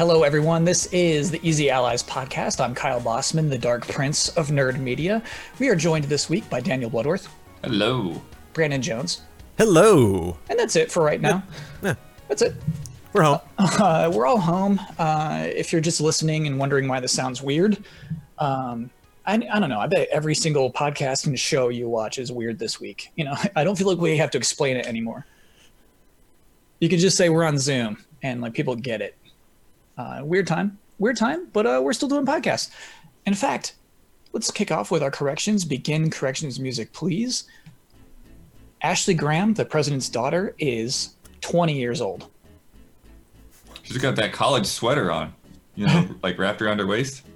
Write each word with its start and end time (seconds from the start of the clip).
Hello, 0.00 0.22
everyone. 0.22 0.64
This 0.64 0.86
is 0.94 1.30
the 1.30 1.46
Easy 1.46 1.68
Allies 1.68 2.02
podcast. 2.02 2.58
I'm 2.58 2.74
Kyle 2.74 3.02
Bossman, 3.02 3.50
the 3.50 3.58
Dark 3.58 3.86
Prince 3.86 4.30
of 4.30 4.48
Nerd 4.48 4.78
Media. 4.80 5.22
We 5.58 5.68
are 5.68 5.76
joined 5.76 6.04
this 6.06 6.30
week 6.30 6.48
by 6.48 6.60
Daniel 6.60 6.88
Bloodworth, 6.88 7.28
Hello. 7.62 8.22
Brandon 8.54 8.80
Jones, 8.80 9.20
Hello. 9.58 10.38
and 10.48 10.58
that's 10.58 10.74
it 10.74 10.90
for 10.90 11.02
right 11.02 11.20
now. 11.20 11.42
Yeah, 11.82 11.96
That's 12.28 12.40
it. 12.40 12.54
we're 13.12 13.24
home. 13.24 13.40
Uh, 13.58 14.10
we're 14.10 14.24
all 14.24 14.40
home. 14.40 14.80
Uh, 14.98 15.44
if 15.54 15.70
you're 15.70 15.82
just 15.82 16.00
listening 16.00 16.46
and 16.46 16.58
wondering 16.58 16.88
why 16.88 16.98
this 16.98 17.12
sounds 17.12 17.42
weird, 17.42 17.84
um, 18.38 18.88
I, 19.26 19.34
I 19.52 19.60
don't 19.60 19.68
know. 19.68 19.80
I 19.80 19.86
bet 19.86 20.08
every 20.10 20.34
single 20.34 20.72
podcast 20.72 21.26
and 21.26 21.38
show 21.38 21.68
you 21.68 21.90
watch 21.90 22.18
is 22.18 22.32
weird 22.32 22.58
this 22.58 22.80
week. 22.80 23.12
You 23.16 23.26
know, 23.26 23.34
I 23.54 23.64
don't 23.64 23.76
feel 23.76 23.88
like 23.88 23.98
we 23.98 24.16
have 24.16 24.30
to 24.30 24.38
explain 24.38 24.78
it 24.78 24.86
anymore. 24.86 25.26
You 26.78 26.88
can 26.88 26.98
just 26.98 27.18
say 27.18 27.28
we're 27.28 27.44
on 27.44 27.58
Zoom 27.58 28.02
and 28.22 28.40
like 28.40 28.54
people 28.54 28.74
get 28.76 29.02
it. 29.02 29.14
Uh, 30.00 30.24
weird 30.24 30.46
time, 30.46 30.78
weird 30.98 31.16
time, 31.18 31.46
but 31.52 31.66
uh, 31.66 31.78
we're 31.82 31.92
still 31.92 32.08
doing 32.08 32.24
podcasts. 32.24 32.70
In 33.26 33.34
fact, 33.34 33.74
let's 34.32 34.50
kick 34.50 34.70
off 34.70 34.90
with 34.90 35.02
our 35.02 35.10
corrections. 35.10 35.62
Begin 35.66 36.10
corrections 36.10 36.58
music, 36.58 36.90
please. 36.94 37.44
Ashley 38.80 39.12
Graham, 39.12 39.52
the 39.52 39.66
president's 39.66 40.08
daughter, 40.08 40.54
is 40.58 41.16
20 41.42 41.78
years 41.78 42.00
old. 42.00 42.28
She's 43.82 43.98
got 43.98 44.16
that 44.16 44.32
college 44.32 44.64
sweater 44.64 45.10
on, 45.12 45.34
you 45.74 45.86
know, 45.86 46.08
like 46.22 46.38
wrapped 46.38 46.62
around 46.62 46.78
her 46.78 46.86
waist. 46.86 47.26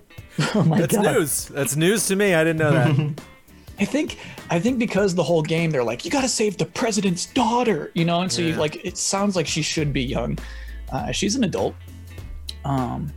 Oh 0.55 0.63
my 0.63 0.81
That's 0.81 0.97
news. 0.97 1.45
That's 1.49 1.77
news 1.77 2.07
to 2.07 2.17
me. 2.17 2.33
I 2.33 2.45
didn't 2.45 2.61
know 2.61 2.73
that. 2.73 3.23
I 3.79 3.85
think 3.85 4.19
I 4.49 4.59
think 4.59 4.79
because 4.79 5.15
the 5.15 5.23
whole 5.23 5.43
game 5.43 5.71
they're 5.71 5.85
like 5.85 6.05
you 6.05 6.11
got 6.11 6.23
to 6.23 6.29
save 6.29 6.57
the 6.57 6.67
president's 6.67 7.27
daughter, 7.27 7.91
you 7.95 8.05
know, 8.05 8.23
and 8.23 8.33
so 8.33 8.41
you 8.41 8.55
like 8.55 8.83
it 8.85 8.97
sounds 8.97 9.37
like 9.37 9.47
she 9.47 9.63
should 9.63 9.93
be 9.93 10.03
young. 10.03 10.39
Uh, 10.91 11.13
she's 11.13 11.35
an 11.35 11.45
adult. 11.45 11.75
Um, 12.65 13.13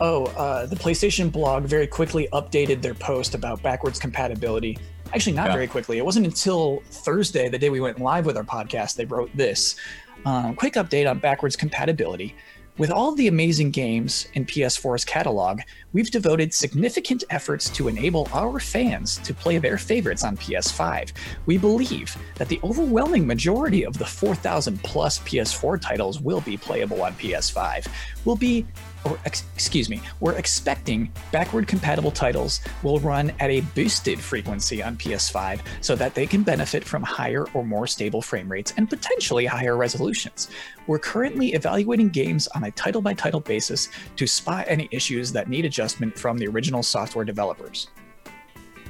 oh, 0.00 0.26
uh, 0.26 0.66
the 0.66 0.76
PlayStation 0.76 1.30
blog 1.30 1.64
very 1.64 1.86
quickly 1.86 2.28
updated 2.32 2.82
their 2.82 2.94
post 2.94 3.34
about 3.34 3.62
backwards 3.62 3.98
compatibility. 3.98 4.78
Actually, 5.14 5.32
not 5.34 5.48
Yeah. 5.48 5.54
very 5.54 5.66
quickly. 5.66 5.98
It 5.98 6.04
wasn't 6.04 6.26
until 6.26 6.82
Thursday, 6.90 7.48
the 7.48 7.58
day 7.58 7.70
we 7.70 7.80
went 7.80 8.00
live 8.00 8.24
with 8.26 8.36
our 8.36 8.44
podcast, 8.44 8.96
they 8.96 9.04
wrote 9.04 9.30
this. 9.36 9.76
Um, 10.24 10.54
quick 10.54 10.74
update 10.74 11.10
on 11.10 11.18
backwards 11.18 11.56
compatibility. 11.56 12.34
With 12.78 12.90
all 12.90 13.12
the 13.12 13.28
amazing 13.28 13.70
games 13.70 14.28
in 14.32 14.46
PS4's 14.46 15.04
catalog, 15.04 15.60
we've 15.92 16.10
devoted 16.10 16.54
significant 16.54 17.22
efforts 17.28 17.68
to 17.68 17.86
enable 17.86 18.30
our 18.32 18.58
fans 18.58 19.18
to 19.18 19.34
play 19.34 19.58
their 19.58 19.76
favorites 19.76 20.24
on 20.24 20.38
PS5. 20.38 21.12
We 21.44 21.58
believe 21.58 22.16
that 22.36 22.48
the 22.48 22.58
overwhelming 22.64 23.26
majority 23.26 23.84
of 23.84 23.98
the 23.98 24.06
4,000 24.06 24.82
plus 24.82 25.18
PS4 25.18 25.82
titles 25.82 26.20
will 26.20 26.40
be 26.40 26.56
playable 26.56 27.02
on 27.02 27.12
PS5. 27.12 27.86
Will 28.24 28.36
be 28.36 28.66
or 29.04 29.18
ex- 29.24 29.44
excuse 29.54 29.88
me, 29.88 30.00
we're 30.20 30.34
expecting 30.34 31.12
backward 31.30 31.66
compatible 31.66 32.10
titles 32.10 32.60
will 32.82 33.00
run 33.00 33.32
at 33.40 33.50
a 33.50 33.60
boosted 33.74 34.18
frequency 34.20 34.82
on 34.82 34.96
PS5 34.96 35.60
so 35.80 35.94
that 35.96 36.14
they 36.14 36.26
can 36.26 36.42
benefit 36.42 36.84
from 36.84 37.02
higher 37.02 37.46
or 37.54 37.64
more 37.64 37.86
stable 37.86 38.22
frame 38.22 38.50
rates 38.50 38.72
and 38.76 38.88
potentially 38.88 39.46
higher 39.46 39.76
resolutions. 39.76 40.48
We're 40.86 40.98
currently 40.98 41.52
evaluating 41.54 42.10
games 42.10 42.48
on 42.48 42.64
a 42.64 42.70
title 42.72 43.00
by 43.02 43.14
title 43.14 43.40
basis 43.40 43.88
to 44.16 44.26
spot 44.26 44.64
any 44.68 44.88
issues 44.90 45.32
that 45.32 45.48
need 45.48 45.64
adjustment 45.64 46.18
from 46.18 46.38
the 46.38 46.46
original 46.48 46.82
software 46.82 47.24
developers. 47.24 47.88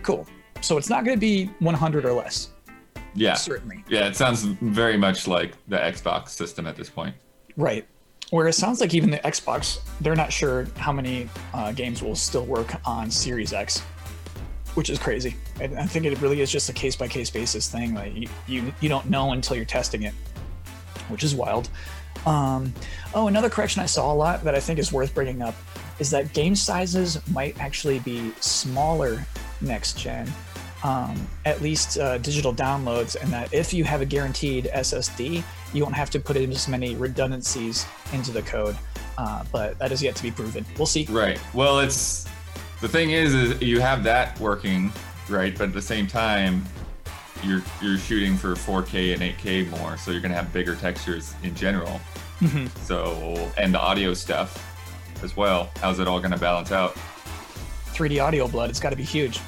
Cool. 0.02 0.26
So 0.60 0.76
it's 0.78 0.88
not 0.90 1.04
going 1.04 1.16
to 1.16 1.20
be 1.20 1.46
100 1.60 2.04
or 2.04 2.12
less, 2.12 2.50
Yeah. 3.14 3.34
certainly. 3.34 3.84
Yeah, 3.88 4.06
it 4.06 4.16
sounds 4.16 4.42
very 4.42 4.96
much 4.96 5.26
like 5.26 5.52
the 5.68 5.76
Xbox 5.76 6.28
system 6.30 6.66
at 6.66 6.76
this 6.76 6.88
point. 6.88 7.14
Right. 7.56 7.86
Where 8.32 8.48
it 8.48 8.54
sounds 8.54 8.80
like 8.80 8.94
even 8.94 9.10
the 9.10 9.18
Xbox, 9.18 9.80
they're 10.00 10.16
not 10.16 10.32
sure 10.32 10.66
how 10.78 10.90
many 10.90 11.28
uh, 11.52 11.70
games 11.72 12.02
will 12.02 12.16
still 12.16 12.46
work 12.46 12.74
on 12.86 13.10
Series 13.10 13.52
X, 13.52 13.80
which 14.72 14.88
is 14.88 14.98
crazy. 14.98 15.36
I, 15.60 15.64
I 15.64 15.84
think 15.84 16.06
it 16.06 16.18
really 16.18 16.40
is 16.40 16.50
just 16.50 16.70
a 16.70 16.72
case 16.72 16.96
by 16.96 17.08
case 17.08 17.28
basis 17.28 17.68
thing. 17.68 17.94
Like 17.94 18.16
you, 18.16 18.28
you, 18.46 18.72
you 18.80 18.88
don't 18.88 19.10
know 19.10 19.32
until 19.32 19.54
you're 19.54 19.66
testing 19.66 20.04
it, 20.04 20.14
which 21.08 21.24
is 21.24 21.34
wild. 21.34 21.68
Um, 22.24 22.72
oh, 23.12 23.28
another 23.28 23.50
correction 23.50 23.82
I 23.82 23.86
saw 23.86 24.10
a 24.10 24.14
lot 24.14 24.42
that 24.44 24.54
I 24.54 24.60
think 24.60 24.78
is 24.78 24.94
worth 24.94 25.14
bringing 25.14 25.42
up 25.42 25.54
is 25.98 26.08
that 26.08 26.32
game 26.32 26.56
sizes 26.56 27.18
might 27.32 27.60
actually 27.60 27.98
be 27.98 28.32
smaller 28.40 29.26
next 29.60 29.98
gen, 29.98 30.32
um, 30.84 31.28
at 31.44 31.60
least 31.62 31.98
uh, 31.98 32.18
digital 32.18 32.52
downloads, 32.52 33.16
and 33.20 33.32
that 33.32 33.52
if 33.52 33.72
you 33.72 33.84
have 33.84 34.00
a 34.00 34.04
guaranteed 34.06 34.64
SSD, 34.74 35.42
you 35.72 35.82
won't 35.82 35.94
have 35.94 36.10
to 36.10 36.20
put 36.20 36.36
in 36.36 36.50
as 36.50 36.68
many 36.68 36.94
redundancies 36.96 37.86
into 38.12 38.30
the 38.32 38.42
code. 38.42 38.76
Uh, 39.18 39.44
but 39.52 39.78
that 39.78 39.92
is 39.92 40.02
yet 40.02 40.16
to 40.16 40.22
be 40.22 40.30
proven. 40.30 40.64
We'll 40.76 40.86
see. 40.86 41.06
Right. 41.08 41.38
Well, 41.54 41.80
it's 41.80 42.26
the 42.80 42.88
thing 42.88 43.10
is, 43.10 43.34
is 43.34 43.60
you 43.62 43.80
have 43.80 44.02
that 44.04 44.38
working, 44.40 44.90
right? 45.28 45.56
But 45.56 45.68
at 45.68 45.72
the 45.74 45.82
same 45.82 46.06
time, 46.06 46.64
you're 47.44 47.62
you're 47.80 47.98
shooting 47.98 48.36
for 48.36 48.54
4K 48.54 49.12
and 49.14 49.22
8K 49.22 49.68
more, 49.70 49.96
so 49.96 50.10
you're 50.10 50.20
gonna 50.20 50.34
have 50.34 50.52
bigger 50.52 50.74
textures 50.74 51.34
in 51.42 51.54
general. 51.54 52.00
Mhm. 52.40 52.68
So 52.84 53.50
and 53.56 53.72
the 53.72 53.80
audio 53.80 54.14
stuff 54.14 54.68
as 55.22 55.36
well. 55.36 55.70
How's 55.80 56.00
it 56.00 56.08
all 56.08 56.20
gonna 56.20 56.38
balance 56.38 56.72
out? 56.72 56.96
3D 57.94 58.18
audio 58.20 58.48
blood. 58.48 58.70
It's 58.70 58.80
got 58.80 58.90
to 58.90 58.96
be 58.96 59.02
huge. 59.04 59.38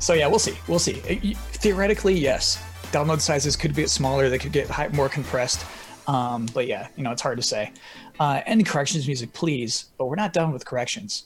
So 0.00 0.14
yeah, 0.14 0.26
we'll 0.26 0.38
see. 0.38 0.56
We'll 0.66 0.78
see. 0.78 1.00
It- 1.06 1.36
theoretically, 1.36 2.14
yes, 2.14 2.62
download 2.90 3.20
sizes 3.20 3.54
could 3.56 3.74
get 3.74 3.90
smaller. 3.90 4.28
They 4.28 4.38
could 4.38 4.52
get 4.52 4.68
high, 4.68 4.88
more 4.88 5.08
compressed. 5.08 5.64
Um, 6.06 6.46
but 6.54 6.66
yeah, 6.66 6.88
you 6.96 7.04
know, 7.04 7.12
it's 7.12 7.22
hard 7.22 7.36
to 7.36 7.42
say. 7.42 7.72
Uh, 8.18 8.40
end 8.46 8.66
corrections 8.66 9.06
music, 9.06 9.32
please. 9.32 9.86
But 9.98 10.06
we're 10.06 10.16
not 10.16 10.32
done 10.32 10.52
with 10.52 10.64
corrections. 10.64 11.24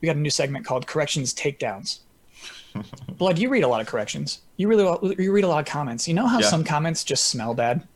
We 0.00 0.06
got 0.06 0.16
a 0.16 0.20
new 0.20 0.30
segment 0.30 0.64
called 0.64 0.86
Corrections 0.86 1.34
Takedowns. 1.34 1.98
Blood, 3.18 3.38
you 3.38 3.48
read 3.48 3.64
a 3.64 3.68
lot 3.68 3.80
of 3.80 3.88
corrections. 3.88 4.40
You 4.56 4.68
really 4.68 5.14
you 5.22 5.32
read 5.32 5.44
a 5.44 5.48
lot 5.48 5.58
of 5.58 5.66
comments. 5.66 6.06
You 6.06 6.14
know 6.14 6.26
how 6.26 6.38
Yeah. 6.38 6.46
some 6.46 6.62
comments 6.64 7.02
just 7.02 7.24
smell 7.26 7.52
bad. 7.54 7.86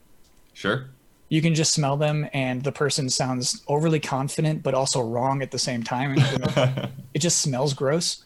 Sure. 0.54 0.86
you 1.30 1.40
can 1.40 1.54
just 1.54 1.72
smell 1.72 1.96
them 1.96 2.28
and 2.34 2.62
the 2.62 2.72
person 2.72 3.08
sounds 3.08 3.62
overly 3.66 3.98
confident 3.98 4.62
but 4.62 4.74
also 4.74 5.00
wrong 5.00 5.40
at 5.40 5.50
the 5.50 5.58
same 5.58 5.82
time 5.82 6.14
it 7.14 7.18
just 7.20 7.40
smells 7.40 7.72
gross 7.72 8.24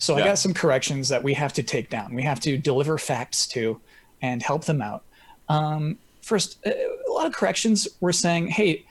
so 0.00 0.16
i 0.16 0.24
got 0.24 0.38
some 0.38 0.52
corrections 0.52 1.08
that 1.08 1.22
we 1.22 1.32
have 1.34 1.52
to 1.52 1.62
take 1.62 1.88
down. 1.88 2.12
We 2.12 2.22
have 2.24 2.40
to 2.40 2.58
deliver 2.58 2.98
facts 2.98 3.46
to 3.48 3.80
and 4.20 4.42
help 4.42 4.64
them 4.64 4.82
out. 4.82 5.04
Um, 5.48 5.98
first 6.22 6.58
uh, 6.66 6.70
a 6.70 7.12
lot 7.12 7.26
of 7.26 7.32
corrections 7.32 7.86
were 8.00 8.12
saying 8.12 8.48
hey 8.48 8.84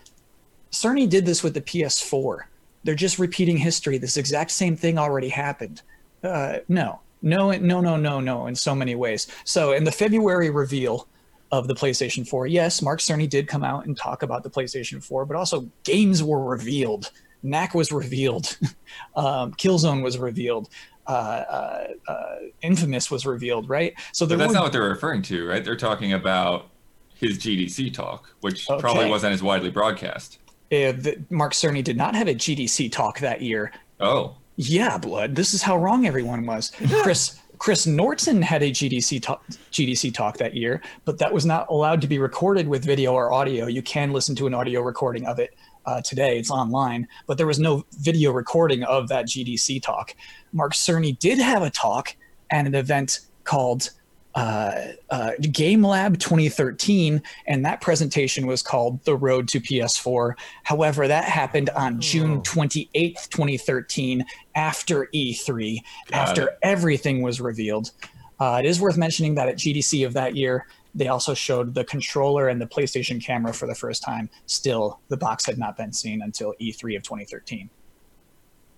cerny 0.72 1.10
did 1.10 1.26
this 1.26 1.44
with 1.44 1.54
the 1.54 1.62
ps4 1.62 2.44
they're 2.84 2.96
just 2.96 3.20
repeating 3.20 3.58
history. 3.58 3.98
This 3.98 4.16
exact 4.16 4.52
same 4.52 4.76
thing 4.76 4.98
already 4.98 5.30
happened. 5.30 5.82
Uh, 6.24 6.60
no 6.68 7.02
no 7.22 7.52
no 7.52 7.82
no 7.82 7.98
no 7.98 8.20
no 8.22 8.48
in 8.48 8.56
so 8.56 8.74
many 8.74 8.96
ways. 8.96 9.28
So 9.44 9.74
in 9.74 9.84
the 9.84 9.92
february 9.92 10.50
reveal 10.50 11.08
of 11.52 11.68
the 11.68 11.74
PlayStation 11.74 12.28
4. 12.28 12.48
Yes, 12.48 12.82
Mark 12.82 13.00
Cerny 13.00 13.28
did 13.28 13.48
come 13.48 13.64
out 13.64 13.86
and 13.86 13.98
talk 13.98 14.24
about 14.24 14.44
the 14.44 14.50
PlayStation 14.50 15.04
4, 15.04 15.26
but 15.26 15.36
also 15.36 15.68
games 15.84 16.22
were 16.24 16.44
revealed. 16.44 17.12
Knack 17.44 17.74
was 17.74 17.92
revealed. 17.92 18.58
um, 19.16 19.54
Killzone 19.54 20.04
was 20.04 20.18
revealed. 20.18 20.70
Uh, 21.08 21.12
uh, 21.12 21.88
uh, 22.08 22.36
Infamous 22.62 23.10
was 23.10 23.26
revealed, 23.26 23.68
right? 23.68 23.94
So 24.12 24.26
that's 24.26 24.48
were, 24.48 24.54
not 24.54 24.64
what 24.64 24.72
they're 24.72 24.84
referring 24.84 25.24
to, 25.24 25.48
right? 25.48 25.66
They're 25.66 25.76
talking 25.76 26.14
about 26.14 26.70
his 27.16 27.40
GDC 27.40 27.94
talk, 27.94 28.34
which 28.42 28.68
probably 28.68 29.10
wasn't 29.10 29.34
as 29.34 29.42
widely 29.42 29.72
broadcast. 29.72 30.40
uh, 30.72 30.92
the, 30.92 31.20
Mark 31.30 31.54
Cerny 31.54 31.84
did 31.84 31.98
not 31.98 32.16
have 32.16 32.28
a 32.28 32.36
GDC 32.36 32.92
talk 32.92 33.20
that 33.20 33.42
year. 33.42 33.72
Oh, 34.00 34.36
Yeah, 34.56 34.98
blood. 34.98 35.36
This 35.36 35.54
is 35.54 35.62
how 35.62 35.78
wrong 35.78 36.06
everyone 36.06 36.46
was. 36.46 36.72
Chris 37.02 37.40
Chris 37.58 37.86
Norden 37.86 38.42
had 38.42 38.64
a 38.64 38.72
GDC 38.72 39.22
talk, 39.22 39.46
GDC 39.72 40.14
talk 40.14 40.38
that 40.38 40.56
year, 40.56 40.82
but 41.04 41.18
that 41.20 41.34
was 41.34 41.46
not 41.46 41.68
allowed 41.70 42.00
to 42.02 42.08
be 42.08 42.18
recorded 42.18 42.68
with 42.68 42.86
video 42.86 43.14
or 43.14 43.34
audio. 43.34 43.68
You 43.68 43.82
can 43.82 44.14
listen 44.14 44.34
to 44.38 44.48
an 44.48 44.54
audio 44.54 44.82
recording 44.82 45.26
of 45.26 45.40
it 45.40 45.56
uh, 45.86 46.02
today. 46.02 46.38
It's 46.38 46.52
online, 46.52 47.08
but 47.28 47.38
there 47.38 47.48
was 47.48 47.60
no 47.60 47.86
video 48.00 48.32
recording 48.32 48.84
of 48.84 49.08
that 49.10 49.26
GDC 49.26 49.82
talk. 49.82 50.16
Mark 50.54 50.74
Cerny 50.74 51.18
did 51.18 51.40
have 51.40 51.62
a 51.62 51.70
talk 51.70 52.16
at 52.52 52.66
an 52.66 52.76
event 52.76 53.22
called 53.44 53.92
uh, 54.36 54.94
uh, 55.10 55.32
Game 55.42 55.84
Lab 55.84 56.20
2013, 56.20 57.22
and 57.48 57.66
that 57.66 57.82
presentation 57.82 58.46
was 58.46 58.62
called 58.62 59.04
The 59.04 59.16
Road 59.16 59.48
to 59.50 59.60
PS4. 59.60 60.34
However, 60.64 61.08
that 61.08 61.26
happened 61.26 61.70
on 61.72 62.00
June 62.00 62.42
28th, 62.42 63.30
2013, 63.30 64.24
after 64.56 65.10
E3, 65.14 65.80
Got 66.10 66.18
after 66.30 66.48
it. 66.48 66.58
everything 66.62 67.22
was 67.22 67.42
revealed. 67.42 67.92
Uh, 68.40 68.62
it 68.64 68.68
is 68.68 68.80
worth 68.80 68.98
mentioning 68.98 69.36
that 69.36 69.50
at 69.50 69.58
GDC 69.58 70.06
of 70.06 70.14
that 70.14 70.36
year, 70.36 70.68
they 70.96 71.08
also 71.08 71.34
showed 71.34 71.76
the 71.76 71.84
controller 71.84 72.48
and 72.48 72.60
the 72.60 72.66
PlayStation 72.66 73.24
camera 73.24 73.54
for 73.54 73.68
the 73.68 73.76
first 73.76 74.04
time. 74.04 74.30
Still, 74.48 75.00
the 75.08 75.18
box 75.18 75.46
had 75.46 75.58
not 75.58 75.78
been 75.78 75.94
seen 75.94 76.22
until 76.22 76.54
E3 76.60 76.98
of 76.98 77.04
2013. 77.04 77.70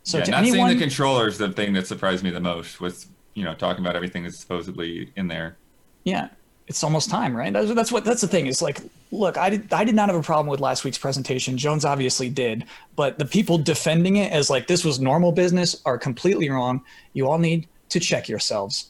So 0.03 0.17
yeah, 0.17 0.25
not 0.25 0.39
anyone, 0.39 0.69
seeing 0.69 0.79
the 0.79 0.83
controller 0.83 1.27
is 1.27 1.37
the 1.37 1.51
thing 1.51 1.73
that 1.73 1.87
surprised 1.87 2.23
me 2.23 2.31
the 2.31 2.39
most. 2.39 2.81
Was 2.81 3.07
you 3.33 3.43
know 3.43 3.53
talking 3.53 3.83
about 3.83 3.95
everything 3.95 4.23
that's 4.23 4.39
supposedly 4.39 5.11
in 5.15 5.27
there. 5.27 5.57
Yeah. 6.03 6.29
it's 6.67 6.83
almost 6.83 7.09
time, 7.09 7.35
right? 7.35 7.51
That's, 7.53 7.73
that's 7.73 7.91
what 7.91 8.03
that's 8.05 8.21
the 8.21 8.27
thing. 8.27 8.47
Is 8.47 8.61
like, 8.61 8.79
look, 9.11 9.37
I 9.37 9.49
did 9.49 9.71
I 9.73 9.83
did 9.83 9.95
not 9.95 10.09
have 10.09 10.17
a 10.17 10.23
problem 10.23 10.47
with 10.47 10.59
last 10.59 10.83
week's 10.83 10.97
presentation. 10.97 11.57
Jones 11.57 11.85
obviously 11.85 12.29
did, 12.29 12.65
but 12.95 13.19
the 13.19 13.25
people 13.25 13.57
defending 13.57 14.17
it 14.17 14.31
as 14.31 14.49
like 14.49 14.67
this 14.67 14.83
was 14.83 14.99
normal 14.99 15.31
business 15.31 15.81
are 15.85 15.97
completely 15.97 16.49
wrong. 16.49 16.83
You 17.13 17.29
all 17.29 17.37
need 17.37 17.67
to 17.89 17.99
check 17.99 18.27
yourselves. 18.27 18.89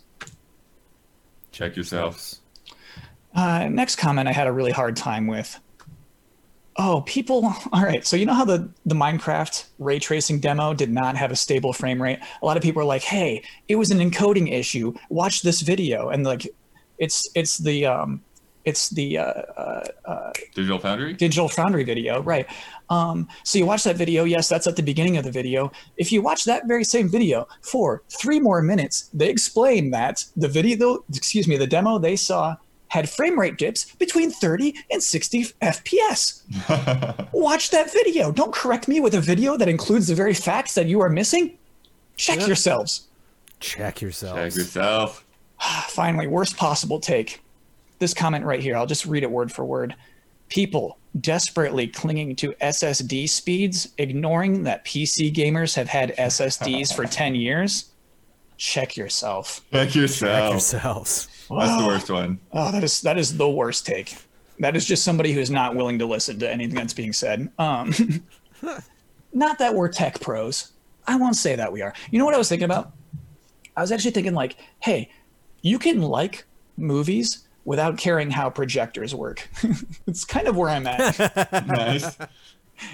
Check 1.52 1.76
yourselves. 1.76 2.41
Uh, 3.34 3.68
next 3.70 3.96
comment 3.96 4.28
I 4.28 4.34
had 4.34 4.48
a 4.48 4.52
really 4.52 4.72
hard 4.72 4.96
time 4.96 5.28
with. 5.28 5.60
Oh, 6.78 7.02
people. 7.06 7.54
All 7.74 7.84
right. 7.84 8.06
So, 8.06 8.16
you 8.16 8.26
know 8.26 8.34
how 8.34 8.46
the, 8.46 8.70
the 8.86 8.96
Minecraft 8.96 9.66
ray 9.80 10.00
tracing 10.00 10.40
demo 10.40 10.74
did 10.74 10.92
not 10.92 11.16
have 11.18 11.32
a 11.32 11.36
stable 11.36 11.74
frame 11.74 12.02
rate? 12.02 12.20
A 12.42 12.46
lot 12.46 12.58
of 12.58 12.64
people 12.64 12.82
are 12.82 12.86
like, 12.86 13.04
hey, 13.04 13.44
it 13.68 13.76
was 13.76 13.92
an 13.92 14.00
encoding 14.00 14.52
issue. 14.52 14.94
Watch 15.10 15.42
this 15.42 15.62
video. 15.62 16.10
And 16.10 16.24
like, 16.24 16.48
it's, 16.98 17.30
it's 17.36 17.58
the, 17.58 17.86
um, 17.86 18.22
it's 18.66 18.90
the 18.90 19.18
uh, 19.18 19.24
uh, 19.24 19.84
uh, 20.06 20.32
Digital 20.54 20.78
Foundry? 20.80 21.14
Digital 21.14 21.50
Foundry 21.50 21.84
video, 21.84 22.22
right? 22.22 22.48
Um, 22.90 23.28
so 23.44 23.58
you 23.58 23.66
watch 23.66 23.84
that 23.86 23.96
video. 23.96 24.24
Yes, 24.24 24.50
that's 24.50 24.68
at 24.68 24.76
the 24.76 24.84
beginning 24.84 25.18
of 25.18 25.24
the 25.24 25.32
video. 25.32 25.72
If 25.98 26.12
you 26.12 26.22
watch 26.22 26.46
that 26.46 26.68
very 26.68 26.84
same 26.84 27.10
video 27.10 27.48
for 27.62 28.04
three 28.10 28.40
more 28.40 28.62
minutes, 28.62 29.10
they 29.14 29.30
explain 29.30 29.92
that 29.92 30.26
the 30.36 30.48
video, 30.48 31.04
excuse 31.14 31.48
me, 31.48 31.58
the 31.58 31.68
demo 31.68 31.98
they 31.98 32.16
saw 32.16 32.56
had 32.92 33.10
frame 33.10 33.40
rate 33.40 33.58
dips 33.58 33.86
between 33.96 34.30
30 34.30 34.76
and 34.92 35.02
60 35.02 35.46
FPS. 35.62 36.42
Watch 37.34 37.70
that 37.70 37.92
video. 37.94 38.34
Don't 38.34 38.52
correct 38.54 38.90
me 38.90 39.00
with 39.00 39.14
a 39.16 39.22
video 39.22 39.56
that 39.56 39.70
includes 39.70 40.08
the 40.08 40.16
very 40.16 40.34
facts 40.34 40.76
that 40.76 40.88
you 40.88 41.00
are 41.00 41.10
missing. 41.10 41.58
Check 42.18 42.40
Yeah. 42.42 42.48
yourselves. 42.48 43.08
Check 43.62 44.02
yourselves. 44.02 44.40
Check 44.42 44.56
yourself. 44.56 45.24
Finally, 45.88 46.28
worst 46.28 46.58
possible 46.58 47.00
take. 47.00 47.42
This 48.00 48.14
comment 48.14 48.44
right 48.44 48.60
here, 48.60 48.76
I'll 48.76 48.86
just 48.88 49.06
read 49.06 49.24
it 49.24 49.32
word 49.32 49.54
for 49.54 49.64
word. 49.64 49.96
People 50.50 50.98
desperately 51.22 51.88
clinging 51.88 52.36
to 52.38 52.52
SSD 52.62 53.30
speeds, 53.30 53.88
ignoring 53.98 54.64
that 54.64 54.84
PC 54.84 55.34
gamers 55.34 55.76
have 55.76 55.88
had 55.88 56.14
SSDs 56.18 56.94
for 56.94 57.06
10 57.20 57.36
years. 57.36 57.91
Check 58.62 58.96
yourself. 58.96 59.66
Check 59.74 59.96
yourself. 59.96 60.32
Check 60.32 60.54
yourself. 60.54 60.84
yourselves. 60.84 61.28
That's 61.50 61.82
the 61.82 61.88
worst 61.88 62.12
one. 62.12 62.40
Oh, 62.54 62.72
that 62.72 62.84
is 62.84 63.02
that 63.02 63.18
is 63.18 63.36
the 63.36 63.50
worst 63.50 63.88
take. 63.88 64.16
That 64.60 64.76
is 64.76 64.86
just 64.86 65.04
somebody 65.04 65.34
who's 65.34 65.50
not 65.50 65.76
willing 65.76 65.98
to 65.98 66.06
listen 66.06 66.38
to 66.38 66.48
anything 66.50 66.76
that's 66.76 66.94
being 66.94 67.12
said. 67.12 67.52
Um, 67.58 67.92
not 69.34 69.58
that 69.58 69.74
we're 69.74 69.88
tech 69.88 70.22
pros. 70.22 70.74
I 71.08 71.16
won't 71.16 71.36
say 71.38 71.56
that 71.56 71.74
we 71.74 71.82
are. 71.82 71.92
You 72.12 72.20
know 72.20 72.26
what 72.26 72.36
I 72.36 72.38
was 72.38 72.50
thinking 72.50 72.66
about? 72.66 72.92
I 73.76 73.82
was 73.82 73.92
actually 73.92 74.12
thinking 74.12 74.36
like, 74.36 74.58
hey, 74.80 75.10
you 75.64 75.80
can 75.80 76.04
like 76.04 76.46
movies 76.78 77.48
without 77.66 77.98
caring 77.98 78.30
how 78.30 78.52
projectors 78.52 79.16
work. 79.16 79.50
it's 80.08 80.24
kind 80.24 80.48
of 80.48 80.56
where 80.56 80.70
I'm 80.70 80.86
at. 80.86 81.66
Nice. 81.68 82.16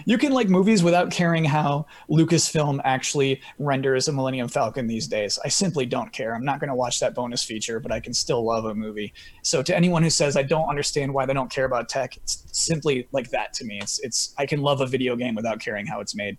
You 0.06 0.18
can 0.18 0.31
like 0.31 0.50
movies 0.50 0.84
without 0.84 1.12
caring 1.12 1.44
how 1.44 1.86
Lucasfilm 2.10 2.81
actually 2.84 3.42
renders 3.60 4.07
a 4.07 4.12
Millennium 4.12 4.48
Falcon 4.48 4.88
these 4.88 5.07
days. 5.07 5.39
I 5.44 5.48
simply 5.48 5.86
don't 5.86 6.12
care. 6.12 6.36
I'm 6.36 6.45
not 6.45 6.60
going 6.60 6.69
to 6.69 6.75
watch 6.75 7.00
that 7.00 7.13
bonus 7.13 7.44
feature, 7.44 7.80
but 7.80 7.92
I 7.92 8.00
can 8.00 8.13
still 8.13 8.44
love 8.44 8.66
a 8.66 8.75
movie. 8.75 9.13
So 9.42 9.62
to 9.63 9.75
anyone 9.75 10.04
who 10.04 10.10
says 10.10 10.38
I 10.38 10.44
don't 10.44 10.69
understand 10.69 11.13
why 11.13 11.25
they 11.25 11.34
don't 11.34 11.50
care 11.51 11.66
about 11.66 11.89
tech, 11.89 12.18
it's 12.18 12.44
simply 12.51 13.07
like 13.12 13.30
that 13.31 13.54
to 13.54 13.66
me. 13.66 13.80
It's 13.81 14.00
it's 14.00 14.34
I 14.38 14.45
can 14.45 14.62
love 14.62 14.81
a 14.81 14.88
video 14.88 15.16
game 15.16 15.36
without 15.36 15.60
caring 15.60 15.86
how 15.86 16.00
it's 16.00 16.16
made. 16.16 16.38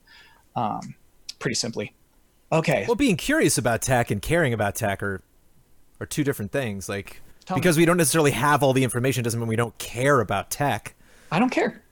Um, 0.57 0.95
pretty 1.39 1.55
simply. 1.55 1.95
Okay. 2.51 2.85
Well, 2.87 2.97
being 2.97 3.17
curious 3.17 3.59
about 3.59 3.83
tech 3.83 4.11
and 4.11 4.23
caring 4.23 4.53
about 4.53 4.75
tech 4.75 5.03
are 5.03 5.23
are 6.01 6.07
two 6.07 6.25
different 6.25 6.53
things. 6.53 6.89
Like 6.89 7.21
Tell 7.45 7.57
me. 7.57 7.61
because 7.61 7.77
we 7.77 7.85
don't 7.85 7.97
necessarily 7.97 8.31
have 8.33 8.63
all 8.63 8.73
the 8.73 8.85
information 8.85 9.25
doesn't 9.25 9.39
mean 9.39 9.49
we 9.49 9.57
don't 9.57 9.77
care 9.79 10.21
about 10.21 10.51
tech. 10.51 10.95
I 11.31 11.39
don't 11.39 11.51
care. 11.51 11.83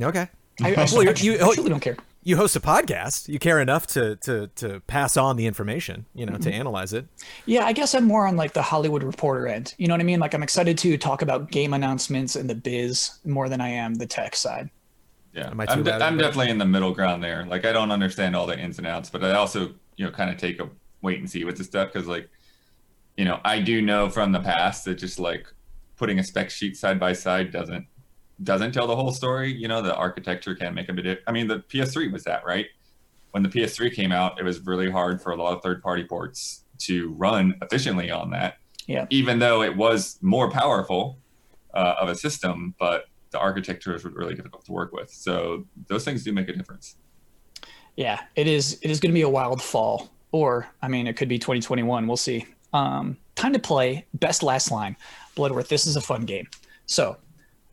Okay. 0.00 0.28
I, 0.62 0.74
I, 0.74 0.86
Well, 0.92 1.02
you- 1.04 1.10
I 1.10 1.14
you- 1.44 1.54
truly 1.54 1.70
don't 1.70 1.80
care. 1.80 1.96
You 2.24 2.36
host 2.36 2.56
a 2.56 2.60
podcast. 2.60 3.28
You 3.28 3.38
care 3.38 3.58
enough 3.60 3.86
to 3.88 4.16
to 4.16 4.48
to 4.56 4.80
pass 4.80 5.16
on 5.16 5.36
the 5.36 5.46
information, 5.46 6.04
you 6.14 6.26
know, 6.26 6.32
Mm-hmm. 6.34 6.42
to 6.42 6.52
analyze 6.52 6.92
it. 6.92 7.06
Yeah, 7.46 7.64
I 7.64 7.72
guess 7.72 7.94
I'm 7.94 8.04
more 8.04 8.26
on 8.26 8.36
like 8.36 8.52
the 8.52 8.60
Hollywood 8.60 9.02
Reporter 9.02 9.46
end. 9.46 9.74
You 9.78 9.86
know 9.88 9.94
what 9.94 10.00
I 10.00 10.04
mean? 10.04 10.20
Like 10.20 10.34
I'm 10.34 10.42
excited 10.42 10.76
to 10.78 10.98
talk 10.98 11.22
about 11.22 11.50
game 11.50 11.72
announcements 11.72 12.36
and 12.36 12.50
the 12.50 12.54
biz 12.54 13.18
more 13.24 13.48
than 13.48 13.60
I 13.62 13.68
am 13.70 13.94
the 13.94 14.06
tech 14.06 14.36
side. 14.36 14.68
Yeah, 15.32 15.50
Am 15.50 15.60
I 15.60 15.66
I'm, 15.68 15.82
de- 15.84 15.94
I'm 16.04 16.18
definitely 16.18 16.50
in 16.50 16.58
the 16.58 16.64
middle 16.66 16.92
ground 16.92 17.22
there. 17.22 17.46
Like, 17.46 17.64
I 17.64 17.72
don't 17.72 17.92
understand 17.92 18.34
all 18.34 18.46
the 18.46 18.58
ins 18.58 18.78
and 18.78 18.86
outs, 18.86 19.08
but 19.10 19.22
I 19.22 19.32
also, 19.34 19.74
you 19.96 20.04
know, 20.04 20.10
kind 20.10 20.30
of 20.30 20.36
take 20.38 20.58
a 20.60 20.68
wait 21.02 21.20
and 21.20 21.30
see 21.30 21.44
with 21.44 21.56
the 21.56 21.64
stuff 21.64 21.92
because, 21.92 22.08
like, 22.08 22.28
you 23.16 23.24
know, 23.24 23.38
I 23.44 23.60
do 23.60 23.80
know 23.80 24.10
from 24.10 24.32
the 24.32 24.40
past 24.40 24.84
that 24.86 24.96
just 24.96 25.18
like 25.20 25.46
putting 25.96 26.18
a 26.18 26.24
spec 26.24 26.50
sheet 26.50 26.76
side 26.76 26.98
by 26.98 27.12
side 27.12 27.52
doesn't 27.52 27.86
doesn't 28.42 28.72
tell 28.72 28.86
the 28.86 28.96
whole 28.96 29.12
story. 29.12 29.52
You 29.52 29.68
know, 29.68 29.82
the 29.82 29.94
architecture 29.94 30.54
can 30.54 30.74
make 30.74 30.88
a 30.88 30.92
bit. 30.92 31.22
I 31.26 31.32
mean, 31.32 31.48
the 31.48 31.60
PS3 31.60 32.12
was 32.12 32.24
that, 32.24 32.44
right? 32.44 32.66
When 33.32 33.42
the 33.42 33.48
PS3 33.48 33.92
came 33.94 34.12
out, 34.12 34.38
it 34.38 34.44
was 34.44 34.60
really 34.60 34.90
hard 34.90 35.20
for 35.20 35.32
a 35.32 35.36
lot 35.36 35.56
of 35.56 35.62
third-party 35.62 36.04
ports 36.04 36.64
to 36.78 37.12
run 37.14 37.54
efficiently 37.62 38.10
on 38.10 38.30
that. 38.30 38.58
Yeah. 38.86 39.06
Even 39.10 39.38
though 39.38 39.62
it 39.62 39.76
was 39.76 40.18
more 40.22 40.50
powerful 40.50 41.18
uh, 41.74 41.96
of 42.00 42.08
a 42.08 42.14
system, 42.14 42.74
but 42.78 43.04
the 43.30 43.38
architecture 43.38 43.94
is 43.94 44.04
really 44.04 44.34
difficult 44.34 44.64
to 44.64 44.72
work 44.72 44.92
with. 44.92 45.10
So 45.10 45.66
those 45.88 46.04
things 46.04 46.24
do 46.24 46.32
make 46.32 46.48
a 46.48 46.54
difference. 46.54 46.96
Yeah, 47.96 48.20
it 48.36 48.46
is. 48.46 48.78
It 48.80 48.90
is 48.90 49.00
going 49.00 49.10
to 49.10 49.14
be 49.14 49.22
a 49.22 49.28
wild 49.28 49.60
fall, 49.60 50.10
or 50.30 50.68
I 50.80 50.88
mean, 50.88 51.06
it 51.06 51.16
could 51.16 51.28
be 51.28 51.38
2021. 51.38 52.06
We'll 52.06 52.16
see. 52.16 52.46
Um, 52.72 53.16
time 53.34 53.52
to 53.52 53.58
play 53.58 54.06
best 54.14 54.42
last 54.42 54.70
line. 54.70 54.96
Bloodworth. 55.34 55.68
This 55.68 55.86
is 55.86 55.96
a 55.96 56.00
fun 56.00 56.24
game. 56.24 56.46
So, 56.86 57.16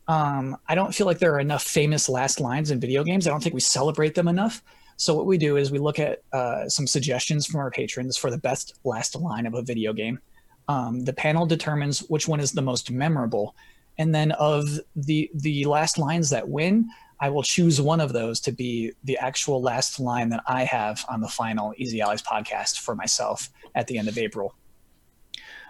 um, 0.07 0.57
I 0.67 0.75
don't 0.75 0.93
feel 0.93 1.07
like 1.07 1.19
there 1.19 1.33
are 1.33 1.39
enough 1.39 1.63
famous 1.63 2.07
last 2.07 2.39
lines 2.39 2.71
in 2.71 2.79
video 2.79 3.03
games. 3.03 3.27
I 3.27 3.31
don't 3.31 3.41
think 3.41 3.55
we 3.55 3.61
celebrate 3.61 4.15
them 4.15 4.27
enough. 4.27 4.61
So 4.97 5.13
what 5.13 5.25
we 5.25 5.37
do 5.37 5.57
is 5.57 5.71
we 5.71 5.79
look 5.79 5.99
at 5.99 6.21
uh, 6.31 6.69
some 6.69 6.87
suggestions 6.87 7.45
from 7.45 7.59
our 7.59 7.71
patrons 7.71 8.15
for 8.15 8.31
the 8.31 8.37
best 8.37 8.79
last 8.83 9.15
line 9.15 9.45
of 9.45 9.53
a 9.53 9.61
video 9.61 9.93
game. 9.93 10.19
Um, 10.67 11.03
the 11.03 11.13
panel 11.13 11.45
determines 11.45 11.99
which 11.99 12.27
one 12.27 12.39
is 12.39 12.51
the 12.51 12.61
most 12.61 12.91
memorable, 12.91 13.55
and 13.97 14.15
then 14.15 14.31
of 14.33 14.65
the 14.95 15.29
the 15.35 15.65
last 15.65 15.97
lines 15.97 16.29
that 16.29 16.47
win, 16.47 16.89
I 17.19 17.29
will 17.29 17.43
choose 17.43 17.79
one 17.81 18.01
of 18.01 18.13
those 18.13 18.39
to 18.41 18.51
be 18.51 18.93
the 19.03 19.17
actual 19.17 19.61
last 19.61 19.99
line 19.99 20.29
that 20.29 20.43
I 20.47 20.63
have 20.63 21.05
on 21.07 21.21
the 21.21 21.27
final 21.27 21.73
Easy 21.77 22.01
Allies 22.01 22.21
podcast 22.21 22.79
for 22.79 22.95
myself 22.95 23.49
at 23.75 23.87
the 23.87 23.97
end 23.97 24.07
of 24.07 24.17
April. 24.17 24.55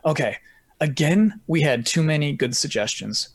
Okay, 0.05 0.37
again, 0.79 1.41
we 1.47 1.61
had 1.61 1.85
too 1.85 2.03
many 2.03 2.31
good 2.31 2.55
suggestions. 2.55 3.34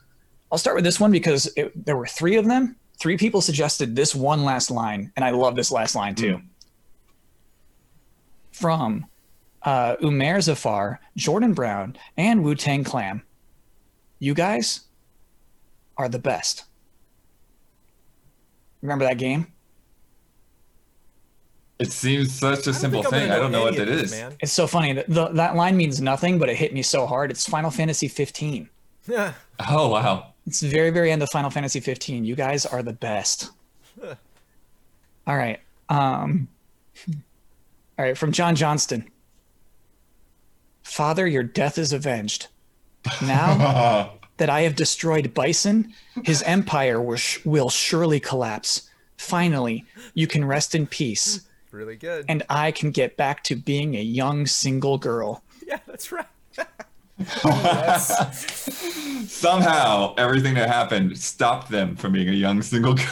I'll 0.50 0.58
start 0.58 0.76
with 0.76 0.84
this 0.84 0.98
one 0.98 1.12
because 1.12 1.50
it, 1.56 1.84
there 1.84 1.96
were 1.96 2.06
three 2.06 2.36
of 2.36 2.46
them. 2.46 2.76
Three 2.98 3.16
people 3.16 3.40
suggested 3.40 3.96
this 3.96 4.14
one 4.14 4.44
last 4.44 4.70
line, 4.70 5.12
and 5.16 5.24
I 5.24 5.30
love 5.30 5.56
this 5.56 5.70
last 5.70 5.94
line 5.94 6.14
too. 6.14 6.40
From 8.52 9.06
uh, 9.62 9.96
Umair 9.96 10.42
Zafar, 10.42 11.00
Jordan 11.16 11.54
Brown, 11.54 11.96
and 12.16 12.44
Wu 12.44 12.54
Tang 12.54 12.84
Clan. 12.84 13.22
You 14.18 14.34
guys 14.34 14.80
are 15.96 16.08
the 16.08 16.18
best. 16.18 16.64
Remember 18.82 19.04
that 19.04 19.18
game? 19.18 19.46
It 21.78 21.92
seems 21.92 22.38
such 22.38 22.66
a 22.66 22.74
simple 22.74 23.02
thing. 23.02 23.30
I 23.30 23.36
don't 23.36 23.52
know 23.52 23.62
what 23.62 23.74
any 23.74 23.78
that 23.84 23.88
of 23.88 23.98
these, 23.98 24.12
is. 24.12 24.20
man. 24.20 24.36
It's 24.40 24.52
so 24.52 24.66
funny. 24.66 24.92
that 24.92 25.08
the, 25.08 25.28
that 25.28 25.56
line 25.56 25.78
means 25.78 26.00
nothing, 26.02 26.38
but 26.38 26.50
it 26.50 26.56
hit 26.56 26.74
me 26.74 26.82
so 26.82 27.06
hard. 27.06 27.30
It's 27.30 27.48
Final 27.48 27.70
Fantasy 27.70 28.06
15. 28.08 28.68
Yeah. 29.08 29.32
Oh 29.66 29.88
wow. 29.88 30.29
It's 30.46 30.60
the 30.60 30.68
very, 30.68 30.90
very 30.90 31.12
end 31.12 31.22
of 31.22 31.28
Final 31.30 31.50
Fantasy 31.50 31.80
15. 31.80 32.24
You 32.24 32.34
guys 32.34 32.66
are 32.66 32.82
the 32.82 32.92
best. 32.92 33.50
All 35.26 35.36
right. 35.36 35.60
Um, 35.88 36.48
all 37.98 38.04
right. 38.04 38.16
From 38.18 38.32
John 38.32 38.56
Johnston. 38.56 39.08
Father, 40.82 41.26
your 41.26 41.42
death 41.42 41.78
is 41.78 41.92
avenged. 41.92 42.48
Now 43.22 44.14
that 44.38 44.50
I 44.50 44.62
have 44.62 44.74
destroyed 44.76 45.34
Bison, 45.34 45.92
his 46.24 46.42
empire 46.42 47.00
will, 47.00 47.16
sh- 47.16 47.44
will 47.44 47.70
surely 47.70 48.18
collapse. 48.20 48.88
Finally, 49.18 49.84
you 50.14 50.26
can 50.26 50.44
rest 50.44 50.74
in 50.74 50.86
peace, 50.86 51.46
Really 51.70 51.96
good. 51.96 52.24
and 52.28 52.42
I 52.48 52.70
can 52.72 52.90
get 52.90 53.16
back 53.16 53.44
to 53.44 53.54
being 53.56 53.94
a 53.94 54.02
young 54.02 54.46
single 54.46 54.96
girl. 54.98 55.42
yeah, 55.66 55.78
that's 55.86 56.10
right. 56.10 56.26
Somehow 59.26 60.14
everything 60.16 60.54
that 60.54 60.68
happened 60.68 61.18
stopped 61.18 61.70
them 61.70 61.96
from 61.96 62.12
being 62.12 62.28
a 62.28 62.32
young 62.32 62.62
single 62.62 62.94
girl. 62.94 63.06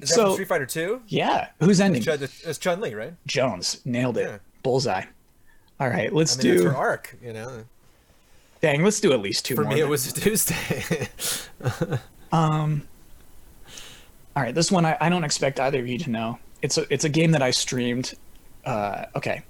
Is 0.00 0.08
that 0.08 0.08
So- 0.08 0.32
Street 0.34 0.48
Fighter 0.48 0.66
2? 0.66 1.02
Yeah. 1.08 1.48
Who's 1.60 1.80
ending? 1.80 2.02
Chun, 2.02 2.18
it's 2.22 2.58
Chun 2.58 2.80
Li, 2.80 2.94
right? 2.94 3.14
Jones. 3.26 3.80
Nailed 3.84 4.18
it. 4.18 4.28
Yeah. 4.28 4.38
Bullseye. 4.62 5.04
All 5.80 5.88
right. 5.88 6.12
Let's 6.12 6.38
I 6.38 6.42
mean, 6.42 6.52
it's 6.54 6.62
do. 6.62 6.68
her 6.68 6.76
arc, 6.76 7.16
you 7.22 7.32
know. 7.32 7.64
Dang, 8.60 8.82
let's 8.82 9.00
do 9.00 9.12
at 9.12 9.20
least 9.20 9.44
two 9.44 9.54
For 9.56 9.64
more. 9.64 9.74
me, 9.74 9.80
it 9.80 9.88
was 9.88 10.06
a 10.08 10.12
Tuesday. 10.14 11.08
All 12.32 12.80
right, 14.42 14.54
this 14.54 14.72
one 14.72 14.84
I, 14.84 14.96
I 15.00 15.08
don't 15.08 15.22
expect 15.22 15.60
either 15.60 15.78
of 15.78 15.86
you 15.86 15.96
to 15.98 16.10
know. 16.10 16.38
It's 16.62 16.76
a 16.78 16.92
it's 16.92 17.04
a 17.04 17.08
game 17.08 17.30
that 17.32 17.42
I 17.42 17.50
streamed. 17.52 18.14
Uh, 18.64 19.04
okay, 19.14 19.42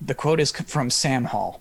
the 0.00 0.14
quote 0.14 0.40
is 0.40 0.50
from 0.50 0.90
Sam 0.90 1.24
Hall. 1.24 1.60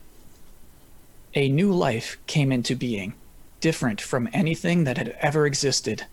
A 1.36 1.50
new 1.50 1.72
life 1.72 2.18
came 2.28 2.52
into 2.52 2.76
being, 2.76 3.14
different 3.60 4.02
from 4.02 4.30
anything 4.34 4.84
that 4.86 4.98
had 4.98 5.16
ever 5.20 5.46
existed. 5.46 6.06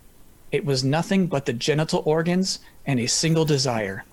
It 0.51 0.65
was 0.65 0.83
nothing 0.83 1.27
but 1.27 1.45
the 1.45 1.53
genital 1.53 2.03
organs 2.05 2.59
and 2.85 2.99
a 2.99 3.07
single 3.07 3.45
desire. 3.45 4.03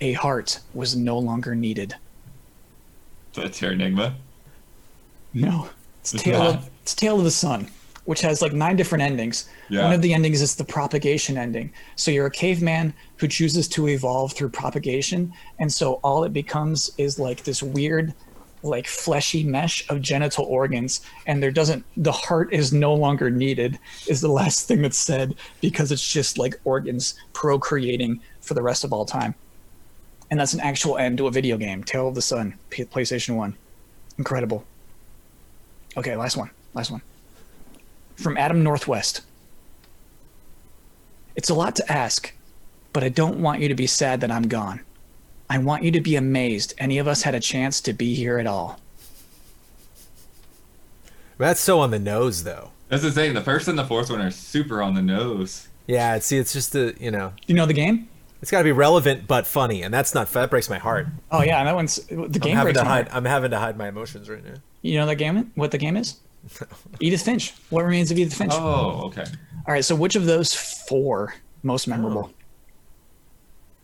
A 0.00 0.12
heart 0.12 0.60
was 0.74 0.96
no 0.96 1.18
longer 1.18 1.54
needed. 1.54 1.94
That's 3.34 3.60
your 3.62 3.72
enigma. 3.72 4.16
No, 5.32 5.68
it's 6.00 6.14
It's 6.14 6.22
Tale 6.22 6.38
not. 6.38 6.54
of 6.56 6.70
it's 6.82 6.94
Tail 6.94 7.18
of 7.18 7.24
the 7.24 7.30
Sun, 7.30 7.68
which 8.04 8.20
has 8.22 8.42
like 8.42 8.52
nine 8.52 8.76
different 8.76 9.02
endings. 9.02 9.48
Yeah. 9.68 9.84
One 9.84 9.92
of 9.92 10.02
the 10.02 10.12
endings 10.12 10.42
is 10.42 10.56
the 10.56 10.64
propagation 10.64 11.38
ending. 11.38 11.72
So 11.96 12.10
you're 12.10 12.26
a 12.26 12.30
caveman 12.30 12.92
who 13.16 13.28
chooses 13.28 13.68
to 13.68 13.88
evolve 13.88 14.32
through 14.32 14.48
propagation, 14.50 15.32
and 15.58 15.72
so 15.72 15.94
all 16.02 16.24
it 16.24 16.32
becomes 16.32 16.90
is 16.98 17.18
like 17.18 17.44
this 17.44 17.62
weird, 17.62 18.12
like 18.62 18.86
fleshy 18.86 19.42
mesh 19.42 19.88
of 19.88 20.00
genital 20.00 20.44
organs, 20.44 21.00
and 21.26 21.42
there 21.42 21.50
doesn't 21.50 21.84
the 21.96 22.12
heart 22.12 22.52
is 22.52 22.72
no 22.72 22.94
longer 22.94 23.30
needed 23.30 23.78
is 24.06 24.20
the 24.20 24.28
last 24.28 24.68
thing 24.68 24.82
that's 24.82 24.98
said 24.98 25.34
because 25.60 25.92
it's 25.92 26.06
just 26.06 26.38
like 26.38 26.60
organs 26.64 27.14
procreating 27.32 28.20
for 28.40 28.54
the 28.54 28.62
rest 28.62 28.84
of 28.84 28.92
all 28.92 29.04
time. 29.04 29.34
And 30.30 30.38
that's 30.38 30.54
an 30.54 30.60
actual 30.60 30.96
end 30.96 31.18
to 31.18 31.26
a 31.26 31.30
video 31.30 31.56
game, 31.56 31.82
Tail 31.82 32.08
of 32.08 32.14
the 32.14 32.22
Sun, 32.22 32.54
P- 32.70 32.84
PlayStation 32.84 33.36
1. 33.36 33.56
Incredible. 34.18 34.64
Okay, 35.96 36.14
last 36.14 36.36
one. 36.36 36.50
Last 36.72 36.90
one. 36.90 37.02
From 38.14 38.36
Adam 38.36 38.62
Northwest. 38.62 39.22
It's 41.34 41.50
a 41.50 41.54
lot 41.54 41.74
to 41.76 41.92
ask, 41.92 42.32
but 42.92 43.02
I 43.02 43.08
don't 43.08 43.40
want 43.40 43.60
you 43.60 43.68
to 43.68 43.74
be 43.74 43.86
sad 43.86 44.20
that 44.20 44.30
I'm 44.30 44.46
gone. 44.46 44.80
I 45.50 45.58
want 45.58 45.82
you 45.82 45.90
to 45.90 46.00
be 46.00 46.16
amazed 46.16 46.72
any 46.78 46.96
of 46.98 47.06
us 47.08 47.22
had 47.22 47.34
a 47.34 47.40
chance 47.40 47.80
to 47.82 47.92
be 47.92 48.14
here 48.14 48.38
at 48.38 48.46
all. 48.46 48.78
That's 51.38 51.60
so 51.60 51.80
on 51.80 51.90
the 51.90 51.98
nose, 51.98 52.44
though. 52.44 52.70
That's 52.88 53.02
the 53.02 53.10
thing. 53.10 53.34
The 53.34 53.40
first 53.40 53.66
and 53.68 53.78
the 53.78 53.84
fourth 53.84 54.10
one 54.10 54.20
are 54.20 54.30
super 54.30 54.82
on 54.82 54.94
the 54.94 55.02
nose. 55.02 55.68
Yeah, 55.86 56.18
see, 56.20 56.36
it's 56.38 56.52
just 56.52 56.72
the 56.72 56.94
you 57.00 57.10
know, 57.10 57.32
You 57.46 57.54
know 57.54 57.66
the 57.66 57.72
game? 57.72 58.08
it's 58.42 58.50
got 58.50 58.58
to 58.58 58.64
be 58.64 58.72
relevant 58.72 59.26
but 59.26 59.46
funny, 59.46 59.82
and 59.82 59.92
that's 59.92 60.14
not 60.14 60.30
that 60.32 60.50
breaks 60.50 60.70
my 60.70 60.78
heart. 60.78 61.08
Oh 61.30 61.42
yeah, 61.42 61.62
that 61.64 61.74
one's 61.74 61.96
the 62.06 62.14
I'm 62.14 62.30
game 62.30 62.56
having 62.56 62.72
breaks 62.72 62.78
to 62.78 62.84
my 62.84 62.90
hide. 62.90 63.08
heart. 63.08 63.16
I'm 63.16 63.24
having 63.24 63.50
to 63.50 63.58
hide 63.58 63.76
my 63.76 63.88
emotions 63.88 64.28
right 64.30 64.44
now. 64.44 64.54
You 64.82 64.98
know 64.98 65.06
the 65.06 65.14
game? 65.14 65.50
What 65.56 65.70
the 65.72 65.78
game 65.78 65.96
is? 65.96 66.16
Edith 67.00 67.22
Finch. 67.22 67.54
What 67.70 67.84
remains 67.84 68.10
of 68.10 68.18
Edith 68.18 68.34
Finch? 68.34 68.52
Oh, 68.54 69.02
okay. 69.06 69.24
All 69.66 69.74
right. 69.74 69.84
So 69.84 69.94
which 69.94 70.16
of 70.16 70.26
those 70.26 70.54
four 70.54 71.34
most 71.62 71.86
memorable? 71.88 72.30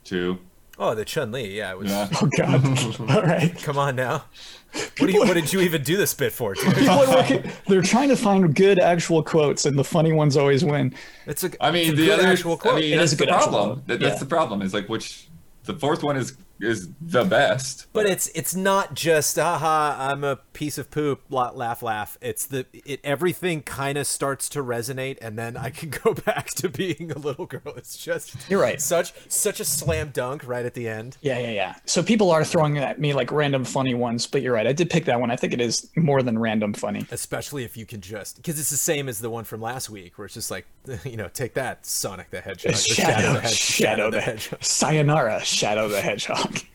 Two. 0.03 0.39
Oh, 0.79 0.93
the 0.93 1.05
Chun 1.05 1.31
Li. 1.31 1.57
Yeah, 1.57 1.71
it 1.71 1.77
was. 1.79 1.89
Yeah. 1.89 2.07
Oh 2.21 2.29
God. 2.37 2.99
All 3.11 3.23
right. 3.23 3.55
Come 3.63 3.77
on 3.77 3.95
now. 3.95 4.25
What, 4.73 5.07
do 5.07 5.11
you, 5.11 5.19
what 5.21 5.33
did 5.33 5.51
you 5.51 5.61
even 5.61 5.81
do 5.81 5.97
this 5.97 6.13
bit 6.13 6.31
for? 6.33 6.53
Dude? 6.53 6.75
People 6.75 6.89
are 6.89 7.07
working- 7.15 7.51
They're 7.67 7.81
trying 7.81 8.09
to 8.09 8.15
find 8.15 8.53
good 8.55 8.77
actual 8.79 9.23
quotes, 9.23 9.65
and 9.65 9.77
the 9.77 9.83
funny 9.83 10.11
ones 10.11 10.37
always 10.37 10.63
win. 10.63 10.93
It's 11.25 11.43
a. 11.43 11.51
I 11.63 11.71
mean, 11.71 11.83
it's 11.89 11.93
a 11.93 11.95
the 11.95 12.05
good 12.07 12.19
other. 12.19 12.27
actual 12.27 12.57
quote. 12.57 12.75
I 12.75 12.79
mean, 12.81 12.93
It 12.93 12.97
that's 12.97 13.13
is 13.13 13.13
a 13.13 13.15
the 13.17 13.25
good 13.25 13.33
actual 13.33 13.51
problem. 13.53 13.83
That, 13.87 13.99
that's 13.99 14.15
Yeah. 14.15 14.19
the 14.19 14.25
problem. 14.27 14.61
Is 14.61 14.73
like 14.75 14.87
which 14.87 15.27
the 15.63 15.73
fourth 15.73 16.03
one 16.03 16.15
is 16.17 16.37
is 16.59 16.89
the 17.01 17.23
best. 17.23 17.87
But 17.93 18.05
it's 18.05 18.27
it's 18.29 18.55
not 18.55 18.93
just 18.93 19.37
haha 19.37 19.95
I'm 20.11 20.23
a 20.23 20.37
piece 20.53 20.77
of 20.77 20.89
poop 20.91 21.21
la- 21.29 21.51
laugh 21.51 21.81
laugh. 21.81 22.17
It's 22.21 22.45
the 22.45 22.65
it 22.73 22.99
everything 23.03 23.61
kind 23.61 23.97
of 23.97 24.07
starts 24.07 24.49
to 24.49 24.63
resonate 24.63 25.17
and 25.21 25.37
then 25.37 25.57
I 25.57 25.69
can 25.69 25.89
go 26.03 26.13
back 26.13 26.47
to 26.55 26.69
being 26.69 27.11
a 27.11 27.17
little 27.17 27.45
girl. 27.45 27.73
It's 27.75 27.97
just 27.97 28.35
You're 28.49 28.61
right. 28.61 28.81
Such 28.81 29.13
such 29.27 29.59
a 29.59 29.65
slam 29.65 30.09
dunk 30.13 30.47
right 30.47 30.65
at 30.65 30.73
the 30.73 30.87
end. 30.87 31.17
Yeah, 31.21 31.39
yeah, 31.39 31.51
yeah. 31.51 31.75
So 31.85 32.03
people 32.03 32.31
are 32.31 32.43
throwing 32.43 32.77
at 32.77 32.99
me 32.99 33.13
like 33.13 33.31
random 33.31 33.63
funny 33.63 33.93
ones, 33.93 34.27
but 34.27 34.41
you're 34.41 34.53
right. 34.53 34.67
I 34.67 34.73
did 34.73 34.89
pick 34.89 35.05
that 35.05 35.19
one. 35.19 35.31
I 35.31 35.35
think 35.35 35.53
it 35.53 35.61
is 35.61 35.89
more 35.95 36.21
than 36.21 36.39
random 36.39 36.73
funny. 36.73 37.05
Especially 37.11 37.63
if 37.63 37.77
you 37.77 37.85
can 37.85 38.01
just 38.01 38.37
because 38.37 38.59
it's 38.59 38.69
the 38.69 38.77
same 38.77 39.09
as 39.09 39.19
the 39.19 39.29
one 39.29 39.43
from 39.43 39.61
last 39.61 39.89
week 39.89 40.17
where 40.17 40.25
it's 40.25 40.33
just 40.33 40.51
like 40.51 40.65
you 41.05 41.17
know 41.17 41.27
take 41.29 41.53
that 41.55 41.85
Sonic 41.85 42.29
the 42.31 42.41
Hedgehog. 42.41 42.73
or 42.73 42.77
Shadow, 42.77 43.33
the 43.33 43.41
Hedge- 43.41 43.53
Shadow, 43.57 44.11
the 44.11 44.21
Hedgehog. 44.21 44.63
Sayonara, 44.63 45.43
Shadow 45.43 45.87
the 45.87 46.01
Hedgehog. 46.01 46.59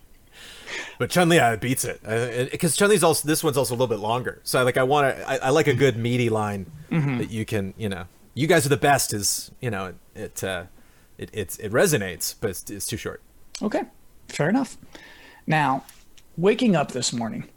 But 0.99 1.11
Chun 1.11 1.29
Li 1.29 1.39
uh, 1.39 1.57
beats 1.57 1.85
it 1.85 2.01
because 2.51 2.77
Chun 2.77 2.89
Li's 2.89 3.03
also 3.03 3.27
this 3.27 3.43
one's 3.43 3.57
also 3.57 3.73
a 3.75 3.77
little 3.77 3.89
bit 3.89 3.99
longer. 3.99 4.41
So 4.45 4.59
I 4.59 4.63
like 4.63 4.77
I 4.77 4.85
want 4.85 5.15
to 5.17 5.29
I, 5.29 5.37
I 5.37 5.51
like 5.51 5.67
a 5.67 5.75
good 5.75 5.97
meaty 5.97 6.29
line 6.31 6.71
Mm-hmm. 6.91 7.19
that 7.19 7.31
you 7.31 7.45
can 7.45 7.75
you 7.77 7.89
know 7.89 8.05
you 8.35 8.47
guys 8.47 8.65
are 8.67 8.69
the 8.69 8.77
best 8.77 9.13
is 9.15 9.51
you 9.61 9.71
know 9.71 9.87
it 9.87 9.95
it 10.15 10.45
uh, 10.45 10.65
it, 11.19 11.31
it's 11.33 11.57
it 11.59 11.73
resonates 11.73 12.35
but 12.41 12.51
it's, 12.51 12.71
it's 12.71 12.87
too 12.87 12.97
short. 12.97 13.21
Okay, 13.61 13.83
fair 14.29 14.49
enough. 14.49 14.77
Now, 15.47 15.85
waking 16.37 16.77
up 16.77 16.93
this 16.93 17.13
morning, 17.13 17.49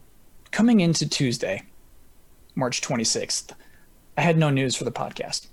coming 0.51 0.79
into 0.79 1.07
Tuesday, 1.07 1.63
March 2.55 2.81
26th, 2.81 3.51
I 4.17 4.21
had 4.21 4.37
no 4.37 4.49
news 4.49 4.75
for 4.75 4.83
the 4.85 4.91
podcast. 4.91 5.47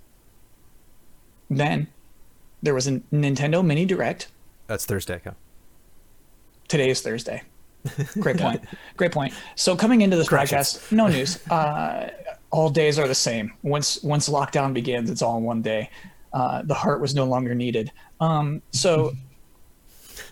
Then 1.56 1.88
there 2.62 2.74
was 2.74 2.86
a 2.86 3.00
Nintendo 3.12 3.64
Mini 3.64 3.84
Direct. 3.84 4.28
That's 4.66 4.84
Thursday. 4.86 5.20
Today 6.68 6.90
is 6.90 7.00
Thursday. 7.02 7.42
Great 8.20 8.36
point. 8.38 8.64
Great 8.96 9.12
point. 9.12 9.34
So 9.56 9.76
coming 9.76 10.00
into 10.02 10.16
this 10.16 10.28
podcast, 10.28 10.92
no 10.92 11.08
news. 11.08 11.46
Uh, 11.48 12.10
all 12.50 12.70
days 12.70 12.98
are 12.98 13.08
the 13.08 13.14
same. 13.14 13.52
Once 13.62 14.02
once 14.02 14.28
lockdown 14.28 14.72
begins, 14.72 15.10
it's 15.10 15.22
all 15.22 15.38
in 15.38 15.44
one 15.44 15.62
day. 15.62 15.90
Uh, 16.32 16.62
the 16.62 16.74
heart 16.74 17.00
was 17.00 17.14
no 17.14 17.24
longer 17.24 17.54
needed. 17.54 17.92
Um, 18.20 18.62
so 18.70 19.12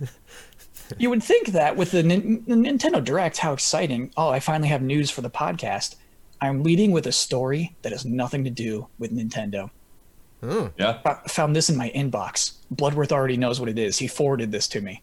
you 0.98 1.10
would 1.10 1.22
think 1.22 1.48
that 1.48 1.76
with 1.76 1.90
the, 1.90 2.02
Nin- 2.02 2.42
the 2.46 2.54
Nintendo 2.54 3.04
Direct, 3.04 3.38
how 3.38 3.52
exciting! 3.52 4.12
Oh, 4.16 4.28
I 4.28 4.40
finally 4.40 4.68
have 4.68 4.80
news 4.82 5.10
for 5.10 5.20
the 5.20 5.30
podcast. 5.30 5.96
I'm 6.40 6.62
leading 6.62 6.92
with 6.92 7.06
a 7.06 7.12
story 7.12 7.76
that 7.82 7.92
has 7.92 8.06
nothing 8.06 8.44
to 8.44 8.50
do 8.50 8.86
with 8.98 9.14
Nintendo. 9.14 9.70
Yeah. 10.42 10.98
I 11.04 11.14
found 11.28 11.54
this 11.54 11.68
in 11.68 11.76
my 11.76 11.90
inbox. 11.94 12.52
Bloodworth 12.70 13.12
already 13.12 13.36
knows 13.36 13.60
what 13.60 13.68
it 13.68 13.78
is. 13.78 13.98
He 13.98 14.06
forwarded 14.06 14.52
this 14.52 14.66
to 14.68 14.80
me. 14.80 15.02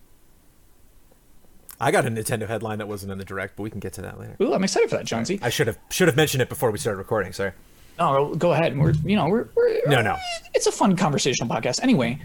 I 1.80 1.92
got 1.92 2.06
a 2.06 2.10
Nintendo 2.10 2.48
headline 2.48 2.80
that 2.80 2.88
wasn't 2.88 3.12
in 3.12 3.18
the 3.20 3.26
direct, 3.26 3.56
but 3.56 3.64
we 3.64 3.70
can 3.70 3.80
get 3.80 3.94
to 3.94 4.02
that 4.02 4.20
later. 4.20 4.36
Ooh, 4.42 4.54
I'm 4.54 4.64
excited 4.64 4.90
for 4.90 4.96
that, 4.98 5.06
Jonesy. 5.06 5.40
I 5.44 5.50
should 5.50 5.68
have 5.68 5.78
should 5.92 6.08
have 6.08 6.18
mentioned 6.18 6.42
it 6.42 6.50
before 6.50 6.72
we 6.72 6.80
started 6.80 6.98
recording. 6.98 7.34
Sorry. 7.34 7.52
No, 8.00 8.34
go 8.36 8.52
ahead. 8.54 8.78
We're 8.78 8.94
you 9.06 9.16
know 9.16 9.28
we're, 9.28 9.48
we're 9.56 9.82
No, 9.88 10.02
no. 10.02 10.18
It's 10.56 10.66
a 10.66 10.72
fun 10.72 10.96
conversational 10.96 11.48
podcast. 11.54 11.82
Anyway, 11.84 12.20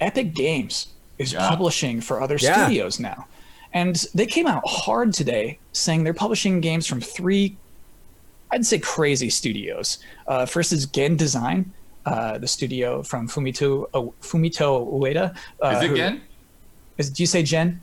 Epic 0.00 0.34
Games 0.34 0.88
is 1.18 1.32
Yeah. 1.32 1.48
publishing 1.48 2.00
for 2.02 2.20
other 2.20 2.36
Yeah. 2.38 2.64
studios 2.64 3.00
now, 3.00 3.26
and 3.72 3.96
they 4.14 4.26
came 4.26 4.46
out 4.46 4.62
hard 4.66 5.14
today, 5.14 5.58
saying 5.72 6.04
they're 6.04 6.12
publishing 6.12 6.60
games 6.60 6.86
from 6.86 7.00
three, 7.00 7.56
I'd 8.50 8.66
say 8.66 8.78
crazy 8.78 9.30
studios. 9.30 9.98
Uh, 10.26 10.44
first 10.44 10.72
is 10.72 10.84
Gen 10.84 11.16
Design, 11.16 11.72
uh, 12.06 12.38
the 12.38 12.46
studio 12.48 13.02
from 13.02 13.28
Fumito 13.28 13.86
uh, 13.94 14.00
Fumito 14.22 14.90
Ueda. 14.92 15.36
Uh, 15.62 15.68
Is 15.68 15.82
it 15.82 15.88
who- 15.88 15.94
again? 15.94 16.20
Is, 16.98 17.10
do 17.10 17.22
you 17.22 17.26
say 17.26 17.42
Gen? 17.42 17.80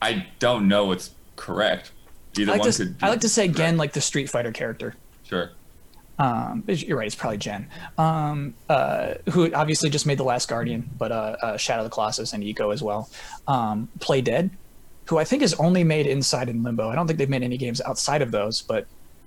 I 0.00 0.26
don't 0.40 0.66
know 0.66 0.86
what's 0.86 1.12
correct. 1.36 1.92
Either 2.36 2.50
I 2.50 2.54
like, 2.54 2.62
one 2.62 2.72
to, 2.72 2.84
could. 2.86 2.96
I 3.02 3.08
like 3.08 3.20
to 3.20 3.28
say 3.28 3.46
correct. 3.46 3.58
Gen 3.58 3.76
like 3.76 3.92
the 3.92 4.00
Street 4.00 4.28
Fighter 4.28 4.50
character. 4.50 4.96
Sure. 5.22 5.50
Um, 6.18 6.64
you're 6.66 6.98
right. 6.98 7.06
It's 7.06 7.16
probably 7.16 7.38
Jen, 7.38 7.68
um, 7.98 8.54
uh, 8.68 9.14
who 9.30 9.52
obviously 9.54 9.90
just 9.90 10.06
made 10.06 10.18
the 10.18 10.24
Last 10.24 10.48
Guardian, 10.48 10.88
but 10.98 11.10
uh, 11.10 11.36
uh, 11.42 11.56
Shadow 11.56 11.82
of 11.82 11.90
the 11.90 11.94
Colossus 11.94 12.32
and 12.32 12.44
Ico 12.44 12.72
as 12.72 12.82
well. 12.82 13.08
Um, 13.48 13.88
Playdead, 13.98 14.50
who 15.06 15.18
I 15.18 15.24
think 15.24 15.42
is 15.42 15.54
only 15.54 15.84
made 15.84 16.06
Inside 16.06 16.48
and 16.48 16.62
Limbo. 16.62 16.88
I 16.88 16.94
don't 16.94 17.06
think 17.06 17.18
they've 17.18 17.28
made 17.28 17.42
any 17.42 17.56
games 17.56 17.80
outside 17.80 18.22
of 18.22 18.30
those, 18.30 18.62
but 18.62 18.86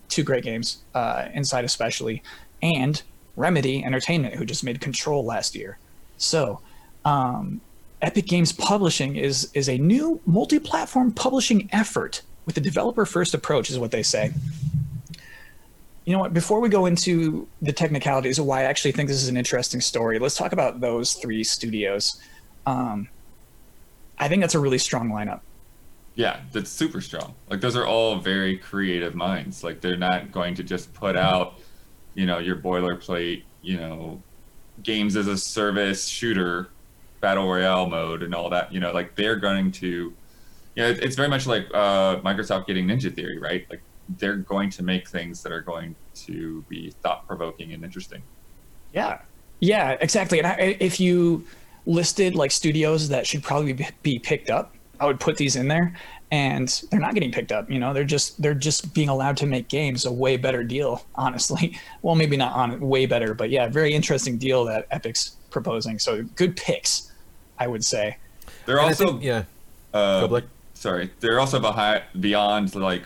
two 0.09 0.23
great 0.23 0.43
games, 0.43 0.83
uh, 0.93 1.27
Inside 1.33 1.65
especially, 1.65 2.21
and 2.61 3.01
Remedy 3.35 3.83
Entertainment, 3.83 4.35
who 4.35 4.45
just 4.45 4.63
made 4.63 4.79
Control 4.81 5.23
last 5.25 5.55
year. 5.55 5.77
So, 6.17 6.61
um, 7.03 7.61
Epic 8.01 8.27
Games 8.27 8.51
Publishing 8.51 9.15
is 9.15 9.49
is 9.53 9.69
a 9.69 9.77
new 9.77 10.21
multi-platform 10.25 11.11
publishing 11.13 11.69
effort 11.71 12.21
with 12.45 12.57
a 12.57 12.61
developer-first 12.61 13.33
approach, 13.33 13.69
is 13.69 13.79
what 13.79 13.91
they 13.91 14.03
say. 14.03 14.31
You 16.05 16.13
know 16.13 16.19
what? 16.19 16.33
Before 16.33 16.59
we 16.59 16.69
go 16.69 16.85
into 16.85 17.47
the 17.63 17.73
technicalities 17.73 18.37
of 18.37 18.45
why 18.45 18.61
I 18.61 18.63
actually 18.65 18.91
think 18.91 19.09
this 19.09 19.23
is 19.23 19.27
an 19.27 19.37
interesting 19.37 19.81
story, 19.81 20.19
let's 20.19 20.35
talk 20.35 20.51
about 20.51 20.79
those 20.79 21.13
three 21.13 21.43
studios. 21.43 22.21
Um, 22.67 23.07
I 24.19 24.27
think 24.27 24.41
that's 24.41 24.55
a 24.55 24.59
really 24.59 24.77
strong 24.77 25.09
lineup. 25.09 25.41
Yeah, 26.13 26.39
that's 26.53 26.69
super 26.69 27.01
strong. 27.01 27.33
Like 27.49 27.59
those 27.59 27.75
are 27.75 27.85
all 27.87 28.19
very 28.19 28.57
creative 28.57 29.15
minds. 29.15 29.63
Like 29.63 29.81
they're 29.81 29.97
not 29.97 30.31
going 30.31 30.53
to 30.55 30.63
just 30.63 30.93
put 30.93 31.17
out, 31.17 31.59
you 32.15 32.25
know, 32.25 32.39
your 32.39 32.55
boilerplate, 32.55 33.43
you 33.61 33.77
know, 33.77 34.21
games 34.83 35.15
as 35.15 35.27
a 35.27 35.37
service 35.37 36.07
shooter, 36.07 36.69
battle 37.21 37.47
royale 37.47 37.87
mode, 37.87 38.23
and 38.23 38.33
all 38.33 38.49
that. 38.49 38.73
You 38.73 38.79
know, 38.79 38.91
like 38.91 39.15
they're 39.15 39.35
going 39.35 39.71
to, 39.73 39.87
you 39.87 40.13
know, 40.83 40.89
it- 40.89 41.03
it's 41.03 41.15
very 41.15 41.29
much 41.29 41.45
like 41.47 41.67
uh, 41.73 42.17
Microsoft 42.21 42.67
getting 42.67 42.87
Ninja 42.87 43.13
Theory, 43.13 43.37
right? 43.39 43.65
Like 43.69 43.81
they're 44.17 44.37
going 44.37 44.69
to 44.71 44.83
make 44.83 45.07
things 45.09 45.41
that 45.43 45.51
are 45.51 45.61
going 45.61 45.95
to 46.25 46.63
be 46.69 46.91
thought 47.01 47.27
provoking 47.27 47.73
and 47.73 47.83
interesting. 47.83 48.21
Yeah, 48.93 49.19
yeah, 49.59 49.97
exactly. 49.99 50.37
And 50.39 50.47
I, 50.47 50.77
if 50.79 50.99
you 50.99 51.45
listed 51.85 52.35
like 52.35 52.51
studios 52.51 53.09
that 53.09 53.27
should 53.27 53.43
probably 53.43 53.73
be- 53.73 53.87
be 54.01 54.19
picked 54.19 54.49
up 54.49 54.71
I 54.99 55.05
would 55.05 55.19
put 55.19 55.35
these 55.35 55.57
in 55.57 55.67
there, 55.67 55.93
and 56.31 56.67
they're 56.89 56.99
not 56.99 57.13
getting 57.13 57.31
picked 57.31 57.51
up. 57.51 57.69
You 57.69 57.79
know, 57.79 57.93
they're 57.93 58.03
just 58.03 58.41
they're 58.41 58.53
just 58.53 58.93
being 58.93 59.09
allowed 59.09 59.37
to 59.37 59.45
make 59.45 59.67
games 59.67 60.05
a 60.05 60.11
way 60.11 60.37
better 60.37 60.63
deal. 60.63 61.05
Honestly, 61.15 61.77
well, 62.01 62.15
maybe 62.15 62.37
not 62.37 62.53
on 62.53 62.79
way 62.79 63.05
better, 63.05 63.33
but 63.33 63.49
yeah, 63.49 63.67
very 63.67 63.93
interesting 63.93 64.37
deal 64.37 64.65
that 64.65 64.87
Epic's 64.91 65.35
proposing. 65.49 65.99
So 65.99 66.23
good 66.35 66.55
picks, 66.57 67.11
I 67.59 67.67
would 67.67 67.85
say. 67.85 68.17
They're 68.65 68.77
And 68.77 68.87
also 68.87 69.05
think- 69.05 69.23
yeah. 69.23 69.43
uh, 69.93 70.21
Go, 70.21 70.27
Blake. 70.27 70.45
sorry, 70.73 71.11
they're 71.19 71.39
also 71.39 71.59
behind 71.59 72.03
beyond 72.19 72.75
like 72.75 73.03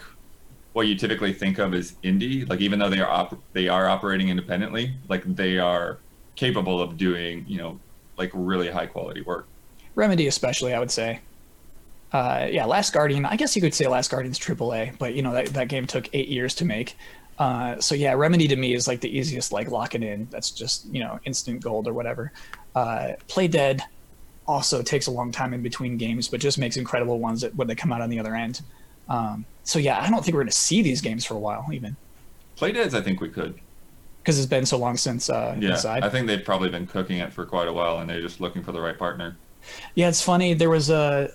what 0.73 0.88
you 0.88 0.95
typically 0.95 1.33
think 1.33 1.57
of 1.57 1.73
as 1.73 1.93
indie. 2.03 2.47
Like 2.49 2.61
even 2.61 2.79
though 2.79 2.89
they 2.89 2.99
are 2.99 3.09
op- 3.09 3.41
they 3.53 3.67
are 3.67 3.88
operating 3.89 4.29
independently, 4.29 4.93
like 5.09 5.23
they 5.35 5.57
are 5.59 5.97
capable 6.35 6.81
of 6.81 6.95
doing 6.97 7.43
you 7.47 7.57
know 7.57 7.79
like 8.17 8.31
really 8.33 8.69
high 8.69 8.85
quality 8.85 9.21
work. 9.21 9.45
Remedy, 9.95 10.27
especially, 10.27 10.73
I 10.73 10.79
would 10.79 10.91
say. 10.91 11.19
Uh, 12.11 12.47
yeah, 12.49 12.65
Last 12.65 12.93
Guardian. 12.93 13.25
I 13.25 13.35
guess 13.35 13.55
you 13.55 13.61
could 13.61 13.73
say 13.73 13.87
Last 13.87 14.09
Guardian's 14.09 14.39
AAA, 14.39 14.97
but 14.97 15.13
you 15.13 15.21
know 15.21 15.33
that, 15.33 15.47
that 15.47 15.67
game 15.67 15.85
took 15.85 16.09
eight 16.13 16.27
years 16.27 16.55
to 16.55 16.65
make. 16.65 16.97
Uh, 17.37 17.79
so 17.79 17.95
yeah, 17.95 18.13
Remedy 18.13 18.47
to 18.47 18.55
me 18.55 18.73
is 18.73 18.87
like 18.87 18.99
the 18.99 19.15
easiest, 19.15 19.51
like 19.51 19.69
lock 19.69 19.95
it 19.95 20.03
in. 20.03 20.27
That's 20.31 20.51
just 20.51 20.85
you 20.87 20.99
know 21.01 21.19
instant 21.25 21.61
gold 21.61 21.87
or 21.87 21.93
whatever. 21.93 22.31
Uh, 22.75 23.13
Playdead 23.27 23.81
also 24.47 24.81
takes 24.81 25.07
a 25.07 25.11
long 25.11 25.31
time 25.31 25.53
in 25.53 25.61
between 25.61 25.97
games, 25.97 26.27
but 26.27 26.39
just 26.39 26.57
makes 26.57 26.75
incredible 26.77 27.19
ones 27.19 27.41
that, 27.41 27.55
when 27.55 27.67
they 27.67 27.75
come 27.75 27.93
out 27.93 28.01
on 28.01 28.09
the 28.09 28.19
other 28.19 28.35
end. 28.35 28.61
Um, 29.07 29.45
so 29.63 29.77
yeah, 29.79 30.01
I 30.01 30.09
don't 30.09 30.23
think 30.23 30.33
we're 30.33 30.41
going 30.41 30.51
to 30.51 30.57
see 30.57 30.81
these 30.81 31.01
games 31.01 31.23
for 31.25 31.35
a 31.35 31.39
while, 31.39 31.67
even 31.71 31.95
Playdead's, 32.57 32.93
I 32.95 33.01
think 33.01 33.21
we 33.21 33.29
could. 33.29 33.59
because 34.21 34.37
it's 34.37 34.47
been 34.49 34.65
so 34.65 34.77
long 34.77 34.97
since 34.97 35.29
uh, 35.29 35.55
Yeah, 35.59 35.71
Inside. 35.71 36.03
I 36.03 36.09
think 36.09 36.27
they've 36.27 36.43
probably 36.43 36.69
been 36.69 36.87
cooking 36.87 37.19
it 37.19 37.31
for 37.31 37.45
quite 37.45 37.67
a 37.67 37.73
while, 37.73 37.99
and 37.99 38.09
they're 38.09 38.21
just 38.21 38.41
looking 38.41 38.63
for 38.63 38.71
the 38.71 38.81
right 38.81 38.97
partner. 38.97 39.37
Yeah, 39.95 40.09
it's 40.09 40.21
funny. 40.21 40.53
There 40.55 40.69
was 40.69 40.89
a 40.89 41.31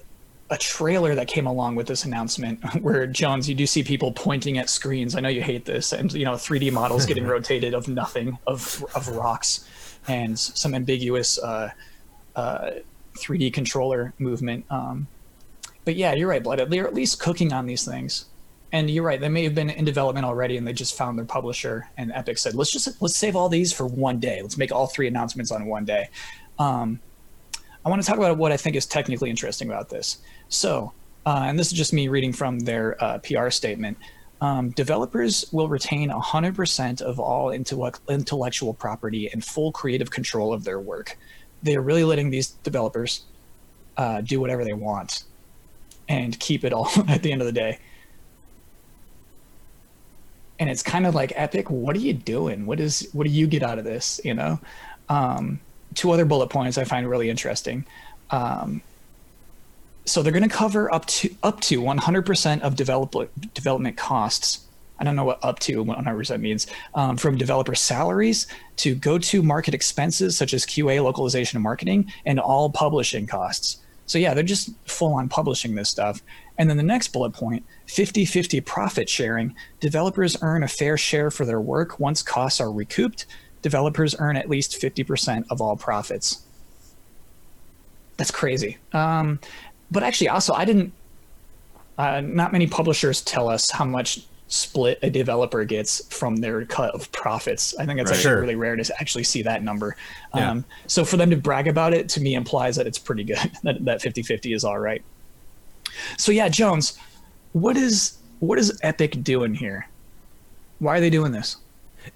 a 0.51 0.59
trailer 0.59 1.15
that 1.15 1.27
came 1.27 1.47
along 1.47 1.75
with 1.75 1.87
this 1.87 2.05
announcement 2.05 2.63
where 2.83 3.07
Jones, 3.07 3.49
you 3.49 3.55
do 3.55 3.67
see 3.67 3.83
people 3.83 4.13
pointing 4.13 4.59
at 4.59 4.69
screens. 4.69 5.17
I 5.17 5.21
know 5.21 5.29
you 5.29 5.43
hate 5.43 5.65
this, 5.65 5.93
and 5.93 6.13
you 6.13 6.25
know, 6.25 6.33
3D 6.33 6.73
models 6.73 7.07
getting 7.07 7.27
rotated 7.27 7.75
of 7.75 7.89
nothing, 7.89 8.39
of 8.47 8.85
of 8.95 9.09
rocks, 9.09 9.67
and 10.07 10.39
some 10.39 10.75
ambiguous 10.75 11.39
uh, 11.39 11.71
uh, 12.37 12.71
3D 13.17 13.53
controller 13.53 14.13
movement. 14.19 14.65
Um, 14.71 15.07
but 15.85 15.97
yeah, 15.97 16.15
you're 16.15 16.29
right, 16.29 16.43
Blood. 16.43 16.71
They're 16.71 16.87
at 16.87 16.95
least 16.95 17.21
cooking 17.21 17.53
on 17.53 17.67
these 17.67 17.85
things. 17.85 18.27
And 18.73 18.91
you're 18.91 19.05
right; 19.05 19.21
they 19.21 19.29
may 19.29 19.45
have 19.45 19.55
been 19.55 19.71
in 19.71 19.85
development 19.85 20.27
already, 20.27 20.57
and 20.57 20.67
they 20.67 20.73
just 20.73 20.97
found 20.97 21.17
their 21.17 21.25
publisher. 21.25 21.89
And 21.97 22.11
Epic 22.13 22.39
said, 22.39 22.55
"Let's 22.55 22.73
just 22.73 23.01
let's 23.01 23.17
save 23.17 23.37
all 23.37 23.49
these 23.49 23.73
for 23.73 23.87
one 23.87 24.19
day. 24.19 24.43
Let's 24.43 24.59
make 24.59 24.73
all 24.73 24.89
three 24.89 25.07
announcements 25.07 25.53
on 25.53 25.67
one 25.67 25.85
day." 25.85 26.09
Um, 26.59 27.01
I 27.85 27.91
want 27.91 28.03
to 28.03 28.09
talk 28.09 28.17
about 28.17 28.39
what 28.39 28.51
I 28.51 28.57
think 28.57 28.77
is 28.77 28.87
technically 28.87 29.31
interesting 29.31 29.69
about 29.69 29.91
this. 29.91 30.19
So, 30.49 30.93
uh, 31.27 31.45
and 31.47 31.59
this 31.59 31.69
is 31.69 31.73
just 31.75 31.93
me 31.93 32.09
reading 32.09 32.33
from 32.33 32.61
their 32.61 33.03
uh, 33.03 33.19
PR 33.19 33.51
statement. 33.51 33.99
Um, 34.41 34.71
developers 34.71 35.47
will 35.53 35.69
retain 35.69 36.11
100% 36.11 37.03
of 37.03 37.21
all 37.21 37.51
intellect- 37.51 38.01
intellectual 38.09 38.75
property 38.75 39.31
and 39.31 39.45
full 39.45 39.73
creative 39.73 40.11
control 40.11 40.53
of 40.53 40.65
their 40.65 40.81
work. 40.81 41.19
They 41.63 41.77
are 41.77 41.81
really 41.81 42.05
letting 42.05 42.31
these 42.31 42.51
developers 42.63 43.25
uh, 43.97 44.23
do 44.23 44.41
whatever 44.41 44.65
they 44.65 44.73
want 44.73 45.25
and 46.09 46.39
keep 46.41 46.65
it 46.65 46.73
all 46.73 46.91
at 47.09 47.23
the 47.23 47.33
end 47.33 47.41
of 47.41 47.47
the 47.47 47.53
day. 47.53 47.79
And 50.59 50.71
it's 50.71 50.83
kind 50.83 51.07
of 51.07 51.15
like 51.15 51.33
Epic. 51.35 51.69
What 51.71 51.97
are 51.97 52.01
you 52.01 52.13
doing? 52.13 52.65
What 52.65 52.81
is 52.81 53.09
what 53.13 53.25
do 53.25 53.31
you 53.31 53.47
get 53.47 53.63
out 53.63 53.79
of 53.79 53.85
this? 53.85 54.21
You 54.25 54.35
know. 54.35 54.61
Um, 55.09 55.61
two 55.95 56.11
other 56.11 56.25
bullet 56.25 56.49
points 56.49 56.79
I 56.79 56.85
find 56.85 57.09
really 57.09 57.31
interesting. 57.31 57.85
Um, 58.31 58.83
so 60.05 60.23
they're 60.23 60.33
going 60.33 60.49
to 60.49 60.55
cover 60.55 60.93
up 60.93 61.07
to 61.07 61.35
up 61.43 61.61
to 61.63 61.81
100% 61.81 62.61
of 62.61 62.77
develop, 62.77 63.15
development 63.55 63.97
costs. 63.97 64.61
I 64.99 65.05
don't 65.05 65.17
know 65.17 65.25
what 65.25 65.43
up 65.43 65.59
to 65.61 65.85
100% 65.85 66.41
means. 66.41 66.67
Um, 66.95 67.17
from 67.17 67.37
developer 67.37 67.75
salaries 67.75 68.47
to 68.77 68.95
go-to 68.95 69.43
market 69.43 69.75
expenses 69.75 70.37
such 70.37 70.55
as 70.55 70.65
QA, 70.65 71.03
localization, 71.03 71.57
and 71.57 71.65
marketing, 71.65 72.13
and 72.27 72.39
all 72.39 72.71
publishing 72.71 73.27
costs. 73.27 73.79
So 74.07 74.19
yeah, 74.19 74.35
they're 74.35 74.45
just 74.45 74.71
full 74.85 75.15
on 75.15 75.29
publishing 75.29 75.75
this 75.75 75.89
stuff. 75.89 76.23
And 76.59 76.69
then 76.69 76.77
the 76.77 76.83
next 76.83 77.09
bullet 77.09 77.33
point 77.33 77.65
50 77.87 78.25
50 78.25 78.61
profit 78.61 79.09
sharing. 79.09 79.55
Developers 79.81 80.37
earn 80.43 80.63
a 80.63 80.69
fair 80.69 80.97
share 80.97 81.31
for 81.31 81.45
their 81.45 81.61
work 81.61 81.99
once 81.99 82.23
costs 82.23 82.61
are 82.61 82.71
recouped. 82.71 83.27
Developers 83.65 84.15
earn 84.19 84.37
at 84.37 84.49
least 84.51 84.79
50% 84.81 85.47
of 85.51 85.63
all 85.63 85.75
profits. 85.75 86.43
That's 88.19 88.31
crazy. 88.31 88.77
Um, 88.93 89.41
but 89.91 90.03
actually, 90.03 90.29
also, 90.29 90.53
I 90.53 90.67
didn't, 90.67 90.93
uh, 91.97 92.21
not 92.21 92.53
many 92.53 92.67
publishers 92.67 93.23
tell 93.23 93.49
us 93.49 93.71
how 93.71 93.87
much 93.87 94.27
split 94.49 94.99
a 95.03 95.09
developer 95.09 95.65
gets 95.65 96.07
from 96.15 96.37
their 96.37 96.67
cut 96.67 96.95
of 96.95 97.11
profits. 97.11 97.75
I 97.79 97.87
think 97.87 97.99
it's 97.99 98.11
Right. 98.11 98.17
actually 98.19 98.31
Sure. 98.33 98.41
really 98.43 98.55
rare 98.55 98.77
to 98.77 99.01
actually 99.01 99.25
see 99.25 99.41
that 99.45 99.63
number. 99.63 99.97
Yeah. 100.35 100.51
Um, 100.51 100.65
so 100.87 101.03
for 101.07 101.17
them 101.17 101.31
to 101.31 101.37
brag 101.37 101.67
about 101.67 101.95
it 101.95 102.11
to 102.11 102.21
me 102.21 102.35
implies 102.35 102.77
that 102.77 102.87
it's 102.87 102.99
pretty 102.99 103.25
good, 103.25 103.51
that, 103.63 103.83
that 103.87 104.03
50 104.03 104.23
50 104.23 104.53
is 104.53 104.63
all 104.63 104.79
right. 104.79 105.03
So 106.19 106.33
yeah, 106.33 106.51
Jones, 106.51 106.99
what 107.53 107.79
is 107.79 108.19
what 108.41 108.59
is 108.59 108.79
Epic 108.83 109.23
doing 109.25 109.55
here? 109.55 109.87
Why 110.81 110.99
are 110.99 111.01
they 111.01 111.09
doing 111.09 111.33
this? 111.33 111.57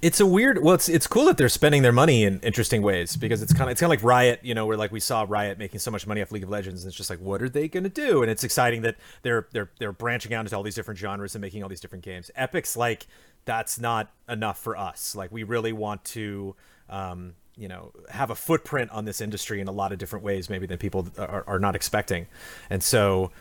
It's 0.03 0.21
a 0.21 0.27
weird. 0.27 0.63
Well, 0.63 0.75
it's 0.75 0.89
it's 0.89 1.07
cool 1.07 1.27
that 1.27 1.37
they're 1.37 1.49
spending 1.49 1.83
their 1.83 1.93
money 1.93 2.25
in 2.25 2.41
interesting 2.41 2.83
ways 2.83 3.17
because 3.17 3.43
it's 3.43 3.53
kind 3.53 3.65
of 3.65 3.71
it's 3.73 3.81
kind 3.81 3.93
of 3.93 3.99
like 3.99 4.05
Riot, 4.05 4.41
you 4.43 4.55
know, 4.55 4.67
where 4.67 4.77
like 4.77 4.93
we 4.93 5.01
saw 5.01 5.25
Riot 5.29 5.59
making 5.59 5.81
so 5.81 5.91
much 5.91 6.07
money 6.07 6.23
off 6.23 6.31
League 6.31 6.45
of 6.45 6.51
Legends, 6.51 6.85
and 6.85 6.89
it's 6.89 6.97
just 6.97 7.11
like, 7.11 7.21
what 7.21 7.43
are 7.43 7.49
they 7.49 7.69
gonna 7.69 7.89
do? 7.89 8.23
And 8.23 8.31
it's 8.31 8.45
exciting 8.45 8.83
that 8.83 8.97
they're 9.23 9.49
they're 9.53 9.71
they're 9.79 9.93
branching 9.93 10.35
out 10.35 10.45
into 10.45 10.57
all 10.57 10.63
these 10.63 10.75
different 10.75 10.99
genres 10.99 11.35
and 11.35 11.43
making 11.43 11.63
all 11.63 11.69
these 11.69 11.81
different 11.81 12.05
games. 12.05 12.31
Epic's 12.37 12.77
like 12.77 13.07
that's 13.45 13.81
not 13.81 14.13
enough 14.29 14.59
for 14.59 14.77
us. 14.77 15.15
Like 15.15 15.33
we 15.33 15.43
really 15.43 15.73
want 15.73 16.05
to. 16.07 16.55
Um, 16.89 17.35
you 17.55 17.67
know, 17.67 17.91
have 18.09 18.31
a 18.31 18.37
footprint 18.37 18.89
on 18.93 19.05
this 19.05 19.21
industry 19.21 19.61
in 19.61 19.67
a 19.67 19.73
lot 19.73 19.91
of 19.91 19.99
different 19.99 20.25
ways, 20.25 20.49
maybe 20.49 20.65
than 20.65 20.79
people 20.79 21.09
are, 21.19 21.43
are 21.49 21.59
not 21.59 21.75
expecting, 21.75 22.29
and 22.71 22.85
so 22.85 23.33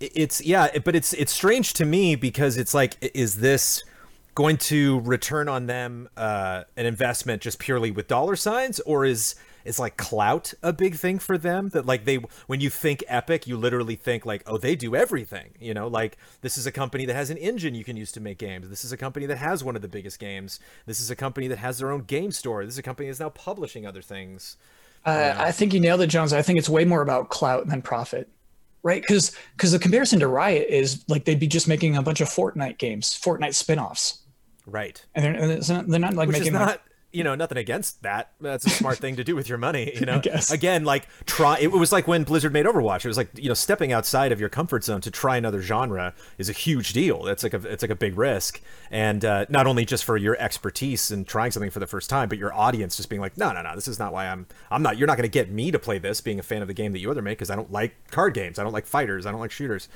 it's 0.00 0.44
yeah 0.44 0.78
but 0.84 0.94
it's 0.94 1.12
it's 1.14 1.32
strange 1.32 1.72
to 1.72 1.84
me 1.84 2.14
because 2.14 2.56
it's 2.56 2.72
like 2.74 2.96
is 3.14 3.36
this 3.36 3.82
going 4.38 4.56
to 4.56 5.00
return 5.00 5.48
on 5.48 5.66
them 5.66 6.08
uh 6.16 6.62
an 6.76 6.86
investment 6.86 7.42
just 7.42 7.58
purely 7.58 7.90
with 7.90 8.06
dollar 8.06 8.36
signs? 8.36 8.78
Or 8.80 9.04
is 9.04 9.34
is 9.64 9.80
like 9.80 9.96
clout 9.96 10.54
a 10.62 10.72
big 10.72 10.94
thing 10.94 11.18
for 11.18 11.36
them? 11.36 11.70
That 11.70 11.86
like 11.86 12.04
they 12.04 12.20
when 12.46 12.60
you 12.60 12.70
think 12.70 13.02
epic 13.08 13.48
you 13.48 13.56
literally 13.56 13.96
think 13.96 14.24
like 14.24 14.44
oh 14.46 14.56
they 14.56 14.76
do 14.76 14.94
everything 14.94 15.48
you 15.58 15.74
know? 15.74 15.88
Like 15.88 16.16
this 16.40 16.56
is 16.56 16.66
a 16.66 16.72
company 16.72 17.04
that 17.06 17.16
has 17.16 17.30
an 17.30 17.36
engine 17.36 17.74
you 17.74 17.82
can 17.82 17.96
use 17.96 18.12
to 18.12 18.20
make 18.20 18.38
games. 18.38 18.68
This 18.68 18.84
is 18.84 18.92
a 18.92 18.96
company 18.96 19.26
that 19.26 19.38
has 19.38 19.64
one 19.64 19.74
of 19.74 19.82
the 19.82 19.88
biggest 19.88 20.20
games. 20.20 20.60
This 20.86 21.00
is 21.00 21.10
a 21.10 21.16
company 21.16 21.48
that 21.48 21.58
has 21.58 21.78
their 21.78 21.90
own 21.90 22.02
game 22.02 22.30
store. 22.30 22.64
This 22.64 22.74
is 22.74 22.78
a 22.78 22.82
company 22.82 23.08
that's 23.08 23.20
now 23.20 23.30
publishing 23.30 23.86
other 23.86 24.02
things. 24.02 24.56
Uh, 25.04 25.34
I 25.36 25.50
think 25.50 25.74
you 25.74 25.80
nailed 25.80 26.00
it, 26.00 26.08
Jones. 26.08 26.32
I 26.32 26.42
think 26.42 26.58
it's 26.60 26.68
way 26.68 26.84
more 26.84 27.02
about 27.02 27.28
clout 27.28 27.66
than 27.66 27.82
profit, 27.82 28.28
right? 28.84 29.02
Because 29.02 29.36
because 29.56 29.72
the 29.72 29.78
comparison 29.80 30.20
to 30.20 30.28
Riot 30.28 30.68
is 30.68 31.04
like 31.08 31.24
they'd 31.24 31.40
be 31.40 31.48
just 31.48 31.66
making 31.66 31.96
a 31.96 32.02
bunch 32.02 32.20
of 32.20 32.28
Fortnite 32.28 32.78
games, 32.78 33.18
Fortnite 33.18 33.54
spin-offs, 33.54 34.20
right. 34.70 35.04
And 35.14 35.24
they're, 35.24 35.34
and 35.34 35.52
it's 35.52 35.68
not, 35.68 35.86
they're 35.88 36.00
not 36.00 36.14
like 36.14 36.28
which 36.28 36.38
is 36.38 36.50
not 36.50 36.66
like, 36.66 36.80
you 37.12 37.24
know 37.24 37.34
nothing 37.34 37.56
against 37.56 38.02
that. 38.02 38.32
That's 38.40 38.66
a 38.66 38.70
smart 38.70 38.98
thing 38.98 39.16
to 39.16 39.24
do 39.24 39.34
with 39.34 39.48
your 39.48 39.56
money 39.56 39.92
you 39.94 40.06
know? 40.06 40.20
again 40.50 40.84
like 40.84 41.08
try 41.24 41.58
it 41.58 41.72
was 41.72 41.90
like 41.90 42.06
when 42.06 42.24
blizzard 42.24 42.52
made 42.52 42.66
overwatch. 42.66 43.04
It 43.04 43.08
was 43.08 43.16
like 43.16 43.30
you 43.34 43.48
know 43.48 43.54
stepping 43.54 43.92
outside 43.92 44.30
of 44.30 44.40
your 44.40 44.50
comfort 44.50 44.84
zone 44.84 45.00
to 45.00 45.10
try 45.10 45.38
another 45.38 45.62
genre 45.62 46.12
is 46.36 46.50
a 46.50 46.52
huge 46.52 46.92
deal. 46.92 47.26
It's 47.26 47.42
like 47.42 47.54
a 47.54 47.66
it's 47.66 47.82
like 47.82 47.90
a 47.90 47.96
big 47.96 48.18
risk. 48.18 48.60
And 48.90 49.24
uh, 49.24 49.46
not 49.48 49.66
only 49.66 49.84
just 49.84 50.04
for 50.04 50.16
your 50.16 50.36
expertise 50.38 51.10
and 51.10 51.26
trying 51.26 51.50
something 51.50 51.70
for 51.70 51.80
the 51.80 51.86
first 51.86 52.10
time 52.10 52.28
but 52.28 52.36
your 52.36 52.52
audience 52.52 52.96
just 52.96 53.08
being 53.08 53.20
like 53.20 53.36
no 53.38 53.52
no 53.52 53.62
no 53.62 53.74
this 53.74 53.88
is 53.88 53.98
not 53.98 54.12
why 54.12 54.28
i'm 54.28 54.46
i'm 54.70 54.82
not 54.82 54.98
you're 54.98 55.06
not 55.06 55.16
going 55.16 55.28
to 55.28 55.32
get 55.32 55.50
me 55.50 55.70
to 55.70 55.78
play 55.78 55.98
this 55.98 56.20
being 56.20 56.38
a 56.38 56.42
fan 56.42 56.62
of 56.62 56.68
the 56.68 56.74
game 56.74 56.92
that 56.92 56.98
you 56.98 57.10
other 57.10 57.22
make 57.22 57.38
because 57.38 57.50
i 57.50 57.56
don't 57.56 57.72
like 57.72 57.94
card 58.10 58.34
games. 58.34 58.58
I 58.58 58.64
don't 58.64 58.72
like 58.72 58.86
fighters. 58.86 59.24
I 59.24 59.30
don't 59.30 59.40
like 59.40 59.50
shooters. 59.50 59.88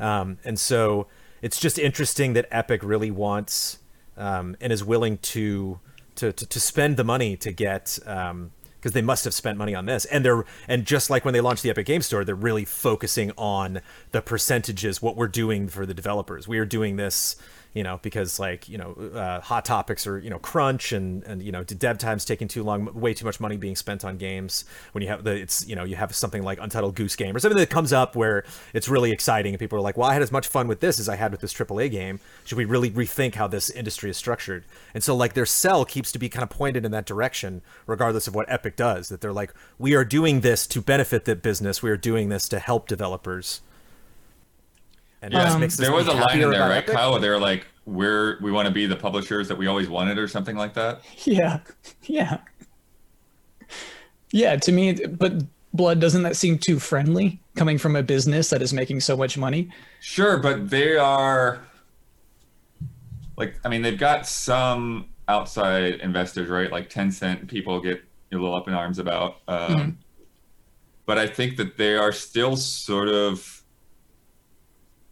Um, 0.00 0.38
and 0.44 0.58
so 0.58 1.06
it's 1.42 1.60
just 1.60 1.78
interesting 1.78 2.32
that 2.32 2.46
epic 2.50 2.82
really 2.82 3.10
wants 3.10 3.78
um, 4.16 4.56
and 4.60 4.72
is 4.72 4.84
willing 4.84 5.18
to, 5.18 5.80
to 6.16 6.32
to 6.32 6.46
to 6.46 6.60
spend 6.60 6.96
the 6.96 7.04
money 7.04 7.36
to 7.36 7.52
get 7.52 7.98
um 8.06 8.52
because 8.86 8.92
they 8.92 9.02
must 9.02 9.24
have 9.24 9.34
spent 9.34 9.58
money 9.58 9.74
on 9.74 9.86
this. 9.86 10.04
And 10.04 10.24
they're 10.24 10.44
and 10.68 10.84
just 10.84 11.10
like 11.10 11.24
when 11.24 11.34
they 11.34 11.40
launched 11.40 11.64
the 11.64 11.70
epic 11.70 11.86
game 11.86 12.02
store 12.02 12.24
they're 12.24 12.36
really 12.36 12.64
focusing 12.64 13.32
on 13.36 13.80
the 14.12 14.22
percentages 14.22 15.02
what 15.02 15.16
we're 15.16 15.26
doing 15.26 15.66
for 15.68 15.84
the 15.84 15.94
developers. 15.94 16.46
We 16.46 16.58
are 16.58 16.64
doing 16.64 16.94
this 16.94 17.34
you 17.76 17.82
know 17.82 18.00
because 18.00 18.38
like 18.38 18.70
you 18.70 18.78
know 18.78 18.92
uh, 19.14 19.38
hot 19.42 19.66
topics 19.66 20.06
are 20.06 20.18
you 20.18 20.30
know 20.30 20.38
crunch 20.38 20.92
and 20.92 21.22
and 21.24 21.42
you 21.42 21.52
know 21.52 21.62
dev 21.62 21.98
times 21.98 22.24
taking 22.24 22.48
too 22.48 22.62
long 22.62 22.88
way 22.98 23.12
too 23.12 23.26
much 23.26 23.38
money 23.38 23.58
being 23.58 23.76
spent 23.76 24.02
on 24.02 24.16
games. 24.16 24.64
When 24.92 25.02
you 25.02 25.08
have 25.08 25.24
the 25.24 25.32
it's 25.32 25.68
you 25.68 25.76
know 25.76 25.84
you 25.84 25.94
have 25.94 26.14
something 26.14 26.42
like 26.42 26.58
untitled 26.58 26.94
goose 26.94 27.16
game 27.16 27.36
or 27.36 27.38
something 27.38 27.58
that 27.58 27.68
comes 27.68 27.92
up 27.92 28.16
where 28.16 28.44
it's 28.72 28.88
really 28.88 29.12
exciting 29.12 29.52
and 29.52 29.60
people 29.60 29.78
are 29.78 29.82
like 29.82 29.98
well 29.98 30.08
i 30.08 30.14
had 30.14 30.22
as 30.22 30.32
much 30.32 30.46
fun 30.46 30.68
with 30.68 30.80
this 30.80 30.98
as 30.98 31.06
i 31.06 31.16
had 31.16 31.30
with 31.30 31.42
this 31.42 31.52
aaa 31.52 31.90
game. 31.90 32.18
Should 32.46 32.56
we 32.56 32.64
really 32.64 32.90
rethink 32.90 33.34
how 33.34 33.46
this 33.46 33.68
industry 33.68 34.08
is 34.08 34.16
structured? 34.16 34.64
And 34.94 35.04
so 35.04 35.14
like 35.14 35.34
their 35.34 35.44
sell 35.44 35.84
keeps 35.84 36.10
to 36.12 36.18
be 36.18 36.30
kind 36.30 36.44
of 36.44 36.48
pointed 36.48 36.86
in 36.86 36.92
that 36.92 37.04
direction 37.04 37.60
regardless 37.86 38.26
of 38.26 38.34
what 38.34 38.50
epic 38.50 38.76
does 38.76 39.10
that 39.10 39.20
they're 39.20 39.34
like 39.34 39.52
we 39.78 39.94
are 39.94 40.04
doing 40.04 40.40
this 40.40 40.66
to 40.68 40.80
benefit 40.80 41.26
the 41.26 41.36
business. 41.36 41.82
We 41.82 41.90
are 41.90 41.98
doing 41.98 42.30
this 42.30 42.48
to 42.48 42.58
help 42.58 42.88
developers 42.88 43.60
and 45.26 45.34
it 45.34 45.38
just 45.38 45.54
Um, 45.54 45.60
makes 45.60 45.76
There 45.76 45.92
was 45.92 46.06
a 46.06 46.12
line 46.12 46.40
in 46.40 46.50
there, 46.50 46.60
right, 46.60 46.78
Epic. 46.78 46.94
Kyle? 46.94 47.12
Where 47.12 47.20
they're 47.20 47.38
like, 47.38 47.66
"We're 47.84 48.38
we 48.40 48.50
want 48.52 48.66
to 48.66 48.72
be 48.72 48.86
the 48.86 48.96
publishers 48.96 49.48
that 49.48 49.58
we 49.58 49.66
always 49.66 49.88
wanted," 49.88 50.18
or 50.18 50.28
something 50.28 50.56
like 50.56 50.74
that. 50.74 51.02
Yeah, 51.24 51.60
yeah, 52.04 52.38
yeah. 54.32 54.56
To 54.56 54.72
me, 54.72 54.92
but 54.94 55.42
blood 55.72 56.00
doesn't 56.00 56.22
that 56.22 56.36
seem 56.36 56.58
too 56.58 56.78
friendly 56.78 57.40
coming 57.56 57.76
from 57.78 57.96
a 57.96 58.02
business 58.02 58.50
that 58.50 58.62
is 58.62 58.72
making 58.72 59.00
so 59.00 59.16
much 59.16 59.36
money? 59.36 59.68
Sure, 60.00 60.38
but 60.38 60.70
they 60.70 60.96
are 60.96 61.60
like 63.36 63.56
I 63.64 63.68
mean 63.68 63.82
they've 63.82 63.98
got 63.98 64.26
some 64.26 65.06
outside 65.28 65.94
investors, 65.94 66.48
right? 66.48 66.70
Like 66.70 66.88
Tencent, 66.88 67.48
people 67.48 67.80
get 67.80 68.02
a 68.32 68.36
little 68.36 68.54
up 68.54 68.68
in 68.68 68.74
arms 68.74 68.98
about. 68.98 69.36
Um, 69.48 69.74
Mhm. 69.74 69.94
But 71.06 71.18
I 71.18 71.28
think 71.28 71.56
that 71.58 71.76
they 71.76 71.94
are 71.96 72.10
still 72.10 72.56
sort 72.56 73.08
of 73.08 73.55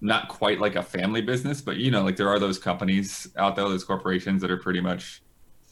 not 0.04 0.28
quite 0.28 0.60
like 0.60 0.76
a 0.76 0.82
family 0.82 1.22
business, 1.22 1.62
but 1.62 1.78
you 1.78 1.90
know, 1.90 2.04
like 2.04 2.16
there 2.16 2.28
are 2.28 2.38
those 2.38 2.58
companies 2.58 3.26
out 3.36 3.56
there, 3.56 3.66
those 3.66 3.84
corporations 3.84 4.42
that 4.42 4.50
are 4.50 4.58
pretty 4.58 4.80
much 4.80 5.22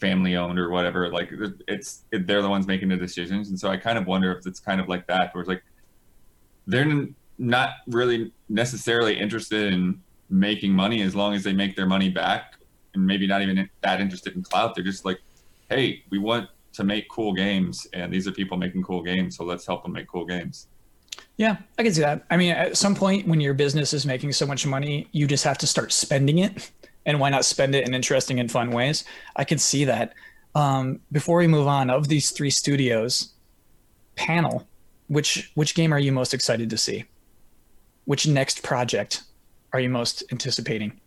family 0.01 0.37
owned 0.37 0.59
or 0.59 0.71
whatever. 0.71 1.11
Like 1.11 1.31
it's 1.69 2.05
it, 2.11 2.27
they're 2.27 2.41
the 2.41 2.49
ones 2.49 2.67
making 2.67 2.89
the 2.89 2.97
decisions, 2.97 3.51
and 3.51 3.61
so 3.61 3.69
I 3.69 3.77
kind 3.77 3.99
of 3.99 4.07
wonder 4.07 4.33
if 4.33 4.47
it's 4.47 4.59
kind 4.59 4.81
of 4.81 4.89
like 4.89 5.07
that, 5.09 5.35
where 5.35 5.43
it's 5.43 5.49
like 5.49 5.63
they're 6.67 7.07
not 7.39 7.71
really 7.89 8.33
necessarily 8.49 9.19
interested 9.19 9.71
in 9.73 10.01
making 10.31 10.73
money 10.73 11.03
as 11.03 11.15
long 11.15 11.35
as 11.35 11.45
they 11.45 11.53
make 11.53 11.77
their 11.77 11.87
money 11.87 12.09
back 12.09 12.55
and 12.95 13.07
maybe 13.07 13.27
not 13.27 13.43
even 13.43 13.69
that 13.83 14.01
interested 14.01 14.35
in 14.35 14.43
clout 14.43 14.75
they're 14.75 14.85
just 14.85 15.05
like 15.05 15.21
hey 15.69 16.03
we 16.11 16.19
want 16.19 16.49
to 16.73 16.85
make 16.85 17.09
cool 17.09 17.33
games 17.33 17.87
and 17.93 18.13
these 18.13 18.27
are 18.27 18.33
people 18.33 18.57
making 18.57 18.83
cool 18.83 19.03
games 19.03 19.37
so 19.37 19.45
let's 19.45 19.67
help 19.67 19.83
them 19.83 19.93
make 19.93 20.07
cool 20.07 20.25
games 20.25 20.69
Yeah, 21.37 21.57
I 21.79 21.83
can 21.83 21.93
see 21.93 22.03
that. 22.03 22.25
I 22.31 22.37
mean, 22.37 22.53
at 22.53 22.77
some 22.77 22.95
point 22.95 23.27
when 23.27 23.41
your 23.41 23.55
business 23.55 23.93
is 23.93 24.07
making 24.07 24.33
so 24.33 24.47
much 24.47 24.67
money, 24.67 25.09
you 25.13 25.27
just 25.27 25.45
have 25.45 25.59
to 25.59 25.67
start 25.67 25.93
spending 25.93 26.39
it. 26.39 26.71
And 27.05 27.19
why 27.19 27.31
not 27.31 27.45
spend 27.45 27.75
it 27.75 27.87
in 27.87 27.95
interesting 27.95 28.39
and 28.39 28.51
fun 28.51 28.71
ways? 28.71 29.05
I 29.35 29.45
can 29.45 29.59
see 29.59 29.85
that. 29.87 30.15
Um, 30.55 31.01
before 31.11 31.39
we 31.39 31.47
move 31.47 31.67
on, 31.67 31.91
of 31.91 32.09
these 32.09 32.31
three 32.31 32.51
studios, 32.51 33.33
panel, 34.15 34.69
which 35.09 35.51
which 35.55 35.75
game 35.75 35.93
are 35.93 35.99
you 35.99 36.13
most 36.13 36.35
excited 36.35 36.71
to 36.71 36.77
see? 36.77 37.05
Which 38.05 38.27
next 38.27 38.63
project 38.63 39.23
are 39.73 39.81
you 39.81 39.89
most 39.89 40.23
anticipating? 40.31 41.01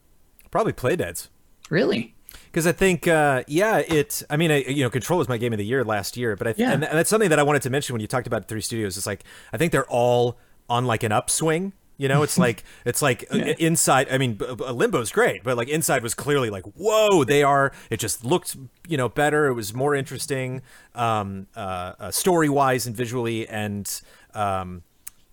Probably 0.51 0.73
Playdeads. 0.73 1.27
Really? 1.69 2.14
Because 2.55 2.67
I 2.67 2.71
think, 2.71 3.05
uh, 3.05 3.43
yeah, 3.47 3.79
it. 3.79 4.23
I 4.29 4.37
mean, 4.37 4.49
I, 4.49 4.59
you 4.63 4.81
know, 4.81 4.89
Control 4.89 5.19
was 5.19 5.27
my 5.27 5.35
game 5.35 5.51
of 5.51 5.59
the 5.59 5.65
year 5.65 5.83
last 5.83 6.15
year, 6.15 6.37
but 6.37 6.47
I 6.47 6.53
Yeah. 6.55 6.71
and, 6.71 6.85
and 6.85 6.97
that's 6.97 7.09
something 7.09 7.29
that 7.29 7.37
I 7.37 7.43
wanted 7.43 7.61
to 7.63 7.69
mention 7.69 7.93
when 7.93 7.99
you 7.99 8.07
talked 8.07 8.27
about 8.27 8.47
three 8.47 8.61
studios. 8.61 8.95
It's 8.95 9.05
like 9.05 9.25
I 9.51 9.57
think 9.57 9.73
they're 9.73 9.85
all 9.87 10.37
on 10.69 10.85
like 10.85 11.03
an 11.03 11.11
upswing. 11.11 11.73
You 11.97 12.07
know, 12.07 12.23
it's 12.23 12.37
like 12.47 12.63
it's 12.85 13.01
like 13.01 13.25
uh, 13.29 13.35
Yeah. 13.39 13.53
inside. 13.59 14.07
I 14.09 14.17
mean, 14.17 14.37
Limbo's 14.37 15.11
great, 15.11 15.43
but 15.43 15.57
like 15.57 15.67
inside 15.67 16.01
was 16.01 16.13
clearly 16.13 16.49
like, 16.49 16.63
whoa, 16.77 17.25
they 17.25 17.43
are. 17.43 17.73
It 17.89 17.97
just 17.99 18.23
looked, 18.23 18.55
you 18.87 18.95
know, 18.95 19.09
better. 19.09 19.47
It 19.47 19.53
was 19.53 19.73
more 19.73 19.93
interesting, 19.93 20.61
um, 20.93 21.47
uh, 21.57 21.91
uh, 21.99 22.11
story 22.11 22.47
wise 22.47 22.87
and 22.87 22.95
visually, 22.95 23.45
and 23.49 24.01
um, 24.33 24.83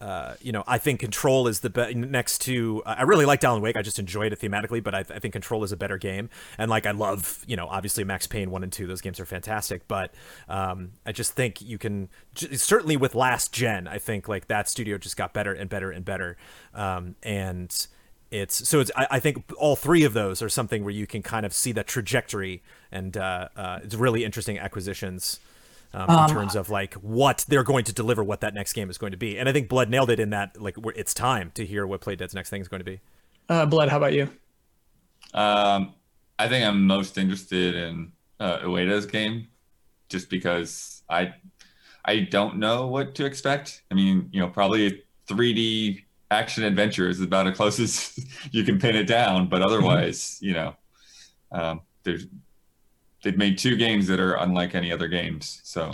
uh, 0.03 0.35
you 0.41 0.51
know, 0.51 0.65
I 0.67 0.79
think 0.79 0.99
Control 0.99 1.47
is 1.47 1.61
the 1.61 1.71
be- 1.71 1.95
next 1.95 2.41
to. 2.43 2.83
I 2.85 3.03
really 3.03 3.25
liked 3.25 3.45
Alan 3.45 3.63
Wake. 3.63 3.77
I 3.77 3.83
just 3.83 4.01
enjoyed 4.01 4.33
it 4.33 4.41
thematically, 4.41 4.83
but 4.83 4.97
I, 4.97 4.99
I 4.99 5.21
think 5.21 5.33
Control 5.33 5.63
is 5.63 5.71
a 5.71 5.77
better 5.77 5.97
game. 5.97 6.29
And 6.59 6.69
like, 6.69 6.87
I 6.87 6.91
love, 6.91 7.45
you 7.47 7.55
know, 7.55 7.69
obviously 7.69 8.03
Max 8.03 8.27
Payne 8.27 8.51
one 8.51 8.65
and 8.65 8.73
two. 8.73 8.89
Those 8.89 9.01
games 9.01 9.21
are 9.21 9.25
fantastic. 9.25 9.87
But 9.87 10.13
um, 10.49 10.95
I 11.07 11.13
just 11.13 11.35
think 11.35 11.63
you 11.63 11.79
can 11.79 12.09
j- 12.35 12.57
certainly 12.57 12.97
with 12.97 13.15
last 13.15 13.53
gen. 13.53 13.87
I 13.87 13.99
think 13.99 14.27
like 14.27 14.49
that 14.49 14.69
studio 14.69 14.99
just 14.99 15.17
got 15.17 15.33
better 15.33 15.53
and 15.53 15.71
better 15.71 15.93
and 15.93 16.05
better. 16.05 16.37
Um, 16.75 17.15
and 17.23 17.87
it's 18.33 18.69
so 18.69 18.81
it's. 18.81 18.91
I, 18.97 19.07
I 19.13 19.21
think 19.21 19.45
all 19.57 19.77
three 19.77 20.03
of 20.03 20.15
those 20.15 20.43
are 20.43 20.49
something 20.49 20.83
where 20.83 20.95
you 20.95 21.07
can 21.07 21.23
kind 21.23 21.47
of 21.47 21.55
see 21.55 21.71
that 21.73 21.87
trajectory, 21.87 22.61
and 22.91 23.17
uh, 23.17 23.51
uh, 23.55 23.79
it's 23.85 23.95
really 23.95 24.25
interesting 24.25 24.59
acquisitions 24.59 25.39
um, 25.95 26.09
in 26.11 26.35
terms 26.35 26.57
of 26.57 26.71
like 26.71 26.95
what 26.95 27.45
they're 27.49 27.65
going 27.65 27.85
to 27.85 27.93
deliver, 27.93 28.25
what 28.25 28.41
that 28.41 28.55
next 28.55 28.73
game 28.73 28.91
is 28.91 28.99
going 28.99 29.13
to 29.13 29.19
be. 29.19 29.39
And 29.39 29.49
I 29.49 29.53
think 29.53 29.69
Blood 29.69 29.91
nailed 29.91 30.11
it 30.11 30.21
in 30.21 30.31
that 30.31 30.61
like 30.61 30.77
it's 30.97 31.15
time 31.15 31.51
to 31.55 31.67
hear 31.67 31.87
what 31.87 32.01
Playdead's 32.01 32.35
next 32.35 32.51
thing 32.51 32.61
is 32.61 32.69
going 32.69 32.81
to 32.81 32.85
be. 32.85 33.01
Uh, 33.49 33.67
Blood, 33.67 33.89
how 33.89 33.97
about 33.99 34.13
you? 34.13 34.29
um, 35.35 35.95
i 36.39 36.49
think 36.49 36.65
i'm 36.67 36.87
most 36.87 37.17
interested 37.19 37.75
in 37.75 38.13
uh, 38.41 38.59
ueda's 38.59 39.07
game 39.07 39.47
just 40.09 40.29
because 40.29 41.03
i 41.09 41.33
i 42.05 42.21
don't 42.21 42.57
know 42.57 42.87
what 42.87 43.15
to 43.15 43.25
expect 43.25 43.83
i 43.91 43.95
mean 43.95 44.29
you 44.33 44.41
know 44.41 44.49
probably 44.49 45.03
3d 45.29 46.03
action 46.31 46.65
adventure 46.65 47.09
is 47.09 47.21
about 47.21 47.47
as 47.47 47.57
close 47.57 47.79
as 47.79 48.19
you 48.51 48.65
can 48.65 48.79
pin 48.79 48.97
it 48.97 49.05
down 49.05 49.49
but 49.49 49.63
otherwise 49.63 50.39
you 50.41 50.53
know 50.53 50.75
um, 51.53 51.81
there's 52.03 52.27
they've 53.23 53.39
made 53.39 53.57
two 53.59 53.77
games 53.77 54.07
that 54.07 54.21
are 54.21 54.35
unlike 54.35 54.75
any 54.75 54.93
other 54.93 55.09
games 55.09 55.61
so 55.65 55.91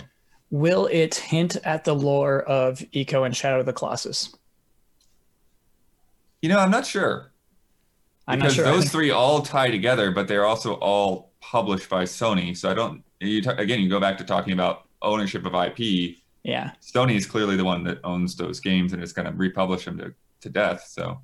Will 0.51 0.87
it 0.87 1.13
hint 1.13 1.57
at 1.63 1.83
the 1.83 1.93
lore 1.93 2.41
of 2.41 2.79
Ico 2.79 3.23
and 3.23 3.37
Shadow 3.37 3.59
of 3.59 3.67
the 3.67 3.73
Colossus? 3.73 4.35
you 6.41 6.49
know 6.49 6.59
i'm 6.59 6.71
not 6.71 6.85
sure 6.85 7.31
I'm 8.27 8.37
not 8.39 8.45
because 8.45 8.55
sure. 8.55 8.65
Those 8.65 8.81
think- 8.81 8.91
three 8.91 9.11
all 9.11 9.41
tie 9.41 9.69
together 9.71 10.11
but 10.11 10.27
they're 10.27 10.45
also 10.45 10.73
all 10.75 11.31
published 11.41 11.89
by 11.89 12.03
sony 12.03 12.55
so 12.55 12.69
i 12.69 12.73
don't 12.73 13.03
you 13.19 13.41
ta- 13.41 13.55
again 13.57 13.79
you 13.81 13.89
go 13.89 13.99
back 13.99 14.17
to 14.19 14.23
talking 14.23 14.53
about 14.53 14.87
ownership 15.01 15.45
of 15.45 15.53
ip 15.55 16.15
yeah. 16.43 16.71
sony 16.81 17.15
is 17.15 17.25
clearly 17.25 17.55
the 17.57 17.63
one 17.65 17.83
that 17.83 17.99
owns 18.03 18.35
those 18.35 18.59
games 18.59 18.93
and 18.93 19.03
is 19.03 19.11
going 19.13 19.25
to 19.25 19.33
republish 19.33 19.85
them 19.85 19.97
to, 19.97 20.13
to 20.41 20.49
death 20.49 20.85
so 20.87 21.19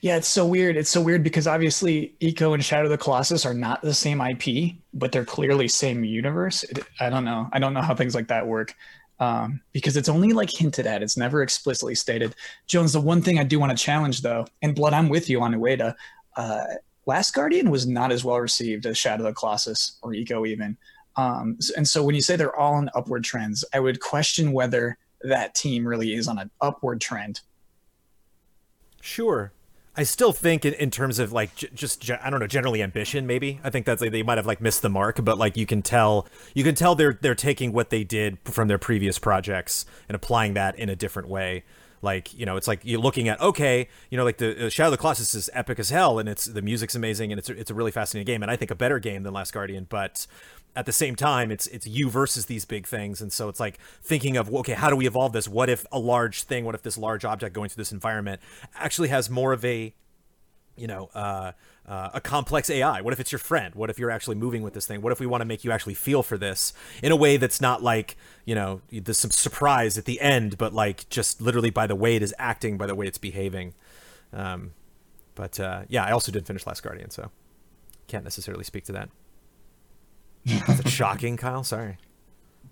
Yeah, 0.00 0.16
it's 0.16 0.28
so 0.28 0.46
weird. 0.46 0.76
It's 0.76 0.90
so 0.90 1.00
weird 1.00 1.22
because 1.22 1.46
obviously 1.46 2.14
Ico 2.20 2.54
and 2.54 2.64
Shadow 2.64 2.84
of 2.84 2.90
the 2.90 2.98
Colossus 2.98 3.46
are 3.46 3.54
not 3.54 3.82
the 3.82 3.94
same 3.94 4.20
IP, 4.20 4.76
but 4.94 5.12
they're 5.12 5.24
clearly 5.24 5.68
same 5.68 6.04
universe. 6.04 6.62
It, 6.64 6.80
I 7.00 7.08
don't 7.10 7.24
know. 7.24 7.48
I 7.52 7.58
don't 7.58 7.74
know 7.74 7.82
how 7.82 7.94
things 7.94 8.14
like 8.14 8.28
that 8.28 8.46
work. 8.46 8.74
Um, 9.20 9.60
because 9.72 9.96
it's 9.96 10.08
only 10.08 10.32
like 10.32 10.50
hinted 10.50 10.86
at. 10.86 11.02
It's 11.02 11.16
never 11.16 11.42
explicitly 11.42 11.94
stated. 11.94 12.34
Jones, 12.66 12.92
the 12.92 13.00
one 13.00 13.22
thing 13.22 13.38
I 13.38 13.44
do 13.44 13.60
want 13.60 13.76
to 13.76 13.82
challenge 13.82 14.20
though, 14.20 14.46
and 14.62 14.74
Blood, 14.74 14.94
I'm 14.94 15.08
with 15.08 15.30
you 15.30 15.40
on 15.42 15.54
Ueda. 15.54 15.94
Uh, 16.36 16.64
Last 17.06 17.34
Guardian 17.34 17.70
was 17.70 17.86
not 17.86 18.10
as 18.10 18.24
well 18.24 18.40
received 18.40 18.86
as 18.86 18.98
Shadow 18.98 19.24
of 19.24 19.30
the 19.30 19.34
Colossus 19.34 19.98
or 20.02 20.12
Ico 20.12 20.46
even. 20.46 20.76
Um, 21.16 21.58
and 21.76 21.86
so 21.86 22.02
when 22.02 22.14
you 22.14 22.20
say 22.20 22.36
they're 22.36 22.56
all 22.56 22.74
on 22.74 22.90
upward 22.94 23.24
trends, 23.24 23.64
I 23.74 23.80
would 23.80 24.00
question 24.00 24.52
whether 24.52 24.98
that 25.22 25.54
team 25.54 25.86
really 25.86 26.14
is 26.14 26.28
on 26.28 26.38
an 26.38 26.50
upward 26.60 27.00
trend. 27.00 27.40
Sure. 29.00 29.52
I 29.94 30.04
still 30.04 30.32
think 30.32 30.64
in, 30.64 30.72
in 30.74 30.90
terms 30.90 31.18
of 31.18 31.32
like 31.32 31.54
j- 31.54 31.68
just 31.74 32.10
I 32.10 32.30
don't 32.30 32.40
know 32.40 32.46
generally 32.46 32.82
ambition 32.82 33.26
maybe. 33.26 33.60
I 33.62 33.70
think 33.70 33.84
that's 33.84 34.00
like 34.00 34.12
they 34.12 34.22
might 34.22 34.38
have 34.38 34.46
like 34.46 34.60
missed 34.60 34.82
the 34.82 34.88
mark 34.88 35.22
but 35.22 35.36
like 35.36 35.56
you 35.56 35.66
can 35.66 35.82
tell 35.82 36.26
you 36.54 36.64
can 36.64 36.74
tell 36.74 36.94
they're 36.94 37.18
they're 37.20 37.34
taking 37.34 37.72
what 37.72 37.90
they 37.90 38.04
did 38.04 38.38
from 38.44 38.68
their 38.68 38.78
previous 38.78 39.18
projects 39.18 39.84
and 40.08 40.16
applying 40.16 40.54
that 40.54 40.78
in 40.78 40.88
a 40.88 40.96
different 40.96 41.28
way. 41.28 41.64
Like 42.00 42.32
you 42.32 42.46
know 42.46 42.56
it's 42.56 42.66
like 42.66 42.80
you're 42.84 43.00
looking 43.00 43.28
at 43.28 43.40
okay 43.40 43.88
you 44.10 44.16
know 44.16 44.24
like 44.24 44.38
the 44.38 44.66
uh, 44.66 44.68
Shadow 44.70 44.88
of 44.88 44.92
the 44.92 44.96
Colossus 44.96 45.34
is 45.34 45.50
epic 45.52 45.78
as 45.78 45.90
hell 45.90 46.18
and 46.18 46.28
it's 46.28 46.46
the 46.46 46.62
music's 46.62 46.94
amazing 46.94 47.30
and 47.30 47.38
it's 47.38 47.50
it's 47.50 47.70
a 47.70 47.74
really 47.74 47.92
fascinating 47.92 48.26
game 48.26 48.42
and 48.42 48.50
I 48.50 48.56
think 48.56 48.70
a 48.70 48.74
better 48.74 48.98
game 48.98 49.22
than 49.24 49.34
Last 49.34 49.52
Guardian 49.52 49.86
but 49.88 50.26
at 50.74 50.86
the 50.86 50.92
same 50.92 51.14
time 51.14 51.50
it's 51.50 51.66
it's 51.68 51.86
you 51.86 52.08
versus 52.08 52.46
these 52.46 52.64
big 52.64 52.86
things. 52.86 53.20
And 53.20 53.32
so 53.32 53.48
it's 53.48 53.60
like 53.60 53.78
thinking 54.02 54.36
of 54.36 54.52
okay 54.54 54.72
how 54.72 54.90
do 54.90 54.96
we 54.96 55.06
evolve 55.06 55.32
this? 55.32 55.48
What 55.48 55.68
if 55.68 55.86
a 55.92 55.98
large 55.98 56.42
thing 56.44 56.64
what 56.64 56.74
if 56.74 56.82
this 56.82 56.96
large 56.96 57.24
object 57.24 57.54
going 57.54 57.68
through 57.68 57.80
this 57.80 57.92
environment 57.92 58.40
actually 58.74 59.08
has 59.08 59.28
more 59.28 59.52
of 59.52 59.64
a 59.64 59.94
you 60.76 60.86
know 60.86 61.10
uh, 61.14 61.52
uh, 61.86 62.10
a 62.14 62.20
complex 62.20 62.70
ai 62.70 63.02
what 63.02 63.12
if 63.12 63.20
it's 63.20 63.32
your 63.32 63.38
friend? 63.38 63.74
What 63.74 63.90
if 63.90 63.98
you're 63.98 64.10
actually 64.10 64.36
moving 64.36 64.62
with 64.62 64.74
this 64.74 64.86
thing? 64.86 65.02
What 65.02 65.12
if 65.12 65.20
we 65.20 65.26
want 65.26 65.42
to 65.42 65.46
make 65.46 65.64
you 65.64 65.70
actually 65.70 65.94
feel 65.94 66.22
for 66.22 66.38
this 66.38 66.72
in 67.02 67.12
a 67.12 67.16
way 67.16 67.36
that's 67.36 67.60
not 67.60 67.82
like 67.82 68.16
you 68.44 68.54
know 68.54 68.80
some 69.04 69.30
surprise 69.30 69.98
at 69.98 70.06
the 70.06 70.20
end 70.20 70.58
but 70.58 70.72
like 70.72 71.08
just 71.10 71.40
literally 71.40 71.70
by 71.70 71.86
the 71.86 71.96
way 71.96 72.16
it 72.16 72.22
is 72.22 72.34
acting 72.38 72.78
by 72.78 72.86
the 72.86 72.94
way 72.94 73.06
it's 73.06 73.18
behaving. 73.18 73.74
Um, 74.32 74.72
but 75.34 75.58
uh, 75.60 75.82
yeah 75.88 76.04
i 76.04 76.10
also 76.10 76.32
did 76.32 76.46
finish 76.46 76.66
last 76.66 76.82
guardian 76.82 77.10
so 77.10 77.30
can't 78.06 78.24
necessarily 78.24 78.64
speak 78.64 78.84
to 78.84 78.92
that 78.92 79.08
is 80.44 80.80
it 80.80 80.88
shocking 80.88 81.36
kyle 81.36 81.64
sorry 81.64 81.96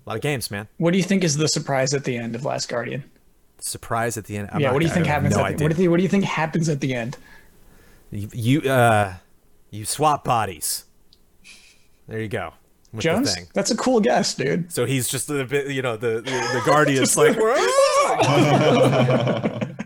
a 0.05 0.09
lot 0.09 0.15
of 0.15 0.21
games 0.21 0.51
man 0.51 0.67
What 0.77 0.91
do 0.91 0.97
you 0.97 1.03
think 1.03 1.23
is 1.23 1.37
the 1.37 1.47
surprise 1.47 1.93
at 1.93 2.03
the 2.03 2.17
end 2.17 2.35
of 2.35 2.45
Last 2.45 2.69
Guardian? 2.69 3.03
surprise 3.59 4.17
at 4.17 4.25
the 4.25 4.37
end 4.37 4.49
I'm 4.51 4.59
yeah, 4.59 4.67
not- 4.67 4.73
what 4.73 4.79
do 4.79 4.85
you 4.87 4.91
think 4.93 5.05
happens? 5.05 5.35
no 5.35 5.45
at 5.45 5.57
the, 5.57 5.63
what, 5.65 5.75
do 5.75 5.83
you, 5.83 5.91
what 5.91 5.97
do 5.97 6.03
you 6.03 6.09
think 6.09 6.23
happens 6.23 6.67
at 6.69 6.81
the 6.81 6.93
end? 6.95 7.17
You, 8.09 8.27
you 8.33 8.61
uh, 8.69 9.13
you 9.69 9.85
swap 9.85 10.25
bodies. 10.25 10.83
There 12.07 12.19
you 12.19 12.27
go. 12.27 12.53
Jones, 12.97 13.33
thing. 13.33 13.47
that's 13.53 13.71
a 13.71 13.77
cool 13.77 14.01
guess, 14.01 14.33
dude. 14.35 14.69
So 14.73 14.83
he's 14.85 15.07
just 15.07 15.29
a 15.29 15.45
bit, 15.45 15.67
you 15.71 15.81
know, 15.81 15.95
the 15.95 16.15
the, 16.15 16.21
the 16.31 16.61
guardian's 16.65 17.15
like, 17.15 17.37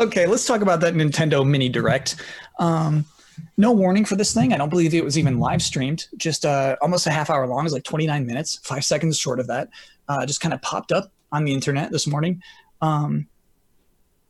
Okay, 0.00 0.26
let's 0.28 0.46
talk 0.46 0.60
about 0.60 0.78
that 0.80 0.94
Nintendo 0.94 1.44
Mini 1.44 1.68
Direct. 1.68 2.14
Um, 2.60 3.04
no 3.56 3.72
warning 3.72 4.04
for 4.04 4.16
this 4.16 4.32
thing. 4.32 4.52
I 4.52 4.56
don't 4.56 4.68
believe 4.68 4.94
it 4.94 5.04
was 5.04 5.18
even 5.18 5.38
live 5.38 5.62
streamed. 5.62 6.06
Just 6.16 6.44
uh, 6.44 6.76
almost 6.80 7.06
a 7.06 7.10
half 7.10 7.30
hour 7.30 7.46
long. 7.46 7.60
It 7.60 7.64
was 7.64 7.72
like 7.72 7.84
29 7.84 8.26
minutes, 8.26 8.56
five 8.62 8.84
seconds 8.84 9.18
short 9.18 9.40
of 9.40 9.46
that. 9.48 9.68
Uh, 10.08 10.24
just 10.26 10.40
kind 10.40 10.54
of 10.54 10.62
popped 10.62 10.92
up 10.92 11.12
on 11.32 11.44
the 11.44 11.52
internet 11.52 11.90
this 11.90 12.06
morning. 12.06 12.42
Um, 12.80 13.26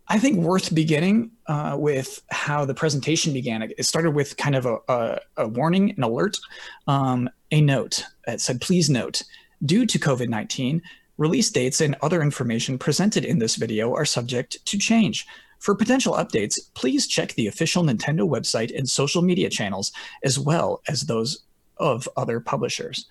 I 0.08 0.18
think 0.18 0.38
worth 0.38 0.74
beginning 0.74 1.32
uh, 1.46 1.76
with 1.78 2.22
how 2.30 2.64
the 2.64 2.74
presentation 2.74 3.32
began. 3.32 3.62
It 3.62 3.84
started 3.84 4.12
with 4.12 4.36
kind 4.38 4.56
of 4.56 4.64
a, 4.64 4.78
a, 4.88 5.20
a 5.36 5.48
warning, 5.48 5.92
an 5.96 6.02
alert, 6.02 6.38
um, 6.86 7.28
a 7.50 7.60
note 7.60 8.04
that 8.26 8.40
said, 8.40 8.60
please 8.60 8.88
note, 8.88 9.22
due 9.64 9.84
to 9.84 9.98
COVID 9.98 10.28
19, 10.28 10.80
release 11.18 11.50
dates 11.50 11.80
and 11.80 11.94
other 12.00 12.22
information 12.22 12.78
presented 12.78 13.24
in 13.24 13.38
this 13.38 13.56
video 13.56 13.94
are 13.94 14.06
subject 14.06 14.64
to 14.64 14.78
change. 14.78 15.26
For 15.58 15.74
potential 15.74 16.14
updates, 16.14 16.58
please 16.74 17.06
check 17.06 17.34
the 17.34 17.46
official 17.48 17.82
Nintendo 17.82 18.28
website 18.28 18.76
and 18.76 18.88
social 18.88 19.22
media 19.22 19.50
channels, 19.50 19.92
as 20.22 20.38
well 20.38 20.82
as 20.88 21.02
those 21.02 21.44
of 21.78 22.08
other 22.16 22.40
publishers. 22.40 23.06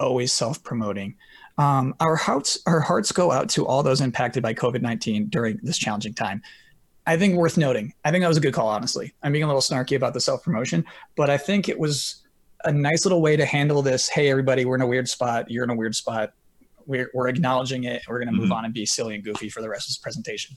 Always 0.00 0.32
self 0.32 0.62
promoting. 0.62 1.16
Um, 1.58 1.94
our 1.98 2.14
hearts, 2.14 2.58
our 2.66 2.80
hearts 2.80 3.10
go 3.10 3.32
out 3.32 3.48
to 3.50 3.66
all 3.66 3.82
those 3.82 4.00
impacted 4.00 4.42
by 4.44 4.54
COVID 4.54 4.80
nineteen 4.80 5.26
during 5.28 5.58
this 5.62 5.76
challenging 5.76 6.14
time. 6.14 6.40
I 7.06 7.16
think 7.16 7.34
worth 7.36 7.56
noting. 7.56 7.94
I 8.04 8.10
think 8.12 8.22
that 8.22 8.28
was 8.28 8.36
a 8.36 8.40
good 8.40 8.54
call. 8.54 8.68
Honestly, 8.68 9.12
I'm 9.22 9.32
being 9.32 9.42
a 9.42 9.46
little 9.48 9.62
snarky 9.62 9.96
about 9.96 10.14
the 10.14 10.20
self 10.20 10.42
promotion, 10.44 10.84
but 11.16 11.30
I 11.30 11.36
think 11.36 11.68
it 11.68 11.78
was 11.78 12.22
a 12.64 12.70
nice 12.70 13.04
little 13.04 13.20
way 13.22 13.36
to 13.36 13.44
handle 13.44 13.82
this. 13.82 14.08
Hey, 14.08 14.30
everybody, 14.30 14.64
we're 14.64 14.74
in 14.76 14.82
a 14.82 14.86
weird 14.86 15.08
spot. 15.08 15.50
You're 15.50 15.64
in 15.64 15.70
a 15.70 15.74
weird 15.76 15.94
spot. 15.96 16.30
We're, 16.86 17.10
we're 17.14 17.28
acknowledging 17.28 17.84
it. 17.84 18.02
We're 18.08 18.18
going 18.18 18.28
to 18.28 18.34
move 18.34 18.48
Mhm. 18.50 18.54
on 18.54 18.64
and 18.64 18.74
be 18.74 18.84
silly 18.86 19.14
and 19.14 19.22
goofy 19.24 19.48
for 19.48 19.60
the 19.62 19.68
rest 19.68 19.84
of 19.86 19.88
this 19.90 19.98
presentation. 19.98 20.56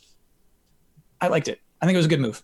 I 1.22 1.28
liked 1.28 1.48
it. 1.48 1.62
I 1.82 1.86
think 1.86 1.96
it 1.96 2.00
was 2.00 2.08
a 2.08 2.10
good 2.10 2.20
move. 2.20 2.42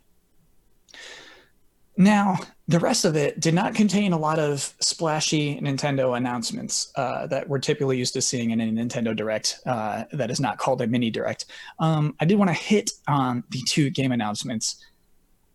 Now, 1.97 2.37
the 2.67 2.79
rest 2.79 3.05
of 3.05 3.15
it 3.15 3.39
did 3.39 3.55
not 3.55 3.73
contain 3.73 4.13
a 4.13 4.17
lot 4.17 4.37
of 4.37 4.73
splashy 4.79 5.59
Nintendo 5.59 6.15
announcements 6.15 6.91
uh, 6.95 7.25
that 7.27 7.49
we're 7.49 7.57
typically 7.59 7.97
used 7.97 8.13
to 8.13 8.21
seeing 8.21 8.51
in 8.51 8.61
a 8.61 8.65
Nintendo 8.65 9.15
Direct 9.15 9.59
uh, 9.65 10.03
that 10.11 10.29
is 10.29 10.39
not 10.39 10.59
called 10.59 10.81
a 10.81 10.87
mini 10.87 11.09
Direct. 11.09 11.45
Um, 11.79 12.15
I 12.19 12.25
did 12.25 12.37
want 12.37 12.49
to 12.49 12.53
hit 12.53 12.91
on 13.07 13.43
the 13.49 13.61
two 13.63 13.89
game 13.89 14.11
announcements. 14.11 14.83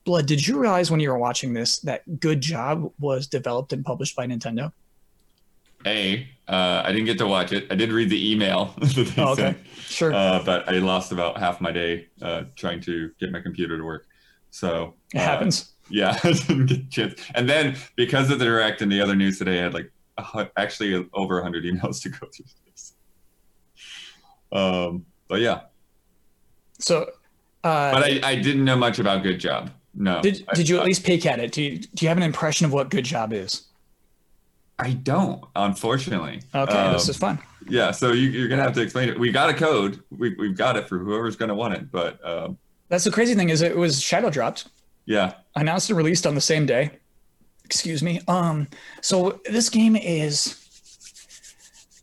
Blood, 0.04 0.26
did 0.26 0.44
you 0.44 0.58
realize 0.58 0.90
when 0.90 0.98
you 0.98 1.10
were 1.10 1.18
watching 1.18 1.52
this 1.52 1.78
that 1.80 2.18
Good 2.18 2.40
Job 2.40 2.92
was 2.98 3.28
developed 3.28 3.72
and 3.72 3.84
published 3.84 4.16
by 4.16 4.26
Nintendo? 4.26 4.72
A, 5.86 6.28
uh, 6.48 6.82
I 6.84 6.92
didn't 6.92 7.06
get 7.06 7.18
to 7.18 7.26
watch 7.26 7.52
it. 7.52 7.66
I 7.70 7.74
did 7.74 7.92
read 7.92 8.10
the 8.10 8.32
email 8.32 8.74
that 8.78 9.12
they 9.16 9.22
Oh, 9.22 9.32
okay. 9.32 9.42
sent, 9.42 9.58
Sure. 9.88 10.12
uh, 10.14 10.42
but 10.44 10.68
I 10.68 10.72
lost 10.78 11.12
about 11.12 11.38
half 11.38 11.60
my 11.60 11.70
day 11.72 12.08
uh, 12.20 12.44
trying 12.56 12.80
to 12.82 13.10
get 13.20 13.30
my 13.32 13.40
computer 13.40 13.76
to 13.76 13.84
work. 13.84 14.06
So 14.50 14.94
it 15.14 15.18
uh, 15.18 15.22
happens. 15.22 15.72
Yeah, 15.90 16.18
I 16.24 16.32
didn't 16.32 16.66
get 16.66 16.78
a 16.78 16.88
chance. 16.88 17.20
And 17.34 17.48
then 17.48 17.76
because 17.96 18.30
of 18.30 18.38
the 18.38 18.44
direct 18.46 18.80
and 18.82 18.90
the 18.90 19.00
other 19.00 19.14
news 19.14 19.38
today, 19.38 19.60
I 19.60 19.62
had 19.64 19.74
like 19.74 19.90
actually 20.56 21.08
over 21.14 21.34
100 21.36 21.64
emails 21.64 22.00
to 22.02 22.08
go 22.08 22.18
through. 22.34 22.46
This. 22.66 22.94
Um, 24.52 25.06
but 25.28 25.40
yeah, 25.40 25.62
So, 26.78 27.02
uh, 27.64 27.92
but 27.92 28.02
I, 28.02 28.20
I 28.22 28.34
didn't 28.36 28.64
know 28.64 28.76
much 28.76 28.98
about 28.98 29.22
Good 29.22 29.38
Job. 29.38 29.70
No. 29.94 30.20
did, 30.22 30.46
did 30.54 30.68
you 30.68 30.78
at 30.78 30.84
least 30.86 31.04
peek 31.04 31.26
at 31.26 31.38
it? 31.38 31.52
Do 31.52 31.62
you, 31.62 31.78
do 31.78 32.04
you 32.04 32.08
have 32.08 32.16
an 32.16 32.22
impression 32.22 32.64
of 32.66 32.72
what 32.72 32.90
Good 32.90 33.04
Job 33.04 33.32
is? 33.32 33.66
I 34.82 34.92
don't, 34.94 35.44
unfortunately. 35.56 36.40
Okay, 36.54 36.92
this 36.92 37.04
Um, 37.06 37.10
is 37.10 37.16
fun. 37.16 37.38
Yeah, 37.68 37.90
so 37.92 38.12
you, 38.12 38.28
you're 38.30 38.48
gonna 38.48 38.62
have 38.62 38.74
to 38.74 38.80
explain 38.82 39.08
it. 39.08 39.18
We 39.18 39.30
got 39.30 39.48
a 39.48 39.54
code. 39.54 40.02
We, 40.10 40.34
we've 40.34 40.56
got 40.56 40.76
it 40.76 40.88
for 40.88 40.98
whoever's 40.98 41.36
gonna 41.36 41.54
want 41.54 41.74
it. 41.74 41.90
But 41.92 42.18
um, 42.26 42.58
That's 42.88 43.04
the 43.04 43.10
crazy 43.12 43.34
thing 43.34 43.50
is 43.50 43.62
it 43.62 43.76
was 43.76 44.00
shadow 44.02 44.30
dropped. 44.30 44.68
yeah, 45.06 45.34
announced 45.56 45.88
and 45.90 45.96
released 45.96 46.26
on 46.26 46.34
the 46.34 46.40
same 46.40 46.66
day. 46.66 46.90
Excuse 47.64 48.02
me. 48.02 48.20
Um, 48.28 48.66
so 49.00 49.40
this 49.46 49.70
game 49.70 49.94
is 49.96 50.58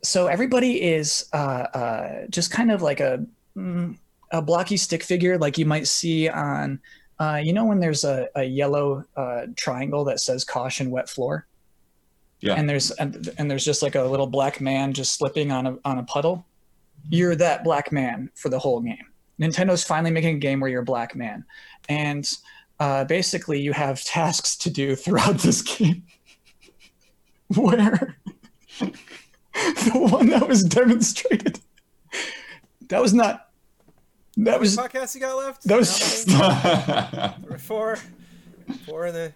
so 0.02 0.26
everybody 0.28 0.82
is 0.82 1.28
uh, 1.32 1.36
uh, 1.36 2.26
just 2.30 2.50
kind 2.50 2.70
of 2.72 2.82
like 2.82 3.00
a 3.00 3.24
mm, 3.56 3.96
a 4.32 4.40
blocky 4.40 4.76
stick 4.76 5.02
figure, 5.02 5.36
like 5.38 5.58
you 5.58 5.66
might 5.66 5.86
see 5.86 6.28
on 6.28 6.80
uh, 7.18 7.40
you 7.42 7.52
know 7.52 7.66
when 7.66 7.80
there's 7.80 8.04
a, 8.04 8.28
a 8.34 8.44
yellow 8.44 9.04
uh, 9.16 9.42
triangle 9.56 10.04
that 10.04 10.20
says 10.20 10.42
caution 10.44 10.90
wet 10.90 11.08
floor. 11.08 11.46
Yeah. 12.40 12.54
And 12.54 12.68
there's 12.68 12.90
and, 12.92 13.28
and 13.38 13.50
there's 13.50 13.64
just 13.64 13.82
like 13.82 13.94
a 13.94 14.02
little 14.02 14.26
black 14.26 14.60
man 14.60 14.92
just 14.92 15.14
slipping 15.14 15.52
on 15.52 15.66
a 15.66 15.78
on 15.84 15.98
a 15.98 16.02
puddle. 16.04 16.46
You're 17.08 17.36
that 17.36 17.64
black 17.64 17.92
man 17.92 18.30
for 18.34 18.48
the 18.48 18.58
whole 18.58 18.80
game. 18.80 19.06
Nintendo's 19.40 19.84
finally 19.84 20.10
making 20.10 20.36
a 20.36 20.38
game 20.38 20.60
where 20.60 20.70
you're 20.70 20.82
a 20.82 20.84
black 20.84 21.14
man, 21.14 21.44
and 21.88 22.30
uh, 22.78 23.04
basically 23.04 23.60
you 23.60 23.72
have 23.72 24.02
tasks 24.04 24.56
to 24.56 24.70
do 24.70 24.96
throughout 24.96 25.38
this 25.38 25.62
game 25.62 26.04
where 27.56 28.16
the 28.80 30.08
one 30.10 30.28
that 30.28 30.48
was 30.48 30.62
demonstrated 30.62 31.60
that 32.88 33.02
was 33.02 33.12
not 33.12 33.50
that 34.36 34.60
was 34.60 34.76
podcast 34.76 35.14
you 35.14 35.20
got 35.20 35.36
left? 35.36 35.64
that 35.64 35.76
was 35.76 36.26
Nothing? 36.26 37.58
four, 37.58 37.98
four 38.86 39.06
in 39.06 39.14
the. 39.14 39.32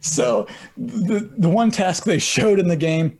So 0.00 0.46
the 0.76 1.30
the 1.38 1.48
one 1.48 1.70
task 1.70 2.04
they 2.04 2.18
showed 2.18 2.58
in 2.58 2.68
the 2.68 2.76
game 2.76 3.18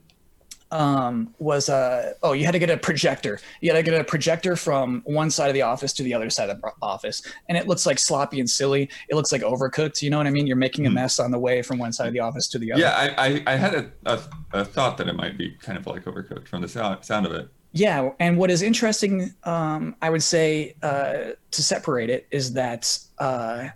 um, 0.73 1.35
was 1.41 1.69
uh, 1.69 2.13
oh 2.23 2.33
you 2.33 2.45
had 2.45 2.53
to 2.53 2.61
get 2.61 2.71
a 2.71 2.77
projector 2.77 3.41
you 3.61 3.73
had 3.73 3.77
to 3.77 3.83
get 3.91 4.01
a 4.01 4.05
projector 4.05 4.55
from 4.55 5.03
one 5.05 5.29
side 5.29 5.49
of 5.49 5.55
the 5.55 5.63
office 5.63 5.93
to 5.95 6.05
the 6.05 6.15
other 6.15 6.31
side 6.31 6.49
of 6.49 6.61
the 6.61 6.73
office 6.81 7.23
and 7.49 7.59
it 7.59 7.67
looks 7.67 7.87
like 7.87 7.99
sloppy 7.99 8.39
and 8.39 8.49
silly 8.49 8.89
it 9.09 9.17
looks 9.17 9.33
like 9.33 9.43
overcooked 9.43 10.01
you 10.01 10.11
know 10.11 10.19
what 10.19 10.29
i 10.29 10.31
mean 10.31 10.47
you're 10.47 10.57
making 10.57 10.87
a 10.87 10.89
Hmm. 10.89 10.95
mess 10.95 11.19
on 11.19 11.33
the 11.33 11.39
way 11.39 11.61
from 11.63 11.79
one 11.79 11.93
side 11.93 12.07
of 12.07 12.13
the 12.13 12.21
office 12.21 12.47
to 12.49 12.59
the 12.59 12.71
other 12.73 12.83
yeah. 12.83 13.13
I, 13.19 13.27
I, 13.27 13.43
I 13.49 13.57
had 13.57 13.75
a, 13.75 13.91
a, 14.07 14.21
a 14.53 14.65
thought 14.65 14.97
that 14.99 15.09
it 15.09 15.15
might 15.17 15.37
be 15.37 15.51
kind 15.61 15.77
of 15.77 15.87
like 15.89 16.05
overcooked 16.05 16.47
from 16.47 16.63
the 16.63 16.69
sound 16.69 17.05
sound 17.05 17.27
of 17.27 17.33
it. 17.33 17.49
Yeah, 17.73 18.11
and 18.19 18.37
what 18.37 18.51
is 18.51 18.63
interesting, 18.63 19.33
um, 19.45 19.95
I 20.03 20.11
would 20.11 20.25
say, 20.25 20.75
uh, 20.83 21.35
to 21.53 21.63
separate 21.63 22.11
it 22.11 22.27
is 22.33 22.53
that 22.55 22.99
uh, 23.19 23.69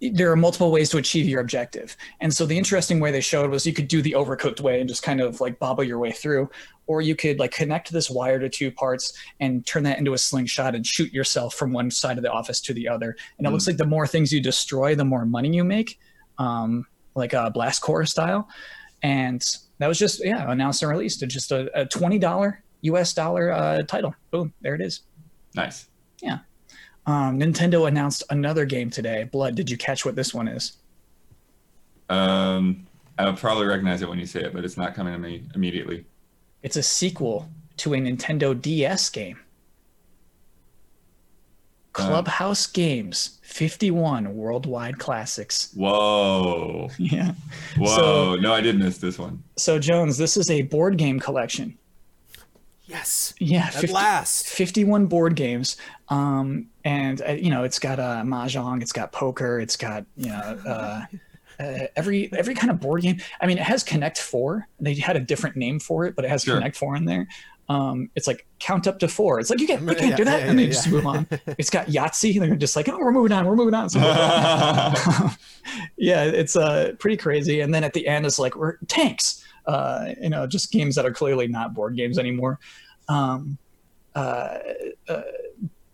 there 0.00 0.30
are 0.30 0.36
multiple 0.36 0.70
ways 0.70 0.90
to 0.90 0.98
achieve 0.98 1.26
your 1.26 1.40
objective. 1.40 1.96
And 2.20 2.32
so 2.32 2.46
the 2.46 2.56
interesting 2.56 3.00
way 3.00 3.10
they 3.10 3.20
showed 3.20 3.50
was 3.50 3.66
you 3.66 3.72
could 3.72 3.88
do 3.88 4.00
the 4.00 4.12
overcooked 4.12 4.60
way 4.60 4.80
and 4.80 4.88
just 4.88 5.02
kind 5.02 5.20
of 5.20 5.40
like 5.40 5.58
bobble 5.58 5.82
your 5.82 5.98
way 5.98 6.12
through, 6.12 6.48
or 6.86 7.00
you 7.00 7.16
could 7.16 7.38
like 7.38 7.50
connect 7.50 7.90
this 7.90 8.08
wire 8.08 8.38
to 8.38 8.48
two 8.48 8.70
parts 8.70 9.12
and 9.40 9.66
turn 9.66 9.82
that 9.82 9.98
into 9.98 10.12
a 10.12 10.18
slingshot 10.18 10.74
and 10.74 10.86
shoot 10.86 11.12
yourself 11.12 11.54
from 11.54 11.72
one 11.72 11.90
side 11.90 12.16
of 12.16 12.22
the 12.22 12.30
office 12.30 12.60
to 12.60 12.72
the 12.72 12.88
other. 12.88 13.16
And 13.38 13.46
it 13.46 13.50
looks 13.50 13.66
like 13.66 13.76
the 13.76 13.86
more 13.86 14.06
things 14.06 14.32
you 14.32 14.40
destroy, 14.40 14.94
the 14.94 15.04
more 15.04 15.26
money 15.26 15.54
you 15.54 15.64
make, 15.64 15.98
um, 16.38 16.86
like 17.16 17.32
a 17.32 17.50
Blast 17.50 17.82
Corps 17.82 18.06
style. 18.06 18.48
And 19.02 19.44
that 19.78 19.86
was 19.86 19.98
just 19.98 20.24
yeah 20.24 20.50
announced 20.50 20.82
and 20.82 20.90
released. 20.90 21.22
It's 21.22 21.34
just 21.34 21.52
a, 21.52 21.70
a 21.80 21.86
twenty 21.86 22.18
dollar 22.18 22.62
U.S. 22.82 23.14
dollar 23.14 23.52
uh, 23.52 23.82
title. 23.82 24.14
Boom, 24.30 24.52
there 24.60 24.74
it 24.74 24.80
is. 24.80 25.02
Nice. 25.54 25.88
Um, 27.08 27.40
Nintendo 27.40 27.88
announced 27.88 28.22
another 28.28 28.66
game 28.66 28.90
today. 28.90 29.24
Blood. 29.24 29.54
Did 29.54 29.70
you 29.70 29.78
catch 29.78 30.04
what 30.04 30.14
this 30.14 30.34
one 30.34 30.46
is? 30.46 30.76
Um, 32.10 32.86
I'll 33.18 33.32
probably 33.32 33.66
recognize 33.66 34.02
it 34.02 34.08
when 34.10 34.18
you 34.18 34.26
say 34.26 34.40
it, 34.42 34.52
but 34.52 34.62
it's 34.62 34.76
not 34.76 34.94
coming 34.94 35.14
to 35.14 35.18
me 35.18 35.42
immediately. 35.54 36.04
It's 36.62 36.76
a 36.76 36.82
sequel 36.82 37.48
to 37.78 37.94
a 37.94 37.96
Nintendo 37.96 38.60
DS 38.60 39.08
game. 39.08 39.38
Clubhouse 41.94 42.66
Games 42.66 43.38
51 43.42 44.36
Worldwide 44.36 44.98
Classics. 44.98 45.72
Whoa. 45.74 46.90
Yeah. 46.98 47.32
Whoa. 47.78 47.96
So- 47.96 48.36
no, 48.36 48.52
I 48.52 48.60
did 48.60 48.78
miss 48.78 48.98
this 48.98 49.18
one. 49.18 49.42
So 49.56 49.78
Jones, 49.78 50.18
this 50.18 50.36
is 50.36 50.50
a 50.50 50.60
board 50.62 50.98
game 50.98 51.18
collection. 51.18 51.78
Yes. 52.88 53.34
Yeah, 53.38 53.66
At 53.66 53.74
50 53.74 53.92
last. 53.92 54.46
51 54.48 55.06
board 55.06 55.36
games. 55.36 55.76
Um 56.08 56.68
and 56.84 57.20
uh, 57.22 57.32
you 57.32 57.50
know 57.50 57.62
it's 57.64 57.78
got 57.78 58.00
uh 58.00 58.22
mahjong 58.24 58.80
it's 58.80 58.92
got 58.92 59.12
poker 59.12 59.60
it's 59.60 59.76
got 59.76 60.06
you 60.16 60.28
know 60.30 60.58
uh, 60.66 61.02
uh 61.60 61.78
every 61.96 62.32
every 62.32 62.54
kind 62.54 62.70
of 62.70 62.80
board 62.80 63.02
game. 63.02 63.20
I 63.42 63.46
mean 63.46 63.58
it 63.58 63.64
has 63.64 63.84
connect 63.84 64.18
4 64.18 64.66
they 64.80 64.94
had 64.94 65.16
a 65.16 65.20
different 65.20 65.56
name 65.56 65.78
for 65.80 66.06
it 66.06 66.16
but 66.16 66.24
it 66.24 66.28
has 66.30 66.44
Sure. 66.44 66.54
connect 66.56 66.76
4 66.76 66.96
in 66.96 67.04
there. 67.04 67.28
Um 67.68 68.08
it's 68.16 68.26
like 68.26 68.46
count 68.58 68.86
up 68.86 68.98
to 69.00 69.08
4 69.08 69.40
it's 69.40 69.50
like 69.50 69.60
you 69.60 69.66
can't, 69.66 69.82
you 69.82 69.88
Yeah, 69.88 69.94
can't 69.94 70.16
do 70.16 70.24
that. 70.24 70.40
Yeah, 70.40 70.46
and 70.50 70.58
they 70.58 70.64
yeah, 70.64 70.70
just 70.70 70.90
move 70.90 71.04
on. 71.06 71.26
It's 71.58 71.68
got 71.68 71.88
yahtzee. 71.88 72.40
And 72.40 72.42
they're 72.50 72.56
just 72.56 72.74
like 72.74 72.88
oh 72.88 72.96
we're 72.96 73.12
moving 73.12 73.32
on 73.32 73.44
we're 73.44 73.54
moving 73.56 73.74
on. 73.74 73.90
So 73.90 73.98
yeah 75.98 76.24
it's 76.24 76.56
uh 76.56 76.92
pretty 76.98 77.18
crazy. 77.18 77.60
And 77.60 77.74
then 77.74 77.84
at 77.84 77.92
the 77.92 78.06
end 78.06 78.24
it's 78.24 78.38
like 78.38 78.56
we're 78.56 78.78
tanks 78.88 79.44
uh 79.68 80.14
you 80.20 80.30
know 80.30 80.46
just 80.46 80.72
games 80.72 80.94
that 80.96 81.04
are 81.06 81.12
clearly 81.12 81.46
not 81.46 81.74
board 81.74 81.94
games 81.94 82.18
anymore. 82.18 82.58
Um 83.08 83.58
uh, 84.14 84.58
uh 85.08 85.22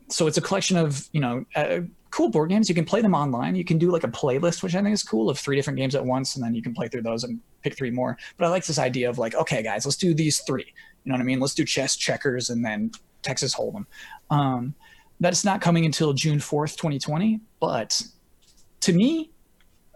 so 0.08 0.26
it's 0.26 0.38
a 0.38 0.40
collection 0.40 0.76
of 0.76 1.08
you 1.12 1.20
know 1.20 1.44
uh, 1.56 1.80
cool 2.10 2.28
board 2.30 2.48
games. 2.48 2.68
You 2.68 2.74
can 2.74 2.84
play 2.84 3.00
them 3.02 3.14
online. 3.14 3.56
You 3.56 3.64
can 3.64 3.76
do 3.76 3.90
like 3.90 4.04
a 4.04 4.08
playlist 4.08 4.62
which 4.62 4.74
i 4.76 4.82
think 4.82 4.94
is 4.94 5.02
cool 5.02 5.28
of 5.28 5.38
three 5.38 5.56
different 5.56 5.76
games 5.76 5.94
at 5.96 6.04
once 6.04 6.36
and 6.36 6.44
then 6.44 6.54
you 6.54 6.62
can 6.62 6.72
play 6.72 6.86
through 6.88 7.02
those 7.02 7.24
and 7.24 7.40
pick 7.62 7.76
three 7.76 7.90
more. 7.90 8.16
But 8.38 8.46
i 8.46 8.48
like 8.48 8.64
this 8.64 8.78
idea 8.78 9.10
of 9.10 9.18
like 9.18 9.34
okay 9.34 9.62
guys 9.62 9.84
let's 9.84 9.96
do 9.96 10.14
these 10.14 10.40
three. 10.40 10.66
You 11.04 11.10
know 11.10 11.14
what 11.14 11.20
i 11.20 11.24
mean? 11.24 11.40
Let's 11.40 11.54
do 11.54 11.64
chess 11.64 11.96
checkers 11.96 12.50
and 12.50 12.64
then 12.64 12.92
texas 13.22 13.54
hold'em. 13.54 13.86
Um 14.30 14.74
that's 15.20 15.44
not 15.44 15.60
coming 15.60 15.84
until 15.84 16.12
june 16.12 16.38
4th 16.38 16.76
2020 16.76 17.40
but 17.60 18.02
to 18.80 18.92
me 18.92 19.30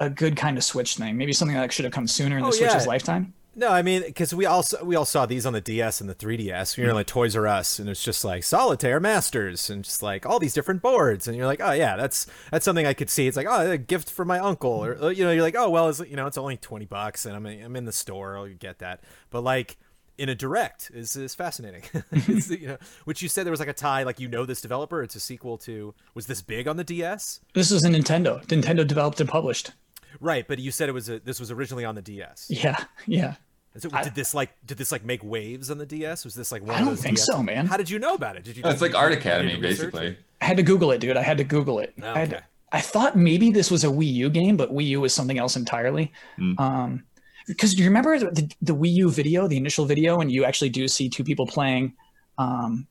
a 0.01 0.09
good 0.09 0.37
kind 0.37 0.57
of 0.57 0.65
switch 0.65 0.95
thing. 0.97 1.17
Maybe 1.17 1.33
something 1.33 1.57
that 1.57 1.73
should 1.73 1.85
have 1.85 1.93
come 1.93 2.07
sooner 2.07 2.37
in 2.39 2.43
the 2.43 2.49
Oh, 2.49 2.53
switch's 2.53 2.85
yeah. 2.85 2.89
lifetime 2.89 3.35
No, 3.59 3.71
I 3.71 3.83
mean 3.83 4.03
because 4.03 4.33
we 4.33 4.47
also 4.47 4.85
we 4.85 4.95
all 4.95 5.05
saw 5.05 5.27
these 5.27 5.45
on 5.45 5.53
the 5.53 5.61
DS 5.61 6.01
and 6.01 6.09
the 6.09 6.15
3DS. 6.15 6.77
You're 6.77 6.95
like 6.95 7.09
Toys 7.09 7.35
R 7.35 7.49
Us, 7.49 7.81
and 7.81 7.89
it's 7.89 8.05
just 8.05 8.25
like 8.25 8.45
Solitaire 8.45 9.01
Masters, 9.01 9.69
and 9.69 9.83
just 9.83 10.01
like 10.01 10.25
all 10.25 10.39
these 10.39 10.55
different 10.55 10.81
boards, 10.81 11.27
and 11.27 11.37
you're 11.37 11.47
like, 11.47 11.61
oh 11.61 11.73
yeah, 11.73 11.97
that's 11.97 12.29
that's 12.53 12.65
something 12.65 12.87
I 12.87 12.95
could 12.95 13.11
see. 13.11 13.27
It's 13.27 13.37
like 13.37 13.49
oh, 13.51 13.69
a 13.69 13.77
gift 13.77 14.11
for 14.11 14.25
my 14.25 14.39
uncle, 14.39 14.71
or 14.71 15.03
uh, 15.03 15.09
you 15.09 15.25
know, 15.25 15.33
you're 15.33 15.43
like, 15.43 15.57
oh 15.59 15.69
well, 15.71 15.89
it's 15.89 15.99
you 15.99 16.15
know, 16.15 16.29
it's 16.29 16.39
only 16.39 16.57
twenty 16.57 16.87
bucks, 16.87 17.27
and 17.27 17.35
I'm 17.35 17.47
I'm 17.47 17.75
in 17.75 17.85
the 17.85 17.93
store, 17.93 18.39
I'll 18.39 18.47
get 18.47 18.79
that. 18.79 19.03
But 19.31 19.41
like 19.41 19.77
in 20.19 20.29
a 20.29 20.37
direct 20.37 20.93
is 20.95 21.17
is 21.17 21.35
fascinating. 21.35 21.83
you 22.27 22.69
know, 22.69 22.79
which 23.07 23.23
you 23.23 23.29
said 23.29 23.45
there 23.45 23.51
was 23.51 23.61
like 23.61 23.69
a 23.69 23.73
tie, 23.73 24.05
like 24.05 24.21
you 24.21 24.29
know 24.29 24.47
this 24.47 24.61
developer. 24.61 25.03
It's 25.03 25.17
a 25.17 25.21
sequel 25.21 25.59
to. 25.59 25.95
Was 26.15 26.27
this 26.27 26.43
big 26.43 26.69
on 26.69 26.77
the 26.77 26.85
DS? 26.85 27.41
This 27.55 27.73
was 27.73 27.83
a 27.83 27.89
Nintendo. 27.89 28.45
Nintendo 28.47 28.87
developed 28.87 29.21
and 29.21 29.29
published. 29.29 29.73
Right, 30.21 30.47
but 30.47 30.59
you 30.59 30.71
said 30.71 30.89
it 30.89 30.93
was 30.93 31.09
a, 31.09 31.19
this 31.19 31.39
was 31.39 31.51
originally 31.51 31.85
on 31.85 31.95
the 31.95 32.03
DS. 32.03 32.47
Yeah, 32.51 32.77
yeah. 33.07 33.35
So, 33.79 33.89
did 33.89 34.15
this 34.15 34.35
like 34.35 34.51
did 34.67 34.79
this 34.79 34.93
like 34.93 35.05
make 35.05 35.23
waves 35.23 35.71
on 35.71 35.79
the 35.79 35.87
DS? 35.87 36.25
Was 36.25 36.35
this 36.35 36.51
like 36.51 36.63
one 36.63 36.77
I 36.77 36.79
don't 36.79 36.89
those 36.89 37.03
think 37.03 37.17
DS? 37.17 37.27
so, 37.27 37.43
man. 37.43 37.67
How 37.67 37.77
did 37.77 37.91
you 37.91 37.99
know 37.99 38.15
about 38.15 38.37
it? 38.37 38.45
Did 38.45 38.57
you? 38.57 38.63
No, 38.63 38.71
it's 38.71 38.83
like 38.83 38.95
Art 38.95 39.13
Academy, 39.13 39.53
did 39.53 39.63
research? 39.63 39.93
basically. 39.93 40.17
I 40.41 40.45
had 40.45 40.57
to 40.57 40.63
Google 40.63 40.91
it, 40.93 41.01
dude. 41.01 41.17
I 41.17 41.23
had 41.23 41.39
to 41.39 41.45
Google 41.45 41.79
it. 41.79 41.95
Oh, 42.03 42.13
I, 42.13 42.19
had. 42.19 42.45
I 42.73 42.81
thought 42.81 43.17
maybe 43.17 43.51
this 43.51 43.71
was 43.71 43.85
a 43.85 43.89
Wii 43.89 44.13
U 44.15 44.31
game, 44.31 44.57
but 44.57 44.73
Wii 44.73 44.87
U 44.89 45.01
was 45.01 45.15
something 45.15 45.39
else 45.39 45.57
entirely. 45.57 46.13
Mm. 46.39 46.61
Um, 46.61 47.05
because 47.47 47.75
do 47.75 47.83
you 47.83 47.89
remember 47.89 48.19
the, 48.19 48.31
the, 48.31 48.55
the 48.61 48.75
Wii 48.75 48.93
U 48.93 49.11
video, 49.11 49.49
the 49.49 49.57
initial 49.57 49.87
video, 49.87 50.21
and 50.21 50.31
you 50.31 50.45
actually 50.45 50.69
do 50.69 50.87
see 50.87 51.09
two 51.09 51.25
people 51.25 51.47
playing? 51.47 51.95
Um, 52.37 52.87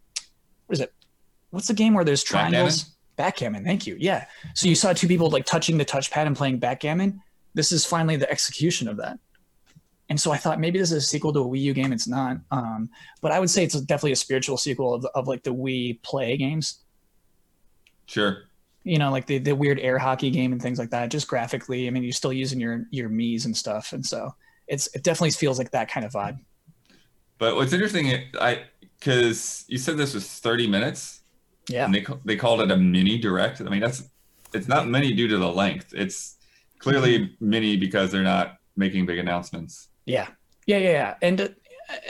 what 0.66 0.74
is 0.74 0.80
it? 0.82 0.94
What's 1.52 1.68
the 1.68 1.74
game 1.74 1.94
where 1.94 2.04
there's 2.04 2.24
triangles? 2.24 2.96
Backgammon. 3.16 3.64
Thank 3.64 3.88
you. 3.88 3.96
Yeah. 4.00 4.26
So 4.54 4.68
you 4.68 4.76
saw 4.76 4.94
two 4.94 5.08
people 5.08 5.30
like 5.30 5.46
touching 5.46 5.78
the 5.78 5.86
touchpad 5.86 6.28
and 6.28 6.36
playing 6.36 6.60
backgammon. 6.60 7.22
This 7.54 7.72
is 7.72 7.86
finally 7.86 8.16
the 8.16 8.30
execution 8.30 8.88
of 8.88 8.98
that. 8.98 9.18
And 10.10 10.20
so 10.20 10.32
I 10.32 10.38
thought 10.38 10.60
maybe 10.60 10.80
this 10.80 10.92
is 10.92 11.04
a 11.04 11.08
sequel 11.08 11.34
to 11.34 11.40
a 11.40 11.46
Wii 11.46 11.60
U 11.62 11.74
game. 11.74 11.92
It's 11.92 12.08
not. 12.08 12.38
Um, 12.52 12.90
but 13.22 13.32
I 13.32 13.40
would 13.40 13.50
say 13.50 13.64
it's 13.64 13.80
definitely 13.82 14.14
a 14.14 14.16
spiritual 14.18 14.58
sequel 14.58 14.94
of, 14.94 15.06
of 15.16 15.28
like 15.28 15.44
the 15.44 15.54
Wii 15.54 16.02
Play 16.02 16.38
games 16.38 16.80
Sure. 18.06 18.44
you 18.84 18.98
know, 18.98 19.12
like 19.12 19.26
the, 19.26 19.38
the 19.38 19.54
weird 19.54 19.80
air 19.80 19.98
hockey 19.98 20.30
game 20.32 20.54
and 20.54 20.62
things 20.62 20.80
like 20.80 20.90
that. 20.92 21.12
Just 21.12 21.28
graphically, 21.28 21.88
I 21.88 21.90
mean, 21.90 22.04
you're 22.04 22.14
still 22.14 22.32
using 22.32 22.60
your 22.60 22.86
your 22.90 23.10
Mii's 23.10 23.46
and 23.46 23.56
stuff, 23.56 23.92
and 23.92 24.06
so 24.06 24.34
it's 24.68 24.88
it 24.96 25.04
definitely 25.04 25.32
feels 25.32 25.58
like 25.58 25.72
that 25.72 25.90
kind 25.90 26.06
of 26.06 26.14
vibe. 26.14 26.40
But 27.38 27.56
what's 27.56 27.74
interesting, 27.74 28.30
I 28.40 28.64
because 28.98 29.66
you 29.68 29.78
said 29.78 29.98
this 29.98 30.14
was 30.14 30.26
30 30.28 30.68
minutes, 30.68 31.22
Yeah, 31.68 31.84
and 31.84 31.94
they 31.94 32.06
they 32.24 32.38
called 32.38 32.62
it 32.62 32.72
a 32.72 32.78
mini 32.78 33.18
direct. 33.18 33.60
I 33.60 33.66
mean, 33.66 33.82
that's 33.82 34.04
it's 34.54 34.70
not 34.70 34.88
mini 34.88 35.12
due 35.12 35.28
to 35.28 35.38
the 35.38 35.52
length. 35.52 35.94
It's 35.94 36.38
clearly 36.80 37.36
mini 37.42 37.76
because 37.76 38.12
they're 38.14 38.24
not 38.24 38.60
making 38.78 39.06
big 39.06 39.18
announcements. 39.18 39.90
Yeah, 40.08 40.28
yeah, 40.66 40.78
yeah, 40.78 40.92
yeah. 40.92 41.16
And 41.22 41.42
uh, 41.42 41.48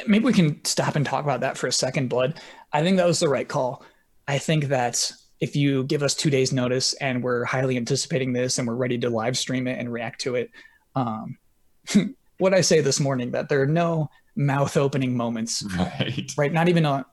maybe 0.08 0.24
we 0.26 0.34
can 0.34 0.64
stop 0.64 0.96
and 0.96 1.06
talk 1.06 1.24
about 1.26 1.42
that 1.42 1.58
for 1.58 1.68
a 1.68 1.72
second, 1.72 2.08
Blood. 2.08 2.40
I 2.72 2.82
think 2.82 2.98
that 2.98 3.06
was 3.06 3.20
the 3.20 3.28
right 3.30 3.48
call. 3.48 3.84
I 4.28 4.38
think 4.38 4.66
that 4.66 5.12
if 5.40 5.56
you 5.56 5.84
give 5.84 6.02
us 6.04 6.16
two 6.16 6.30
days 6.30 6.52
notice 6.54 6.94
and 6.96 7.24
we're 7.24 7.44
highly 7.46 7.78
anticipating 7.78 8.34
this 8.34 8.58
and 8.58 8.68
we're 8.68 8.76
ready 8.76 8.98
to 9.00 9.10
live 9.10 9.38
stream 9.38 9.68
it 9.68 9.78
and 9.80 9.92
react 9.92 10.22
to 10.22 10.36
it, 10.36 10.50
um, 10.96 11.38
what 12.40 12.54
I 12.54 12.62
say 12.62 12.82
this 12.82 13.00
morning 13.00 13.32
that 13.32 13.50
there 13.50 13.62
are 13.62 13.68
no 13.68 14.10
mouth 14.36 14.78
opening 14.78 15.16
moments, 15.18 15.64
Right. 15.78 16.32
right? 16.38 16.54
Not 16.54 16.70
even 16.70 16.86
a 16.86 17.06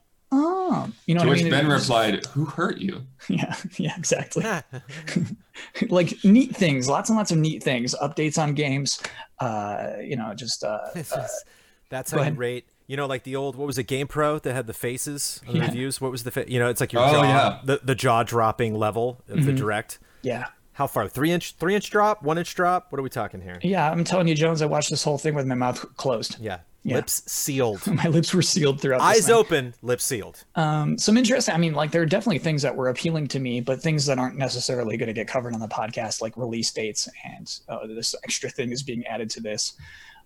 oh, 0.66 0.90
you 1.06 1.14
know 1.14 1.20
to 1.22 1.26
what 1.26 1.32
which 1.34 1.40
I 1.40 1.44
mean? 1.44 1.52
Ben 1.52 1.66
replied, 1.68 2.24
"Who 2.26 2.44
hurt 2.46 2.78
you?" 2.78 3.02
Yeah, 3.28 3.54
yeah, 3.78 3.94
exactly. 3.96 4.44
like 5.88 6.12
neat 6.24 6.54
things, 6.56 6.88
lots 6.88 7.08
and 7.10 7.16
lots 7.16 7.30
of 7.30 7.38
neat 7.38 7.62
things, 7.62 7.94
updates 8.02 8.38
on 8.42 8.54
games. 8.54 9.00
Uh, 9.38 9.92
you 10.02 10.16
know, 10.16 10.32
just 10.34 10.64
uh, 10.64 10.78
It's 10.94 11.12
uh, 11.12 11.22
just- 11.22 11.44
that's 11.90 12.12
go 12.12 12.22
how 12.22 12.28
you 12.30 12.34
rate. 12.34 12.66
You 12.86 12.96
know, 12.98 13.06
like 13.06 13.22
the 13.22 13.36
old 13.36 13.56
what 13.56 13.66
was 13.66 13.78
it, 13.78 13.84
Game 13.84 14.06
Pro 14.06 14.38
that 14.38 14.52
had 14.52 14.66
the 14.66 14.74
faces 14.74 15.40
on 15.46 15.54
the 15.54 15.60
Yeah. 15.60 15.66
reviews. 15.66 16.00
What 16.00 16.10
was 16.10 16.24
the 16.24 16.30
fa- 16.30 16.50
you 16.50 16.58
know? 16.58 16.68
It's 16.68 16.80
like 16.80 16.92
your 16.92 17.02
Oh, 17.06 17.12
jaw, 17.12 17.22
yeah. 17.22 17.60
the 17.64 17.80
the 17.82 17.94
jaw 17.94 18.22
dropping 18.24 18.74
level 18.74 19.22
of 19.28 19.44
the 19.46 19.52
Mhm. 19.52 19.56
direct. 19.56 19.98
yeah, 20.22 20.46
How 20.72 20.86
far? 20.86 21.08
Three 21.08 21.30
inch, 21.30 21.54
three 21.56 21.74
inch 21.74 21.88
drop, 21.90 22.22
one 22.22 22.36
inch 22.36 22.54
drop. 22.54 22.90
What 22.90 22.98
are 22.98 23.02
we 23.02 23.08
talking 23.10 23.40
here? 23.40 23.58
yeah. 23.62 23.90
I'm 23.90 24.02
telling 24.04 24.26
you, 24.28 24.34
Jones, 24.34 24.60
I 24.60 24.66
watched 24.66 24.90
this 24.90 25.02
whole 25.04 25.18
thing 25.18 25.34
with 25.34 25.46
my 25.46 25.54
mouth 25.54 25.84
closed. 25.96 26.36
Yeah, 26.40 26.58
Yeah. 26.86 26.96
lips 26.96 27.22
sealed, 27.30 27.86
My 27.94 28.08
lips 28.08 28.34
were 28.34 28.42
sealed 28.42 28.78
throughout. 28.78 29.00
eyes 29.00 29.30
open, 29.30 29.72
lips 29.80 30.04
sealed. 30.04 30.44
Um, 30.54 30.98
some 30.98 31.16
interesting. 31.16 31.54
I 31.54 31.58
mean, 31.58 31.72
like 31.72 31.90
there 31.90 32.02
are 32.02 32.06
definitely 32.06 32.40
things 32.40 32.60
that 32.60 32.76
were 32.76 32.90
appealing 32.90 33.26
to 33.28 33.40
me, 33.40 33.62
but 33.62 33.80
things 33.80 34.04
that 34.04 34.18
aren't 34.18 34.36
necessarily 34.36 34.98
going 34.98 35.06
to 35.06 35.14
get 35.14 35.26
covered 35.26 35.54
on 35.54 35.60
the 35.60 35.68
podcast, 35.68 36.20
like 36.20 36.36
release 36.36 36.70
dates 36.72 37.08
and 37.24 37.58
uh, 37.70 37.86
this 37.86 38.14
extra 38.22 38.50
thing 38.50 38.70
is 38.70 38.82
being 38.82 39.04
added 39.06 39.30
to 39.30 39.40
this. 39.40 39.72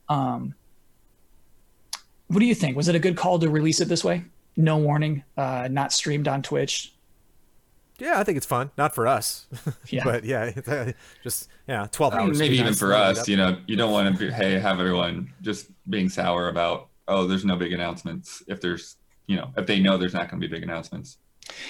Um, 0.08 0.54
what 2.26 2.40
do 2.40 2.46
you 2.46 2.54
think? 2.54 2.76
Was 2.76 2.88
it 2.88 2.94
a 2.94 2.98
good 2.98 3.16
call 3.16 3.38
to 3.38 3.48
release 3.48 3.80
it 3.80 3.88
this 3.88 4.02
way? 4.04 4.24
No 4.56 4.78
warning, 4.78 5.22
uh, 5.36 5.68
not 5.70 5.92
streamed 5.92 6.26
on 6.26 6.42
Twitch. 6.42 6.92
Yeah, 7.98 8.20
I 8.20 8.24
think 8.24 8.36
it's 8.36 8.46
fun. 8.46 8.70
Not 8.78 8.94
for 8.94 9.06
us, 9.06 9.46
Yeah. 9.88 10.04
but 10.04 10.24
yeah, 10.24 10.92
just 11.22 11.48
yeah, 11.66 11.86
twelve 11.90 12.14
I 12.14 12.18
mean, 12.18 12.28
hours. 12.28 12.38
maybe 12.38 12.54
even 12.54 12.66
nice 12.66 12.78
for 12.78 12.88
to 12.90 12.92
load 12.98 13.10
it 13.10 13.18
us, 13.18 13.28
you 13.28 13.36
know, 13.36 13.58
you 13.66 13.76
don't 13.76 13.92
want 13.92 14.16
to 14.16 14.26
be, 14.26 14.32
hey 14.32 14.58
have 14.58 14.78
everyone 14.80 15.32
just 15.42 15.68
being 15.90 16.08
sour 16.08 16.48
about 16.48 16.88
oh 17.08 17.26
there's 17.26 17.44
no 17.44 17.56
big 17.56 17.72
announcements 17.72 18.42
if 18.48 18.60
there's 18.60 18.96
you 19.26 19.34
know 19.36 19.50
if 19.56 19.66
they 19.66 19.80
know 19.80 19.96
there's 19.96 20.14
not 20.14 20.30
going 20.30 20.40
to 20.40 20.46
be 20.46 20.52
big 20.52 20.62
announcements. 20.62 21.18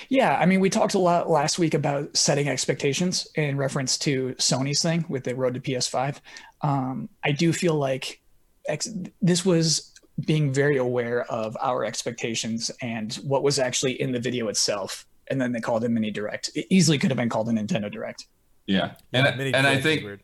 Yeah, 0.09 0.37
I 0.37 0.45
mean, 0.45 0.59
we 0.59 0.71
talked 0.71 0.95
a 0.95 0.99
lot 0.99 1.31
last 1.31 1.59
week 1.59 1.73
about 1.73 2.17
setting 2.17 2.49
expectations 2.49 3.29
in 3.37 3.57
reference 3.57 3.97
to 3.99 4.35
Sony's 4.39 4.83
thing 4.83 5.05
with 5.09 5.23
the 5.23 5.37
road 5.37 5.55
to 5.55 5.61
PS5. 5.61 6.17
Um, 6.63 7.09
I 7.25 7.31
do 7.31 7.53
feel 7.53 7.75
like 7.75 8.21
ex- 8.67 8.89
this 9.23 9.45
was 9.45 9.93
being 10.27 10.53
very 10.53 10.79
aware 10.79 11.23
of 11.31 11.57
our 11.61 11.85
expectations 11.85 12.73
and 12.83 13.15
what 13.23 13.45
was 13.45 13.61
actually 13.61 14.01
in 14.01 14.11
the 14.11 14.19
video 14.19 14.49
itself. 14.49 15.07
And 15.31 15.41
then 15.41 15.53
they 15.53 15.61
called 15.61 15.85
it 15.85 15.91
mini 15.91 16.11
direct. 16.11 16.51
It 16.55 16.67
easily 16.71 16.99
could 16.99 17.11
have 17.11 17.19
been 17.19 17.29
called 17.29 17.49
a 17.49 17.53
Nintendo 17.53 17.91
Direct. 17.91 18.27
Yeah, 18.67 18.95
and 19.13 19.27
Yeah, 19.27 19.37
mini 19.37 19.55
and 19.55 19.67
I 19.67 19.81
think 19.81 20.21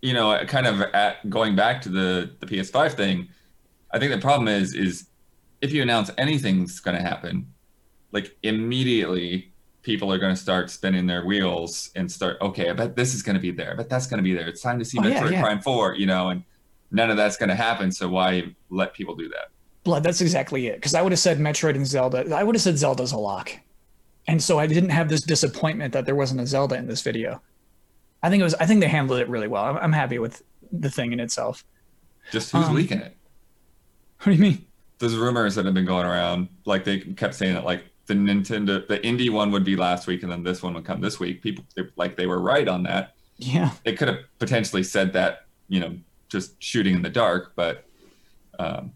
you 0.00 0.14
know 0.14 0.38
kind 0.46 0.66
of 0.66 0.80
at 0.80 1.28
going 1.30 1.56
back 1.56 1.82
to 1.82 1.88
the 1.88 2.34
the 2.40 2.46
PS5 2.46 2.94
thing, 2.94 3.28
I 3.92 3.98
think 3.98 4.12
the 4.12 4.20
problem 4.20 4.48
is 4.48 4.74
is 4.74 5.08
if 5.60 5.72
you 5.72 5.82
announce 5.82 6.10
anything's 6.18 6.80
going 6.80 6.96
to 6.96 7.02
happen, 7.02 7.52
like 8.12 8.36
immediately 8.42 9.52
people 9.82 10.12
are 10.12 10.18
going 10.18 10.34
to 10.34 10.40
start 10.40 10.70
spinning 10.70 11.06
their 11.06 11.24
wheels 11.24 11.90
and 11.96 12.10
start 12.10 12.36
okay 12.40 12.70
i 12.70 12.72
bet 12.72 12.94
this 12.94 13.14
is 13.14 13.22
going 13.22 13.34
to 13.34 13.40
be 13.40 13.50
there 13.50 13.74
but 13.76 13.88
that's 13.88 14.06
going 14.06 14.18
to 14.18 14.22
be 14.22 14.32
there 14.32 14.46
it's 14.46 14.60
time 14.62 14.78
to 14.78 14.84
see 14.84 14.96
Oh, 15.00 15.04
yeah, 15.04 15.20
metroid 15.20 15.32
yeah. 15.32 15.42
prime 15.42 15.60
4 15.60 15.96
you 15.96 16.06
know 16.06 16.28
and 16.28 16.44
none 16.92 17.10
of 17.10 17.16
that's 17.16 17.36
going 17.36 17.48
to 17.48 17.56
happen 17.56 17.90
so 17.90 18.08
why 18.08 18.54
let 18.70 18.94
people 18.94 19.16
do 19.16 19.28
that 19.30 19.48
Blood, 19.84 20.04
that's 20.04 20.20
exactly 20.20 20.68
it. 20.68 20.76
Because 20.76 20.94
I 20.94 21.02
would 21.02 21.10
have 21.10 21.18
said 21.18 21.38
Metroid 21.38 21.74
and 21.74 21.84
Zelda. 21.84 22.32
I 22.32 22.44
would 22.44 22.54
have 22.54 22.62
said 22.62 22.78
Zelda's 22.78 23.10
a 23.10 23.18
lock. 23.18 23.50
And 24.26 24.42
so 24.42 24.58
I 24.58 24.66
didn't 24.66 24.90
have 24.90 25.08
this 25.08 25.22
disappointment 25.22 25.92
that 25.94 26.06
there 26.06 26.14
wasn't 26.14 26.40
a 26.40 26.46
Zelda 26.46 26.76
in 26.76 26.86
this 26.86 27.02
video. 27.02 27.42
I 28.22 28.30
think 28.30 28.40
it 28.40 28.44
was. 28.44 28.54
I 28.54 28.66
think 28.66 28.80
they 28.80 28.88
handled 28.88 29.18
it 29.20 29.28
really 29.28 29.48
well. 29.48 29.64
I'm, 29.64 29.76
I'm 29.78 29.92
happy 29.92 30.18
with 30.18 30.42
the 30.70 30.90
thing 30.90 31.12
in 31.12 31.20
itself. 31.20 31.64
just 32.30 32.52
who's 32.52 32.66
Um, 32.66 32.74
leaking 32.76 32.98
it 33.00 33.16
What 34.18 34.26
do 34.26 34.32
you 34.32 34.38
mean? 34.38 34.66
there's 34.98 35.16
rumors 35.16 35.56
that 35.56 35.64
have 35.64 35.74
been 35.74 35.84
going 35.84 36.06
around 36.06 36.48
like 36.64 36.84
they 36.84 37.00
kept 37.00 37.34
saying 37.34 37.54
that 37.54 37.64
like 37.64 37.82
the 38.06 38.14
nintendo 38.14 38.86
the 38.86 38.98
indie 39.00 39.28
one 39.30 39.50
would 39.50 39.64
be 39.64 39.74
last 39.74 40.06
week 40.06 40.22
and 40.22 40.30
then 40.30 40.44
this 40.44 40.62
one 40.62 40.72
would 40.74 40.84
come 40.84 41.00
this 41.00 41.18
week 41.18 41.42
people 41.42 41.64
they, 41.74 41.82
like 41.96 42.16
they 42.16 42.26
were 42.28 42.40
right 42.40 42.68
on 42.68 42.84
that 42.84 43.14
Yeah, 43.36 43.70
they 43.84 43.94
could 43.94 44.06
have 44.06 44.18
potentially 44.38 44.84
said 44.84 45.12
that 45.14 45.46
you 45.68 45.80
know 45.80 45.98
just 46.28 46.62
shooting 46.62 46.94
in 46.94 47.02
the 47.02 47.10
dark 47.10 47.52
but 47.56 47.84
um, 48.60 48.92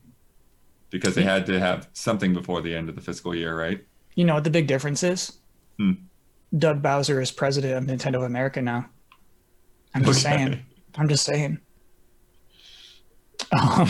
because 0.90 1.16
they 1.16 1.24
had 1.24 1.44
to 1.46 1.58
have 1.58 1.88
something 1.92 2.32
before 2.32 2.62
the 2.62 2.72
end 2.74 2.88
of 2.88 2.94
the 2.94 3.02
fiscal 3.02 3.34
year 3.34 3.58
right 3.58 3.84
you 4.17 4.25
know 4.25 4.35
what 4.35 4.42
the 4.44 4.50
big 4.50 4.67
difference 4.67 5.02
is? 5.04 5.33
Hmm. 5.79 5.92
Doug 6.56 6.83
Bowser 6.83 7.21
is 7.21 7.31
president 7.31 7.75
of 7.75 7.85
Nintendo 7.98 8.17
of 8.17 8.23
America 8.23 8.60
now. 8.60 8.87
I'm 9.94 10.04
just 10.04 10.27
Okay. 10.27 10.37
saying. 10.37 10.60
I'm 10.96 11.08
just 11.08 11.25
saying. 11.25 11.58
Um, 13.52 13.88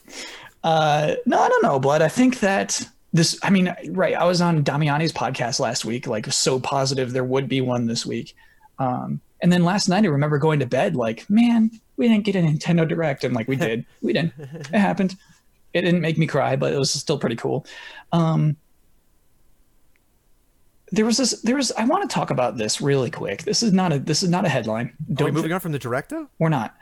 uh, 0.64 1.14
no, 1.26 1.40
I 1.40 1.48
don't 1.48 1.62
know, 1.62 1.78
Blood. 1.78 2.02
I 2.02 2.08
think 2.08 2.40
that 2.40 2.80
this. 3.12 3.38
I 3.42 3.50
mean, 3.50 3.74
right? 3.90 4.14
I 4.14 4.24
was 4.24 4.40
on 4.40 4.62
Damiani's 4.62 5.12
podcast 5.12 5.60
last 5.60 5.84
week, 5.84 6.06
like 6.06 6.26
so 6.32 6.60
positive 6.60 7.12
there 7.12 7.24
would 7.24 7.48
be 7.48 7.60
one 7.60 7.86
this 7.86 8.06
week. 8.06 8.34
Um, 8.78 9.20
and 9.42 9.52
then 9.52 9.64
last 9.64 9.88
night, 9.88 10.04
I 10.04 10.08
remember 10.08 10.38
going 10.38 10.60
to 10.60 10.66
bed 10.66 10.96
like, 10.96 11.28
man, 11.28 11.70
we 11.96 12.08
didn't 12.08 12.24
get 12.24 12.36
a 12.36 12.40
Nintendo 12.40 12.88
Direct, 12.88 13.24
and 13.24 13.34
like 13.34 13.48
we 13.48 13.56
did, 13.66 13.84
we 14.02 14.12
didn't. 14.12 14.34
It 14.38 14.66
happened. 14.78 15.16
It 15.72 15.82
didn't 15.82 16.00
make 16.00 16.16
me 16.18 16.26
cry, 16.26 16.56
but 16.56 16.72
it 16.72 16.78
was 16.78 16.90
still 16.90 17.18
pretty 17.18 17.36
cool. 17.36 17.66
Um, 18.12 18.56
there 20.92 21.04
was 21.04 21.16
this. 21.16 21.40
There 21.42 21.56
was. 21.56 21.72
I 21.72 21.84
want 21.84 22.08
to 22.08 22.14
talk 22.14 22.30
about 22.30 22.56
this 22.56 22.80
really 22.80 23.10
quick. 23.10 23.42
This 23.42 23.62
is 23.62 23.72
not 23.72 23.92
a. 23.92 23.98
This 23.98 24.22
is 24.22 24.28
not 24.28 24.44
a 24.44 24.48
headline. 24.48 24.86
Are 24.88 24.94
we 25.08 25.14
Don't. 25.14 25.34
moving 25.34 25.52
on 25.52 25.60
from 25.60 25.72
the 25.72 25.78
Directo? 25.78 26.28
we're 26.38 26.48
not. 26.48 26.76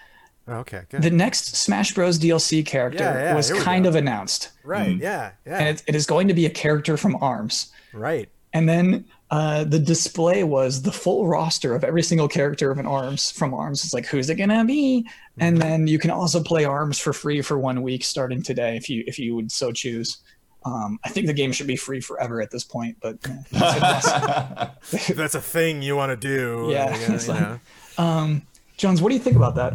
Oh, 0.46 0.57
okay, 0.57 0.82
good. 0.90 1.00
The 1.00 1.11
next 1.11 1.57
Smash 1.57 1.94
Bros. 1.94 2.18
DLC 2.18 2.64
character 2.66 3.02
Yeah, 3.02 3.18
yeah, 3.30 3.34
was 3.34 3.50
kind 3.62 3.84
go. 3.84 3.88
of 3.88 3.94
announced, 3.94 4.50
right, 4.62 4.90
Mm. 4.90 5.00
yeah, 5.00 5.30
yeah, 5.46 5.59
and 5.59 5.68
it, 5.68 5.82
it 5.86 5.94
is 5.94 6.05
going 6.05 6.28
to 6.28 6.34
be 6.34 6.44
a 6.44 6.50
character 6.50 6.98
from 6.98 7.16
Arms. 7.22 7.72
right. 7.94 8.28
and 8.52 8.68
then 8.68 9.07
uh, 9.30 9.64
the 9.64 9.78
display 9.78 10.44
was 10.44 10.82
the 10.82 10.92
full 10.92 11.26
roster 11.26 11.74
of 11.74 11.82
every 11.82 12.02
single 12.02 12.28
character 12.28 12.70
of 12.70 12.78
an 12.78 12.86
arms 12.86 13.30
from 13.30 13.52
arms 13.55 13.82
it's 13.82 13.94
like 13.94 14.05
who's 14.07 14.28
it 14.30 14.34
gonna 14.36 14.64
be 14.64 15.05
and 15.38 15.61
then 15.61 15.86
you 15.88 15.98
can 15.98 16.11
also 16.11 16.40
play 16.42 16.64
arms 16.64 17.00
for 17.00 17.12
free 17.12 17.40
for 17.42 17.59
one 17.59 17.82
week 17.82 18.05
starting 18.05 18.42
today 18.42 18.76
if 18.76 18.88
you 18.88 19.02
if 19.09 19.18
you 19.18 19.34
would 19.34 19.50
so 19.50 19.72
choose 19.72 20.18
um, 20.65 20.99
i 21.05 21.09
think 21.09 21.27
the 21.27 21.33
game 21.33 21.53
should 21.53 21.67
be 21.67 21.77
free 21.77 22.01
forever 22.01 22.41
at 22.41 22.51
this 22.51 22.65
point 22.65 22.97
but 23.01 23.17
uh, 23.55 24.69
If 24.93 25.09
that's 25.17 25.35
a 25.35 25.41
thing 25.41 25.83
you 25.83 25.97
want 25.97 26.11
to 26.11 26.17
do. 26.17 26.69
Yeah, 26.71 26.85
uh, 26.87 26.97
you 27.09 27.15
it's 27.15 27.29
like- 27.29 27.41
know. 27.41 27.59
um, 27.99 28.43
jones 28.77 29.01
what 29.03 29.09
do 29.11 29.15
you 29.15 29.21
think 29.21 29.37
about 29.37 29.55
that 29.57 29.75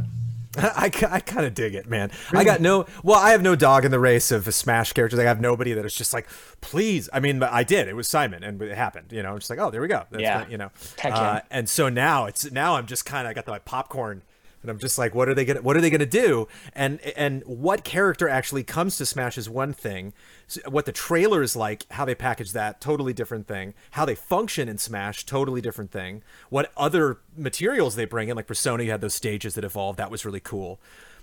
I, 0.57 0.91
I 1.09 1.19
kind 1.19 1.45
of 1.45 1.53
dig 1.53 1.75
it, 1.75 1.87
man. 1.87 2.09
I 2.33 2.43
got 2.43 2.59
no, 2.59 2.87
well, 3.03 3.19
I 3.19 3.29
have 3.31 3.43
no 3.43 3.55
dog 3.55 3.85
in 3.85 3.91
the 3.91 3.99
race 3.99 4.31
of 4.31 4.51
Smash 4.51 4.93
characters. 4.93 5.19
I 5.19 5.23
have 5.23 5.39
nobody 5.39 5.73
that 5.73 5.85
is 5.85 5.93
just 5.93 6.11
like, 6.11 6.27
please. 6.59 7.07
I 7.13 7.19
mean, 7.19 7.43
I 7.43 7.63
did. 7.63 7.87
It 7.87 7.95
was 7.95 8.07
Simon, 8.07 8.43
and 8.43 8.59
it 8.59 8.75
happened. 8.75 9.11
You 9.11 9.21
know, 9.21 9.35
it's 9.35 9.47
like, 9.51 9.59
oh, 9.59 9.69
there 9.69 9.79
we 9.79 9.87
go. 9.87 10.05
That's 10.09 10.21
Yeah. 10.23 10.43
the- 10.45 10.51
you 10.51 10.57
know, 10.57 10.71
uh, 11.03 11.41
and 11.51 11.69
so 11.69 11.87
now 11.87 12.25
it's 12.25 12.51
now 12.51 12.75
I'm 12.77 12.87
just 12.87 13.05
kind 13.05 13.27
of 13.27 13.35
got 13.35 13.45
my 13.45 13.59
popcorn, 13.59 14.23
and 14.61 14.69
I'm 14.69 14.77
just 14.79 14.97
like, 14.97 15.15
what 15.15 15.29
are 15.29 15.33
they 15.33 15.45
gonna, 15.45 15.61
what 15.61 15.77
are 15.77 15.81
they 15.81 15.89
gonna 15.89 16.05
do? 16.05 16.47
And 16.73 16.99
and 17.15 17.43
what 17.45 17.83
character 17.83 18.27
actually 18.29 18.63
comes 18.63 18.97
to 18.97 19.05
Smash 19.05 19.37
is 19.37 19.49
one 19.49 19.73
thing. 19.73 20.13
S- 20.47 20.59
What 20.67 20.85
the 20.85 20.91
trailer 20.91 21.41
is 21.41 21.55
like, 21.55 21.85
how 21.91 22.05
they 22.05 22.15
package 22.15 22.51
that, 22.53 22.81
totally 22.81 23.13
different 23.13 23.47
thing. 23.47 23.73
How 23.91 24.05
they 24.05 24.15
function 24.15 24.69
in 24.69 24.77
Smash, 24.77 25.25
totally 25.25 25.61
different 25.61 25.91
thing. 25.91 26.23
What 26.49 26.71
other 26.77 27.19
materials 27.37 27.95
they 27.95 28.05
bring 28.05 28.29
in, 28.29 28.35
like 28.35 28.47
Persona, 28.47 28.83
you 28.83 28.91
had 28.91 29.01
those 29.01 29.13
stages 29.15 29.55
that 29.55 29.63
evolved. 29.63 29.97
That 29.97 30.11
was 30.11 30.25
really 30.25 30.39
cool. 30.41 30.79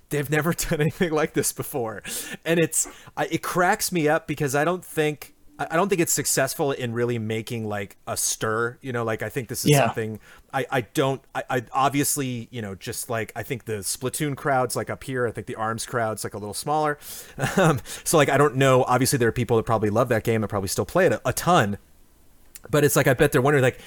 They've 0.09 0.31
never 0.39 0.53
done 0.53 0.81
anything 0.81 1.13
like 1.13 1.35
this 1.35 1.53
before, 1.53 2.03
and 2.45 2.59
it's 2.61 2.89
it 3.31 3.43
cracks 3.43 3.93
me 3.93 4.09
up 4.09 4.27
because 4.27 4.55
I 4.55 4.65
don't 4.65 4.85
think 4.85 5.35
I 5.59 5.77
don't 5.77 5.89
think 5.89 6.01
it's 6.03 6.13
successful 6.13 6.73
in 6.73 6.93
really 6.93 7.19
making 7.19 7.67
like 7.67 7.97
a 8.07 8.17
stir. 8.17 8.79
You 8.83 8.93
know, 8.93 9.05
like 9.05 9.23
I 9.23 9.29
think 9.29 9.49
this 9.49 9.65
is 9.65 9.71
Yeah. 9.71 9.87
something 9.87 10.21
I 10.53 10.67
I 10.71 10.81
don't 10.83 11.23
I, 11.35 11.43
I 11.49 11.63
obviously 11.73 12.49
you 12.51 12.61
know 12.61 12.75
just 12.75 13.09
like 13.09 13.33
I 13.35 13.43
think 13.43 13.65
the 13.65 13.79
Splatoon 13.79 14.37
crowds 14.37 14.77
like 14.77 14.91
up 14.91 15.03
here. 15.05 15.27
I 15.27 15.31
think 15.31 15.47
the 15.47 15.55
Arms 15.55 15.87
crowds 15.87 16.25
like 16.25 16.35
a 16.35 16.39
little 16.39 16.55
smaller. 16.55 16.99
Um, 17.57 17.81
so 18.05 18.17
like 18.19 18.29
I 18.29 18.37
don't 18.37 18.57
know. 18.57 18.85
Obviously, 18.85 19.19
there 19.19 19.29
are 19.29 19.33
people 19.33 19.57
that 19.57 19.65
probably 19.65 19.89
love 19.91 20.09
that 20.11 20.25
game 20.25 20.43
and 20.43 20.51
probably 20.51 20.69
still 20.69 20.85
play 20.87 21.07
it 21.07 21.13
a, 21.13 21.21
a 21.25 21.33
ton 21.33 21.79
but 22.69 22.83
it's 22.85 22.97
like 22.97 23.07
I 23.07 23.15
bet 23.15 23.31
they're 23.31 23.41
wondering 23.41 23.63
like 23.63 23.79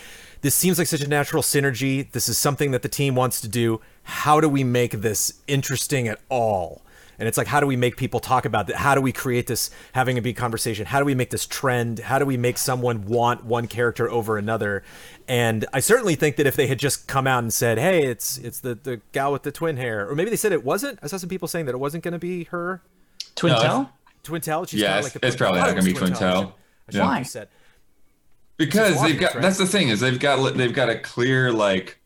this 0.42 0.56
seems 0.56 0.78
like 0.78 0.88
such 0.88 1.02
a 1.02 1.08
natural 1.08 1.44
synergy. 1.44 2.10
This 2.14 2.30
is 2.30 2.38
something 2.38 2.72
that 2.72 2.82
the 2.82 2.88
team 2.88 3.14
wants 3.14 3.42
to 3.42 3.50
do. 3.50 3.82
How 4.04 4.40
do 4.40 4.48
we 4.48 4.64
make 4.64 4.92
this 4.94 5.34
interesting 5.48 6.08
at 6.08 6.20
all? 6.30 6.82
And 7.20 7.28
it's 7.28 7.38
like, 7.38 7.48
how 7.48 7.60
do 7.60 7.68
we 7.68 7.76
make 7.76 7.98
people 7.98 8.20
talk 8.22 8.46
about 8.46 8.68
that? 8.68 8.78
How 8.78 8.96
do 8.96 9.02
we 9.02 9.12
create 9.12 9.46
this 9.48 9.70
having 9.92 10.18
a 10.18 10.22
big 10.22 10.38
conversation? 10.38 10.86
How 10.86 11.00
do 11.00 11.06
we 11.06 11.14
make 11.14 11.30
this 11.32 11.46
trend? 11.46 12.00
How 12.00 12.18
do 12.18 12.26
we 12.26 12.38
make 12.38 12.58
someone 12.58 13.06
want 13.06 13.44
one 13.44 13.68
character 13.68 14.10
over 14.10 14.38
another? 14.38 14.84
And 15.28 15.66
I 15.74 15.82
certainly 15.82 16.16
think 16.16 16.38
that 16.38 16.48
if 16.48 16.56
they 16.56 16.68
had 16.68 16.80
just 16.80 17.08
come 17.08 17.28
out 17.28 17.44
and 17.44 17.54
said, 17.54 17.78
"Hey, 17.78 18.06
it's 18.06 18.38
it's 18.38 18.62
the 18.62 18.74
the 18.76 19.02
gal 19.12 19.32
with 19.34 19.44
the 19.44 19.52
twin 19.52 19.78
hair," 19.78 20.10
or 20.10 20.16
maybe 20.16 20.30
they 20.30 20.36
said 20.38 20.54
it 20.54 20.64
wasn't. 20.64 20.98
I 21.04 21.08
saw 21.08 21.18
some 21.18 21.30
people 21.30 21.48
saying 21.48 21.66
that 21.68 21.76
it 21.76 21.80
wasn't 21.80 22.04
going 22.04 22.14
to 22.14 22.20
be 22.20 22.46
her 22.46 22.82
twin 23.36 23.54
No, 23.54 23.62
tail 23.62 23.90
twin 24.24 24.42
tail. 24.42 24.66
She's 24.66 24.80
Yeah, 24.82 24.98
it's- 24.98 25.04
like 25.04 25.14
the 25.22 25.28
it's 25.28 25.36
probably 25.36 25.60
not 25.60 25.70
gonna 25.70 25.84
be 25.84 25.94
twin 25.94 26.14
tail. 26.14 26.30
I 26.30 26.42
should- 26.42 26.54
I 26.88 26.92
should 26.92 27.02
Why? 27.02 27.24
said. 27.24 27.48
because 28.58 29.02
they've 29.02 29.20
got 29.20 29.30
obvious, 29.36 29.44
that's 29.44 29.58
the 29.58 29.66
thing 29.66 29.90
is 29.90 30.00
they've 30.00 30.20
got 30.20 30.56
they've 30.58 30.74
got 30.74 30.90
a 30.90 30.98
clear 31.00 31.52
like 31.52 32.00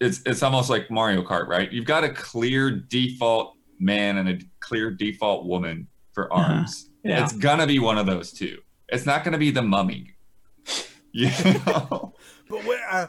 it's 0.00 0.20
it's 0.24 0.42
almost 0.42 0.70
like 0.70 0.90
Mario 0.90 1.22
Kart, 1.22 1.46
right? 1.48 1.70
You've 1.70 1.84
got 1.84 2.04
a 2.04 2.08
clear 2.10 2.70
default 2.70 3.56
man 3.80 4.18
and 4.18 4.28
a 4.28 4.38
clear 4.60 4.90
default 4.90 5.46
woman 5.46 5.88
for 6.12 6.32
Uh-huh. 6.32 6.52
arms. 6.52 6.88
Yeah. 7.02 7.24
It's 7.24 7.32
gonna 7.32 7.66
be 7.66 7.78
one 7.78 7.98
of 7.98 8.06
those 8.06 8.30
two. 8.32 8.58
It's 8.88 9.06
not 9.06 9.24
gonna 9.24 9.38
be 9.38 9.50
the 9.50 9.62
mummy. 9.62 10.14
You 11.12 11.26
know? 11.66 12.14
But, 12.48 12.64
where, 12.64 12.86
uh, 12.88 13.06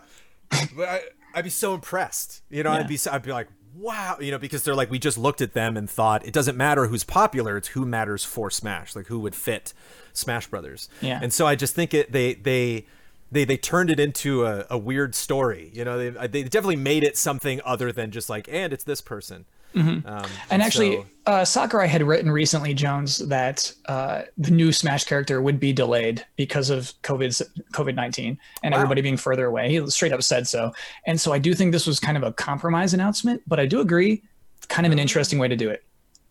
but 0.75 0.89
I, 0.89 1.01
I'd 1.35 1.43
be 1.43 1.51
so 1.51 1.75
impressed. 1.75 2.41
You 2.49 2.63
know, 2.63 2.71
Yeah. 2.73 2.79
I'd 2.79 2.87
be 2.87 2.97
so- 2.97 3.11
I'd 3.11 3.21
be 3.21 3.31
like, 3.31 3.47
wow. 3.75 4.17
You 4.19 4.31
know, 4.31 4.39
because 4.39 4.63
they're 4.63 4.73
like, 4.75 4.89
we 4.89 4.97
just 4.97 5.19
looked 5.19 5.39
at 5.41 5.53
them 5.53 5.77
and 5.77 5.87
thought 5.87 6.25
it 6.25 6.33
doesn't 6.33 6.57
matter 6.57 6.87
who's 6.87 7.03
popular; 7.03 7.57
it's 7.57 7.69
who 7.69 7.85
matters 7.85 8.23
for 8.23 8.49
Smash, 8.49 8.95
like 8.95 9.05
who 9.07 9.19
would 9.19 9.35
fit 9.35 9.73
Smash 10.13 10.47
Brothers. 10.47 10.89
Yeah. 10.99 11.19
And 11.21 11.31
so 11.31 11.45
I 11.45 11.53
just 11.55 11.75
think 11.75 11.93
it 11.93 12.11
they 12.11 12.33
they. 12.33 12.87
They, 13.33 13.45
they 13.45 13.55
turned 13.55 13.89
it 13.89 13.97
into 13.97 14.45
a, 14.45 14.65
a 14.69 14.77
weird 14.77 15.15
story, 15.15 15.71
you 15.73 15.85
know. 15.85 15.97
They, 15.97 16.09
they 16.27 16.43
definitely 16.43 16.75
made 16.75 17.01
it 17.05 17.15
something 17.17 17.61
other 17.63 17.93
than 17.93 18.11
just 18.11 18.29
like, 18.29 18.49
and 18.51 18.73
it's 18.73 18.83
this 18.83 18.99
person. 18.99 19.45
Um, 19.75 20.03
Mm-hmm. 20.03 20.25
And 20.49 20.61
actually, 20.61 20.95
so- 20.97 21.05
uh, 21.27 21.45
Sakurai 21.45 21.87
had 21.87 22.01
written 22.03 22.31
recently, 22.31 22.73
Jones, 22.73 23.19
that 23.19 23.71
uh, 23.85 24.23
the 24.37 24.51
new 24.51 24.71
Smash 24.71 25.03
character 25.05 25.41
would 25.41 25.59
be 25.59 25.71
delayed 25.71 26.25
because 26.35 26.69
of 26.69 26.93
COVID 27.03 27.41
COVID 27.73 27.95
nineteen 27.95 28.37
and 28.63 28.73
Wow. 28.73 28.79
everybody 28.79 29.01
being 29.01 29.17
further 29.17 29.45
away. 29.45 29.69
He 29.69 29.87
straight 29.89 30.13
up 30.13 30.23
said 30.23 30.47
so. 30.47 30.73
And 31.05 31.19
so 31.21 31.31
I 31.31 31.37
do 31.39 31.53
think 31.53 31.71
this 31.71 31.85
was 31.87 31.99
kind 31.99 32.17
of 32.17 32.23
a 32.23 32.33
compromise 32.33 32.93
announcement, 32.93 33.41
but 33.47 33.59
I 33.59 33.65
do 33.65 33.79
agree, 33.81 34.23
it's 34.57 34.65
kind 34.65 34.85
of 34.85 34.91
an 34.91 34.99
interesting 34.99 35.37
way 35.39 35.47
to 35.47 35.55
do 35.55 35.69
it. 35.69 35.83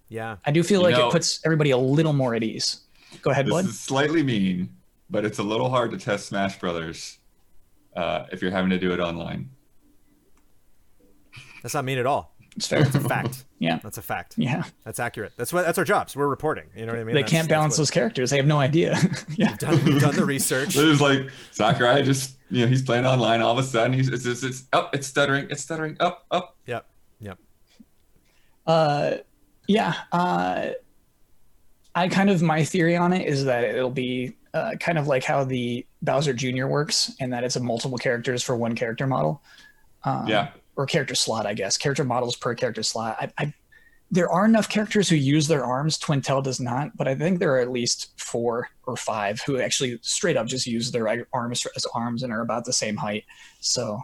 yeah, 0.09 0.37
I 0.45 0.51
do 0.51 0.63
feel 0.65 0.81
You 0.81 0.87
like 0.89 0.97
know- 0.97 1.09
it 1.09 1.13
puts 1.13 1.41
everybody 1.47 1.71
a 1.71 1.79
little 1.79 2.13
more 2.13 2.35
at 2.35 2.43
ease. 2.43 2.81
Go 3.23 3.31
ahead, 3.31 3.47
this 3.47 3.51
Blood. 3.53 3.65
is 3.67 3.79
slightly 3.79 4.23
mean, 4.23 4.69
but 5.09 5.25
it's 5.25 5.39
a 5.39 5.43
little 5.43 5.71
hard 5.71 5.93
to 5.93 5.99
test 5.99 6.27
Smash 6.27 6.59
Brothers 6.59 7.19
uh, 7.97 8.27
if 8.33 8.43
you're 8.43 8.51
having 8.51 8.71
to 8.71 8.79
do 8.79 8.93
it 8.93 9.01
online. 9.01 9.49
that's 11.63 11.75
not 11.75 11.85
mean 11.85 11.99
at 11.99 12.07
all. 12.07 12.35
It's 12.57 12.67
fair. 12.67 12.81
It's 12.81 12.95
a 12.95 13.01
fact. 13.01 13.45
Yeah. 13.61 13.79
That's 13.83 13.99
a 13.99 14.03
fact. 14.03 14.35
Yeah. 14.39 14.63
That's 14.85 14.99
accurate. 14.99 15.35
That's 15.37 15.53
what 15.53 15.67
that's 15.67 15.77
our 15.77 15.85
jobs. 15.85 16.17
We're 16.17 16.29
reporting. 16.29 16.65
You 16.75 16.87
know 16.87 16.93
what 16.93 17.01
I 17.01 17.05
mean? 17.05 17.15
They 17.15 17.21
That's- 17.21 17.31
can't 17.31 17.49
balance 17.49 17.75
what- 17.75 17.79
those 17.83 17.91
characters. 17.91 18.31
They 18.31 18.39
have 18.39 18.47
no 18.47 18.59
idea. 18.59 18.97
yeah. 19.37 19.55
done, 19.57 19.85
we've 19.85 20.01
done 20.01 20.17
the 20.17 20.25
research. 20.25 20.75
So 20.75 20.81
it's 20.91 21.01
like 21.03 21.29
Sakurai 21.51 22.03
just 22.03 22.39
you 22.51 22.63
know 22.63 22.69
he's 22.69 22.81
playing 22.81 23.05
online. 23.05 23.43
All 23.43 23.53
of 23.53 23.59
a 23.59 23.63
sudden 23.63 23.93
he's 23.93 24.09
it's 24.09 24.25
it's, 24.25 24.43
it's 24.43 24.65
up. 24.73 24.95
It's 24.95 25.07
stuttering. 25.07 25.47
It's 25.51 25.61
stuttering. 25.63 25.99
Up 26.01 26.25
up. 26.31 26.57
Yep. 26.67 26.87
Yep. 27.21 27.39
Uh, 28.67 29.17
yeah. 29.67 29.95
Uh, 30.11 30.69
I 31.95 32.09
kind 32.09 32.31
of 32.31 32.41
my 32.43 32.65
theory 32.65 32.97
on 32.97 33.13
it 33.13 33.27
is 33.27 33.45
that 33.45 33.65
it'll 33.65 33.91
be 33.91 34.37
uh, 34.55 34.73
kind 34.81 34.97
of 34.99 35.07
like 35.07 35.23
how 35.25 35.45
the 35.45 35.85
Bowser 36.03 36.33
Jr. 36.33 36.67
works, 36.67 37.13
and 37.21 37.33
that 37.33 37.45
it's 37.45 37.57
a 37.57 37.61
multiple 37.61 37.99
characters 37.99 38.43
for 38.43 38.57
one 38.57 38.75
character 38.75 39.07
model. 39.07 39.43
Um, 40.05 40.27
Yeah. 40.29 40.49
Or 40.81 40.87
character 40.87 41.15
slot, 41.15 41.45
I 41.45 41.53
guess. 41.53 41.77
Character 41.77 42.05
models 42.05 42.37
per 42.37 42.55
character 42.55 42.83
slot. 42.83 43.19
I, 43.21 43.31
I, 43.37 43.55
there 44.11 44.31
are 44.31 44.47
enough 44.47 44.71
characters 44.71 45.11
who 45.11 45.17
use 45.17 45.47
their 45.47 45.63
arms. 45.63 45.99
Twintelle 45.99 46.43
does 46.43 46.59
not, 46.59 46.97
but 46.97 47.07
I 47.07 47.15
think 47.15 47.39
there 47.39 47.55
are 47.55 47.59
at 47.59 47.71
least 47.71 48.19
four 48.19 48.71
or 48.87 48.97
five 48.97 49.43
who 49.43 49.61
actually 49.61 49.99
straight 50.01 50.39
up 50.39 50.47
just 50.47 50.67
use 50.67 50.91
their 50.91 51.27
arms 51.35 51.67
as 51.77 51.85
arms 51.95 52.23
and 52.23 52.33
are 52.33 52.41
about 52.41 52.65
the 52.65 52.73
same 52.73 52.97
height. 52.97 53.25
So 53.61 54.01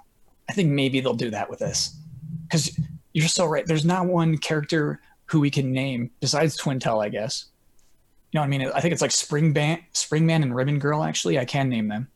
I 0.50 0.52
think 0.52 0.70
maybe 0.70 1.00
they'll 1.00 1.14
do 1.14 1.30
that 1.30 1.48
with 1.48 1.60
this. 1.60 1.96
Because 2.42 2.78
you're 3.14 3.26
so 3.26 3.46
right. 3.46 3.64
There's 3.66 3.86
not 3.86 4.04
one 4.04 4.36
character 4.36 5.00
who 5.24 5.40
we 5.40 5.48
can 5.48 5.72
name 5.72 6.10
besides 6.20 6.58
Twintelle, 6.58 7.02
I 7.02 7.08
guess. 7.08 7.46
You 8.32 8.38
know 8.38 8.42
what 8.42 8.48
I 8.54 8.58
mean? 8.58 8.70
I 8.74 8.82
think 8.82 8.92
it's 8.92 9.00
like 9.00 9.12
Spring 9.12 9.54
Springman, 9.54 10.42
and 10.42 10.54
Ribbon 10.54 10.78
Girl. 10.78 11.02
Actually, 11.02 11.38
I 11.38 11.46
can 11.46 11.70
name 11.70 11.88
them. 11.88 12.08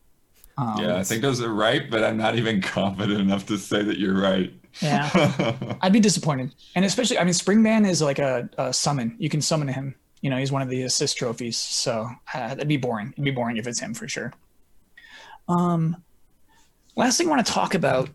Um, 0.57 0.75
Yeah, 0.77 0.97
I 0.97 1.03
think 1.03 1.21
those 1.21 1.41
are 1.41 1.53
right, 1.53 1.89
but 1.89 2.03
I'm 2.03 2.17
not 2.17 2.35
even 2.35 2.61
confident 2.77 3.19
enough 3.19 3.45
to 3.47 3.57
say 3.57 3.83
that 3.83 3.97
you're 3.97 4.19
right. 4.19 4.53
Yeah, 4.81 5.75
I'd 5.81 5.91
be 5.91 5.99
disappointed, 5.99 6.53
and 6.75 6.85
especially, 6.85 7.17
I 7.17 7.25
mean, 7.25 7.33
Springman 7.33 7.85
is 7.87 8.01
like 8.01 8.19
a, 8.19 8.49
a 8.57 8.71
summon. 8.71 9.15
You 9.19 9.29
can 9.29 9.41
summon 9.41 9.67
him. 9.67 9.95
You 10.21 10.29
know, 10.29 10.37
he's 10.37 10.51
one 10.51 10.61
of 10.61 10.69
the 10.69 10.83
assist 10.83 11.17
trophies, 11.17 11.57
so 11.57 12.07
uh, 12.33 12.49
that'd 12.49 12.67
be 12.67 12.77
boring. 12.77 13.09
It'd 13.13 13.25
be 13.25 13.31
boring 13.31 13.57
if 13.57 13.67
it's 13.67 13.79
him 13.81 13.93
for 13.93 14.07
sure. 14.07 14.31
Um, 15.49 16.01
last 16.95 17.17
thing 17.17 17.27
I 17.27 17.31
want 17.31 17.45
to 17.45 17.51
talk 17.51 17.73
about, 17.73 18.09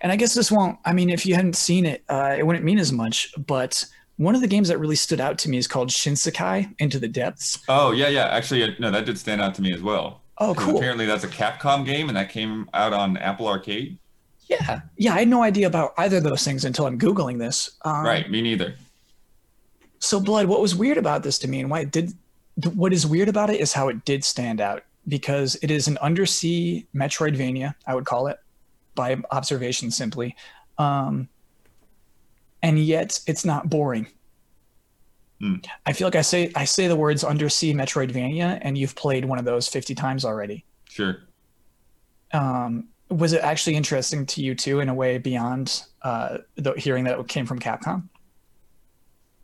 and 0.00 0.10
I 0.10 0.16
guess 0.16 0.34
this 0.34 0.50
won't. 0.50 0.78
I 0.84 0.92
mean, 0.92 1.08
if 1.10 1.24
you 1.24 1.34
hadn't 1.34 1.56
seen 1.56 1.86
it, 1.86 2.02
uh, 2.08 2.34
it 2.36 2.44
wouldn't 2.44 2.64
mean 2.64 2.78
as 2.78 2.90
much. 2.92 3.32
But 3.46 3.84
one 4.16 4.34
of 4.34 4.40
the 4.40 4.48
games 4.48 4.68
that 4.68 4.78
really 4.78 4.96
stood 4.96 5.20
out 5.20 5.38
to 5.38 5.50
me 5.50 5.56
is 5.58 5.68
called 5.68 5.90
Shinsekai 5.90 6.74
Into 6.78 6.98
the 6.98 7.08
Depths. 7.08 7.58
oh 7.68 7.92
yeah, 7.92 8.08
yeah. 8.08 8.26
Actually, 8.26 8.64
uh, 8.64 8.70
no, 8.80 8.90
that 8.90 9.04
did 9.04 9.18
stand 9.18 9.40
out 9.40 9.54
to 9.56 9.62
me 9.62 9.72
as 9.72 9.82
well. 9.82 10.21
Oh, 10.38 10.54
cool. 10.54 10.76
Apparently, 10.76 11.06
that's 11.06 11.24
a 11.24 11.28
Capcom 11.28 11.84
game, 11.84 12.08
and 12.08 12.16
that 12.16 12.30
came 12.30 12.68
out 12.74 12.92
on 12.92 13.16
Apple 13.16 13.46
Arcade. 13.46 13.98
Yeah, 14.48 14.80
yeah. 14.96 15.14
I 15.14 15.20
had 15.20 15.28
no 15.28 15.42
idea 15.42 15.66
about 15.66 15.94
either 15.98 16.18
of 16.18 16.24
those 16.24 16.44
things 16.44 16.64
until 16.64 16.86
I'm 16.86 16.98
googling 16.98 17.38
this. 17.38 17.70
Um, 17.84 18.04
right. 18.04 18.30
Me 18.30 18.42
neither. 18.42 18.74
So, 19.98 20.18
Blood, 20.18 20.46
what 20.46 20.60
was 20.60 20.74
weird 20.74 20.98
about 20.98 21.22
this 21.22 21.38
to 21.40 21.48
me 21.48 21.60
and 21.60 21.70
why 21.70 21.80
it 21.80 21.90
did, 21.92 22.12
what 22.74 22.92
is 22.92 23.06
weird 23.06 23.28
about 23.28 23.50
it 23.50 23.60
is 23.60 23.72
how 23.72 23.88
it 23.88 24.04
did 24.04 24.24
stand 24.24 24.60
out 24.60 24.82
because 25.06 25.56
it 25.62 25.70
is 25.70 25.86
an 25.86 25.96
undersea 25.98 26.86
Metroidvania, 26.94 27.74
I 27.86 27.94
would 27.94 28.04
call 28.04 28.26
it, 28.26 28.38
by 28.94 29.16
observation 29.30 29.90
simply. 29.90 30.34
Um, 30.78 31.28
and 32.62 32.78
yet 32.78 33.20
it's 33.26 33.44
not 33.44 33.70
boring. 33.70 34.06
Hmm. 35.42 35.56
I 35.86 35.92
feel 35.92 36.06
like 36.06 36.14
I 36.14 36.22
say 36.22 36.52
I 36.54 36.64
say 36.64 36.86
the 36.86 36.94
words 36.94 37.24
undersea 37.24 37.74
Metroidvania, 37.74 38.60
and 38.62 38.78
you've 38.78 38.94
played 38.94 39.24
one 39.24 39.40
of 39.40 39.44
those 39.44 39.66
50 39.66 39.92
times 39.96 40.24
already. 40.24 40.64
Sure. 40.88 41.16
Um, 42.32 42.88
was 43.10 43.32
it 43.32 43.42
actually 43.42 43.74
interesting 43.74 44.24
to 44.26 44.40
you 44.40 44.54
too, 44.54 44.78
in 44.78 44.88
a 44.88 44.94
way 44.94 45.18
beyond 45.18 45.82
uh, 46.02 46.38
the 46.54 46.74
hearing 46.74 47.02
that 47.04 47.18
it 47.18 47.26
came 47.28 47.44
from 47.44 47.58
Capcom? 47.58 48.08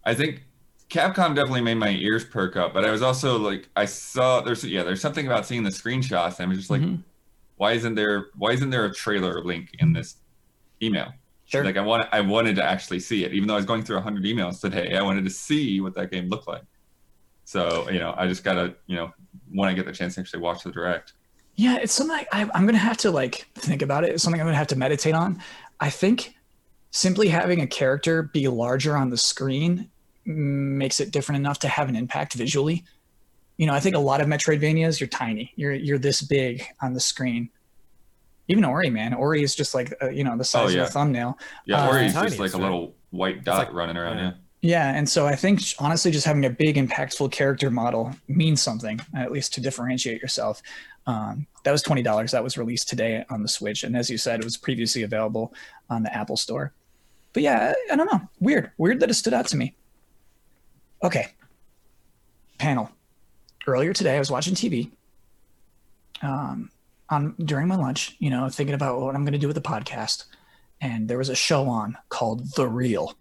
I 0.04 0.14
think 0.14 0.44
Capcom 0.88 1.34
definitely 1.34 1.62
made 1.62 1.74
my 1.74 1.90
ears 1.90 2.24
perk 2.24 2.56
up, 2.56 2.72
but 2.72 2.84
I 2.84 2.92
was 2.92 3.02
also 3.02 3.36
like, 3.36 3.68
I 3.74 3.84
saw 3.84 4.40
there's 4.40 4.62
yeah, 4.64 4.84
there's 4.84 5.00
something 5.00 5.26
about 5.26 5.46
seeing 5.46 5.64
the 5.64 5.70
screenshots. 5.70 6.38
And 6.38 6.46
I 6.46 6.48
was 6.48 6.58
just 6.58 6.70
like, 6.70 6.80
Mhm. 6.80 7.02
why 7.56 7.72
isn't 7.72 7.96
there 7.96 8.26
why 8.36 8.52
isn't 8.52 8.70
there 8.70 8.84
a 8.84 8.94
trailer 8.94 9.42
link 9.42 9.70
in 9.80 9.92
this 9.94 10.14
email? 10.80 11.12
Sure. 11.48 11.64
Like 11.64 11.78
I 11.78 11.80
want 11.80 12.06
I 12.12 12.20
wanted 12.20 12.56
to 12.56 12.62
actually 12.62 13.00
see 13.00 13.24
it, 13.24 13.32
even 13.32 13.48
though 13.48 13.54
I 13.54 13.56
was 13.56 13.64
going 13.64 13.82
through 13.82 13.98
hundred 14.00 14.24
emails 14.24 14.60
today. 14.60 14.94
I 14.96 15.02
wanted 15.02 15.24
to 15.24 15.30
see 15.30 15.80
what 15.80 15.94
that 15.94 16.10
game 16.10 16.28
looked 16.28 16.46
like. 16.46 16.62
So 17.44 17.88
you 17.90 17.98
know, 17.98 18.14
I 18.18 18.28
just 18.28 18.44
gotta 18.44 18.74
you 18.86 18.96
know 18.96 19.12
when 19.50 19.66
I 19.66 19.72
get 19.72 19.86
the 19.86 19.92
chance 19.92 20.16
to 20.16 20.20
actually 20.20 20.40
watch 20.40 20.62
the 20.62 20.70
direct. 20.70 21.14
Yeah, 21.54 21.78
it's 21.78 21.94
something 21.94 22.26
I, 22.32 22.50
I'm 22.52 22.66
gonna 22.66 22.76
have 22.76 22.98
to 22.98 23.10
like 23.10 23.48
think 23.54 23.80
about 23.80 24.04
it. 24.04 24.10
It's 24.10 24.22
something 24.22 24.38
I'm 24.38 24.46
gonna 24.46 24.58
have 24.58 24.66
to 24.68 24.76
meditate 24.76 25.14
on. 25.14 25.42
I 25.80 25.88
think 25.88 26.34
simply 26.90 27.28
having 27.28 27.62
a 27.62 27.66
character 27.66 28.24
be 28.24 28.46
larger 28.46 28.94
on 28.94 29.08
the 29.08 29.16
screen 29.16 29.88
makes 30.26 31.00
it 31.00 31.10
different 31.10 31.38
enough 31.38 31.60
to 31.60 31.68
have 31.68 31.88
an 31.88 31.96
impact 31.96 32.34
visually. 32.34 32.84
You 33.56 33.66
know, 33.66 33.72
I 33.72 33.80
think 33.80 33.96
a 33.96 34.00
lot 34.00 34.20
of 34.20 34.26
Metroidvanias, 34.26 35.00
you're 35.00 35.08
tiny. 35.08 35.54
You're 35.56 35.72
you're 35.72 35.98
this 35.98 36.20
big 36.20 36.62
on 36.82 36.92
the 36.92 37.00
screen. 37.00 37.48
Even 38.48 38.64
Ori, 38.64 38.90
man, 38.90 39.12
Ori 39.14 39.42
is 39.42 39.54
just 39.54 39.74
like 39.74 39.92
uh, 40.02 40.08
you 40.10 40.24
know 40.24 40.36
the 40.36 40.44
size 40.44 40.74
yeah. 40.74 40.82
of 40.82 40.88
a 40.88 40.90
thumbnail. 40.90 41.38
Yeah, 41.66 41.84
Uh, 41.84 41.90
or 41.90 41.98
he's 42.02 42.14
just 42.14 42.38
like 42.38 42.54
a 42.54 42.58
little 42.58 42.94
white 43.10 43.44
dot 43.44 43.58
like- 43.58 43.72
running 43.72 43.96
around. 43.96 44.18
yeah. 44.18 44.24
Yeah. 44.24 44.32
Yeah, 44.60 44.92
and 44.92 45.08
so 45.08 45.24
I 45.24 45.36
think 45.36 45.60
honestly, 45.78 46.10
just 46.10 46.26
having 46.26 46.44
a 46.44 46.50
big, 46.50 46.74
impactful 46.74 47.30
character 47.30 47.70
model 47.70 48.12
means 48.26 48.60
something, 48.60 48.98
at 49.14 49.30
least 49.30 49.54
to 49.54 49.60
differentiate 49.60 50.20
yourself. 50.20 50.60
Um, 51.06 51.46
that 51.62 51.70
was 51.70 51.80
twenty 51.80 52.02
dollars. 52.02 52.32
That 52.32 52.42
was 52.42 52.58
released 52.58 52.88
today 52.88 53.24
on 53.30 53.42
the 53.42 53.48
Switch, 53.48 53.84
and 53.84 53.96
as 53.96 54.10
you 54.10 54.18
said, 54.18 54.40
it 54.40 54.44
was 54.44 54.56
previously 54.56 55.04
available 55.04 55.54
on 55.88 56.02
the 56.02 56.12
Apple 56.12 56.36
Store. 56.36 56.72
But 57.34 57.44
yeah, 57.44 57.72
I, 57.90 57.92
I 57.92 57.96
don't 57.96 58.12
know. 58.12 58.20
Weird, 58.40 58.72
weird 58.78 58.98
that 58.98 59.10
it 59.10 59.14
stood 59.14 59.32
out 59.32 59.46
to 59.46 59.56
me. 59.56 59.76
Okay, 61.04 61.28
panel. 62.58 62.90
Earlier 63.64 63.92
today, 63.92 64.16
I 64.16 64.18
was 64.18 64.30
watching 64.30 64.54
TV. 64.56 64.90
Um, 66.20 66.68
on 67.10 67.34
during 67.38 67.68
my 67.68 67.76
lunch, 67.76 68.16
you 68.18 68.30
know, 68.30 68.48
thinking 68.48 68.74
about 68.74 69.00
what 69.00 69.14
I'm 69.14 69.24
going 69.24 69.32
to 69.32 69.38
do 69.38 69.46
with 69.46 69.56
the 69.56 69.62
podcast, 69.62 70.24
and 70.80 71.08
there 71.08 71.18
was 71.18 71.28
a 71.28 71.34
show 71.34 71.66
on 71.68 71.96
called 72.08 72.54
The 72.54 72.68
Real. 72.68 73.16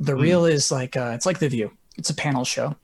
The 0.00 0.14
Hmm. 0.14 0.20
Real 0.20 0.44
is 0.46 0.70
like 0.70 0.96
uh, 0.96 1.12
it's 1.14 1.26
like 1.26 1.38
The 1.38 1.48
View. 1.48 1.72
It's 1.96 2.10
a 2.10 2.14
panel 2.14 2.44
show. 2.44 2.76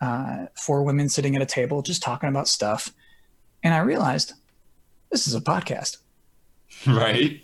Uh, 0.00 0.46
four 0.54 0.82
women 0.82 1.08
sitting 1.08 1.34
at 1.36 1.42
a 1.42 1.46
table 1.46 1.80
just 1.82 2.02
talking 2.02 2.28
about 2.28 2.48
stuff, 2.48 2.92
and 3.62 3.72
I 3.74 3.78
realized 3.78 4.34
this 5.10 5.26
is 5.26 5.34
a 5.34 5.40
podcast. 5.40 5.98
Right. 6.86 7.40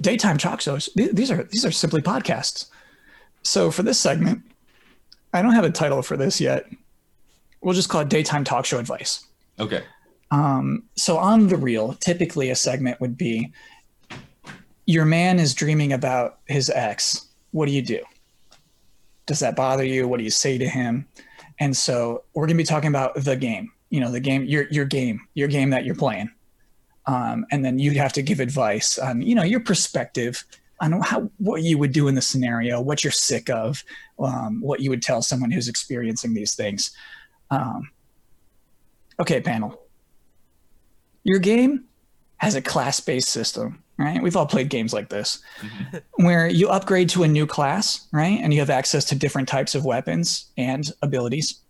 Daytime 0.00 0.36
talk 0.36 0.60
shows. 0.60 0.90
th- 0.96 1.12
These 1.12 1.30
are 1.30 1.44
these 1.44 1.64
are 1.64 1.70
simply 1.70 2.02
podcasts. 2.02 2.66
So 3.42 3.70
for 3.70 3.82
this 3.82 3.98
segment, 3.98 4.42
I 5.32 5.40
don't 5.40 5.54
have 5.54 5.64
a 5.64 5.70
title 5.70 6.02
for 6.02 6.16
this 6.18 6.38
yet. 6.40 6.66
We'll 7.62 7.74
just 7.74 7.88
call 7.88 8.02
it 8.02 8.08
daytime 8.10 8.44
talk 8.44 8.66
show 8.66 8.78
advice. 8.78 9.24
Okay. 9.58 9.82
Um, 10.30 10.84
so 10.94 11.16
on 11.16 11.48
the 11.48 11.56
real, 11.56 11.94
typically 11.94 12.50
a 12.50 12.56
segment 12.56 13.00
would 13.00 13.16
be 13.16 13.52
your 14.86 15.04
man 15.04 15.38
is 15.38 15.54
dreaming 15.54 15.92
about 15.92 16.38
his 16.46 16.70
ex. 16.70 17.28
What 17.50 17.66
do 17.66 17.72
you 17.72 17.82
do? 17.82 18.02
Does 19.26 19.40
that 19.40 19.56
bother 19.56 19.84
you? 19.84 20.08
What 20.08 20.18
do 20.18 20.24
you 20.24 20.30
say 20.30 20.58
to 20.58 20.68
him? 20.68 21.06
And 21.60 21.76
so 21.76 22.24
we're 22.34 22.46
gonna 22.46 22.56
be 22.56 22.64
talking 22.64 22.88
about 22.88 23.14
the 23.14 23.36
game. 23.36 23.72
You 23.90 24.00
know, 24.00 24.10
the 24.10 24.20
game, 24.20 24.44
your 24.44 24.66
your 24.70 24.84
game, 24.84 25.20
your 25.34 25.48
game 25.48 25.70
that 25.70 25.84
you're 25.84 25.94
playing. 25.94 26.30
Um, 27.06 27.46
and 27.50 27.64
then 27.64 27.78
you'd 27.78 27.96
have 27.96 28.12
to 28.14 28.22
give 28.22 28.38
advice 28.38 28.98
on, 28.98 29.22
you 29.22 29.34
know, 29.34 29.42
your 29.42 29.60
perspective 29.60 30.44
on 30.80 31.00
how 31.00 31.30
what 31.38 31.62
you 31.62 31.78
would 31.78 31.92
do 31.92 32.06
in 32.06 32.14
the 32.14 32.22
scenario, 32.22 32.80
what 32.80 33.02
you're 33.02 33.10
sick 33.10 33.48
of, 33.48 33.82
um, 34.18 34.60
what 34.60 34.80
you 34.80 34.90
would 34.90 35.02
tell 35.02 35.22
someone 35.22 35.50
who's 35.50 35.68
experiencing 35.68 36.34
these 36.34 36.54
things. 36.54 36.90
Um, 37.50 37.90
okay, 39.20 39.40
panel 39.40 39.87
your 41.28 41.38
game 41.38 41.84
has 42.38 42.54
a 42.54 42.62
class-based 42.62 43.28
system 43.28 43.82
right? 43.98 44.22
We've 44.22 44.36
all 44.36 44.46
played 44.46 44.68
games 44.70 44.92
like 44.92 45.08
this 45.08 45.40
where 46.14 46.46
you 46.48 46.68
upgrade 46.68 47.08
to 47.10 47.24
a 47.24 47.28
new 47.28 47.46
class 47.46 48.06
right? 48.12 48.38
And 48.40 48.54
you 48.54 48.60
have 48.60 48.70
access 48.70 49.04
to 49.06 49.14
different 49.14 49.48
types 49.48 49.74
of 49.74 49.84
weapons 49.84 50.46
and 50.56 50.90
abilities. 51.02 51.60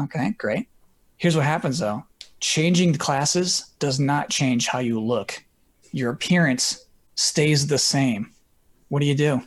Okay 0.00 0.34
great. 0.38 0.68
Here's 1.16 1.36
what 1.36 1.44
happens 1.44 1.78
though. 1.80 2.04
Changing 2.40 2.92
the 2.92 2.98
classes 2.98 3.72
does 3.78 4.00
not 4.00 4.30
change 4.30 4.68
how 4.68 4.78
you 4.78 5.00
look. 5.00 5.44
Your 5.92 6.10
appearance 6.12 6.86
stays 7.16 7.66
the 7.66 7.76
same. 7.76 8.32
What 8.88 9.00
do 9.00 9.06
you 9.06 9.14
do? 9.14 9.42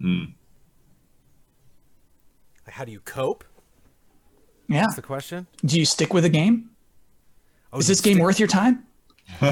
Hmm. 0.00 0.24
How 2.68 2.84
do 2.84 2.92
you 2.92 3.00
cope? 3.00 3.44
yeah. 4.68 4.82
That's 4.82 4.96
the 4.96 5.02
question. 5.02 5.46
do 5.64 5.78
you 5.78 5.84
stick 5.86 6.12
with 6.12 6.24
the 6.24 6.28
game 6.28 6.70
Oh, 7.76 7.78
is 7.78 7.86
this 7.86 8.00
game 8.00 8.18
worth 8.18 8.38
your 8.38 8.48
time 8.48 8.84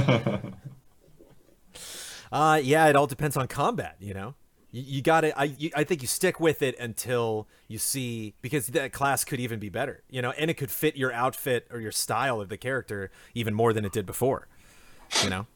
Uh, 2.33 2.61
yeah, 2.61 2.89
it 2.89 2.97
all 2.97 3.07
depends 3.07 3.37
on 3.37 3.47
combat. 3.47 3.95
You 4.01 4.13
know, 4.13 4.35
you, 4.73 4.83
you 4.83 5.03
got 5.03 5.21
to 5.21 5.39
I 5.39 5.45
you, 5.45 5.71
I 5.77 5.85
think 5.85 6.03
you 6.03 6.09
stick 6.09 6.41
with 6.41 6.63
it 6.63 6.77
until 6.81 7.47
you 7.69 7.79
see 7.79 8.35
because 8.43 8.67
that 8.69 8.93
class 8.93 9.25
could 9.25 9.39
even 9.39 9.61
be 9.61 9.69
better. 9.69 10.03
You 10.11 10.21
know, 10.21 10.33
and 10.33 10.51
it 10.51 10.55
could 10.55 10.71
fit 10.71 10.97
your 10.97 11.13
outfit 11.13 11.69
or 11.71 11.79
your 11.79 11.93
style 11.93 12.41
of 12.41 12.49
the 12.49 12.57
character 12.57 13.13
even 13.35 13.55
more 13.55 13.73
than 13.73 13.85
it 13.85 13.93
did 13.93 14.05
before. 14.05 14.49
You 15.23 15.31
know. 15.31 15.47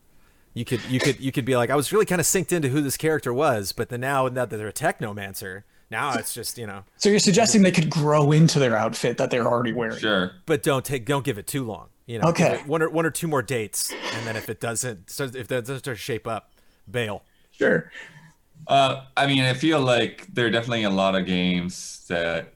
You 0.55 0.65
could 0.65 0.85
you 0.85 1.01
could 1.01 1.19
you 1.19 1.33
could 1.33 1.45
be 1.45 1.57
like 1.57 1.71
I 1.71 1.75
was 1.75 1.93
really 1.93 2.07
kind 2.07 2.21
of 2.21 2.27
synced 2.27 2.53
into 2.53 2.69
who 2.69 2.81
this 2.81 2.97
character 2.97 3.33
was, 3.33 3.73
but 3.73 3.89
then 3.89 4.01
now 4.01 4.29
now 4.29 4.45
that 4.45 4.57
they're 4.57 4.69
a 4.69 4.73
technomancer, 4.73 5.65
now 5.91 6.15
it's 6.15 6.33
just 6.33 6.59
you 6.59 6.67
know. 6.67 6.85
so 6.97 7.09
you're 7.09 7.19
suggesting 7.19 7.63
they 7.63 7.73
could 7.73 7.91
grow 7.91 8.31
into 8.31 8.61
their 8.61 8.77
outfit 8.77 9.19
that 9.19 9.31
they're 9.33 9.47
already 9.49 9.73
wearing 9.73 9.99
Sure. 9.99 10.33
But 10.47 10.63
don't 10.63 10.85
take 10.85 11.07
don't 11.07 11.25
give 11.25 11.39
it 11.39 11.49
too 11.49 11.65
long. 11.65 11.89
You 12.09 12.19
know, 12.19 12.31
Okay. 12.31 12.65
one 12.65 12.83
or 12.83 12.91
one 12.91 13.07
or 13.07 13.13
two 13.13 13.29
more 13.29 13.43
dates, 13.43 13.97
and 14.13 14.27
then 14.27 14.37
if 14.37 14.51
it 14.51 14.61
doesn't, 14.61 15.11
so 15.11 15.27
if 15.27 15.49
that 15.49 15.67
doesn't 15.67 15.81
start 15.81 15.99
to 15.99 16.03
shape 16.03 16.27
up, 16.29 16.53
bail. 16.91 17.25
sure 17.51 17.91
Uh, 18.69 19.05
I 19.17 19.27
mean, 19.27 19.43
I 19.45 19.55
feel 19.55 19.81
like 19.81 20.27
there 20.33 20.47
are 20.47 20.51
definitely 20.51 20.85
a 20.85 20.91
lot 20.91 21.17
of 21.17 21.27
games 21.27 22.05
that, 22.09 22.55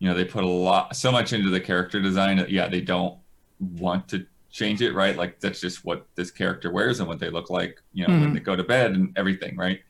you 0.00 0.08
know, 0.08 0.14
they 0.14 0.24
put 0.24 0.44
a 0.44 0.48
lot, 0.48 0.96
so 0.96 1.12
much 1.12 1.32
into 1.32 1.50
the 1.50 1.60
character 1.60 2.00
design 2.02 2.38
that, 2.38 2.50
yeah, 2.50 2.68
they 2.68 2.80
don't 2.82 3.20
want 3.60 4.08
to 4.10 4.26
change 4.50 4.82
it, 4.82 4.94
right? 4.94 5.16
Like, 5.16 5.40
that's 5.40 5.60
just 5.60 5.84
what 5.84 6.06
this 6.16 6.30
character 6.30 6.72
wears 6.72 7.00
and 7.00 7.08
what 7.08 7.20
they 7.20 7.30
look 7.30 7.50
like, 7.50 7.78
you 7.92 8.06
know, 8.06 8.16
when 8.18 8.30
Mhm. 8.30 8.34
they 8.34 8.40
go 8.40 8.56
to 8.56 8.64
bed 8.64 8.92
and 8.92 9.16
everything, 9.18 9.56
right? 9.56 9.80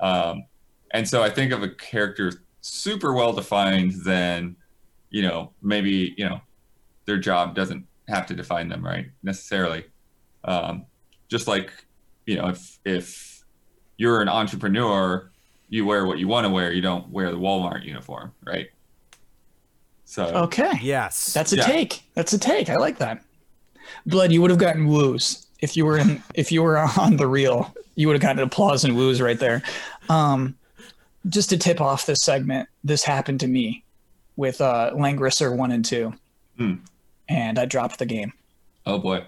Um, 0.00 0.46
and 0.92 1.08
so 1.08 1.22
I 1.22 1.30
think 1.30 1.52
of 1.52 1.62
a 1.62 1.70
character 1.70 2.32
super 2.62 3.12
well 3.14 3.32
defined, 3.34 3.92
then, 4.04 4.56
you 5.10 5.22
know, 5.22 5.54
maybe, 5.62 6.14
you 6.18 6.26
know, 6.28 6.40
their 7.06 7.18
job 7.18 7.54
doesn't 7.54 7.86
have 8.08 8.26
to 8.26 8.34
define 8.34 8.68
them, 8.68 8.84
right? 8.84 9.06
Necessarily. 9.22 9.84
Um, 10.44 10.86
just 11.28 11.48
like, 11.48 11.72
you 12.24 12.36
know, 12.36 12.48
if, 12.48 12.78
if, 12.84 13.36
you're 13.98 14.20
an 14.20 14.28
entrepreneur, 14.28 15.30
you 15.68 15.86
wear 15.86 16.06
what 16.06 16.18
you 16.18 16.28
want 16.28 16.44
to 16.44 16.50
wear. 16.50 16.70
You 16.72 16.82
don't 16.82 17.08
wear 17.08 17.30
the 17.30 17.38
Walmart 17.38 17.84
uniform, 17.84 18.32
right? 18.44 18.68
So 20.04 20.24
Okay. 20.24 20.72
Yes, 20.82 21.32
That's 21.32 21.52
a 21.52 21.56
Yeah. 21.56 21.66
take. 21.66 22.02
That's 22.14 22.32
a 22.32 22.38
take. 22.38 22.68
I 22.68 22.76
like 22.76 22.98
that. 22.98 23.22
Blood, 24.04 24.32
you 24.32 24.42
would 24.42 24.50
have 24.50 24.60
gotten 24.60 24.86
woos 24.86 25.46
if 25.60 25.76
you 25.76 25.86
were 25.86 25.98
in 25.98 26.22
if 26.34 26.52
you 26.52 26.62
were 26.62 26.76
on 26.98 27.16
the 27.16 27.26
Real. 27.26 27.74
You 27.94 28.06
would 28.08 28.14
have 28.14 28.22
gotten 28.22 28.42
applause 28.42 28.84
and 28.84 28.94
woos 28.94 29.20
right 29.22 29.38
there. 29.38 29.62
Um, 30.10 30.56
just 31.28 31.48
to 31.50 31.56
tip 31.56 31.80
off 31.80 32.06
this 32.06 32.20
segment, 32.22 32.68
this 32.84 33.02
happened 33.02 33.40
to 33.40 33.48
me 33.48 33.82
with 34.36 34.60
uh, 34.60 34.90
Langrisser 34.94 35.56
one 35.56 35.72
and 35.72 35.84
two, 35.84 36.12
Hmm. 36.58 36.74
And 37.28 37.58
I 37.58 37.64
dropped 37.66 37.98
the 37.98 38.06
game. 38.06 38.32
oh 38.86 38.98
boy, 38.98 39.24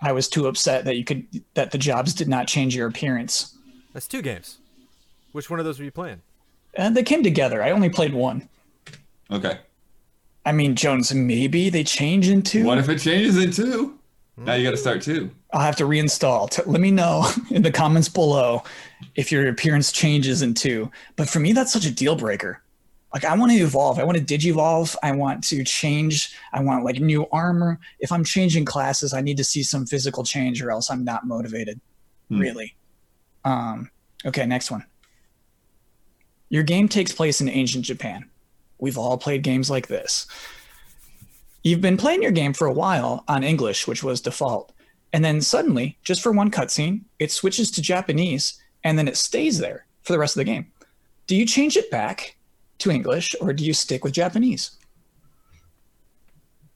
I 0.00 0.12
was 0.12 0.28
too 0.28 0.46
upset 0.46 0.84
that 0.84 0.96
you 0.96 1.04
could 1.04 1.26
that 1.54 1.70
the 1.70 1.78
jobs 1.78 2.14
did 2.14 2.28
not 2.28 2.46
change 2.48 2.74
your 2.74 2.86
appearance, 2.88 3.56
that's 3.92 4.06
two 4.08 4.22
games. 4.22 4.58
Which 5.32 5.48
one 5.50 5.58
of 5.60 5.64
those 5.64 5.78
were 5.78 5.84
you 5.84 5.90
playing? 5.90 6.22
and 6.74 6.96
they 6.96 7.02
came 7.02 7.22
together. 7.24 7.62
I 7.64 7.72
only 7.72 7.88
played 7.88 8.14
one. 8.14 8.48
okay. 9.30 9.58
I 10.46 10.52
mean, 10.52 10.74
Jones, 10.76 11.12
maybe 11.12 11.68
they 11.68 11.84
change 11.84 12.28
in 12.28 12.42
two. 12.42 12.64
What 12.64 12.78
if 12.78 12.88
it 12.88 12.98
changes 13.00 13.36
in 13.36 13.50
two? 13.50 13.98
Now 14.36 14.54
you 14.54 14.64
got 14.64 14.70
to 14.70 14.76
start 14.78 15.02
two. 15.02 15.30
I'll 15.52 15.60
have 15.60 15.76
to 15.76 15.84
reinstall. 15.84 16.48
Let 16.66 16.80
me 16.80 16.90
know 16.90 17.28
in 17.50 17.60
the 17.62 17.70
comments 17.72 18.08
below 18.08 18.62
if 19.16 19.30
your 19.30 19.46
appearance 19.48 19.92
changes 19.92 20.40
in 20.42 20.54
two. 20.54 20.90
But 21.16 21.28
for 21.28 21.40
me, 21.40 21.52
that's 21.52 21.72
such 21.72 21.84
a 21.84 21.90
deal 21.90 22.16
breaker. 22.16 22.62
Like 23.12 23.24
I 23.24 23.36
want 23.36 23.52
to 23.52 23.58
evolve. 23.58 23.98
I 23.98 24.04
want 24.04 24.18
to 24.18 24.24
digivolve. 24.24 24.94
I 25.02 25.12
want 25.12 25.42
to 25.44 25.64
change. 25.64 26.36
I 26.52 26.62
want 26.62 26.84
like 26.84 27.00
new 27.00 27.26
armor. 27.32 27.78
If 27.98 28.12
I'm 28.12 28.24
changing 28.24 28.64
classes, 28.64 29.12
I 29.12 29.20
need 29.20 29.36
to 29.38 29.44
see 29.44 29.62
some 29.62 29.86
physical 29.86 30.22
change, 30.22 30.62
or 30.62 30.70
else 30.70 30.90
I'm 30.90 31.04
not 31.04 31.26
motivated. 31.26 31.80
Hmm. 32.28 32.38
Really. 32.38 32.76
Um. 33.44 33.90
Okay. 34.24 34.46
Next 34.46 34.70
one. 34.70 34.84
Your 36.50 36.62
game 36.62 36.88
takes 36.88 37.12
place 37.12 37.40
in 37.40 37.48
ancient 37.48 37.84
Japan. 37.84 38.28
We've 38.78 38.98
all 38.98 39.18
played 39.18 39.42
games 39.42 39.70
like 39.70 39.88
this. 39.88 40.26
You've 41.62 41.80
been 41.80 41.96
playing 41.96 42.22
your 42.22 42.32
game 42.32 42.52
for 42.52 42.66
a 42.66 42.72
while 42.72 43.24
on 43.28 43.44
English, 43.44 43.86
which 43.86 44.02
was 44.02 44.20
default. 44.20 44.72
And 45.12 45.24
then 45.24 45.40
suddenly, 45.40 45.98
just 46.02 46.22
for 46.22 46.32
one 46.32 46.50
cutscene, 46.50 47.02
it 47.18 47.30
switches 47.30 47.70
to 47.72 47.82
Japanese 47.82 48.60
and 48.84 48.98
then 48.98 49.08
it 49.08 49.16
stays 49.16 49.58
there 49.58 49.86
for 50.02 50.12
the 50.12 50.18
rest 50.18 50.36
of 50.36 50.40
the 50.40 50.44
game. 50.44 50.70
Do 51.26 51.36
you 51.36 51.44
change 51.44 51.76
it 51.76 51.90
back 51.90 52.36
to 52.80 52.90
English 52.90 53.34
or 53.40 53.52
do 53.52 53.64
you 53.64 53.72
stick 53.72 54.04
with 54.04 54.12
Japanese? 54.12 54.72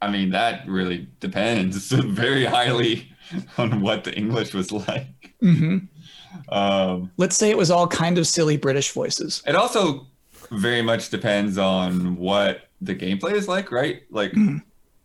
I 0.02 0.10
mean, 0.10 0.30
that 0.30 0.66
really 0.68 1.08
depends 1.20 1.90
very 1.92 2.44
highly 2.44 3.10
on 3.58 3.80
what 3.80 4.04
the 4.04 4.14
English 4.14 4.52
was 4.54 4.70
like. 4.72 5.34
hmm 5.40 5.78
Um, 6.48 7.10
Let's 7.16 7.36
say 7.36 7.50
it 7.50 7.56
was 7.56 7.70
all 7.70 7.86
kind 7.86 8.18
of 8.18 8.26
silly 8.26 8.56
British 8.56 8.90
voices. 8.92 9.42
it 9.46 9.54
also 9.56 10.06
very 10.50 10.82
much 10.82 11.08
depends 11.10 11.56
on 11.56 12.16
what 12.16 12.68
the 12.82 12.94
gameplay 12.94 13.32
is 13.32 13.48
like, 13.48 13.70
right? 13.72 14.02
Like 14.10 14.32
Mhm. 14.32 14.62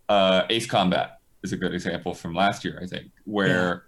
uh, 0.10 0.44
Ace 0.50 0.66
Combat 0.66 1.20
is 1.44 1.54
a 1.54 1.58
good 1.58 1.74
example 1.74 2.14
from 2.14 2.34
last 2.34 2.66
year, 2.66 2.80
I 2.84 2.88
think, 2.88 3.12
where 3.24 3.86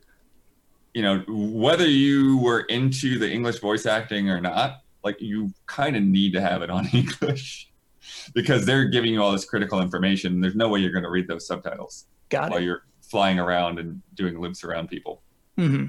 you 0.94 1.02
know 1.02 1.24
whether 1.28 1.88
you 1.88 2.38
were 2.38 2.62
into 2.62 3.18
the 3.20 3.30
English 3.30 3.60
voice 3.60 3.86
acting 3.86 4.30
or 4.30 4.40
not, 4.40 4.82
like 5.04 5.20
you 5.22 5.52
kind 5.66 5.96
of 5.96 6.04
need 6.04 6.34
to 6.34 6.42
have 6.42 6.62
it 6.62 6.70
on 6.70 6.88
English 6.94 7.70
because 8.34 8.66
they're 8.66 8.86
giving 8.86 9.14
you 9.14 9.22
all 9.22 9.32
this 9.32 9.46
critical 9.46 9.82
information. 9.82 10.42
There's 10.42 10.56
no 10.56 10.70
way 10.70 10.80
you're 10.80 10.92
going 10.92 11.04
to 11.04 11.10
read 11.10 11.28
those 11.28 11.46
subtitles 11.48 12.06
Got 12.30 12.52
while 12.52 12.60
it. 12.60 12.64
you're 12.66 12.84
flying 13.02 13.40
around 13.40 13.80
and 13.80 14.02
doing 14.16 14.40
loops 14.40 14.64
around 14.64 14.90
people. 14.90 15.22
hmm 15.58 15.86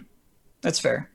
That's 0.61 0.79
fair. 0.79 1.11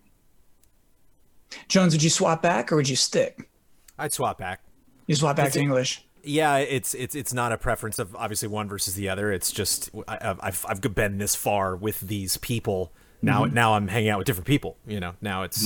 Jones, 1.67 1.93
would 1.93 2.03
you 2.03 2.09
swap 2.09 2.41
back 2.41 2.71
or 2.71 2.75
would 2.75 2.89
you 2.89 2.95
stick? 2.95 3.49
I'd 3.97 4.13
swap 4.13 4.37
back. 4.37 4.61
You 5.07 5.15
swap 5.15 5.35
back 5.37 5.47
Is 5.47 5.53
to 5.53 5.59
it- 5.59 5.63
English. 5.63 6.03
Yeah, 6.23 6.57
it's 6.57 6.93
it's 6.93 7.15
it's 7.15 7.33
not 7.33 7.53
a 7.53 7.57
preference 7.57 7.99
of 7.99 8.13
obviously 8.13 8.49
one 8.49 8.67
versus 8.67 8.95
the 8.95 9.07
other. 9.07 9.31
It's 9.31 9.49
just 9.49 9.89
I, 10.09 10.35
I've 10.41 10.65
I've 10.67 10.81
been 10.81 11.19
this 11.19 11.35
far 11.35 11.73
with 11.73 12.01
these 12.01 12.35
people. 12.35 12.91
Now 13.21 13.45
now 13.45 13.75
I'm 13.75 13.87
hanging 13.87 14.09
out 14.09 14.17
with 14.17 14.27
different 14.27 14.47
people. 14.47 14.75
You 14.85 14.99
know, 14.99 15.13
now 15.21 15.43
it's 15.43 15.65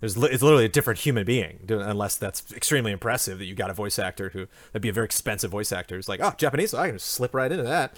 there's 0.00 0.16
li- 0.16 0.30
it's 0.30 0.42
literally 0.42 0.64
a 0.64 0.68
different 0.68 1.00
human 1.00 1.24
being. 1.24 1.60
Unless 1.68 2.16
that's 2.16 2.52
extremely 2.52 2.92
impressive 2.92 3.38
that 3.38 3.44
you 3.46 3.54
got 3.54 3.70
a 3.70 3.74
voice 3.74 3.98
actor 3.98 4.30
who 4.30 4.46
that'd 4.72 4.82
be 4.82 4.88
a 4.88 4.92
very 4.92 5.04
expensive 5.06 5.50
voice 5.50 5.72
actor. 5.72 5.96
who's 5.96 6.08
like, 6.08 6.20
oh, 6.22 6.32
Japanese, 6.36 6.70
so 6.70 6.78
I 6.78 6.88
can 6.88 6.96
just 6.96 7.10
slip 7.10 7.34
right 7.34 7.50
into 7.50 7.64
that. 7.64 7.96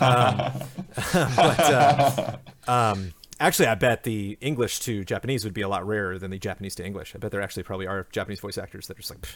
Um, 0.00 0.52
but 1.12 1.60
uh, 1.60 2.36
um, 2.66 3.12
actually, 3.40 3.66
I 3.68 3.74
bet 3.74 4.02
the 4.04 4.36
English 4.40 4.80
to 4.80 5.04
Japanese 5.04 5.44
would 5.44 5.54
be 5.54 5.60
a 5.62 5.68
lot 5.68 5.86
rarer 5.86 6.18
than 6.18 6.30
the 6.30 6.38
Japanese 6.38 6.74
to 6.76 6.84
English. 6.84 7.14
I 7.14 7.18
bet 7.18 7.30
there 7.30 7.40
actually 7.42 7.62
probably 7.62 7.86
are 7.86 8.06
Japanese 8.12 8.40
voice 8.40 8.58
actors 8.58 8.86
that 8.88 8.96
are 8.98 9.00
just 9.00 9.10
like. 9.10 9.26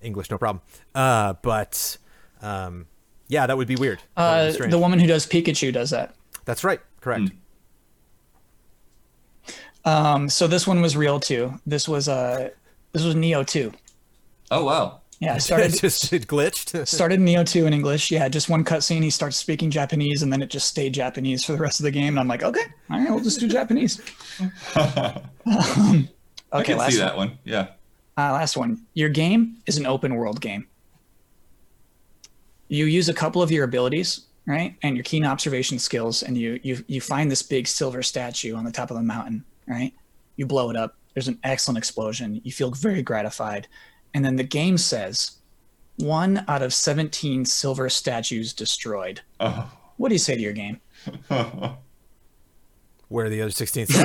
English, 0.00 0.30
no 0.30 0.38
problem. 0.38 0.62
Uh, 0.94 1.34
but 1.42 1.98
um, 2.40 2.86
yeah, 3.26 3.48
that 3.48 3.56
would 3.56 3.66
be 3.66 3.74
weird. 3.74 4.00
That 4.16 4.46
would 4.52 4.58
be 4.58 4.64
Uh, 4.66 4.68
the 4.68 4.78
woman 4.78 5.00
who 5.00 5.08
does 5.08 5.26
Pikachu 5.26 5.72
does 5.72 5.90
that. 5.90 6.14
That's 6.44 6.62
right. 6.62 6.80
Correct. 7.00 7.32
Um, 9.88 10.28
so 10.28 10.46
this 10.46 10.66
one 10.66 10.80
was 10.82 10.96
real 10.96 11.18
too. 11.20 11.54
This 11.66 11.88
was 11.88 12.08
uh, 12.08 12.50
this 12.92 13.04
was 13.04 13.14
Nioh 13.14 13.46
two. 13.46 13.72
Oh 14.50 14.64
wow! 14.64 15.00
Yeah, 15.20 15.36
it 15.36 15.40
started 15.40 15.72
just 15.78 16.12
it 16.12 16.26
glitched. 16.26 16.86
started 16.96 17.20
Nioh 17.20 17.46
two 17.48 17.66
in 17.66 17.72
English. 17.72 18.10
Yeah, 18.10 18.28
just 18.28 18.48
one 18.48 18.64
cutscene. 18.64 19.02
He 19.02 19.10
starts 19.10 19.36
speaking 19.36 19.70
Japanese, 19.70 20.22
and 20.22 20.32
then 20.32 20.42
it 20.42 20.50
just 20.50 20.68
stayed 20.68 20.94
Japanese 20.94 21.44
for 21.44 21.52
the 21.52 21.58
rest 21.58 21.80
of 21.80 21.84
the 21.84 21.90
game. 21.90 22.08
And 22.08 22.20
I'm 22.20 22.28
like, 22.28 22.42
okay, 22.42 22.64
all 22.90 22.98
right, 22.98 23.10
we'll 23.10 23.20
just 23.24 23.40
do 23.40 23.48
Japanese. 23.58 24.00
I 24.74 25.22
Okay, 26.50 26.64
can 26.72 26.78
last 26.78 26.92
see 26.92 26.98
one. 26.98 27.06
that 27.06 27.16
one. 27.16 27.38
Yeah. 27.44 27.68
Uh, 28.16 28.32
last 28.32 28.56
one. 28.56 28.86
Your 28.94 29.10
game 29.10 29.58
is 29.66 29.76
an 29.76 29.86
open 29.86 30.14
world 30.14 30.40
game. 30.40 30.66
You 32.68 32.86
use 32.86 33.08
a 33.08 33.14
couple 33.14 33.42
of 33.42 33.50
your 33.50 33.64
abilities, 33.64 34.22
right, 34.46 34.74
and 34.82 34.96
your 34.96 35.04
keen 35.04 35.24
observation 35.24 35.78
skills, 35.78 36.22
and 36.22 36.36
you 36.36 36.58
you 36.62 36.84
you 36.86 37.00
find 37.00 37.30
this 37.30 37.42
big 37.42 37.66
silver 37.66 38.02
statue 38.02 38.54
on 38.56 38.64
the 38.64 38.72
top 38.72 38.90
of 38.90 38.96
the 38.96 39.02
mountain, 39.02 39.44
right? 39.68 39.92
You 40.36 40.46
blow 40.46 40.70
it 40.70 40.76
up. 40.76 40.96
There's 41.14 41.28
an 41.28 41.38
excellent 41.44 41.78
explosion. 41.78 42.40
You 42.44 42.52
feel 42.52 42.70
very 42.70 43.02
gratified, 43.02 43.68
and 44.14 44.24
then 44.24 44.36
the 44.36 44.44
game 44.44 44.78
says, 44.78 45.32
one 45.96 46.44
out 46.46 46.62
of 46.62 46.72
17 46.72 47.44
silver 47.44 47.88
statues 47.88 48.52
destroyed. 48.52 49.20
Oh. 49.40 49.70
What 49.96 50.08
do 50.10 50.14
you 50.14 50.20
say 50.20 50.36
to 50.36 50.40
your 50.40 50.52
game? 50.52 50.80
Where 53.08 53.26
are 53.26 53.28
the 53.28 53.42
other 53.42 53.50
16 53.50 53.86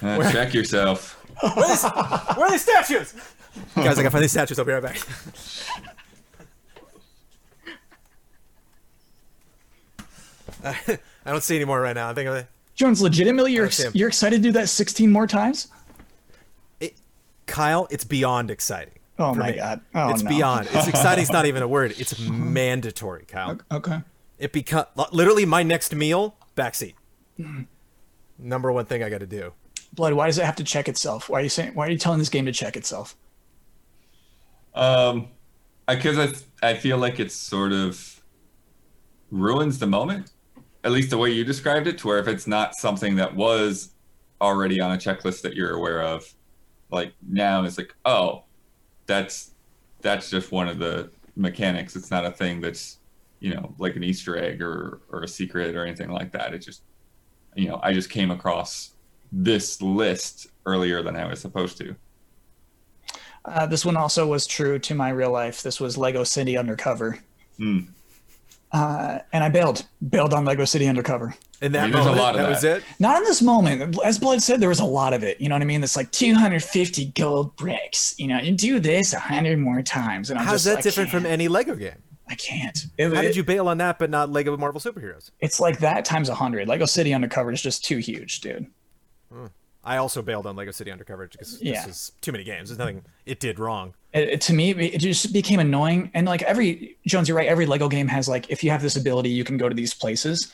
Uh, 0.00 0.30
check 0.30 0.54
yourself. 0.54 1.20
Where 1.42 2.46
are 2.46 2.50
these 2.52 2.62
statues? 2.62 3.14
Guys, 3.74 3.98
I 3.98 4.02
gotta 4.02 4.10
find 4.10 4.22
these 4.22 4.30
statues. 4.30 4.58
I'll 4.58 4.64
be 4.64 4.72
right 4.72 4.82
back. 4.82 5.00
I 11.28 11.32
don't 11.32 11.42
see 11.42 11.56
any 11.56 11.64
more 11.66 11.80
right 11.80 11.94
now. 11.94 12.08
I 12.10 12.14
think 12.14 12.28
I- 12.28 12.46
Jones, 12.74 13.02
legitimately, 13.02 13.52
you're 13.52 13.64
Understand. 13.64 13.94
you're 13.94 14.08
excited 14.08 14.36
to 14.36 14.42
do 14.42 14.52
that 14.52 14.68
16 14.68 15.10
more 15.10 15.26
times? 15.26 15.68
it, 16.80 16.94
Kyle, 17.46 17.86
it's 17.90 18.04
beyond 18.04 18.50
exciting. 18.50 18.94
Oh 19.18 19.34
my 19.34 19.50
me. 19.50 19.56
God. 19.56 19.80
Oh, 19.94 20.10
it's 20.10 20.22
no. 20.22 20.28
beyond. 20.30 20.68
It's 20.72 20.86
exciting. 20.94 21.22
It's 21.22 21.32
not 21.32 21.44
even 21.44 21.62
a 21.62 21.68
word. 21.68 21.92
It's 21.98 22.18
mandatory, 22.20 23.24
Kyle. 23.26 23.58
Okay. 23.70 24.00
It 24.38 24.52
become 24.52 24.86
literally 25.12 25.44
my 25.44 25.62
next 25.64 25.92
meal 25.94 26.36
backseat. 26.56 26.94
Number 28.38 28.70
one 28.72 28.84
thing 28.86 29.02
I 29.02 29.10
got 29.10 29.18
to 29.20 29.26
do. 29.26 29.52
Blood, 29.92 30.12
why 30.12 30.26
does 30.26 30.38
it 30.38 30.44
have 30.44 30.56
to 30.56 30.64
check 30.64 30.88
itself? 30.88 31.28
Why 31.28 31.40
are 31.40 31.42
you 31.42 31.48
saying? 31.48 31.74
Why 31.74 31.88
are 31.88 31.90
you 31.90 31.98
telling 31.98 32.20
this 32.20 32.28
game 32.28 32.46
to 32.46 32.52
check 32.52 32.76
itself? 32.76 33.16
Um, 34.74 35.28
because 35.88 36.16
I 36.62 36.68
I 36.70 36.74
feel 36.74 36.98
like 36.98 37.18
it 37.18 37.32
sort 37.32 37.72
of 37.72 38.22
ruins 39.32 39.78
the 39.80 39.86
moment, 39.88 40.30
at 40.84 40.92
least 40.92 41.10
the 41.10 41.18
way 41.18 41.30
you 41.30 41.44
described 41.44 41.86
it. 41.86 41.98
To 41.98 42.08
where 42.08 42.18
if 42.18 42.28
it's 42.28 42.46
not 42.46 42.74
something 42.74 43.16
that 43.16 43.34
was 43.34 43.90
already 44.40 44.80
on 44.80 44.92
a 44.92 44.96
checklist 44.96 45.42
that 45.42 45.54
you're 45.54 45.74
aware 45.74 46.02
of, 46.02 46.32
like 46.90 47.12
now 47.26 47.64
it's 47.64 47.78
like, 47.78 47.94
oh, 48.04 48.44
that's 49.06 49.52
that's 50.00 50.30
just 50.30 50.52
one 50.52 50.68
of 50.68 50.78
the 50.78 51.10
mechanics. 51.36 51.96
It's 51.96 52.10
not 52.10 52.24
a 52.24 52.30
thing 52.30 52.60
that's 52.60 52.98
you 53.40 53.54
know 53.54 53.74
like 53.78 53.96
an 53.96 54.04
Easter 54.04 54.36
egg 54.36 54.62
or 54.62 55.00
or 55.10 55.22
a 55.22 55.28
secret 55.28 55.74
or 55.74 55.84
anything 55.84 56.10
like 56.10 56.32
that. 56.32 56.54
It 56.54 56.58
just 56.58 56.82
you 57.54 57.68
know 57.68 57.80
I 57.82 57.92
just 57.92 58.10
came 58.10 58.30
across 58.30 58.92
this 59.32 59.82
list 59.82 60.48
earlier 60.66 61.02
than 61.02 61.16
I 61.16 61.26
was 61.26 61.40
supposed 61.40 61.78
to. 61.78 61.94
Uh, 63.44 63.66
this 63.66 63.84
one 63.84 63.96
also 63.96 64.26
was 64.26 64.46
true 64.46 64.78
to 64.78 64.94
my 64.94 65.08
real 65.10 65.30
life. 65.30 65.62
This 65.62 65.80
was 65.80 65.96
Lego 65.96 66.24
City 66.24 66.56
Undercover, 66.56 67.18
Hmm. 67.58 67.80
Uh, 68.72 69.18
and 69.32 69.42
I 69.44 69.48
bailed, 69.48 69.84
bailed 70.08 70.34
on 70.34 70.44
Lego 70.44 70.64
City 70.64 70.86
Undercover. 70.86 71.34
In 71.60 71.72
that 71.72 71.84
I 71.84 71.86
a 71.86 71.90
moment, 71.90 72.16
lot 72.18 72.34
of 72.36 72.40
that 72.42 72.50
was 72.50 72.62
it. 72.64 72.84
Not 73.00 73.16
in 73.16 73.24
this 73.24 73.42
moment. 73.42 73.98
As 74.04 74.18
Blood 74.18 74.40
said, 74.42 74.60
there 74.60 74.68
was 74.68 74.78
a 74.80 74.84
lot 74.84 75.12
of 75.12 75.24
it. 75.24 75.40
You 75.40 75.48
know 75.48 75.56
what 75.56 75.62
I 75.62 75.64
mean? 75.64 75.82
It's 75.82 75.96
like 75.96 76.12
250 76.12 77.06
gold 77.16 77.56
bricks. 77.56 78.14
You 78.18 78.28
know, 78.28 78.38
you 78.38 78.52
do 78.52 78.78
this 78.78 79.12
a 79.12 79.18
hundred 79.18 79.58
more 79.58 79.82
times, 79.82 80.30
and 80.30 80.38
I'm 80.38 80.46
How's 80.46 80.62
just 80.62 80.66
that 80.66 80.78
I 80.78 80.80
different 80.82 81.10
from 81.10 81.22
can't. 81.22 81.32
any 81.32 81.48
Lego 81.48 81.74
game? 81.74 81.94
I 82.28 82.34
can't. 82.36 82.78
It- 82.96 83.12
How 83.12 83.20
it- 83.20 83.22
did 83.22 83.36
you 83.36 83.42
bail 83.42 83.68
on 83.68 83.78
that, 83.78 83.98
but 83.98 84.10
not 84.10 84.30
Lego 84.30 84.56
Marvel 84.56 84.80
Superheroes? 84.80 85.30
It's 85.40 85.58
like 85.58 85.78
that 85.80 86.04
times 86.04 86.28
a 86.28 86.34
hundred. 86.34 86.68
Lego 86.68 86.84
City 86.86 87.12
Undercover 87.12 87.50
is 87.52 87.60
just 87.62 87.84
too 87.84 87.96
huge, 87.98 88.40
dude. 88.40 88.66
I 89.84 89.96
also 89.96 90.20
bailed 90.22 90.46
on 90.46 90.56
Lego 90.56 90.70
City 90.70 90.90
Undercover 90.90 91.28
because 91.28 91.62
Yeah. 91.62 91.86
this 91.86 91.96
is 91.96 92.12
too 92.20 92.32
many 92.32 92.44
games. 92.44 92.68
There's 92.68 92.78
nothing 92.78 93.02
it 93.26 93.40
did 93.40 93.58
wrong. 93.58 93.94
it, 94.12 94.28
it- 94.28 94.40
to 94.42 94.52
me 94.52 94.70
it 94.72 94.98
just 94.98 95.32
became 95.32 95.60
annoying. 95.60 96.10
And 96.14 96.26
like 96.26 96.42
every 96.42 96.96
jones 97.06 97.28
you're 97.28 97.36
right. 97.36 97.48
Every 97.48 97.66
lego 97.66 97.88
game 97.88 98.08
has 98.08 98.28
like 98.28 98.50
if 98.50 98.62
you 98.64 98.70
have 98.70 98.82
this 98.82 98.96
ability 98.96 99.30
you 99.30 99.44
can 99.44 99.56
go 99.56 99.68
to 99.68 99.74
these 99.74 99.94
places. 99.94 100.52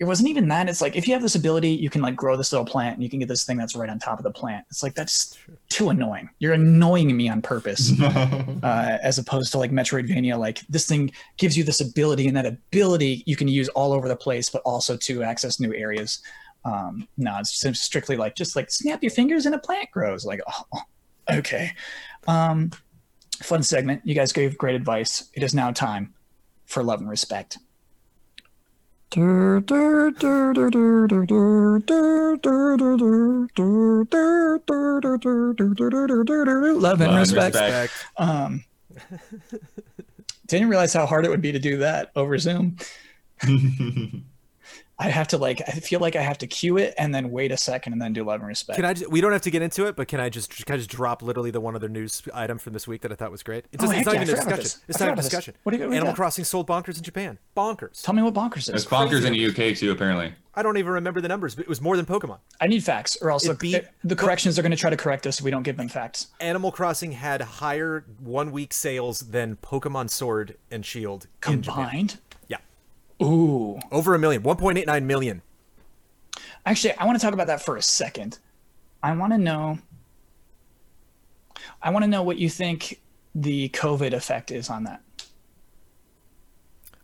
It 0.00 0.04
wasn't 0.04 0.28
even 0.28 0.46
that. 0.46 0.68
It's 0.68 0.80
like 0.80 0.94
if 0.94 1.08
you 1.08 1.14
have 1.14 1.22
this 1.22 1.34
ability 1.34 1.70
you 1.70 1.90
can 1.90 2.02
like 2.02 2.14
grow 2.14 2.36
this 2.36 2.52
little 2.52 2.64
plant 2.66 2.94
and 2.94 3.02
you 3.02 3.10
can 3.10 3.18
get 3.18 3.26
this 3.26 3.44
thing 3.44 3.56
that's 3.56 3.74
right 3.74 3.90
on 3.90 3.98
top 3.98 4.18
of 4.20 4.22
the 4.22 4.30
plant. 4.30 4.64
It's 4.70 4.82
like 4.84 4.94
that's 4.94 5.36
too 5.70 5.88
annoying. 5.88 6.28
You're 6.38 6.52
annoying 6.52 7.16
me 7.16 7.28
on 7.28 7.42
purpose 7.42 7.90
uh, 8.00 8.98
as 9.02 9.18
opposed 9.18 9.50
to 9.52 9.58
like 9.58 9.72
metroidvania. 9.72 10.38
Like 10.38 10.60
this 10.68 10.86
thing 10.86 11.10
gives 11.38 11.56
you 11.58 11.64
this 11.64 11.80
ability 11.80 12.28
and 12.28 12.36
that 12.36 12.46
ability 12.46 13.24
you 13.26 13.34
can 13.34 13.48
use 13.48 13.68
all 13.70 13.92
over 13.92 14.06
the 14.06 14.14
place 14.16 14.48
but 14.50 14.62
also 14.62 14.96
to 14.98 15.24
access 15.24 15.58
new 15.58 15.74
areas 15.74 16.20
um 16.64 17.06
no 17.16 17.36
it's 17.38 17.60
just 17.60 17.82
strictly 17.82 18.16
like 18.16 18.34
just 18.34 18.56
like 18.56 18.70
snap 18.70 19.02
your 19.02 19.10
fingers 19.10 19.46
and 19.46 19.54
a 19.54 19.58
plant 19.58 19.90
grows. 19.90 20.24
Like 20.24 20.40
oh, 20.48 20.80
okay. 21.32 21.72
Um 22.26 22.70
fun 23.42 23.62
segment. 23.62 24.02
You 24.04 24.14
guys 24.14 24.32
gave 24.32 24.58
great 24.58 24.74
advice. 24.74 25.30
It 25.34 25.42
is 25.42 25.54
now 25.54 25.70
time 25.70 26.14
for 26.66 26.82
love 26.82 27.00
and 27.00 27.08
respect. 27.08 27.58
Love 36.74 37.00
and 37.00 37.10
and 37.10 37.18
respect. 37.18 37.54
respect. 37.54 37.92
um 38.18 38.64
didn't 40.46 40.68
realize 40.68 40.92
how 40.92 41.06
hard 41.06 41.24
it 41.24 41.30
would 41.30 41.40
be 41.40 41.52
to 41.52 41.58
do 41.58 41.78
that 41.78 42.10
over 42.16 42.36
zoom 42.36 42.76
I 45.00 45.10
have 45.10 45.28
to 45.28 45.38
like 45.38 45.62
I 45.68 45.72
feel 45.72 46.00
like 46.00 46.16
I 46.16 46.22
have 46.22 46.38
to 46.38 46.46
cue 46.48 46.76
it 46.76 46.92
and 46.98 47.14
then 47.14 47.30
wait 47.30 47.52
a 47.52 47.56
second 47.56 47.92
and 47.92 48.02
then 48.02 48.12
do 48.12 48.24
love 48.24 48.40
and 48.40 48.48
respect. 48.48 48.76
Can 48.76 48.84
I? 48.84 48.94
Just, 48.94 49.10
we 49.10 49.20
don't 49.20 49.30
have 49.30 49.42
to 49.42 49.50
get 49.50 49.62
into 49.62 49.86
it, 49.86 49.94
but 49.94 50.08
can 50.08 50.18
I 50.18 50.28
just 50.28 50.66
can 50.66 50.74
I 50.74 50.76
just 50.78 50.90
drop 50.90 51.22
literally 51.22 51.52
the 51.52 51.60
one 51.60 51.76
other 51.76 51.88
news 51.88 52.20
item 52.34 52.58
from 52.58 52.72
this 52.72 52.88
week 52.88 53.02
that 53.02 53.12
I 53.12 53.14
thought 53.14 53.30
was 53.30 53.42
great? 53.44 53.66
It's, 53.72 53.84
Oh, 53.84 53.90
it's 53.90 54.04
not 54.04 54.14
yeah, 54.16 54.22
even 54.22 54.34
a 54.34 54.36
discussion. 54.36 54.56
this. 54.56 54.80
It's 54.88 55.00
I 55.00 55.06
not 55.06 55.12
a 55.12 55.12
forgot 55.12 55.12
about 55.12 55.16
this. 55.16 55.24
discussion. 55.30 55.54
What 55.62 55.72
do 55.72 55.78
you- 55.78 55.84
what 55.84 55.94
Animal 55.94 56.12
got? 56.12 56.16
Crossing 56.16 56.44
sold 56.44 56.66
bonkers 56.66 56.96
in 56.96 57.02
Japan. 57.04 57.38
Bonkers. 57.56 58.02
Tell 58.02 58.14
me 58.14 58.22
what 58.22 58.34
bonkers 58.34 58.66
There's 58.66 58.82
is. 58.82 58.86
bonkers 58.86 59.24
in 59.24 59.32
the 59.32 59.46
UK 59.46 59.76
too, 59.76 59.92
apparently. 59.92 60.32
I 60.54 60.62
don't 60.62 60.76
even 60.78 60.90
remember 60.92 61.20
the 61.20 61.28
numbers, 61.28 61.54
but 61.54 61.62
it 61.62 61.68
was 61.68 61.80
more 61.80 61.96
than 61.96 62.04
Pokemon. 62.04 62.38
I 62.60 62.66
need 62.66 62.82
facts, 62.82 63.16
or 63.22 63.30
else 63.30 63.44
It 63.44 63.50
the, 63.50 63.54
beat- 63.54 63.84
the 64.02 64.16
corrections 64.16 64.58
are 64.58 64.62
going 64.62 64.72
to 64.72 64.76
try 64.76 64.90
to 64.90 64.96
correct 64.96 65.24
us 65.28 65.38
if 65.38 65.44
we 65.44 65.52
don't 65.52 65.62
give 65.62 65.76
them 65.76 65.88
facts. 65.88 66.26
Animal 66.40 66.72
Crossing 66.72 67.12
had 67.12 67.40
higher 67.40 68.04
one 68.18 68.50
week 68.50 68.72
sales 68.72 69.20
than 69.20 69.54
Pokemon 69.54 70.10
Sword 70.10 70.56
and 70.72 70.84
Shield 70.84 71.28
in 71.46 71.62
Japan. 71.62 71.84
Combined. 71.84 72.18
Ooh. 73.22 73.78
over 73.90 74.14
a 74.14 74.18
million, 74.18 74.42
1.89 74.42 75.02
million. 75.02 75.42
Actually, 76.64 76.94
I 76.94 77.04
want 77.04 77.18
to 77.18 77.24
talk 77.24 77.34
about 77.34 77.46
that 77.46 77.62
for 77.62 77.76
a 77.76 77.82
second. 77.82 78.38
I 79.02 79.14
want 79.16 79.32
to 79.32 79.38
know. 79.38 79.78
I 81.82 81.90
want 81.90 82.04
to 82.04 82.10
know 82.10 82.22
what 82.22 82.38
you 82.38 82.48
think 82.48 83.00
the 83.34 83.68
COVID 83.70 84.12
effect 84.12 84.50
is 84.50 84.68
on 84.68 84.84
that. 84.84 85.02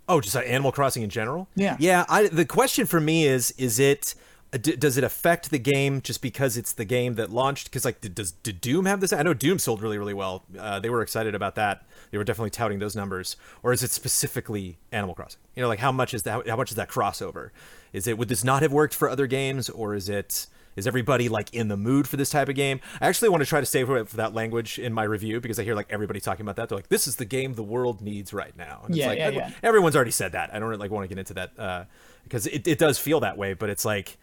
Oh, 0.09 0.21
just 0.21 0.35
like 0.35 0.47
Animal 0.47 0.73
Crossing 0.73 1.03
in 1.03 1.11
general? 1.11 1.49
Yeah. 1.55 1.77
Yeah. 1.79 2.05
I, 2.09 2.29
the 2.29 2.45
question 2.45 2.87
for 2.87 3.01
me 3.01 3.27
is: 3.27 3.53
Is 3.53 3.79
it 3.79 4.15
d- 4.59 4.77
does 4.77 4.97
it 4.97 5.05
affect 5.05 5.51
the 5.51 5.59
game 5.59 6.01
just 6.01 6.23
because 6.23 6.57
it's 6.57 6.73
the 6.73 6.85
game 6.85 7.15
that 7.15 7.31
launched? 7.31 7.67
Because 7.71 7.85
like, 7.85 8.01
did, 8.01 8.15
does 8.15 8.33
did 8.33 8.61
Doom 8.61 8.87
have 8.87 9.01
this? 9.01 9.13
I 9.13 9.23
know 9.23 9.35
Doom 9.35 9.59
sold 9.59 9.83
really 9.83 9.99
really 9.99 10.15
well. 10.15 10.45
Uh, 10.59 10.81
they 10.81 10.91
were 10.91 11.03
excited 11.03 11.35
about 11.35 11.55
that. 11.57 11.87
They 12.11 12.19
were 12.19 12.25
definitely 12.25 12.51
touting 12.51 12.79
those 12.79 12.95
numbers. 12.97 13.37
Or 13.63 13.73
is 13.73 13.83
it 13.83 13.91
specifically 13.91 14.79
Animal 14.93 15.15
Crossing? 15.15 15.41
You 15.57 15.63
know, 15.63 15.69
like 15.69 15.79
how 15.81 15.93
much 15.93 16.15
is 16.15 16.23
that? 16.23 16.47
How 16.49 16.57
much 16.57 16.71
is 16.71 16.77
that 16.77 16.89
crossover? 16.89 17.51
Is 17.93 18.07
it 18.07 18.19
would 18.19 18.29
this 18.29 18.45
not 18.45 18.63
have 18.63 18.73
worked 18.73 18.95
for 18.95 19.09
other 19.09 19.27
games, 19.27 19.69
or 19.69 19.95
is 19.95 20.09
it? 20.09 20.47
Is 20.77 20.89
everybody 20.89 21.29
like 21.29 21.55
in 21.55 21.69
the 21.69 21.77
mood 21.77 22.09
for 22.09 22.17
this 22.17 22.31
type 22.31 22.49
of 22.49 22.57
game? 22.57 22.81
I 23.01 23.07
actually 23.07 23.29
want 23.29 23.43
to 23.45 23.49
try 23.49 23.61
to 23.61 23.67
stay 23.67 23.83
away 23.83 24.03
from 24.05 24.17
that 24.17 24.35
language 24.35 24.77
in 24.77 24.93
my 24.93 25.05
review 25.05 25.41
because 25.41 25.57
I 25.61 25.63
hear 25.63 25.77
like 25.77 25.87
everybody 25.89 26.19
talking 26.19 26.43
about 26.45 26.57
that. 26.57 26.69
They're 26.69 26.79
like, 26.79 26.89
"This 26.89 27.07
is 27.07 27.15
the 27.15 27.25
game 27.25 27.55
the 27.55 27.63
world 27.63 28.01
needs 28.01 28.33
right 28.33 28.57
now." 28.57 28.81
And 28.85 28.91
it's 28.91 28.99
Yeah, 28.99 29.07
like, 29.07 29.19
yeah, 29.19 29.29
yeah. 29.29 29.51
everyone's 29.63 29.95
already 29.95 30.11
said 30.11 30.33
that. 30.33 30.53
I 30.53 30.59
don't 30.59 30.77
like 30.79 30.91
want 30.91 31.05
to 31.05 31.09
get 31.09 31.19
into 31.21 31.35
that 31.35 31.53
uh, 31.59 31.85
because 32.25 32.49
it, 32.49 32.67
it 32.67 32.79
does 32.79 32.99
feel 32.99 33.21
that 33.21 33.37
way. 33.39 33.55
But 33.55 33.71
it's 33.71 33.85
like, 33.85 34.17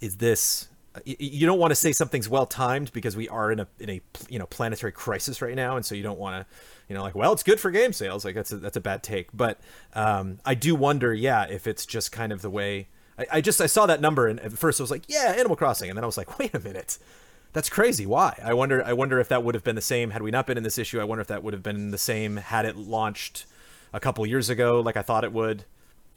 is 0.00 0.16
this? 0.16 0.68
y- 1.06 1.16
You 1.18 1.46
don't 1.46 1.58
want 1.58 1.70
to 1.70 1.74
say 1.76 1.92
something's 1.92 2.28
well 2.28 2.46
timed 2.46 2.92
because 2.92 3.16
we 3.16 3.28
are 3.28 3.52
in 3.52 3.60
a 3.60 3.66
in 3.78 3.90
a 3.90 4.00
you 4.28 4.38
know 4.38 4.46
planetary 4.46 4.92
crisis 4.92 5.42
right 5.42 5.54
now, 5.54 5.76
and 5.76 5.84
so 5.84 5.94
you 5.94 6.02
don't 6.02 6.18
want 6.18 6.36
to, 6.46 6.54
you 6.88 6.94
know, 6.94 7.02
like 7.02 7.14
well, 7.14 7.32
it's 7.32 7.42
good 7.42 7.60
for 7.60 7.70
game 7.70 7.92
sales. 7.92 8.24
Like 8.24 8.34
that's 8.34 8.52
a, 8.52 8.56
that's 8.58 8.76
a 8.76 8.80
bad 8.80 9.02
take. 9.02 9.28
But 9.34 9.60
um, 9.94 10.38
I 10.44 10.54
do 10.54 10.74
wonder, 10.74 11.12
yeah, 11.14 11.44
if 11.44 11.66
it's 11.66 11.86
just 11.86 12.12
kind 12.12 12.32
of 12.32 12.42
the 12.42 12.50
way. 12.50 12.88
I, 13.18 13.26
I 13.32 13.40
just 13.40 13.60
I 13.60 13.66
saw 13.66 13.86
that 13.86 14.00
number 14.00 14.26
and 14.26 14.38
at 14.40 14.52
first 14.52 14.78
I 14.80 14.82
was 14.82 14.90
like, 14.90 15.04
yeah, 15.08 15.34
Animal 15.36 15.56
Crossing, 15.56 15.88
and 15.90 15.96
then 15.96 16.04
I 16.04 16.06
was 16.06 16.16
like, 16.18 16.38
wait 16.38 16.54
a 16.54 16.60
minute. 16.60 16.98
That's 17.52 17.70
crazy. 17.70 18.04
Why? 18.04 18.38
I 18.44 18.52
wonder. 18.52 18.84
I 18.84 18.92
wonder 18.92 19.18
if 19.18 19.28
that 19.28 19.42
would 19.42 19.54
have 19.54 19.64
been 19.64 19.76
the 19.76 19.80
same 19.80 20.10
had 20.10 20.20
we 20.20 20.30
not 20.30 20.46
been 20.46 20.58
in 20.58 20.62
this 20.62 20.76
issue. 20.76 21.00
I 21.00 21.04
wonder 21.04 21.22
if 21.22 21.28
that 21.28 21.42
would 21.42 21.54
have 21.54 21.62
been 21.62 21.90
the 21.90 21.96
same 21.98 22.36
had 22.36 22.66
it 22.66 22.76
launched 22.76 23.46
a 23.94 24.00
couple 24.00 24.26
years 24.26 24.50
ago, 24.50 24.80
like 24.80 24.96
I 24.98 25.02
thought 25.02 25.24
it 25.24 25.32
would. 25.32 25.64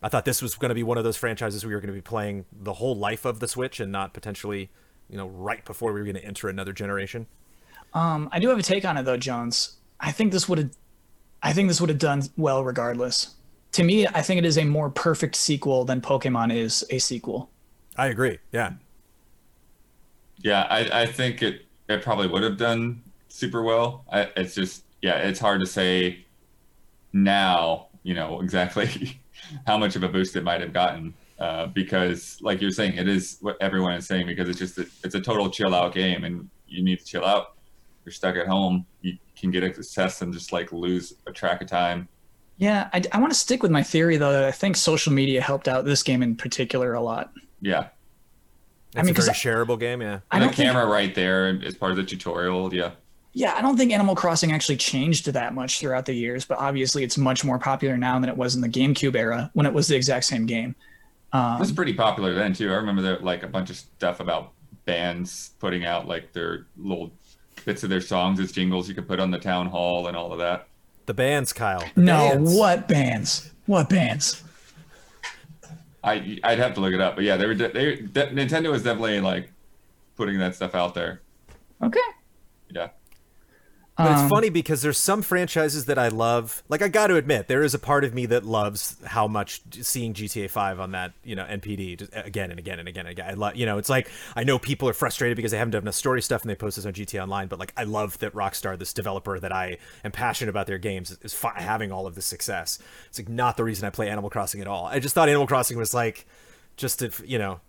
I 0.01 0.09
thought 0.09 0.25
this 0.25 0.41
was 0.41 0.55
going 0.55 0.69
to 0.69 0.75
be 0.75 0.83
one 0.83 0.97
of 0.97 1.03
those 1.03 1.17
franchises 1.17 1.65
we 1.65 1.73
were 1.73 1.81
going 1.81 1.89
to 1.89 1.93
be 1.93 2.01
playing 2.01 2.45
the 2.51 2.73
whole 2.73 2.95
life 2.95 3.25
of 3.25 3.39
the 3.39 3.47
Switch, 3.47 3.79
and 3.79 3.91
not 3.91 4.13
potentially, 4.13 4.69
you 5.09 5.17
know, 5.17 5.27
right 5.27 5.63
before 5.65 5.91
we 5.91 5.99
were 5.99 6.05
going 6.05 6.15
to 6.15 6.25
enter 6.25 6.47
another 6.47 6.71
generation. 6.71 7.27
Um, 7.93 8.29
I 8.31 8.39
do 8.39 8.49
have 8.49 8.59
a 8.59 8.63
take 8.63 8.85
on 8.85 8.97
it 8.97 9.03
though, 9.03 9.17
Jones. 9.17 9.77
I 9.99 10.11
think 10.11 10.31
this 10.31 10.47
would 10.47 10.59
have, 10.59 10.71
I 11.43 11.53
think 11.53 11.67
this 11.67 11.81
would 11.81 11.89
have 11.89 11.99
done 11.99 12.23
well 12.37 12.63
regardless. 12.63 13.35
To 13.73 13.83
me, 13.83 14.07
I 14.07 14.21
think 14.21 14.39
it 14.39 14.45
is 14.45 14.57
a 14.57 14.65
more 14.65 14.89
perfect 14.89 15.35
sequel 15.35 15.85
than 15.85 16.01
Pokemon 16.01 16.55
is 16.55 16.83
a 16.89 16.99
sequel. 16.99 17.49
I 17.97 18.07
agree. 18.07 18.39
Yeah. 18.51 18.73
Yeah, 20.37 20.65
I, 20.69 21.01
I 21.01 21.05
think 21.05 21.41
it 21.43 21.65
it 21.89 22.01
probably 22.01 22.27
would 22.27 22.43
have 22.43 22.57
done 22.57 23.03
super 23.27 23.61
well. 23.61 24.05
I, 24.11 24.29
it's 24.37 24.55
just 24.55 24.83
yeah, 25.01 25.17
it's 25.17 25.39
hard 25.39 25.59
to 25.59 25.65
say 25.65 26.25
now. 27.11 27.87
You 28.03 28.13
know 28.13 28.39
exactly 28.39 29.19
how 29.67 29.77
much 29.77 29.95
of 29.95 30.03
a 30.03 30.07
boost 30.09 30.35
it 30.35 30.43
might 30.43 30.61
have 30.61 30.73
gotten 30.73 31.13
uh, 31.39 31.67
because, 31.67 32.37
like 32.41 32.61
you're 32.61 32.71
saying, 32.71 32.93
it 32.97 33.07
is 33.07 33.37
what 33.41 33.57
everyone 33.61 33.93
is 33.93 34.05
saying 34.07 34.27
because 34.27 34.49
it's 34.49 34.59
just 34.59 34.77
a, 34.77 34.87
it's 35.03 35.15
a 35.15 35.21
total 35.21 35.49
chill 35.49 35.73
out 35.73 35.93
game 35.93 36.23
and 36.23 36.49
you 36.67 36.83
need 36.83 36.99
to 36.99 37.05
chill 37.05 37.25
out. 37.25 37.55
You're 38.05 38.11
stuck 38.13 38.35
at 38.35 38.47
home. 38.47 38.85
You 39.01 39.17
can 39.37 39.51
get 39.51 39.63
obsessed 39.63 40.21
and 40.21 40.33
just 40.33 40.51
like 40.51 40.71
lose 40.71 41.13
a 41.27 41.31
track 41.31 41.61
of 41.61 41.67
time. 41.67 42.07
Yeah, 42.57 42.89
I, 42.91 43.01
I 43.13 43.19
want 43.19 43.31
to 43.31 43.39
stick 43.39 43.63
with 43.63 43.71
my 43.71 43.83
theory 43.83 44.17
though. 44.17 44.33
that 44.33 44.43
I 44.43 44.51
think 44.51 44.75
social 44.75 45.13
media 45.13 45.41
helped 45.41 45.67
out 45.67 45.85
this 45.85 46.03
game 46.03 46.21
in 46.21 46.35
particular 46.35 46.93
a 46.93 47.01
lot. 47.01 47.31
Yeah, 47.61 47.87
It's 48.95 49.03
mean, 49.05 49.09
a 49.09 49.13
'cause 49.13 49.25
very 49.27 49.35
I- 49.35 49.39
shareable 49.65 49.79
game. 49.79 50.01
Yeah. 50.01 50.19
I 50.31 50.35
and 50.37 50.41
the 50.43 50.47
don't 50.47 50.55
think, 50.55 50.69
camera 50.71 50.85
right 50.87 51.13
there 51.15 51.49
is 51.55 51.75
part 51.75 51.91
of 51.91 51.97
the 51.97 52.03
tutorial. 52.03 52.73
Yeah, 52.73 52.91
yeah, 53.33 53.53
I 53.55 53.61
don't 53.61 53.77
think 53.77 53.91
Animal 53.91 54.15
Crossing 54.15 54.51
actually 54.51 54.77
changed 54.77 55.27
that 55.31 55.53
much 55.53 55.79
throughout 55.79 56.05
the 56.05 56.13
years, 56.13 56.45
but 56.45 56.57
obviously 56.57 57.03
it's 57.03 57.17
much 57.17 57.45
more 57.45 57.59
popular 57.59 57.97
now 57.97 58.19
than 58.19 58.29
it 58.29 58.35
was 58.35 58.55
in 58.55 58.61
the 58.61 58.69
GameCube 58.69 59.15
era 59.15 59.51
when 59.53 59.65
it 59.65 59.73
was 59.73 59.87
the 59.87 59.95
exact 59.95 60.25
same 60.25 60.45
game. 60.45 60.75
Um, 61.31 61.57
it 61.57 61.59
was 61.59 61.71
pretty 61.71 61.93
popular 61.93 62.33
then 62.33 62.53
too. 62.53 62.71
I 62.71 62.75
remember 62.75 63.01
there 63.01 63.19
like 63.19 63.43
a 63.43 63.47
bunch 63.47 63.69
of 63.69 63.75
stuff 63.75 64.19
about 64.19 64.53
bands 64.85 65.51
putting 65.59 65.85
out 65.85 66.07
like 66.07 66.33
their 66.33 66.65
little 66.75 67.11
bits 67.65 67.83
of 67.83 67.89
their 67.89 68.01
songs 68.01 68.39
as 68.39 68.51
jingles 68.51 68.89
you 68.89 68.95
could 68.95 69.07
put 69.07 69.19
on 69.19 69.29
the 69.29 69.37
town 69.37 69.67
hall 69.67 70.07
and 70.07 70.17
all 70.17 70.31
of 70.31 70.39
that. 70.39 70.67
The 71.05 71.13
bands, 71.13 71.53
Kyle. 71.53 71.83
The 71.95 72.01
no, 72.01 72.29
bands. 72.29 72.55
what 72.55 72.87
bands? 72.87 73.51
What 73.67 73.89
bands? 73.89 74.43
I 76.03 76.39
I'd 76.43 76.59
have 76.59 76.73
to 76.75 76.81
look 76.81 76.93
it 76.93 77.01
up, 77.01 77.15
but 77.15 77.23
yeah, 77.25 77.37
they 77.37 77.45
were 77.45 77.53
de- 77.53 77.71
they 77.71 77.95
de- 77.97 78.31
Nintendo 78.31 78.71
was 78.71 78.83
definitely 78.83 79.19
like 79.19 79.51
putting 80.15 80.39
that 80.39 80.55
stuff 80.55 80.73
out 80.73 80.95
there. 80.95 81.21
Okay. 81.83 81.99
But 83.99 84.13
it's 84.13 84.21
Um, 84.21 84.29
funny 84.29 84.49
because 84.49 84.81
there's 84.81 84.97
some 84.97 85.21
franchises 85.21 85.83
that 85.85 85.99
I 85.99 86.07
love. 86.07 86.63
Like 86.69 86.81
I 86.81 86.87
got 86.87 87.07
to 87.07 87.17
admit, 87.17 87.49
there 87.49 87.61
is 87.63 87.73
a 87.73 87.79
part 87.79 88.05
of 88.05 88.13
me 88.13 88.25
that 88.27 88.45
loves 88.45 88.95
how 89.05 89.27
much 89.27 89.61
seeing 89.81 90.13
GTA 90.13 90.49
5 90.49 90.79
on 90.79 90.91
that, 90.93 91.11
you 91.25 91.35
know, 91.35 91.43
NPD 91.43 91.97
just 91.99 92.11
again 92.13 92.49
and 92.49 92.57
again 92.59 92.79
and 92.79 92.87
again 92.87 93.05
and 93.05 93.11
again. 93.11 93.29
I 93.29 93.33
love, 93.33 93.57
you 93.57 93.65
know, 93.65 93.77
it's 93.77 93.89
like 93.89 94.09
I 94.37 94.45
know 94.45 94.57
people 94.57 94.87
are 94.87 94.93
frustrated 94.93 95.35
because 95.35 95.51
they 95.51 95.57
haven't 95.57 95.71
done 95.71 95.81
enough 95.81 95.95
story 95.95 96.21
stuff 96.21 96.43
and 96.43 96.49
they 96.49 96.55
post 96.55 96.77
this 96.77 96.85
on 96.85 96.93
GTA 96.93 97.21
Online, 97.23 97.47
but 97.49 97.59
like 97.59 97.73
I 97.75 97.83
love 97.83 98.17
that 98.19 98.33
Rockstar, 98.33 98.79
this 98.79 98.93
developer 98.93 99.37
that 99.37 99.51
I 99.51 99.77
am 100.05 100.13
passionate 100.13 100.49
about 100.49 100.65
their 100.65 100.77
games, 100.77 101.17
is 101.21 101.33
fi- 101.33 101.59
having 101.59 101.91
all 101.91 102.07
of 102.07 102.15
this 102.15 102.25
success. 102.25 102.79
It's 103.09 103.19
like 103.19 103.27
not 103.27 103.57
the 103.57 103.65
reason 103.65 103.85
I 103.85 103.89
play 103.89 104.07
Animal 104.09 104.29
Crossing 104.29 104.61
at 104.61 104.67
all. 104.67 104.85
I 104.85 104.99
just 104.99 105.13
thought 105.13 105.27
Animal 105.27 105.45
Crossing 105.47 105.77
was 105.77 105.93
like 105.93 106.25
just 106.77 106.99
to, 106.99 107.11
you 107.25 107.37
know, 107.37 107.59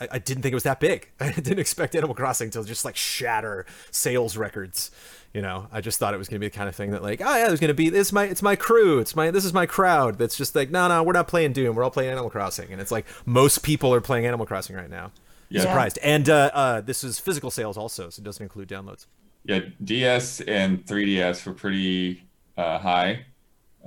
I, 0.00 0.08
I- 0.12 0.18
didn't 0.18 0.42
think 0.42 0.52
it 0.52 0.56
was 0.56 0.62
that 0.64 0.80
big. 0.80 1.08
I 1.20 1.30
didn't 1.32 1.58
expect 1.58 1.94
Animal 1.94 2.14
Crossing 2.14 2.50
to 2.50 2.64
just 2.64 2.84
like 2.84 2.96
shatter 2.96 3.66
sales 3.90 4.36
records. 4.36 4.90
You 5.34 5.42
know, 5.42 5.68
I 5.70 5.80
just 5.82 5.98
thought 5.98 6.14
it 6.14 6.16
was 6.16 6.26
going 6.28 6.36
to 6.40 6.44
be 6.44 6.48
the 6.48 6.56
kind 6.56 6.68
of 6.68 6.74
thing 6.74 6.90
that 6.92 7.02
like, 7.02 7.20
oh 7.20 7.36
yeah, 7.36 7.48
there's 7.48 7.60
going 7.60 7.68
to 7.68 7.74
be 7.74 7.90
this 7.90 8.12
my 8.12 8.24
it's 8.24 8.42
my 8.42 8.56
crew, 8.56 8.98
it's 8.98 9.14
my 9.14 9.30
this 9.30 9.44
is 9.44 9.52
my 9.52 9.66
crowd. 9.66 10.18
That's 10.18 10.36
just 10.36 10.54
like, 10.54 10.70
no, 10.70 10.88
no, 10.88 11.02
we're 11.02 11.12
not 11.12 11.28
playing 11.28 11.52
Doom, 11.52 11.76
we're 11.76 11.84
all 11.84 11.90
playing 11.90 12.10
Animal 12.10 12.30
Crossing, 12.30 12.72
and 12.72 12.80
it's 12.80 12.90
like 12.90 13.04
most 13.26 13.62
people 13.62 13.92
are 13.92 14.00
playing 14.00 14.24
Animal 14.26 14.46
Crossing 14.46 14.74
right 14.74 14.88
now. 14.90 15.12
Yeah. 15.50 15.62
Surprised, 15.62 15.98
and 16.02 16.28
uh, 16.28 16.50
uh, 16.54 16.80
this 16.80 17.04
is 17.04 17.18
physical 17.18 17.50
sales 17.50 17.76
also, 17.76 18.10
so 18.10 18.20
it 18.20 18.24
doesn't 18.24 18.42
include 18.42 18.68
downloads. 18.68 19.06
yeah. 19.44 19.60
DS 19.82 20.40
and 20.42 20.84
3DS 20.86 21.46
were 21.46 21.54
pretty 21.54 22.22
uh, 22.56 22.78
high. 22.78 23.24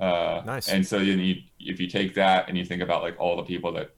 Uh, 0.00 0.42
Nice. 0.44 0.68
And 0.68 0.84
so 0.86 0.98
then 0.98 1.18
you, 1.20 1.36
if 1.60 1.78
you 1.78 1.86
take 1.86 2.14
that 2.14 2.48
and 2.48 2.56
you 2.58 2.64
think 2.64 2.82
about 2.82 3.02
like 3.02 3.14
all 3.20 3.36
the 3.36 3.42
people 3.44 3.72
that 3.74 3.90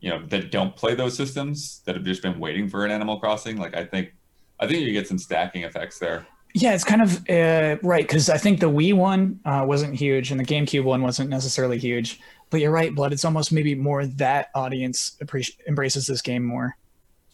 you 0.00 0.10
know 0.10 0.24
that 0.26 0.50
don't 0.50 0.74
play 0.76 0.94
those 0.94 1.16
systems 1.16 1.80
that 1.84 1.94
have 1.94 2.04
just 2.04 2.22
been 2.22 2.38
waiting 2.38 2.68
for 2.68 2.84
an 2.84 2.90
Animal 2.90 3.18
Crossing, 3.18 3.56
like 3.56 3.76
I 3.76 3.84
think 3.84 4.12
I 4.60 4.66
think 4.66 4.80
you 4.80 4.92
get 4.92 5.08
some 5.08 5.18
stacking 5.18 5.64
effects 5.64 5.98
there. 5.98 6.26
Yeah, 6.54 6.74
it's 6.74 6.84
kind 6.84 7.02
of 7.02 7.28
uh, 7.28 7.76
right 7.82 8.06
because 8.06 8.30
I 8.30 8.38
think 8.38 8.60
the 8.60 8.70
Wii 8.70 8.94
one 8.94 9.40
uh, 9.44 9.64
wasn't 9.66 9.94
huge 9.94 10.30
and 10.30 10.40
the 10.40 10.44
GameCube 10.44 10.84
one 10.84 11.02
wasn't 11.02 11.30
necessarily 11.30 11.78
huge. 11.78 12.20
But 12.50 12.60
you're 12.60 12.70
right, 12.70 12.94
Blood. 12.94 13.12
It's 13.12 13.24
almost 13.24 13.52
maybe 13.52 13.74
more 13.74 14.06
that 14.06 14.48
audience 14.54 15.16
appreci- 15.22 15.56
embraces 15.66 16.06
this 16.06 16.22
game 16.22 16.42
more. 16.42 16.76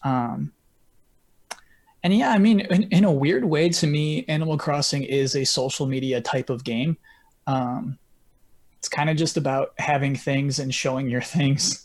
Um, 0.03 0.51
and 2.03 2.15
yeah, 2.15 2.31
I 2.31 2.37
mean, 2.37 2.59
in, 2.59 2.83
in 2.91 3.03
a 3.05 3.11
weird 3.11 3.45
way, 3.45 3.69
to 3.69 3.87
me, 3.87 4.25
Animal 4.27 4.57
Crossing 4.57 5.03
is 5.03 5.35
a 5.35 5.45
social 5.45 5.85
media 5.85 6.21
type 6.21 6.49
of 6.49 6.63
game. 6.63 6.97
Um, 7.47 7.97
it's 8.77 8.89
kind 8.89 9.09
of 9.09 9.17
just 9.17 9.37
about 9.37 9.73
having 9.79 10.15
things 10.15 10.59
and 10.59 10.73
showing 10.73 11.09
your 11.09 11.21
things. 11.21 11.84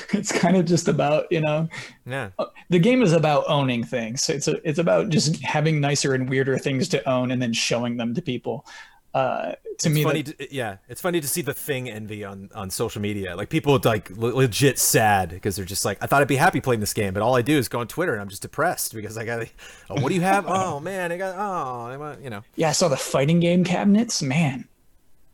it's 0.12 0.32
kind 0.32 0.56
of 0.56 0.64
just 0.64 0.88
about 0.88 1.26
you 1.30 1.40
know 1.40 1.68
Yeah, 2.06 2.30
the 2.70 2.78
game 2.78 3.02
is 3.02 3.12
about 3.12 3.44
owning 3.48 3.84
things. 3.84 4.28
It's 4.28 4.48
a, 4.48 4.56
it's 4.68 4.78
about 4.78 5.08
just 5.10 5.42
having 5.42 5.80
nicer 5.80 6.14
and 6.14 6.28
weirder 6.28 6.58
things 6.58 6.88
to 6.88 7.08
own 7.08 7.30
and 7.30 7.40
then 7.40 7.52
showing 7.52 7.96
them 7.96 8.14
to 8.14 8.22
people. 8.22 8.66
Uh, 9.14 9.52
to 9.52 9.56
it's 9.74 9.86
me, 9.88 10.04
funny. 10.04 10.22
that, 10.22 10.38
To, 10.38 10.54
yeah, 10.54 10.76
it's 10.88 11.02
funny 11.02 11.20
to 11.20 11.28
see 11.28 11.42
the 11.42 11.52
thing 11.52 11.90
envy 11.90 12.24
on 12.24 12.48
on 12.54 12.70
social 12.70 13.02
media. 13.02 13.36
Like 13.36 13.50
people 13.50 13.78
like 13.84 14.08
le- 14.10 14.28
legit 14.34 14.78
sad 14.78 15.28
because 15.28 15.54
they're 15.54 15.66
just 15.66 15.84
like, 15.84 15.98
I 16.00 16.06
thought 16.06 16.22
I'd 16.22 16.28
be 16.28 16.36
happy 16.36 16.62
playing 16.62 16.80
this 16.80 16.94
game, 16.94 17.12
but 17.12 17.22
all 17.22 17.36
I 17.36 17.42
do 17.42 17.58
is 17.58 17.68
go 17.68 17.80
on 17.80 17.88
Twitter 17.88 18.12
and 18.12 18.22
I'm 18.22 18.28
just 18.30 18.40
depressed 18.40 18.94
because 18.94 19.18
I 19.18 19.26
got. 19.26 19.46
Oh, 19.90 20.00
what 20.00 20.08
do 20.08 20.14
you 20.14 20.22
have? 20.22 20.46
oh 20.48 20.80
man, 20.88 21.12
I 21.12 21.18
got. 21.18 21.34
Oh, 21.36 21.86
I 21.92 21.96
want. 21.98 22.22
You 22.22 22.30
know. 22.30 22.42
yeah, 22.56 22.70
I 22.70 22.72
saw 22.72 22.88
the 22.88 22.96
fighting 22.96 23.38
game 23.38 23.64
cabinets. 23.64 24.22
Man, 24.22 24.66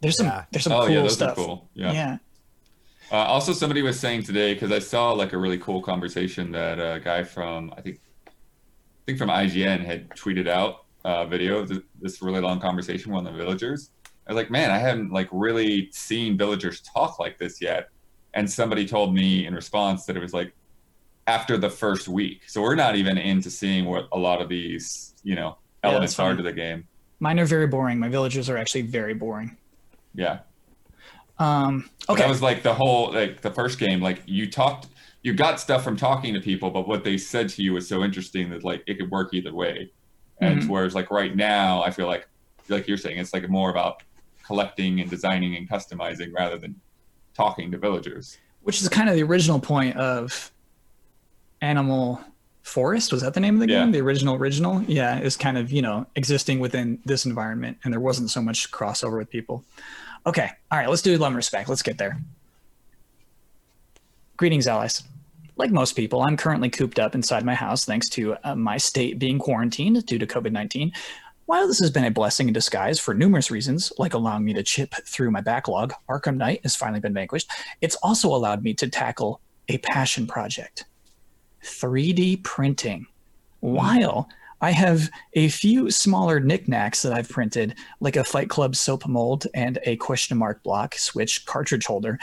there's 0.00 0.16
some 0.16 0.26
Yeah. 0.26 0.44
there's 0.50 0.64
some 0.64 0.72
oh 0.72 0.86
cool 0.86 0.94
yeah, 0.94 1.06
stuff. 1.08 1.36
cool. 1.36 1.68
Yeah. 1.74 1.92
yeah. 1.92 2.18
Uh, 3.10 3.16
also, 3.16 3.52
somebody 3.52 3.82
was 3.82 3.98
saying 3.98 4.22
today 4.22 4.54
because 4.54 4.70
I 4.70 4.78
saw 4.78 5.12
like 5.12 5.32
a 5.32 5.38
really 5.38 5.58
cool 5.58 5.80
conversation 5.80 6.52
that 6.52 6.78
a 6.78 7.00
guy 7.00 7.24
from 7.24 7.72
I 7.76 7.80
think 7.80 8.00
I 8.26 8.30
think 9.06 9.18
from 9.18 9.30
IGN 9.30 9.84
had 9.84 10.10
tweeted 10.10 10.46
out 10.48 10.84
a 11.04 11.26
video 11.26 11.60
of 11.60 11.82
this 12.00 12.20
really 12.20 12.40
long 12.40 12.60
conversation 12.60 13.10
with 13.10 13.24
one 13.24 13.26
of 13.26 13.36
the 13.36 13.42
villagers. 13.42 13.90
I 14.26 14.32
was 14.32 14.36
like, 14.36 14.50
man, 14.50 14.70
I 14.70 14.78
hadn't 14.78 15.10
like 15.10 15.28
really 15.32 15.88
seen 15.90 16.36
villagers 16.36 16.82
talk 16.82 17.18
like 17.18 17.38
this 17.38 17.62
yet. 17.62 17.88
And 18.34 18.50
somebody 18.50 18.86
told 18.86 19.14
me 19.14 19.46
in 19.46 19.54
response 19.54 20.04
that 20.04 20.16
it 20.16 20.20
was 20.20 20.34
like 20.34 20.52
after 21.26 21.56
the 21.56 21.70
first 21.70 22.08
week. 22.08 22.42
So 22.46 22.60
we're 22.60 22.74
not 22.74 22.94
even 22.96 23.16
into 23.16 23.50
seeing 23.50 23.86
what 23.86 24.08
a 24.12 24.18
lot 24.18 24.42
of 24.42 24.50
these, 24.50 25.14
you 25.22 25.34
know, 25.34 25.56
elements 25.82 26.14
that's 26.14 26.20
are 26.20 26.36
to 26.36 26.42
the 26.42 26.52
game. 26.52 26.86
Mine 27.20 27.40
are 27.40 27.46
very 27.46 27.66
boring. 27.66 27.98
My 27.98 28.08
villagers 28.08 28.50
are 28.50 28.58
actually 28.58 28.82
very 28.82 29.14
boring. 29.14 29.56
Yeah. 30.14 30.40
Um, 31.38 31.88
okay. 32.08 32.22
That 32.22 32.28
was 32.28 32.42
like 32.42 32.62
the 32.62 32.74
whole 32.74 33.12
like 33.12 33.40
the 33.42 33.50
first 33.50 33.78
game. 33.78 34.00
Like 34.00 34.22
you 34.26 34.50
talked, 34.50 34.88
you 35.22 35.34
got 35.34 35.60
stuff 35.60 35.84
from 35.84 35.96
talking 35.96 36.34
to 36.34 36.40
people, 36.40 36.70
but 36.70 36.88
what 36.88 37.04
they 37.04 37.16
said 37.18 37.48
to 37.50 37.62
you 37.62 37.72
was 37.74 37.88
so 37.88 38.02
interesting 38.02 38.50
that 38.50 38.64
like 38.64 38.82
it 38.86 38.98
could 38.98 39.10
work 39.10 39.32
either 39.34 39.54
way. 39.54 39.92
And 40.40 40.62
Mhm. 40.62 40.68
whereas 40.68 40.94
like 40.94 41.10
right 41.10 41.34
now, 41.34 41.82
I 41.82 41.90
feel 41.90 42.06
like 42.06 42.28
like 42.68 42.86
you're 42.86 42.98
saying, 42.98 43.18
it's 43.18 43.32
like 43.32 43.48
more 43.48 43.70
about 43.70 44.02
collecting 44.44 45.00
and 45.00 45.08
designing 45.08 45.56
and 45.56 45.68
customizing 45.68 46.32
rather 46.34 46.58
than 46.58 46.74
talking 47.34 47.70
to 47.70 47.78
villagers. 47.78 48.36
which 48.62 48.82
is 48.82 48.88
kind 48.88 49.08
of 49.08 49.14
the 49.14 49.22
original 49.22 49.58
point 49.58 49.96
of 49.96 50.50
Animal 51.62 52.20
Forest. 52.62 53.12
Was 53.12 53.22
that 53.22 53.32
the 53.32 53.40
name 53.40 53.54
of 53.54 53.60
the 53.66 53.72
Yeah. 53.72 53.80
game? 53.84 53.92
The 53.92 54.00
original 54.00 54.34
original? 54.34 54.82
Yeah, 54.82 55.18
is 55.20 55.36
kind 55.36 55.56
of, 55.56 55.72
you 55.72 55.80
know, 55.80 56.06
existing 56.16 56.60
within 56.60 56.98
this 57.06 57.24
environment 57.24 57.78
and 57.84 57.92
there 57.92 58.00
wasn't 58.00 58.30
so 58.30 58.42
much 58.42 58.70
crossover 58.70 59.16
with 59.18 59.30
people. 59.30 59.64
Okay. 60.26 60.50
All 60.70 60.78
right, 60.78 60.88
let's 60.88 61.02
do 61.02 61.22
and 61.22 61.36
respect. 61.36 61.68
Let's 61.68 61.82
get 61.82 61.98
there. 61.98 62.18
Greetings, 64.36 64.66
allies. 64.66 65.02
Like 65.56 65.72
most 65.72 65.94
people, 65.94 66.22
I'm 66.22 66.36
currently 66.36 66.70
cooped 66.70 67.00
up 67.00 67.14
inside 67.14 67.44
my 67.44 67.54
house 67.54 67.84
thanks 67.84 68.08
to 68.10 68.36
uh, 68.44 68.54
my 68.54 68.76
state 68.76 69.18
being 69.18 69.38
quarantined 69.38 70.06
due 70.06 70.18
to 70.18 70.26
COVID 70.26 70.52
19. 70.52 70.92
While 71.46 71.66
this 71.66 71.80
has 71.80 71.90
been 71.90 72.04
a 72.04 72.10
blessing 72.10 72.46
in 72.46 72.52
disguise 72.52 73.00
for 73.00 73.14
numerous 73.14 73.50
reasons, 73.50 73.90
like 73.98 74.12
allowing 74.12 74.44
me 74.44 74.52
to 74.52 74.62
chip 74.62 74.94
through 75.06 75.30
my 75.30 75.40
backlog, 75.40 75.94
Arkham 76.08 76.36
Knight 76.36 76.60
has 76.62 76.76
finally 76.76 77.00
been 77.00 77.14
vanquished. 77.14 77.50
It's 77.80 77.96
also 77.96 78.28
allowed 78.28 78.62
me 78.62 78.74
to 78.74 78.88
tackle 78.88 79.40
a 79.68 79.78
passion 79.78 80.26
project 80.26 80.84
3D 81.64 82.44
printing. 82.44 83.06
While 83.60 84.28
I 84.60 84.72
have 84.72 85.08
a 85.34 85.48
few 85.48 85.90
smaller 85.90 86.40
knickknacks 86.40 87.02
that 87.02 87.12
I've 87.12 87.28
printed, 87.28 87.76
like 88.00 88.16
a 88.16 88.24
Fight 88.24 88.50
Club 88.50 88.74
soap 88.74 89.06
mold 89.06 89.46
and 89.54 89.78
a 89.84 89.96
question 89.96 90.36
mark 90.36 90.62
block 90.62 90.96
switch 90.96 91.46
cartridge 91.46 91.86
holder, 91.86 92.18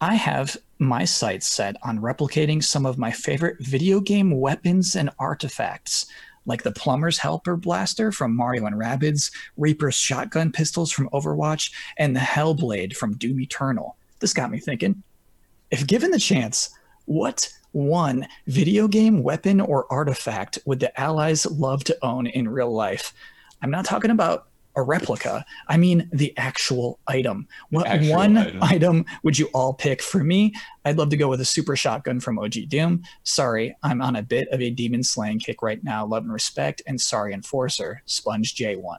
I 0.00 0.14
have 0.14 0.56
my 0.78 1.04
sights 1.04 1.48
set 1.48 1.76
on 1.82 1.98
replicating 1.98 2.62
some 2.62 2.86
of 2.86 2.98
my 2.98 3.10
favorite 3.10 3.56
video 3.58 3.98
game 3.98 4.38
weapons 4.38 4.94
and 4.94 5.10
artifacts, 5.18 6.06
like 6.46 6.62
the 6.62 6.70
Plumber's 6.70 7.18
Helper 7.18 7.56
Blaster 7.56 8.12
from 8.12 8.36
Mario 8.36 8.66
and 8.66 8.76
Rabbids, 8.76 9.32
Reaper's 9.56 9.96
shotgun 9.96 10.52
pistols 10.52 10.92
from 10.92 11.10
Overwatch, 11.10 11.72
and 11.98 12.14
the 12.14 12.20
Hellblade 12.20 12.94
from 12.94 13.16
Doom 13.16 13.40
Eternal. 13.40 13.96
This 14.20 14.32
got 14.32 14.52
me 14.52 14.60
thinking 14.60 15.02
if 15.70 15.86
given 15.86 16.12
the 16.12 16.18
chance, 16.18 16.70
what 17.06 17.52
one 17.72 18.26
video 18.46 18.88
game 18.88 19.22
weapon 19.22 19.60
or 19.60 19.86
artifact 19.92 20.58
would 20.64 20.80
the 20.80 20.98
Allies 21.00 21.46
love 21.46 21.84
to 21.84 21.98
own 22.02 22.26
in 22.26 22.48
real 22.48 22.72
life? 22.72 23.12
I'm 23.62 23.70
not 23.70 23.84
talking 23.84 24.10
about 24.10 24.48
a 24.78 24.82
replica. 24.82 25.44
I 25.66 25.76
mean 25.76 26.08
the 26.12 26.32
actual 26.38 27.00
item. 27.08 27.48
What 27.70 27.88
actual 27.88 28.14
one 28.14 28.36
item. 28.38 28.62
item. 28.62 29.04
would 29.24 29.38
you 29.38 29.46
all 29.52 29.74
pick? 29.74 30.00
For 30.00 30.22
me, 30.22 30.54
I'd 30.84 30.96
love 30.96 31.10
to 31.10 31.16
go 31.16 31.28
with 31.28 31.40
a 31.40 31.44
super 31.44 31.74
shotgun 31.74 32.20
from 32.20 32.38
OG 32.38 32.68
Doom. 32.68 33.02
Sorry, 33.24 33.76
I'm 33.82 34.00
on 34.00 34.16
a 34.16 34.22
bit 34.22 34.48
of 34.48 34.60
a 34.60 34.70
demon 34.70 35.02
slaying 35.02 35.40
kick 35.40 35.62
right 35.62 35.82
now. 35.82 36.06
Love 36.06 36.22
and 36.22 36.32
respect. 36.32 36.80
And 36.86 37.00
sorry, 37.00 37.34
Enforcer, 37.34 38.02
Sponge 38.06 38.54
J1. 38.54 38.98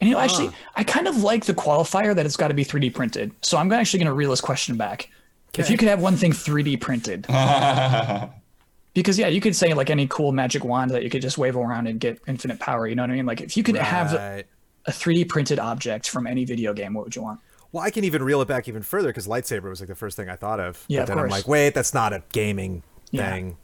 And 0.00 0.08
you 0.08 0.14
know, 0.14 0.20
actually, 0.20 0.50
I 0.76 0.84
kind 0.84 1.08
of 1.08 1.22
like 1.22 1.44
the 1.44 1.54
qualifier 1.54 2.14
that 2.14 2.24
it's 2.24 2.36
got 2.36 2.48
to 2.48 2.54
be 2.54 2.64
3D 2.64 2.94
printed. 2.94 3.32
So 3.42 3.58
I'm 3.58 3.70
actually 3.72 3.98
going 3.98 4.08
to 4.08 4.14
reel 4.14 4.30
this 4.30 4.40
question 4.40 4.76
back. 4.76 5.10
If 5.56 5.70
you 5.70 5.76
could 5.76 5.88
have 5.88 6.00
one 6.00 6.14
thing 6.14 6.30
3D 6.30 6.80
printed, 6.80 7.22
because 8.94 9.18
yeah, 9.18 9.26
you 9.26 9.40
could 9.40 9.56
say 9.56 9.74
like 9.74 9.90
any 9.90 10.06
cool 10.06 10.30
magic 10.30 10.62
wand 10.62 10.92
that 10.92 11.02
you 11.02 11.10
could 11.10 11.22
just 11.22 11.36
wave 11.36 11.56
around 11.56 11.88
and 11.88 11.98
get 11.98 12.20
infinite 12.28 12.60
power. 12.60 12.86
You 12.86 12.94
know 12.94 13.02
what 13.02 13.10
I 13.10 13.14
mean? 13.14 13.26
Like 13.26 13.40
if 13.40 13.56
you 13.56 13.64
could 13.64 13.74
have 13.74 14.12
a 14.14 14.44
3D 14.88 15.28
printed 15.28 15.58
object 15.58 16.08
from 16.08 16.28
any 16.28 16.44
video 16.44 16.72
game, 16.72 16.94
what 16.94 17.04
would 17.04 17.16
you 17.16 17.22
want? 17.22 17.40
Well, 17.72 17.82
I 17.82 17.90
can 17.90 18.04
even 18.04 18.22
reel 18.22 18.40
it 18.40 18.48
back 18.48 18.68
even 18.68 18.82
further 18.82 19.08
because 19.08 19.26
lightsaber 19.26 19.68
was 19.68 19.80
like 19.80 19.88
the 19.88 19.94
first 19.94 20.16
thing 20.16 20.28
I 20.28 20.36
thought 20.36 20.60
of. 20.60 20.84
Yeah, 20.86 21.00
but 21.00 21.02
of 21.02 21.08
then 21.08 21.18
I'm 21.24 21.30
like, 21.30 21.48
wait, 21.48 21.74
that's 21.74 21.92
not 21.92 22.12
a 22.12 22.22
gaming 22.32 22.82
thing. 23.10 23.20
Yeah. 23.20 23.30
thing. 23.32 23.56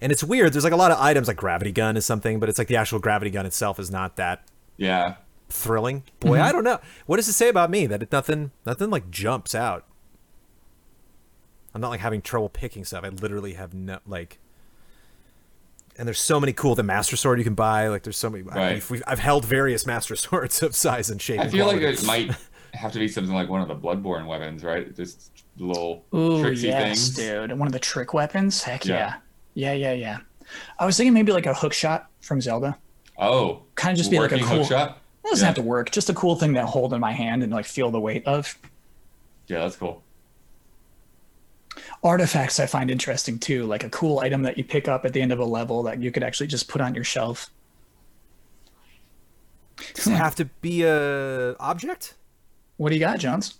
And 0.00 0.10
it's 0.10 0.24
weird. 0.24 0.52
There's 0.52 0.64
like 0.64 0.72
a 0.72 0.76
lot 0.76 0.90
of 0.90 0.98
items 0.98 1.28
like 1.28 1.36
gravity 1.36 1.72
gun 1.72 1.96
is 1.96 2.06
something, 2.06 2.40
but 2.40 2.48
it's 2.48 2.58
like 2.58 2.68
the 2.68 2.76
actual 2.76 2.98
gravity 2.98 3.30
gun 3.30 3.46
itself 3.46 3.78
is 3.78 3.90
not 3.90 4.16
that 4.16 4.44
yeah. 4.76 5.14
Thrilling. 5.52 6.02
Boy, 6.20 6.36
Mm-hmm. 6.36 6.42
I 6.48 6.52
don't 6.52 6.64
know. 6.64 6.80
What 7.06 7.16
does 7.16 7.28
it 7.28 7.32
say 7.34 7.48
about 7.48 7.70
me 7.70 7.86
that 7.86 8.02
it 8.02 8.10
nothing 8.12 8.50
nothing 8.66 8.90
like 8.90 9.10
jumps 9.10 9.54
out? 9.54 9.86
I'm 11.74 11.80
not 11.80 11.88
like 11.90 12.00
having 12.00 12.20
trouble 12.22 12.48
picking 12.48 12.84
stuff. 12.84 13.04
I 13.04 13.08
literally 13.08 13.54
have 13.54 13.72
no 13.74 13.98
like. 14.06 14.38
And 15.98 16.06
there's 16.08 16.20
so 16.20 16.40
many 16.40 16.52
cool 16.54 16.74
the 16.74 16.82
master 16.82 17.16
sword 17.16 17.38
you 17.38 17.44
can 17.44 17.54
buy. 17.54 17.88
Like 17.88 18.02
there's 18.02 18.16
so 18.16 18.30
many. 18.30 18.44
I 18.50 18.54
Right. 18.56 18.72
mean, 18.74 18.82
we've, 18.90 19.02
I've 19.06 19.18
held 19.18 19.44
various 19.44 19.86
master 19.86 20.16
swords 20.16 20.62
of 20.62 20.74
size 20.74 21.10
and 21.10 21.20
shape. 21.20 21.40
I 21.40 21.44
and 21.44 21.52
feel 21.52 21.66
like 21.66 21.80
it 21.82 22.04
might 22.04 22.30
have 22.74 22.92
to 22.92 22.98
be 22.98 23.08
something 23.08 23.34
like 23.34 23.48
one 23.48 23.60
of 23.60 23.68
the 23.68 23.76
Bloodborne 23.76 24.26
weapons, 24.26 24.64
right? 24.64 24.94
Just 24.96 25.30
little 25.58 26.04
Ooh, 26.14 26.40
tricksy 26.42 26.68
yes, 26.68 27.10
things. 27.10 27.16
dude. 27.16 27.58
One 27.58 27.68
of 27.68 27.72
the 27.72 27.78
trick 27.78 28.14
weapons? 28.14 28.62
Heck 28.62 28.84
Yeah. 28.86 28.94
yeah. 28.94 29.14
Yeah, 29.54 29.72
yeah, 29.74 29.92
yeah. 29.92 30.18
I 30.78 30.86
was 30.86 30.96
thinking 30.96 31.12
maybe 31.12 31.30
like 31.32 31.44
a 31.44 31.52
hook 31.52 31.74
shot 31.74 32.08
from 32.22 32.40
Zelda. 32.40 32.78
Oh, 33.18 33.62
Kind 33.74 33.92
of 33.92 33.98
just 33.98 34.10
be 34.10 34.18
like 34.18 34.32
a 34.32 34.36
working 34.36 34.48
cool. 34.48 34.58
hook 34.60 34.68
shot. 34.68 34.98
It 35.24 35.28
doesn't 35.28 35.44
Yeah. 35.44 35.46
have 35.48 35.56
to 35.56 35.62
work. 35.62 35.90
Just 35.90 36.10
a 36.10 36.14
cool 36.14 36.36
thing 36.36 36.54
to 36.54 36.66
hold 36.66 36.92
in 36.92 37.00
my 37.00 37.12
hand 37.12 37.42
and 37.42 37.52
like 37.52 37.64
feel 37.66 37.90
the 37.90 38.00
weight 38.00 38.26
of. 38.26 38.58
Yeah, 39.46 39.60
that's 39.60 39.76
cool. 39.76 40.02
Artifacts 42.04 42.58
I 42.60 42.66
find 42.66 42.90
interesting 42.90 43.38
too, 43.38 43.64
like 43.64 43.84
a 43.84 43.88
cool 43.90 44.18
item 44.20 44.42
that 44.42 44.58
you 44.58 44.64
pick 44.64 44.88
up 44.88 45.04
at 45.04 45.12
the 45.12 45.22
end 45.22 45.32
of 45.32 45.38
a 45.38 45.44
level 45.44 45.82
that 45.84 46.00
you 46.02 46.10
could 46.10 46.22
actually 46.22 46.48
just 46.48 46.68
put 46.68 46.80
on 46.80 46.94
your 46.94 47.04
shelf. 47.04 47.50
Does 49.94 50.06
it 50.06 50.12
have 50.12 50.34
to 50.36 50.44
be 50.60 50.82
a 50.82 51.54
object? 51.58 52.14
What 52.76 52.90
do 52.90 52.94
you 52.96 53.00
got, 53.00 53.18
Jones? 53.18 53.54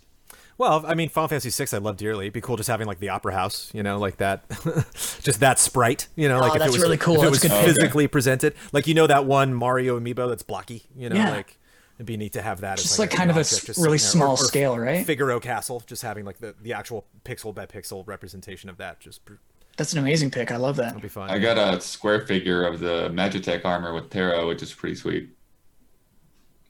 Well, 0.57 0.85
I 0.85 0.93
mean, 0.93 1.09
Final 1.09 1.27
Fantasy 1.27 1.49
VI, 1.65 1.77
I 1.77 1.79
love 1.79 1.97
dearly. 1.97 2.25
It'd 2.25 2.33
be 2.33 2.41
cool 2.41 2.57
just 2.57 2.69
having 2.69 2.85
like 2.87 2.99
the 2.99 3.09
Opera 3.09 3.33
House, 3.33 3.71
you 3.73 3.81
know, 3.83 3.97
like 3.99 4.17
that, 4.17 4.43
just 5.21 5.39
that 5.39 5.57
sprite, 5.59 6.07
you 6.15 6.27
know, 6.29 6.37
oh, 6.37 6.41
like 6.41 6.51
Oh, 6.53 6.63
if 6.63 6.69
it 6.69 6.71
was 6.73 6.81
really 6.81 6.97
cool. 6.97 7.17
If 7.17 7.23
it 7.23 7.29
was 7.29 7.39
good 7.39 7.51
pick. 7.51 7.65
physically 7.65 8.07
presented, 8.07 8.53
like 8.71 8.85
you 8.87 8.93
know 8.93 9.07
that 9.07 9.25
one 9.25 9.53
Mario 9.53 9.99
amiibo 9.99 10.29
that's 10.29 10.43
blocky, 10.43 10.83
you 10.95 11.09
know, 11.09 11.15
Yeah. 11.15 11.31
like 11.31 11.57
it'd 11.97 12.05
be 12.05 12.17
neat 12.17 12.33
to 12.33 12.41
have 12.41 12.61
that. 12.61 12.77
Just 12.77 12.93
as 12.93 12.99
like 12.99 13.11
an 13.13 13.17
kind 13.17 13.29
of 13.31 13.37
a 13.37 13.39
object, 13.41 13.61
s- 13.61 13.65
just 13.65 13.79
really 13.83 13.97
sitting 13.97 14.19
there. 14.19 14.25
small 14.27 14.37
scale, 14.37 14.77
right? 14.77 15.05
Figaro 15.05 15.39
Castle, 15.39 15.81
just 15.87 16.01
having 16.03 16.23
like 16.25 16.37
the 16.39 16.55
the 16.61 16.73
actual 16.73 17.05
pixel 17.25 17.53
by 17.53 17.65
pixel 17.65 18.05
representation 18.07 18.69
of 18.69 18.77
that, 18.77 18.99
just 18.99 19.25
pr- 19.25 19.33
That's 19.77 19.93
an 19.93 19.99
amazing 19.99 20.29
pick. 20.31 20.51
I 20.51 20.57
love 20.57 20.75
that. 20.77 20.93
would 20.93 21.01
be 21.01 21.09
fun. 21.09 21.29
I 21.31 21.39
got 21.39 21.57
a 21.57 21.81
square 21.81 22.25
figure 22.27 22.63
of 22.63 22.79
the 22.79 23.09
Magitek 23.09 23.65
armor 23.65 23.93
with 23.93 24.09
Terra, 24.11 24.45
which 24.45 24.61
is 24.61 24.71
pretty 24.73 24.95
sweet. 24.95 25.29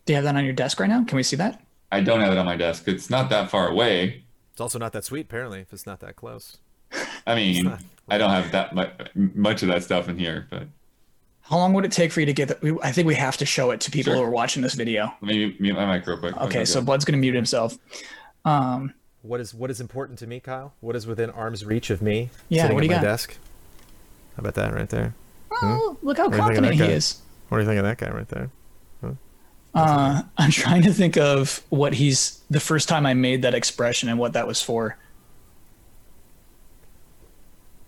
Do 0.05 0.13
you 0.13 0.15
have 0.15 0.23
that 0.25 0.35
on 0.35 0.43
your 0.45 0.53
desk 0.53 0.79
right 0.79 0.89
now? 0.89 1.03
Can 1.03 1.15
we 1.17 1.23
see 1.23 1.35
that? 1.37 1.61
I 1.93 2.01
don't 2.01 2.19
have 2.21 2.31
it 2.33 2.37
on 2.37 2.45
my 2.45 2.55
desk. 2.57 2.87
It's 2.87 3.09
not 3.09 3.29
that 3.29 3.49
far 3.49 3.67
away. 3.69 4.23
It's 4.51 4.61
also 4.61 4.79
not 4.79 4.93
that 4.93 5.05
sweet, 5.05 5.27
apparently, 5.27 5.59
if 5.61 5.71
it's 5.73 5.85
not 5.85 5.99
that 6.01 6.15
close. 6.15 6.57
I 7.25 7.35
mean, 7.35 7.77
I 8.09 8.17
don't 8.17 8.29
have 8.31 8.51
that 8.51 8.73
much, 8.75 8.91
much 9.15 9.61
of 9.63 9.67
that 9.69 9.83
stuff 9.83 10.09
in 10.09 10.17
here, 10.17 10.47
but 10.49 10.67
How 11.41 11.57
long 11.57 11.73
would 11.73 11.85
it 11.85 11.91
take 11.91 12.11
for 12.11 12.19
you 12.19 12.25
to 12.25 12.33
get 12.33 12.47
that? 12.49 12.79
I 12.83 12.91
think 12.91 13.07
we 13.07 13.15
have 13.15 13.37
to 13.37 13.45
show 13.45 13.71
it 13.71 13.79
to 13.81 13.91
people 13.91 14.13
Sure. 14.13 14.17
who 14.17 14.23
are 14.23 14.29
watching 14.31 14.61
this 14.63 14.73
video. 14.75 15.13
let 15.21 15.27
me 15.35 15.55
mute 15.59 15.75
my 15.75 15.85
mic 15.97 16.05
real 16.07 16.17
quick. 16.17 16.35
Okay, 16.37 16.65
so 16.65 16.79
good. 16.79 16.85
Blood's 16.87 17.05
gonna 17.05 17.17
mute 17.17 17.35
himself. 17.35 17.77
Um, 18.45 18.93
What 19.23 19.39
is 19.39 19.53
what 19.53 19.71
is 19.71 19.79
important 19.81 20.19
to 20.19 20.27
me, 20.27 20.39
Kyle? 20.39 20.73
What 20.81 20.95
is 20.95 21.07
within 21.07 21.29
arm's 21.29 21.63
reach 21.65 21.89
of 21.89 22.01
me? 22.01 22.29
Yeah, 22.49 22.63
sitting 22.63 22.75
what 22.75 22.81
at 22.83 22.87
do 22.87 22.93
you 22.93 22.95
my 22.97 23.01
got? 23.01 23.07
desk. 23.09 23.37
How 24.35 24.41
about 24.41 24.55
that 24.55 24.73
right 24.73 24.89
there? 24.89 25.13
oh, 25.51 25.97
look 26.01 26.17
how 26.17 26.25
What 26.27 26.31
do 26.31 26.37
you 26.37 26.41
think 26.43 26.49
of 26.49 26.55
confident 26.55 26.73
he 26.73 26.79
guy? 26.79 26.85
is. 26.87 27.21
What 27.49 27.57
do 27.59 27.63
you 27.63 27.69
think 27.69 27.79
of 27.79 27.85
that 27.85 27.97
guy 27.97 28.09
right 28.11 28.27
there? 28.29 28.49
Uh, 29.73 30.21
I'm 30.37 30.51
trying 30.51 30.83
to 30.83 30.93
think 30.93 31.17
of 31.17 31.63
what 31.69 31.93
he's 31.93 32.41
the 32.49 32.59
first 32.59 32.87
time 32.87 33.05
I 33.05 33.13
made 33.15 33.41
that 33.41 33.53
expression 33.55 34.07
and 34.09 34.19
what 34.19 34.33
that 34.33 34.45
was 34.47 34.61
for. 34.61 34.97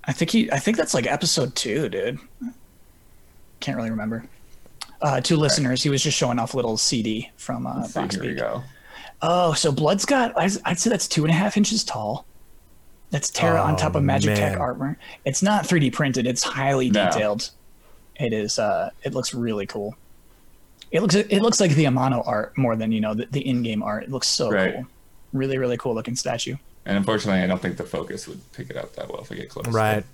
I 0.03 0.11
think 0.13 0.31
he. 0.31 0.51
I 0.51 0.59
think 0.59 0.77
that's 0.77 0.93
like 0.93 1.07
episode 1.07 1.55
two, 1.55 1.89
dude. 1.89 2.19
Can't 3.59 3.77
really 3.77 3.89
remember. 3.89 4.25
Uh, 5.01 5.19
to 5.21 5.35
listeners, 5.35 5.83
he 5.83 5.89
was 5.89 6.01
just 6.01 6.17
showing 6.17 6.39
off 6.39 6.53
a 6.53 6.57
little 6.57 6.77
CD 6.77 7.31
from 7.37 7.67
uh, 7.67 7.79
Let's 7.81 7.93
see, 7.93 7.99
Box 7.99 8.15
here 8.15 8.23
we 8.23 8.33
go. 8.33 8.63
Oh, 9.21 9.53
so 9.53 9.71
Blood's 9.71 10.05
got. 10.05 10.37
I'd, 10.37 10.51
I'd 10.65 10.79
say 10.79 10.89
that's 10.89 11.07
two 11.07 11.23
and 11.23 11.31
a 11.31 11.35
half 11.35 11.57
inches 11.57 11.83
tall. 11.83 12.25
That's 13.11 13.29
Terra 13.29 13.61
on 13.61 13.75
Oh, 13.75 13.77
top 13.77 13.95
of 13.95 14.03
Magitek 14.03 14.37
man. 14.37 14.57
armor. 14.57 14.97
It's 15.25 15.41
not 15.41 15.65
3D 15.65 15.93
printed. 15.93 16.27
It's 16.27 16.43
highly 16.43 16.89
No. 16.89 17.05
detailed. 17.05 17.51
It 18.15 18.33
is. 18.33 18.59
Uh, 18.59 18.89
it 19.03 19.13
looks 19.13 19.33
really 19.33 19.65
cool. 19.65 19.95
It 20.95 21.01
looks 21.01 21.15
it 21.15 21.41
looks 21.41 21.59
like 21.59 21.71
the 21.71 21.85
Amano 21.85 22.25
art 22.25 22.57
more 22.57 22.75
than 22.75 22.91
you 22.91 23.01
know 23.01 23.13
the, 23.13 23.25
the 23.31 23.41
in-game 23.47 23.83
art. 23.83 24.03
It 24.03 24.11
looks 24.11 24.27
so 24.27 24.49
Right. 24.51 24.73
cool. 24.75 24.85
Really, 25.33 25.57
really 25.57 25.77
cool 25.77 25.93
looking 25.93 26.15
statue. 26.15 26.55
And 26.85 26.95
unfortunately, 26.97 27.41
I 27.41 27.47
don't 27.47 27.61
think 27.61 27.77
the 27.77 27.83
focus 27.83 28.27
would 28.27 28.39
pick 28.53 28.69
it 28.69 28.77
up 28.77 28.95
that 28.95 29.09
well 29.09 29.21
if 29.21 29.29
we 29.29 29.35
get 29.35 29.49
close. 29.49 29.67
Right. 29.67 30.05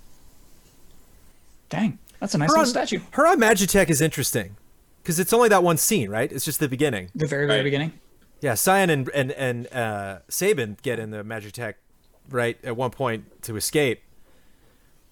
Dang, 1.68 1.98
that's 2.20 2.34
a 2.34 2.38
nice 2.38 2.48
Her 2.50 2.58
little 2.58 2.62
on, 2.62 2.66
statue. 2.66 3.00
her 3.12 3.26
on 3.26 3.38
Magitek 3.38 3.88
is 3.88 4.00
interesting 4.00 4.56
because 5.02 5.18
it's 5.18 5.32
only 5.32 5.48
that 5.48 5.62
one 5.62 5.76
scene, 5.76 6.10
right? 6.10 6.30
It's 6.30 6.44
just 6.44 6.60
the 6.60 6.68
beginning. 6.68 7.10
The 7.14 7.26
very 7.26 7.46
very 7.46 7.58
Right. 7.60 7.64
beginning. 7.64 7.92
Yeah, 8.40 8.54
Cyan 8.54 8.90
and 8.90 9.08
and 9.14 9.32
and 9.32 9.72
uh, 9.72 10.18
Sabin 10.28 10.76
get 10.82 10.98
in 10.98 11.10
the 11.10 11.22
Magitek 11.22 11.74
right 12.28 12.58
at 12.64 12.76
one 12.76 12.90
point 12.90 13.42
to 13.42 13.56
escape, 13.56 14.02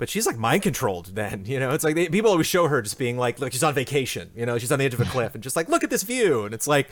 but 0.01 0.09
she's 0.09 0.27
like 0.27 0.39
mind 0.39 0.63
controlled. 0.63 1.15
Then 1.15 1.45
you 1.47 1.61
know, 1.61 1.71
it's 1.71 1.85
like 1.85 1.95
they, 1.95 2.09
people 2.09 2.31
always 2.33 2.47
show 2.49 2.67
her 2.67 2.83
just 2.83 2.99
being 2.99 3.17
like, 3.19 3.39
look, 3.39 3.53
she's 3.53 3.63
on 3.63 3.75
vacation. 3.75 4.31
You 4.35 4.47
know, 4.47 4.59
she's 4.59 4.73
on 4.73 4.79
the 4.81 4.85
edge 4.87 4.95
of 4.95 5.01
a 5.01 5.05
cliff 5.15 5.35
and 5.35 5.45
just 5.45 5.55
like, 5.55 5.69
look 5.69 5.85
at 5.85 5.91
this 5.91 6.03
view, 6.03 6.45
and 6.45 6.53
it's 6.55 6.67
like 6.67 6.89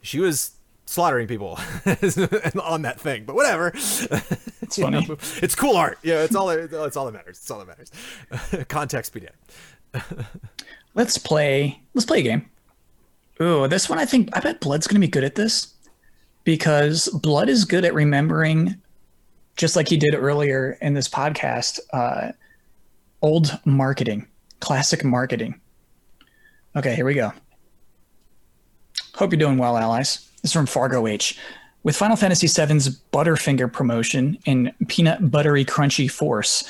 she 0.00 0.20
was 0.20 0.52
slaughtering 0.86 1.26
people 1.26 1.58
on 2.64 2.82
that 2.82 2.96
thing. 2.98 3.24
But 3.24 3.34
whatever, 3.34 3.72
It's 3.74 4.78
funny. 4.78 5.06
it's 5.42 5.54
cool 5.54 5.76
art. 5.76 5.98
Yeah, 6.02 6.22
it's 6.22 6.34
all 6.34 6.48
it's 6.50 6.96
all 6.96 7.04
that 7.06 7.12
matters. 7.12 7.38
It's 7.38 7.50
all 7.50 7.58
that 7.62 7.68
matters. 7.68 8.64
Context 8.68 9.12
be. 9.12 9.26
Let's 10.94 11.18
play. 11.18 11.82
Let's 11.94 12.06
play 12.06 12.20
a 12.20 12.22
game. 12.22 12.48
Ooh, 13.42 13.66
this 13.68 13.88
one 13.88 13.98
I 13.98 14.04
think 14.04 14.30
I 14.36 14.40
bet 14.40 14.60
Blood's 14.60 14.86
gonna 14.86 15.00
be 15.00 15.08
good 15.08 15.24
at 15.24 15.34
this 15.34 15.74
because 16.44 17.08
Blood 17.08 17.48
is 17.48 17.64
good 17.64 17.84
at 17.84 17.94
remembering, 17.94 18.76
just 19.58 19.76
like 19.76 19.88
he 19.88 19.98
did 19.98 20.14
earlier 20.14 20.78
in 20.80 20.94
this 20.94 21.08
podcast, 21.08 21.80
uh, 21.92 22.32
old 23.20 23.58
marketing, 23.66 24.26
classic 24.60 25.04
marketing. 25.04 25.60
Okay, 26.76 26.94
here 26.94 27.04
we 27.04 27.14
go. 27.14 27.32
Hope 29.14 29.32
you're 29.32 29.38
doing 29.38 29.58
well, 29.58 29.76
allies. 29.76 30.28
This 30.42 30.50
is 30.50 30.52
from 30.52 30.66
Fargo 30.66 31.06
H. 31.06 31.38
With 31.82 31.96
Final 31.96 32.16
Fantasy 32.16 32.46
VII's 32.46 33.00
Butterfinger 33.12 33.72
promotion 33.72 34.38
in 34.44 34.72
Peanut 34.86 35.30
Buttery 35.30 35.64
Crunchy 35.64 36.10
Force, 36.10 36.64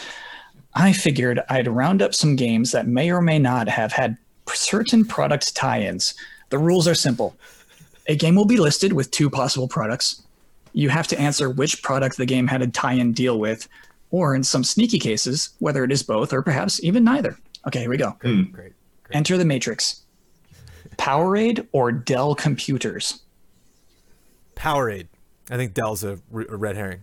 I 0.75 0.93
figured 0.93 1.41
I'd 1.51 1.69
round 1.69 2.01
up 2.01 2.15
some 2.15 2.37
games 2.37 2.73
that 2.73 2.87
may 2.87 3.11
or 3.11 3.21
may 3.21 3.39
not 3.39 3.69
have 3.69 3.93
had 3.93 4.17
certain 4.49 5.05
product 5.05 5.55
tie 5.55 5.83
ins. 5.83 6.15
The 6.49 6.59
rules 6.59 6.89
are 6.89 6.95
simple 6.95 7.37
a 8.09 8.17
game 8.17 8.35
will 8.35 8.47
be 8.47 8.57
listed 8.57 8.95
with 8.95 9.11
two 9.11 9.29
possible 9.29 9.69
products. 9.69 10.23
You 10.73 10.89
have 10.91 11.07
to 11.09 11.19
answer 11.21 11.51
which 11.51 11.83
product 11.83 12.17
the 12.17 12.27
game 12.27 12.47
had 12.47 12.63
a 12.63 12.67
tie 12.67 12.93
in 12.95 13.13
deal 13.13 13.39
with, 13.39 13.69
or 14.11 14.35
in 14.35 14.43
some 14.45 14.65
sneaky 14.65 14.99
cases, 14.99 15.51
whether 15.59 15.85
it 15.85 15.93
is 15.93 16.03
both 16.03 16.33
or 16.33 16.43
perhaps 16.43 16.83
even 16.83 17.05
neither. 17.05 17.37
Okay, 17.67 17.81
here 17.81 17.91
we 17.91 17.97
go. 17.97 18.11
Hmm. 18.23 18.43
Great, 18.45 18.53
great. 18.53 18.73
Enter 19.13 19.37
the 19.37 19.45
Matrix. 19.45 20.03
Powerade 20.97 21.67
or 21.73 21.93
Dell 21.93 22.35
computers? 22.35 23.21
Powerade. 24.57 25.07
I 25.51 25.57
think 25.57 25.75
Dell's 25.75 26.03
a 26.05 26.19
red 26.31 26.77
herring. 26.77 27.03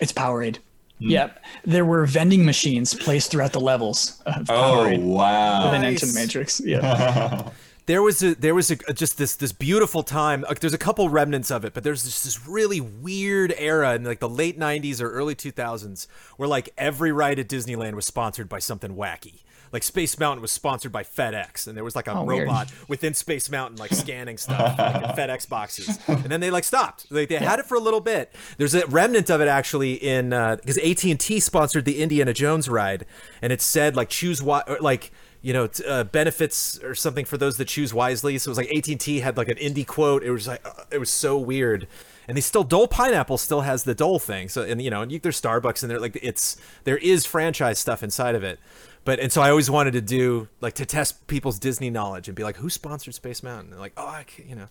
It's 0.00 0.12
Powerade. 0.12 0.56
Hmm. 0.98 1.10
Yep. 1.10 1.44
There 1.64 1.84
were 1.84 2.06
vending 2.06 2.44
machines 2.44 2.94
placed 2.94 3.30
throughout 3.30 3.52
the 3.52 3.60
levels 3.60 4.22
of 4.26 4.48
Oh 4.50 4.84
Powerade. 4.86 5.02
wow. 5.02 5.70
Then 5.70 5.82
Nice. 5.82 6.02
Enter 6.02 6.12
the 6.12 6.18
Matrix. 6.20 6.60
Yeah. 6.64 7.50
there 7.86 8.02
was 8.02 8.22
a 8.22 8.34
there 8.34 8.54
was 8.54 8.70
a 8.70 8.76
just 8.92 9.16
this 9.18 9.36
this 9.36 9.52
beautiful 9.52 10.02
time 10.02 10.42
like 10.42 10.60
there's 10.60 10.74
a 10.74 10.78
couple 10.78 11.08
remnants 11.08 11.50
of 11.50 11.64
it 11.64 11.72
but 11.72 11.84
there's 11.84 12.04
just 12.04 12.24
this 12.24 12.46
really 12.46 12.80
weird 12.80 13.54
era 13.58 13.94
in 13.94 14.04
like 14.04 14.20
the 14.20 14.28
late 14.28 14.58
90s 14.58 15.00
or 15.00 15.10
early 15.10 15.34
2000s 15.34 16.06
where 16.36 16.48
like 16.48 16.68
every 16.76 17.12
ride 17.12 17.38
at 17.38 17.48
disneyland 17.48 17.94
was 17.94 18.04
sponsored 18.06 18.48
by 18.48 18.58
something 18.58 18.94
wacky. 18.96 19.42
Like 19.72 19.82
space 19.82 20.18
mountain 20.18 20.40
was 20.40 20.52
sponsored 20.52 20.92
by 20.92 21.02
fedex 21.02 21.66
and 21.66 21.76
there 21.76 21.82
was 21.84 21.96
like 21.96 22.06
a 22.06 22.12
Oh, 22.12 22.22
weird. 22.24 22.46
robot 22.46 22.72
within 22.88 23.14
space 23.14 23.50
mountain 23.50 23.76
like 23.78 23.92
scanning 23.92 24.38
stuff 24.38 24.78
like, 24.78 24.94
in 25.02 25.10
fedex 25.10 25.46
boxes. 25.48 25.98
And 26.06 26.24
then 26.26 26.40
they 26.40 26.50
like 26.50 26.62
stopped. 26.64 27.06
Like 27.10 27.28
they 27.28 27.36
had 27.36 27.58
it 27.58 27.66
for 27.66 27.74
a 27.74 27.80
little 27.80 28.00
bit. 28.00 28.32
There's 28.58 28.74
a 28.74 28.86
remnant 28.86 29.28
of 29.28 29.40
it 29.40 29.48
actually 29.48 29.94
in 29.94 30.32
uh, 30.32 30.56
because 30.56 30.78
at&t 30.78 31.40
sponsored 31.40 31.84
the 31.84 32.00
indiana 32.00 32.32
jones 32.32 32.68
ride 32.68 33.06
and 33.42 33.52
it 33.52 33.60
said 33.60 33.96
like 33.96 34.08
choose 34.08 34.40
what 34.42 34.80
like 34.80 35.10
you 35.46 35.52
know, 35.52 35.68
t- 35.68 35.84
uh, 35.86 36.02
benefits 36.02 36.82
or 36.82 36.96
something 36.96 37.24
for 37.24 37.38
those 37.38 37.56
that 37.58 37.68
choose 37.68 37.94
wisely. 37.94 38.36
So 38.36 38.48
it 38.48 38.50
was 38.50 38.58
like 38.58 38.74
AT 38.74 38.88
and 38.88 38.98
T 38.98 39.20
had 39.20 39.36
like 39.36 39.48
an 39.48 39.58
indie 39.58 39.86
quote. 39.86 40.24
It 40.24 40.32
was 40.32 40.48
like 40.48 40.66
uh, 40.66 40.82
it 40.90 40.98
was 40.98 41.08
so 41.08 41.38
weird, 41.38 41.86
and 42.26 42.36
they 42.36 42.40
still 42.40 42.64
Dole 42.64 42.88
Pineapple 42.88 43.38
still 43.38 43.60
has 43.60 43.84
the 43.84 43.94
Dole 43.94 44.18
thing. 44.18 44.48
So 44.48 44.62
and 44.62 44.82
you 44.82 44.90
know, 44.90 45.02
and 45.02 45.12
you, 45.12 45.20
there's 45.20 45.40
Starbucks 45.40 45.84
and 45.84 45.90
there 45.90 46.00
like 46.00 46.18
it's 46.20 46.56
there 46.82 46.96
is 46.96 47.24
franchise 47.24 47.78
stuff 47.78 48.02
inside 48.02 48.34
of 48.34 48.42
it. 48.42 48.58
But 49.04 49.20
and 49.20 49.30
so 49.30 49.40
I 49.40 49.50
always 49.50 49.70
wanted 49.70 49.92
to 49.92 50.00
do 50.00 50.48
like 50.60 50.74
to 50.74 50.84
test 50.84 51.28
people's 51.28 51.60
Disney 51.60 51.90
knowledge 51.90 52.26
and 52.26 52.34
be 52.34 52.42
like, 52.42 52.56
who 52.56 52.68
sponsored 52.68 53.14
Space 53.14 53.44
Mountain? 53.44 53.70
And 53.70 53.80
like, 53.80 53.92
oh, 53.96 54.04
I 54.04 54.24
can't, 54.24 54.48
you 54.48 54.56
know, 54.56 54.66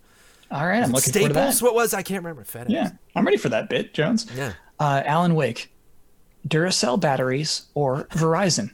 All 0.51 0.67
right. 0.67 0.83
I'm 0.83 0.91
looking 0.91 1.13
forward 1.13 1.29
to 1.29 1.33
that. 1.35 1.53
Staples. 1.53 1.61
What 1.61 1.73
was 1.73 1.93
I 1.93 2.01
can't 2.01 2.21
remember. 2.21 2.43
FedEx. 2.43 2.65
Yeah. 2.67 2.89
I'm 3.15 3.23
ready 3.23 3.37
for 3.37 3.47
that 3.47 3.69
bit, 3.69 3.93
Jones. 3.93 4.27
Yeah. 4.35 4.51
Uh, 4.77 5.03
Alan 5.05 5.35
Wake, 5.35 5.71
Duracell 6.49 6.99
batteries 6.99 7.67
or 7.75 8.09
Verizon? 8.11 8.71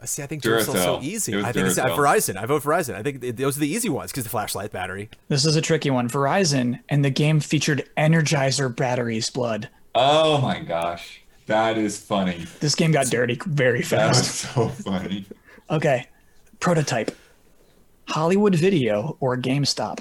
Uh, 0.00 0.06
See, 0.06 0.22
I 0.22 0.26
think 0.26 0.42
Duracell's 0.42 0.82
so 0.82 0.98
easy. 1.02 1.36
I 1.42 1.52
think 1.52 1.66
it's 1.66 1.76
uh, 1.78 1.88
Verizon. 1.88 2.36
I 2.36 2.46
vote 2.46 2.62
Verizon. 2.62 2.94
I 2.94 3.02
think 3.02 3.20
th- 3.20 3.36
those 3.36 3.56
are 3.56 3.60
the 3.60 3.68
easy 3.68 3.88
ones 3.90 4.10
because 4.10 4.24
the 4.24 4.30
flashlight 4.30 4.72
battery. 4.72 5.10
This 5.28 5.44
is 5.44 5.56
a 5.56 5.60
tricky 5.60 5.90
one. 5.90 6.08
Verizon, 6.08 6.80
and 6.88 7.04
the 7.04 7.10
game 7.10 7.38
featured 7.40 7.88
Energizer 7.98 8.74
batteries. 8.74 9.28
Blood. 9.28 9.68
Oh 9.94 10.40
my 10.40 10.60
gosh. 10.60 11.20
That 11.46 11.76
is 11.76 11.98
funny. 11.98 12.46
This 12.60 12.74
game 12.74 12.92
got 12.92 13.06
dirty 13.06 13.38
very 13.46 13.82
That 13.82 14.08
was 14.08 14.18
fast. 14.18 14.54
so 14.54 14.68
funny. 14.68 15.26
Okay. 15.70 16.08
Prototype. 16.58 17.16
Hollywood 18.08 18.56
Video 18.56 19.16
or 19.20 19.36
GameStop? 19.36 20.00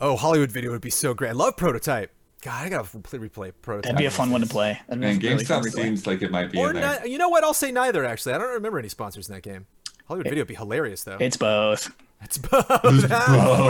Oh, 0.00 0.16
Hollywood 0.16 0.50
Video 0.50 0.70
would 0.70 0.80
be 0.82 0.90
so 0.90 1.14
great. 1.14 1.30
I 1.30 1.32
love 1.32 1.56
Prototype. 1.56 2.10
God, 2.44 2.66
I 2.66 2.68
gotta 2.68 2.84
replay, 2.84 3.28
replay 3.30 3.52
Prototype. 3.62 3.82
That'd 3.84 3.98
be 3.98 4.04
a 4.04 4.10
fun 4.10 4.30
one 4.30 4.42
to 4.42 4.46
play. 4.46 4.78
That'd 4.86 5.00
be 5.00 5.06
Man, 5.06 5.18
really 5.18 5.44
fun 5.46 5.62
GameStop 5.62 5.70
to 5.72 5.76
replay. 5.78 5.82
seems 5.82 6.06
like 6.06 6.20
it 6.22 6.30
might 6.30 6.52
be 6.52 6.58
Or 6.58 6.70
in 6.70 6.76
there. 6.76 7.06
you 7.06 7.16
know 7.16 7.30
what? 7.30 7.42
I'll 7.42 7.54
say 7.54 7.72
neither. 7.72 8.04
Actually, 8.04 8.34
I 8.34 8.38
don't 8.38 8.52
remember 8.52 8.78
any 8.78 8.88
sponsors 8.90 9.28
in 9.28 9.34
that 9.34 9.40
game. 9.42 9.66
Hollywood 10.06 10.26
Video 10.26 10.42
would 10.42 10.48
be 10.48 10.54
hilarious 10.54 11.02
though. 11.04 11.16
It's 11.18 11.38
both. 11.38 11.90
It's 12.22 12.36
both. 12.38 12.68
Were 12.84 12.90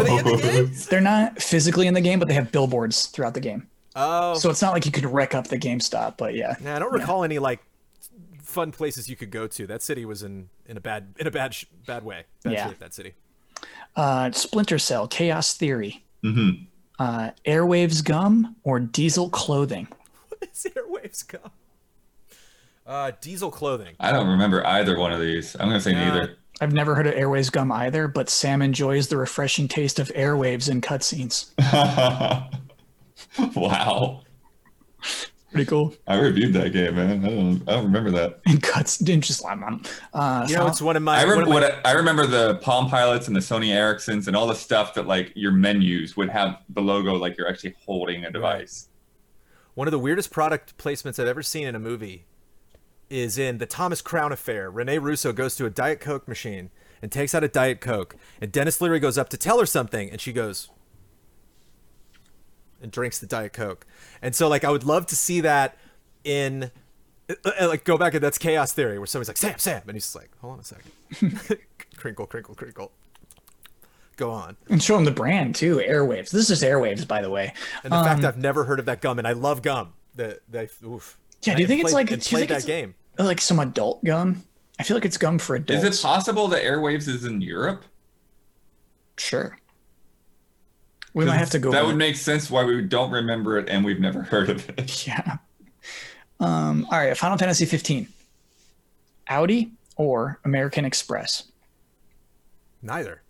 they 0.05 0.19
in 0.19 0.25
the 0.25 0.41
game? 0.43 0.73
They're 0.91 1.01
not 1.01 1.41
physically 1.41 1.87
in 1.87 1.95
the 1.95 2.01
game, 2.01 2.19
but 2.19 2.27
they 2.29 2.35
have 2.35 2.51
billboards 2.51 3.07
throughout 3.07 3.35
the 3.35 3.41
game. 3.41 3.69
Oh, 3.97 4.35
So 4.35 4.51
it's 4.51 4.61
not 4.61 4.73
like 4.73 4.85
you 4.87 4.91
could 4.93 5.05
wreck 5.07 5.35
up 5.37 5.47
the 5.47 5.57
GameStop, 5.59 6.17
but 6.17 6.35
yeah. 6.35 6.57
nah, 6.61 6.75
I 6.75 6.79
don't 6.81 6.93
recall 6.93 7.23
any 7.23 7.39
like 7.39 7.61
fun 8.43 8.73
places 8.73 9.09
you 9.09 9.15
could 9.15 9.31
go 9.31 9.47
to. 9.47 9.67
That 9.69 9.83
city 9.83 10.05
was 10.05 10.25
in 10.25 10.49
in 10.67 10.77
a 10.77 10.81
bad 10.81 11.15
in 11.21 11.29
a 11.29 11.31
bad 11.31 11.55
sh- 11.55 11.67
bad 11.87 12.05
way. 12.05 12.25
Bad 12.43 12.53
Yeah. 12.53 12.69
shape, 12.69 12.79
that 12.81 12.93
city. 12.95 13.15
Uh, 13.95 14.33
Splinter 14.33 14.79
Cell, 14.81 15.07
Chaos 15.07 15.55
Theory, 15.55 16.03
Mm-hmm. 16.25 16.65
Uh, 16.99 17.31
Airwaves 17.47 18.05
Gum, 18.05 18.57
or 18.63 18.81
Diesel 18.81 19.29
Clothing? 19.31 19.89
What 20.29 20.49
is 20.53 20.67
Airwaves 20.77 21.27
gum? 21.29 21.51
Uh, 22.87 23.13
diesel 23.23 23.51
clothing. 23.51 23.95
I 23.99 24.13
don't 24.13 24.29
remember 24.29 24.67
either 24.67 24.99
one 24.99 25.11
of 25.13 25.19
these. 25.21 25.55
I'm 25.55 25.69
gonna 25.69 25.81
say 25.81 25.93
Yeah. 25.93 26.09
neither. 26.09 26.37
I've 26.61 26.73
never 26.73 26.95
heard 26.95 27.07
of 27.07 27.15
Airwaves 27.15 27.51
Gum 27.51 27.73
either, 27.73 28.07
but 28.09 28.29
Sam 28.29 28.63
enjoys 28.63 29.09
the 29.09 29.17
refreshing 29.17 29.67
taste 29.69 29.99
of 29.99 30.09
airwaves 30.09 30.69
in 30.71 30.81
cutscenes. 30.83 31.51
wow. 33.57 34.21
Pretty 35.55 35.69
cool. 35.69 35.95
I 36.07 36.19
reviewed 36.19 36.53
that 36.55 36.73
game, 36.73 36.97
man. 36.97 37.25
I 37.25 37.29
don't. 37.29 37.63
I 37.69 37.73
don't 37.73 37.85
remember 37.85 38.11
that. 38.11 38.41
In 38.47 38.61
cuts, 38.61 38.99
didn't 38.99 39.25
just 39.25 39.41
slam 39.41 39.63
on. 39.63 39.83
Uh, 40.13 40.47
You 40.49 40.57
know, 40.57 40.67
it's 40.67 40.83
one 40.83 40.97
of 40.97 41.03
my. 41.03 41.19
I 41.19 41.23
remember 41.23 41.47
my- 41.49 41.55
what 41.55 41.81
I, 41.87 41.91
I 41.91 41.93
remember 41.93 42.27
the 42.27 42.57
Palm 42.57 42.91
Pilots 42.91 43.29
and 43.29 43.37
the 43.37 43.41
Sony 43.41 43.69
Ericssons 43.69 44.27
and 44.27 44.37
all 44.37 44.47
the 44.47 44.55
stuff 44.55 44.95
that 44.95 45.07
like 45.07 45.33
your 45.35 45.53
menus 45.53 46.17
would 46.17 46.29
have 46.29 46.59
the 46.71 46.81
logo 46.83 47.15
like 47.15 47.39
you're 47.39 47.49
actually 47.49 47.75
holding 47.87 48.25
a 48.25 48.31
device. 48.31 48.89
One 49.75 49.89
of 49.89 49.93
the 49.93 49.99
weirdest 49.99 50.31
product 50.31 50.77
placements 50.77 51.19
I've 51.19 51.27
ever 51.29 51.43
seen 51.43 51.67
in 51.67 51.75
a 51.75 51.81
movie 51.81 52.27
is 53.11 53.39
in 53.39 53.59
the 53.59 53.67
Thomas 53.67 54.01
Crown 54.03 54.33
Affair. 54.33 54.71
Rene 54.71 54.99
Russo 54.99 55.33
goes 55.33 55.57
to 55.57 55.67
a 55.67 55.71
Diet 55.71 56.01
Coke 56.01 56.27
machine 56.27 56.71
and 57.03 57.13
takes 57.13 57.35
out 57.35 57.45
a 57.45 57.49
Diet 57.49 57.81
Coke, 57.81 58.17
and 58.41 58.51
Denis 58.51 58.81
Leary 58.81 58.99
goes 58.99 59.19
up 59.19 59.29
to 59.29 59.37
tell 59.37 59.59
her 59.61 59.67
something, 59.67 60.11
and 60.11 60.21
she 60.21 60.33
goes 60.33 60.71
and 62.83 62.91
drinks 62.93 63.19
the 63.19 63.27
Diet 63.27 63.53
Coke. 63.53 63.87
And 64.23 64.35
so, 64.35 64.49
like, 64.49 64.65
I 64.65 64.71
would 64.71 64.85
love 64.85 65.07
to 65.07 65.17
see 65.17 65.41
that 65.43 65.77
in. 66.25 66.71
uh, 67.31 67.35
uh, 67.61 67.69
Like 67.69 67.85
go 67.85 67.97
back 67.99 68.15
and 68.15 68.23
that's 68.23 68.39
chaos 68.39 68.73
theory 68.73 68.99
where 68.99 69.07
somebody's 69.07 69.29
like 69.29 69.37
Sam 69.39 69.59
Sam 69.59 69.83
and 69.87 69.93
he's 69.97 70.05
just 70.05 70.15
like 70.17 70.31
hold 70.41 70.55
on 70.55 70.61
a 70.61 70.65
second 70.65 71.59
crinkle 71.97 72.27
crinkle 72.27 72.55
crinkle 72.55 72.93
go 74.17 74.31
on 74.31 74.57
and 74.69 74.83
show 74.83 74.97
him 74.97 75.05
the 75.05 75.11
brand 75.11 75.55
too. 75.55 75.77
Airwaves. 75.77 76.31
This 76.31 76.51
is 76.51 76.63
Airwaves, 76.63 77.07
by 77.09 77.21
the 77.23 77.31
way. 77.31 77.53
and 77.83 77.93
the 77.93 77.97
fact 78.03 78.25
I've 78.25 78.37
never 78.39 78.65
heard 78.65 78.79
of 78.79 78.87
that 78.87 79.01
gum 79.01 79.19
and 79.19 79.27
I 79.27 79.33
love 79.33 79.63
gum 79.63 79.93
the 80.15 80.39
they 80.49 80.69
oof 80.85 81.19
Yeah, 81.43 81.55
do 81.55 81.63
you 81.63 81.65
And 81.65 81.69
think 81.69 81.81
it's 81.85 81.93
like- 81.93 82.11
and 82.11 82.21
do 82.23 82.27
you 82.27 82.31
played 82.37 82.49
think 82.49 82.49
that 82.51 82.65
it's- 82.65 82.65
game 82.67 82.95
Like 83.19 83.41
some 83.41 83.59
adult 83.59 84.05
gum. 84.05 84.45
I 84.79 84.83
feel 84.83 84.97
like 84.97 85.05
it's 85.05 85.17
gum 85.19 85.39
for 85.39 85.57
adults. 85.57 85.85
Is 85.85 86.01
it 86.01 86.03
possible 86.03 86.49
that 86.49 86.63
Airwaves 86.63 87.09
is 87.09 87.25
in 87.25 87.41
Europe? 87.41 87.85
Sure. 89.17 89.57
We 91.15 91.25
might 91.25 91.37
have 91.37 91.51
to 91.51 91.59
go. 91.59 91.71
That 91.71 91.87
would 91.87 91.97
make 91.97 92.17
sense 92.17 92.51
why 92.51 92.65
we 92.65 92.83
don't 92.83 93.11
remember 93.11 93.57
it 93.59 93.69
and 93.69 93.85
we've 93.85 94.01
never 94.01 94.23
heard 94.23 94.51
of 94.51 94.69
it. 94.71 95.07
Yeah. 95.07 95.37
Um, 96.41 96.87
all 96.91 96.99
right, 96.99 97.17
Final 97.17 97.39
Fantasy 97.39 97.65
15. 97.65 98.09
Audi 99.29 99.71
or 99.97 100.41
American 100.45 100.85
Express? 100.85 101.45
Neither. 102.83 103.23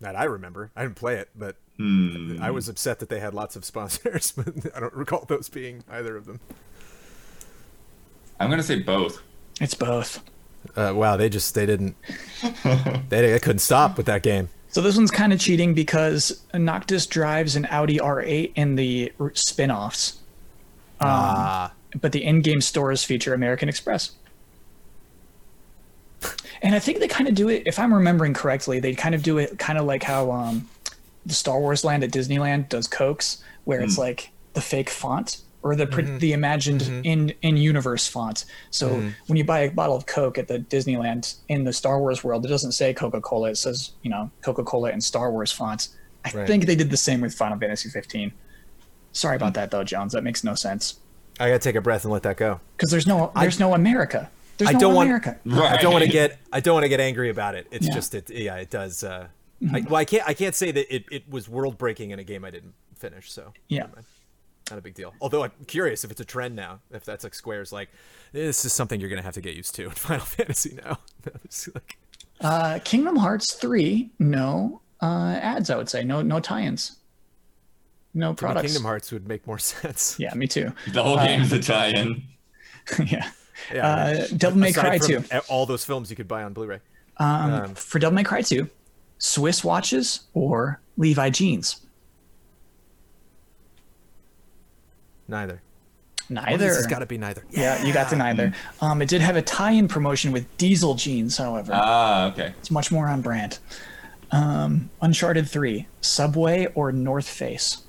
That 0.00 0.16
I 0.16 0.24
remember. 0.24 0.70
I 0.76 0.82
didn't 0.82 0.96
play 0.96 1.16
it, 1.16 1.30
but 1.34 1.56
Hmm. 1.78 2.38
I 2.40 2.52
was 2.52 2.68
upset 2.68 3.00
that 3.00 3.08
they 3.08 3.18
had 3.18 3.34
lots 3.34 3.56
of 3.56 3.64
sponsors, 3.64 4.30
but 4.36 4.76
I 4.76 4.80
don't 4.80 4.94
recall 4.94 5.24
those 5.26 5.48
being 5.48 5.82
either 5.90 6.16
of 6.16 6.24
them. 6.26 6.38
I'm 8.38 8.48
gonna 8.50 8.62
say 8.62 8.80
both. 8.80 9.20
It's 9.60 9.74
both. 9.74 10.22
Uh, 10.76 10.92
wow, 10.94 11.16
they 11.16 11.28
just 11.28 11.54
they 11.54 11.66
didn't 11.66 11.96
they, 13.08 13.30
they 13.30 13.38
couldn't 13.40 13.58
stop 13.60 13.96
with 13.96 14.06
that 14.06 14.22
game. 14.22 14.48
So 14.74 14.82
this 14.82 14.96
one's 14.96 15.12
kind 15.12 15.32
of 15.32 15.38
cheating 15.38 15.72
because 15.72 16.42
Noctis 16.52 17.06
drives 17.06 17.54
an 17.54 17.64
Audi 17.66 17.98
R8 17.98 18.54
in 18.56 18.74
the 18.74 19.12
r- 19.20 19.30
spin-offs, 19.32 20.18
Ah, 21.00 21.72
but 22.00 22.10
the 22.10 22.24
in-game 22.24 22.60
stores 22.60 23.04
feature 23.04 23.34
American 23.34 23.68
Express. 23.68 24.10
And 26.60 26.74
I 26.74 26.80
think 26.80 26.98
they 26.98 27.06
kind 27.06 27.28
of 27.28 27.36
do 27.36 27.48
it, 27.48 27.62
if 27.66 27.78
I'm 27.78 27.94
remembering 27.94 28.34
correctly, 28.34 28.80
they 28.80 28.96
kind 28.96 29.14
of 29.14 29.22
do 29.22 29.38
it 29.38 29.60
kind 29.60 29.78
of 29.78 29.84
like 29.84 30.02
how 30.02 30.32
um, 30.32 30.68
the 31.24 31.34
Star 31.34 31.60
Wars 31.60 31.84
land 31.84 32.02
at 32.02 32.10
Disneyland 32.10 32.68
does 32.68 32.88
Cokes, 32.88 33.44
where 33.62 33.80
it's 33.80 33.96
like 33.96 34.30
the 34.54 34.60
fake 34.60 34.90
font 34.90 35.36
or 35.64 35.74
the 35.74 35.86
pre- 35.86 36.04
mm-hmm. 36.04 36.18
the 36.18 36.32
imagined 36.34 36.82
mm-hmm. 36.82 37.00
in 37.04 37.34
in 37.42 37.56
universe 37.56 38.06
font. 38.06 38.44
So 38.70 38.90
mm-hmm. 38.90 39.08
when 39.26 39.36
you 39.36 39.44
buy 39.44 39.60
a 39.60 39.70
bottle 39.70 39.96
of 39.96 40.06
Coke 40.06 40.38
at 40.38 40.46
the 40.46 40.60
Disneyland 40.60 41.36
in 41.48 41.64
the 41.64 41.72
Star 41.72 41.98
Wars 41.98 42.22
world, 42.22 42.44
it 42.44 42.48
doesn't 42.48 42.72
say 42.72 42.94
Coca 42.94 43.20
Cola. 43.20 43.50
It 43.50 43.56
says 43.56 43.92
you 44.02 44.10
know 44.10 44.30
Coca 44.42 44.62
Cola 44.62 44.90
in 44.90 45.00
Star 45.00 45.32
Wars 45.32 45.50
fonts. 45.50 45.96
I 46.24 46.30
Right. 46.30 46.46
think 46.46 46.66
they 46.66 46.76
did 46.76 46.90
the 46.90 46.96
same 46.96 47.20
with 47.20 47.34
Final 47.34 47.58
Fantasy 47.58 47.90
15. 47.90 48.32
Sorry 49.12 49.36
about 49.36 49.54
that 49.54 49.70
though, 49.70 49.84
Jones. 49.84 50.12
That 50.12 50.22
makes 50.22 50.42
no 50.44 50.54
sense 50.54 50.94
I 51.40 51.48
gotta 51.48 51.58
take 51.58 51.74
a 51.76 51.80
breath 51.80 52.04
and 52.04 52.12
let 52.12 52.22
that 52.22 52.36
go. 52.36 52.60
because 52.76 52.90
there's 52.90 53.06
no 53.06 53.32
there's 53.34 53.58
no 53.58 53.74
America. 53.74 54.30
There's 54.58 54.70
I 54.70 54.72
no 54.74 54.78
don't 54.78 54.94
want- 54.94 55.08
America. 55.08 55.38
I 55.50 55.78
don't 55.78 55.92
want 55.92 56.04
to 56.04 56.10
get 56.10 56.38
I 56.52 56.60
don't 56.60 56.74
want 56.74 56.84
to 56.84 56.88
get 56.88 57.00
angry 57.00 57.30
about 57.30 57.54
it. 57.54 57.66
It's 57.70 57.88
Yeah. 57.88 57.94
just 57.94 58.14
it 58.14 58.30
yeah 58.30 58.56
it 58.56 58.70
does. 58.70 59.02
Uh, 59.02 59.28
I, 59.72 59.80
well, 59.80 59.96
I 59.96 60.04
can't 60.04 60.28
I 60.28 60.34
can't 60.34 60.54
say 60.54 60.70
that 60.72 60.94
it, 60.94 61.04
it 61.10 61.28
was 61.28 61.48
world 61.48 61.78
breaking 61.78 62.10
in 62.10 62.18
a 62.18 62.24
game 62.24 62.44
I 62.44 62.50
didn't 62.50 62.74
finish. 62.96 63.32
So 63.32 63.52
Yeah. 63.68 63.80
never 63.80 63.96
mind. 63.96 64.06
Not 64.70 64.78
a 64.78 64.82
big 64.82 64.94
deal. 64.94 65.12
Although 65.20 65.44
I'm 65.44 65.52
curious 65.66 66.04
if 66.04 66.10
it's 66.10 66.20
a 66.20 66.24
trend 66.24 66.56
now. 66.56 66.80
If 66.90 67.04
that's 67.04 67.24
like 67.24 67.34
Square's 67.34 67.72
like 67.72 67.90
this 68.32 68.64
is 68.64 68.72
something 68.72 69.00
you're 69.00 69.10
gonna 69.10 69.22
have 69.22 69.34
to 69.34 69.40
get 69.40 69.54
used 69.54 69.74
to 69.76 69.84
in 69.84 69.90
Final 70.08 70.24
Fantasy 70.24 70.78
now. 70.84 70.98
It's 71.44 71.68
like, 71.74 71.98
Uh, 72.40 72.78
Kingdom 72.84 73.16
Hearts 73.16 73.54
3, 73.54 74.10
no 74.18 74.80
uh, 75.02 75.38
ads. 75.40 75.70
I 75.70 75.76
would 75.76 75.88
say 75.88 76.02
no 76.04 76.22
no 76.22 76.40
tie-ins, 76.40 76.96
no 78.14 78.26
I 78.26 78.28
mean, 78.30 78.36
products. 78.36 78.66
Kingdom 78.66 78.84
Hearts 78.84 79.12
would 79.12 79.28
make 79.28 79.46
more 79.46 79.58
sense. 79.72 80.16
Yeah, 80.18 80.34
me 80.34 80.46
too. 80.46 80.72
The 80.92 81.02
whole 81.02 81.16
game's 81.16 81.52
a 81.52 81.60
tie-in. 81.60 82.22
yeah. 83.06 83.30
Yeah, 83.72 83.86
Uh, 83.86 84.26
Devil 84.36 84.58
May 84.58 84.72
Cry 84.72 84.98
2. 84.98 85.22
All 85.48 85.64
those 85.64 85.84
films 85.84 86.10
you 86.10 86.16
could 86.16 86.26
buy 86.28 86.42
on 86.42 86.52
Blu-ray. 86.52 86.80
Um, 87.18 87.74
for 87.76 87.98
Devil 88.00 88.16
May 88.16 88.24
Cry 88.24 88.42
2, 88.42 88.68
Swiss 89.18 89.62
watches 89.62 90.22
or 90.34 90.80
Levi 90.96 91.30
jeans? 91.30 91.83
Neither. 95.28 95.60
Neither. 96.30 96.56
This 96.68 96.76
has 96.76 96.86
got 96.86 97.00
to 97.00 97.06
be 97.06 97.18
neither. 97.18 97.44
yeah, 97.50 97.84
you 97.84 97.92
got 97.92 98.08
to 98.10 98.16
neither. 98.16 98.54
Um, 98.80 99.02
it 99.02 99.08
did 99.08 99.20
have 99.20 99.36
a 99.36 99.42
tie-in 99.42 99.88
promotion 99.88 100.32
with 100.32 100.46
Diesel 100.56 100.94
jeans, 100.94 101.36
however. 101.36 101.72
Ah, 101.74 102.26
okay. 102.28 102.54
it's 102.58 102.70
much 102.70 102.90
more 102.90 103.06
on 103.08 103.20
brand. 103.20 103.58
Um, 104.30 104.90
Uncharted 105.02 105.48
3, 105.48 105.86
Subway 106.00 106.66
or 106.74 106.92
North 106.92 107.28
Face? 107.28 107.82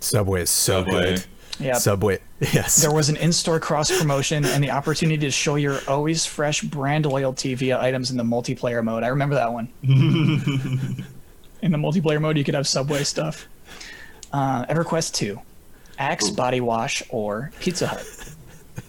Subway 0.00 0.42
is 0.42 0.50
so 0.50 0.84
Subway. 0.84 0.92
good. 1.16 1.26
Yeah. 1.58 1.74
Subway. 1.74 2.18
Yes. 2.52 2.82
There 2.82 2.92
was 2.92 3.08
an 3.08 3.14
in-store 3.16 3.60
cross 3.60 3.96
promotion 3.96 4.44
and 4.44 4.64
the 4.64 4.70
opportunity 4.70 5.18
to 5.18 5.30
show 5.30 5.54
your 5.54 5.78
always 5.86 6.26
fresh 6.26 6.60
brand 6.62 7.06
loyalty 7.06 7.54
via 7.54 7.80
items 7.80 8.10
in 8.10 8.16
the 8.16 8.24
multiplayer 8.24 8.82
mode. 8.82 9.04
I 9.04 9.08
remember 9.08 9.36
that 9.36 9.52
one. 9.52 9.68
in 9.82 11.70
the 11.70 11.78
multiplayer 11.78 12.20
mode, 12.20 12.36
you 12.36 12.42
could 12.42 12.54
have 12.56 12.66
Subway 12.66 13.04
stuff. 13.04 13.46
Uh, 14.32 14.66
EverQuest 14.66 15.12
2, 15.14 15.40
Axe 16.02 16.30
body 16.30 16.60
wash 16.60 17.02
or 17.10 17.52
Pizza 17.60 17.86
Hut. 17.86 18.04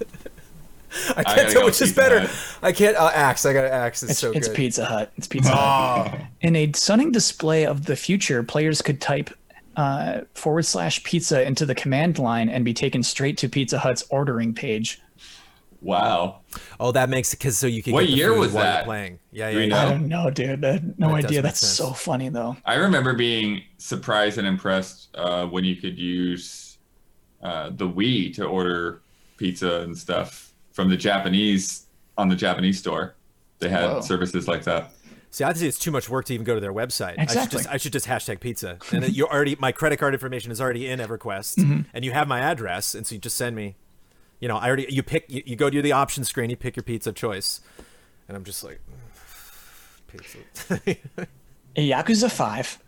I 1.16 1.20
I 1.20 1.24
can't 1.24 1.38
gotta 1.38 1.52
tell 1.54 1.66
which 1.66 1.82
is 1.82 1.94
better. 1.94 2.20
Hut. 2.22 2.58
I 2.62 2.72
can't. 2.72 2.96
Uh, 2.98 3.10
axe. 3.14 3.46
I 3.46 3.54
got 3.54 3.62
to 3.62 3.72
axe. 3.72 4.04
It's, 4.04 4.12
It's, 4.14 4.20
so 4.20 4.32
it's 4.32 4.48
good. 4.48 4.56
Pizza 4.58 4.86
Hut. 4.86 5.12
It's 5.18 5.28
Pizza 5.28 5.52
Hut. 5.56 6.12
Oh, 6.20 6.28
In 6.42 6.56
a 6.56 6.72
stunning 6.74 7.12
display 7.12 7.66
of 7.66 7.86
the 7.86 7.96
future, 7.96 8.44
players 8.44 8.82
could 8.82 9.02
type 9.02 9.30
uh, 9.76 10.22
forward 10.36 10.64
slash 10.66 11.04
pizza 11.04 11.42
into 11.44 11.66
the 11.66 11.74
command 11.76 12.20
line 12.20 12.48
and 12.50 12.64
be 12.64 12.74
taken 12.76 13.02
straight 13.04 13.38
to 13.40 13.50
Pizza 13.50 13.80
Hut's 13.80 14.04
ordering 14.12 14.54
page. 14.54 15.02
wow. 15.82 16.42
Oh, 16.80 16.92
that 16.92 17.10
makes 17.10 17.34
it 17.34 17.40
because 17.40 17.58
so 17.58 17.66
you 17.66 17.82
can. 17.82 17.94
What 17.94 18.02
get 18.02 18.12
the 18.12 18.18
year 18.18 18.30
food 18.34 18.40
was 18.40 18.52
while 18.54 18.64
you're 18.64 18.74
that? 18.74 18.86
Playing. 18.86 19.20
Yeah, 19.32 19.50
Do 19.52 19.58
yeah. 19.58 19.64
we 19.66 19.70
yeah. 19.72 19.82
I 19.82 19.90
don't 19.90 20.08
know, 20.08 20.30
dude. 20.30 20.64
I 20.64 20.80
no 21.00 21.08
That 21.16 21.26
idea. 21.26 21.42
That's 21.42 21.60
sense. 21.60 21.74
so 21.74 21.92
funny, 21.92 22.30
though. 22.30 22.56
I 22.66 22.76
remember 22.76 23.14
being 23.14 23.64
surprised 23.80 24.38
and 24.38 24.46
impressed 24.46 25.10
uh, 25.16 25.48
when 25.48 25.64
you 25.64 25.76
could 25.76 25.98
use 25.98 26.63
uh, 27.44 27.70
the 27.70 27.88
Wii 27.88 28.34
to 28.36 28.46
order 28.46 29.02
pizza 29.38 29.82
and 29.82 29.96
stuff 29.98 30.52
from 30.72 30.90
the 30.90 30.98
Japanese 30.98 31.86
on 32.18 32.30
the 32.30 32.36
Japanese 32.36 32.80
store. 32.80 33.14
They 33.60 33.70
had 33.70 33.90
Whoa. 33.90 34.02
services 34.02 34.48
like 34.48 34.64
that. 34.64 34.92
See, 35.32 35.44
I'd 35.44 35.58
say 35.58 35.68
it's 35.68 35.80
too 35.80 35.90
much 35.92 36.10
work 36.10 36.26
to 36.26 36.34
even 36.34 36.44
go 36.44 36.54
to 36.56 36.62
their 36.62 36.74
website. 36.74 37.16
I 37.18 37.22
should 37.22 37.22
Exactly. 37.24 37.58
just, 37.60 37.70
I 37.70 37.78
should 37.78 37.94
just 37.94 38.08
hashtag 38.08 38.40
pizza, 38.40 38.78
and 38.92 39.10
you 39.16 39.26
already 39.28 39.56
my 39.60 39.72
credit 39.72 39.98
card 39.98 40.14
information 40.14 40.52
is 40.52 40.62
already 40.62 40.88
in 40.88 41.00
EverQuest, 41.00 41.56
Mm-hmm. 41.58 41.82
and 41.94 42.06
you 42.06 42.12
have 42.12 42.28
my 42.28 42.40
address, 42.40 42.94
and 42.94 43.06
so 43.08 43.16
you 43.16 43.22
just 43.22 43.36
send 43.38 43.56
me. 43.56 43.76
You 44.40 44.48
know, 44.48 44.58
I 44.58 44.68
already 44.68 44.86
you 44.90 45.02
pick 45.02 45.26
you, 45.30 45.42
you 45.46 45.56
go 45.56 45.70
to 45.72 45.82
the 45.82 45.92
option 45.94 46.24
screen, 46.24 46.50
you 46.52 46.56
pick 46.56 46.76
your 46.76 46.84
pizza 46.84 47.10
of 47.10 47.16
choice, 47.16 47.62
and 48.28 48.38
I'm 48.38 48.44
just 48.44 48.64
like, 48.64 48.80
pizza. 50.08 50.38
Yakuza 51.76 52.32
5, 52.32 52.80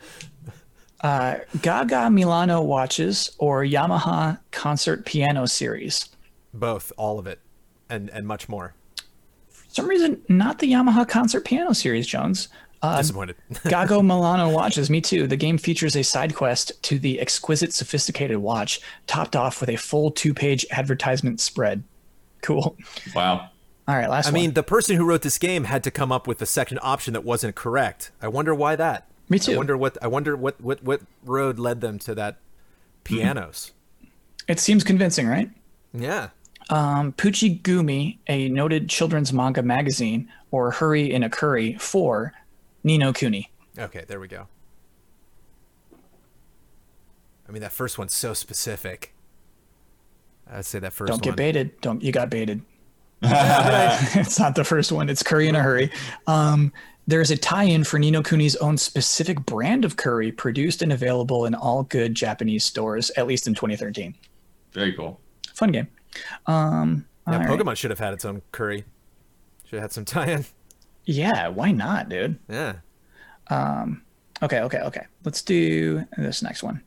uh, 1.02 1.38
Gaga 1.62 2.10
Milano 2.10 2.62
watches, 2.62 3.32
or 3.38 3.64
Yamaha 3.64 4.40
concert 4.52 5.06
piano 5.06 5.46
series. 5.46 6.10
Both, 6.54 6.92
all 6.98 7.20
of 7.20 7.28
it, 7.28 7.40
and 7.90 8.10
and 8.10 8.26
much 8.28 8.48
more. 8.50 8.74
For 9.50 9.66
some 9.70 9.88
reason, 9.88 10.22
not 10.30 10.60
the 10.60 10.72
Yamaha 10.72 11.08
concert 11.08 11.46
piano 11.46 11.74
series, 11.74 12.08
Jones. 12.08 12.48
Uh, 12.82 12.98
Disappointed. 12.98 13.36
Gaga 13.68 14.04
Milano 14.04 14.50
watches, 14.50 14.90
me 14.90 15.02
too. 15.02 15.28
The 15.28 15.36
game 15.38 15.58
features 15.58 15.96
a 15.96 16.04
side 16.04 16.36
quest 16.36 16.72
to 16.84 17.00
the 17.00 17.20
exquisite, 17.20 17.74
sophisticated 17.74 18.38
watch, 18.38 18.80
topped 19.08 19.36
off 19.36 19.60
with 19.60 19.70
a 19.70 19.76
full 19.76 20.12
two 20.12 20.34
page 20.34 20.66
advertisement 20.72 21.40
spread. 21.40 21.84
Cool. 22.42 22.78
Wow. 23.16 23.50
All 23.88 23.96
right, 23.96 24.10
last 24.10 24.28
I 24.28 24.30
one. 24.30 24.34
mean, 24.42 24.54
the 24.54 24.64
person 24.64 24.96
who 24.98 25.06
wrote 25.06 25.22
this 25.22 25.38
game 25.38 25.66
had 25.66 25.84
to 25.84 25.92
come 25.92 26.12
up 26.12 26.28
with 26.28 26.42
a 26.42 26.46
second 26.46 26.80
option 26.82 27.14
that 27.14 27.24
wasn't 27.24 27.56
correct. 27.56 28.12
I 28.22 28.28
wonder 28.28 28.54
why 28.54 28.76
that. 28.76 29.08
Me 29.30 29.40
too. 29.40 29.54
I 29.54 29.58
wonder 29.58 29.76
what 29.78 29.98
I 30.02 30.08
wonder 30.08 30.36
what 30.36 30.60
what 30.62 30.84
what 30.84 31.02
road 31.24 31.58
led 31.60 31.82
them 31.82 31.98
to 32.00 32.16
that 32.16 32.38
pianos. 33.04 33.72
it 34.48 34.60
seems 34.60 34.84
convincing, 34.84 35.28
right? 35.28 35.50
Yeah. 35.94 36.30
Um, 36.70 37.14
Pucchigumi, 37.14 38.18
a 38.28 38.50
noted 38.50 38.90
children's 38.90 39.32
manga 39.32 39.62
magazine, 39.62 40.28
or 40.52 40.72
Hurry 40.72 41.12
in 41.12 41.24
a 41.24 41.30
Curry 41.30 41.76
for 41.80 42.34
Ni 42.84 42.98
no 42.98 43.14
Kuni. 43.14 43.52
Okay, 43.78 44.04
there 44.08 44.20
we 44.20 44.28
go. 44.28 44.48
I 47.48 47.52
mean, 47.52 47.62
that 47.62 47.72
first 47.72 47.98
one's 47.98 48.14
so 48.14 48.34
specific. 48.34 49.14
I'd 50.52 50.66
say 50.66 50.80
that 50.80 50.94
1st 50.94 51.08
Don't 51.08 51.10
one. 51.10 51.20
get 51.20 51.36
baited. 51.36 51.82
Don't 51.82 52.02
you 52.02 52.12
got 52.12 52.30
baited? 52.30 52.62
it's 53.22 54.40
not 54.40 54.56
the 54.56 54.64
first 54.64 54.92
one. 54.92 55.10
It's 55.10 55.24
Curry 55.24 55.48
in 55.48 55.56
a 55.56 55.62
Hurry. 55.62 55.92
Um, 56.28 56.72
there 57.08 57.22
is 57.22 57.32
a 57.32 57.38
tie-in 57.38 57.84
for 57.84 58.00
Ni 58.00 58.12
no 58.12 58.22
Kuni's 58.24 58.56
own 58.58 58.78
specific 58.78 59.40
brand 59.46 59.86
of 59.86 59.96
curry, 59.98 60.32
produced 60.32 60.82
and 60.82 60.92
available 60.92 61.46
in 61.46 61.54
all 61.56 61.84
good 61.84 62.16
Japanese 62.16 62.64
stores, 62.64 63.12
at 63.12 63.28
least 63.28 63.48
in 63.48 63.54
2013. 63.54 64.16
Very 64.72 64.94
cool. 64.94 65.20
Fun 65.54 65.72
game. 65.72 65.88
Um, 66.48 67.06
Yeah, 67.28 67.34
all 67.34 67.40
right. 67.40 67.50
Pokemon 67.50 67.76
should 67.78 67.92
have 67.92 68.00
had 68.00 68.14
its 68.14 68.26
own 68.26 68.42
curry. 68.52 68.86
Should 69.66 69.76
have 69.76 69.84
had 69.84 69.92
some 69.92 70.06
tie-in. 70.06 70.46
Yeah, 71.06 71.50
why 71.50 71.72
not, 71.72 72.10
dude? 72.10 72.40
Yeah. 72.50 72.76
Okay, 74.44 74.60
okay, 74.60 74.80
okay. 74.80 75.06
Let's 75.24 75.42
do 75.42 76.04
this 76.18 76.42
next 76.42 76.62
one. 76.64 76.82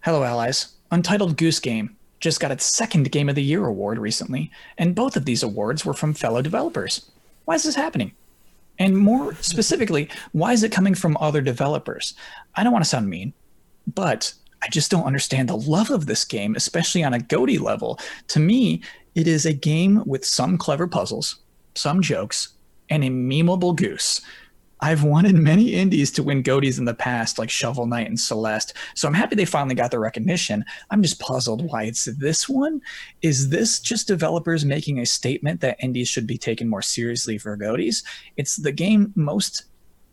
Hello, 0.00 0.22
allies. 0.22 0.74
Untitled 0.90 1.36
Goose 1.36 1.60
Game 1.60 1.96
just 2.20 2.40
got 2.40 2.50
its 2.50 2.64
second 2.64 3.10
Game 3.10 3.28
of 3.28 3.34
the 3.34 3.42
Year 3.42 3.66
award 3.66 3.98
recently, 3.98 4.50
and 4.78 4.94
both 4.94 5.16
of 5.16 5.24
these 5.24 5.42
awards 5.42 5.84
were 5.84 5.92
from 5.94 6.14
fellow 6.14 6.40
developers. 6.42 7.10
Why 7.44 7.54
is 7.56 7.64
this 7.64 7.74
happening? 7.74 8.12
And 8.78 8.96
more 8.96 9.34
specifically, 9.36 10.08
why 10.32 10.52
is 10.52 10.62
it 10.62 10.72
coming 10.72 10.94
from 10.94 11.16
other 11.20 11.40
developers? 11.40 12.14
I 12.56 12.64
don't 12.64 12.72
want 12.72 12.84
to 12.84 12.88
sound 12.88 13.08
mean, 13.08 13.32
but 13.86 14.32
I 14.62 14.68
just 14.68 14.90
don't 14.90 15.04
understand 15.04 15.48
the 15.48 15.56
love 15.56 15.90
of 15.90 16.06
this 16.06 16.24
game, 16.24 16.56
especially 16.56 17.04
on 17.04 17.14
a 17.14 17.20
GOTY 17.20 17.58
level. 17.58 17.98
To 18.28 18.40
me, 18.40 18.82
it 19.14 19.28
is 19.28 19.46
a 19.46 19.52
game 19.52 20.02
with 20.06 20.24
some 20.24 20.58
clever 20.58 20.86
puzzles, 20.86 21.36
some 21.74 22.02
jokes, 22.02 22.48
and 22.90 23.04
a 23.04 23.08
memeable 23.08 23.76
goose. 23.76 24.20
I've 24.84 25.02
wanted 25.02 25.34
many 25.34 25.72
indies 25.72 26.10
to 26.10 26.22
win 26.22 26.42
GOTYs 26.42 26.78
in 26.78 26.84
the 26.84 26.92
past, 26.92 27.38
like 27.38 27.48
Shovel 27.48 27.86
Knight 27.86 28.06
and 28.06 28.20
Celeste. 28.20 28.74
So 28.94 29.08
I'm 29.08 29.14
happy 29.14 29.34
they 29.34 29.46
finally 29.46 29.74
got 29.74 29.90
the 29.90 29.98
recognition. 29.98 30.62
I'm 30.90 31.00
just 31.00 31.18
puzzled 31.18 31.64
why 31.70 31.84
it's 31.84 32.04
this 32.04 32.50
one. 32.50 32.82
Is 33.22 33.48
this 33.48 33.80
just 33.80 34.06
developers 34.06 34.62
making 34.66 34.98
a 34.98 35.06
statement 35.06 35.62
that 35.62 35.78
indies 35.80 36.08
should 36.08 36.26
be 36.26 36.36
taken 36.36 36.68
more 36.68 36.82
seriously 36.82 37.38
for 37.38 37.56
GOTYs? 37.56 38.04
It's 38.36 38.56
the 38.56 38.72
game 38.72 39.10
most. 39.14 39.64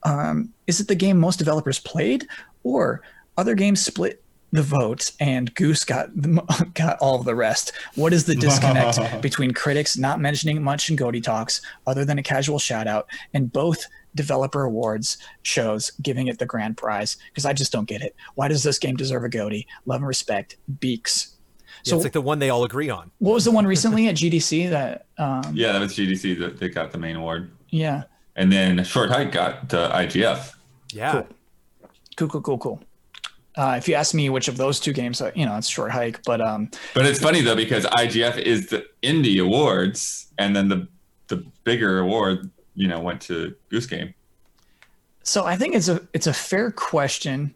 Um, 0.03 0.53
is 0.67 0.79
it 0.79 0.87
the 0.87 0.95
game 0.95 1.19
most 1.19 1.37
developers 1.37 1.77
played, 1.77 2.25
or 2.63 3.01
other 3.35 3.55
games 3.55 3.83
split 3.83 4.23
the 4.53 4.61
vote 4.61 5.11
and 5.19 5.53
Goose 5.55 5.83
got 5.85 6.09
got 6.73 6.97
all 6.99 7.15
of 7.15 7.25
the 7.25 7.35
rest. 7.35 7.73
What 7.95 8.13
is 8.13 8.25
the 8.25 8.35
disconnect 8.35 8.99
between 9.21 9.51
critics 9.51 9.97
not 9.97 10.19
mentioning 10.19 10.61
much 10.61 10.89
in 10.89 10.95
GOTY 10.95 11.21
talks 11.21 11.61
other 11.87 12.05
than 12.05 12.19
a 12.19 12.23
casual 12.23 12.59
shout 12.59 12.87
out 12.87 13.07
and 13.33 13.51
both 13.51 13.85
developer 14.15 14.63
awards 14.63 15.17
shows 15.43 15.91
giving 16.01 16.27
it 16.27 16.39
the 16.39 16.45
grand 16.45 16.77
prize? 16.77 17.17
Because 17.29 17.45
I 17.45 17.53
just 17.53 17.71
don't 17.71 17.87
get 17.87 18.01
it. 18.01 18.15
Why 18.35 18.47
does 18.47 18.63
this 18.63 18.79
game 18.79 18.95
deserve 18.95 19.23
a 19.23 19.29
GOTY? 19.29 19.67
Love 19.85 19.97
and 19.97 20.07
respect, 20.07 20.57
Beaks. 20.79 21.35
So 21.83 21.95
yeah, 21.95 21.97
it's 21.97 22.05
like 22.05 22.13
the 22.13 22.21
one 22.21 22.39
they 22.39 22.49
all 22.49 22.63
agree 22.63 22.89
on. 22.89 23.11
What 23.19 23.33
was 23.33 23.45
the 23.45 23.51
one 23.51 23.65
recently 23.65 24.07
at 24.07 24.15
GDC 24.15 24.69
that? 24.69 25.05
Um, 25.17 25.43
yeah, 25.53 25.71
that 25.71 25.79
was 25.79 25.93
GDC 25.93 26.39
that 26.39 26.59
they 26.59 26.69
got 26.69 26.91
the 26.91 26.97
main 26.97 27.15
award. 27.15 27.51
Yeah. 27.69 28.03
And 28.35 28.51
then 28.51 28.83
Short 28.83 29.09
Hike 29.09 29.31
got 29.31 29.69
the 29.69 29.89
IGF. 29.89 30.53
Yeah. 30.93 31.11
Cool. 31.11 31.27
Cool. 32.17 32.27
Cool. 32.27 32.41
Cool. 32.41 32.57
Cool. 32.57 32.83
Uh, 33.55 33.75
if 33.77 33.87
you 33.87 33.95
ask 33.95 34.13
me 34.13 34.29
which 34.29 34.47
of 34.47 34.57
those 34.57 34.79
two 34.79 34.93
games, 34.93 35.21
uh, 35.21 35.31
you 35.35 35.45
know, 35.45 35.57
it's 35.57 35.67
short 35.67 35.91
hike. 35.91 36.23
But 36.23 36.39
um, 36.39 36.71
but 36.93 37.05
it's 37.05 37.19
funny 37.19 37.41
though 37.41 37.55
because 37.55 37.85
IGF 37.85 38.37
is 38.37 38.67
the 38.67 38.85
indie 39.03 39.43
awards, 39.43 40.31
and 40.37 40.55
then 40.55 40.69
the 40.69 40.87
the 41.27 41.45
bigger 41.63 41.99
award, 41.99 42.49
you 42.75 42.87
know, 42.87 42.99
went 42.99 43.21
to 43.21 43.55
Goose 43.69 43.85
Game. 43.85 44.13
So 45.23 45.45
I 45.45 45.55
think 45.55 45.75
it's 45.75 45.87
a 45.87 46.01
it's 46.13 46.27
a 46.27 46.33
fair 46.33 46.71
question, 46.71 47.53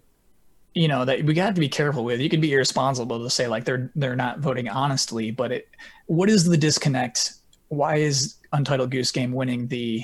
you 0.73 0.87
know, 0.87 1.05
that 1.05 1.23
we 1.23 1.33
got 1.33 1.55
to 1.55 1.59
be 1.59 1.69
careful 1.69 2.03
with. 2.03 2.19
You 2.19 2.29
could 2.29 2.41
be 2.41 2.53
irresponsible 2.53 3.23
to 3.23 3.29
say 3.29 3.47
like 3.47 3.65
they're 3.65 3.91
they're 3.95 4.15
not 4.15 4.39
voting 4.39 4.69
honestly, 4.69 5.31
but 5.31 5.51
it 5.51 5.67
what 6.05 6.29
is 6.29 6.45
the 6.45 6.57
disconnect? 6.57 7.33
Why 7.69 7.97
is 7.97 8.35
Untitled 8.53 8.91
Goose 8.91 9.11
Game 9.11 9.31
winning 9.31 9.67
the 9.67 10.03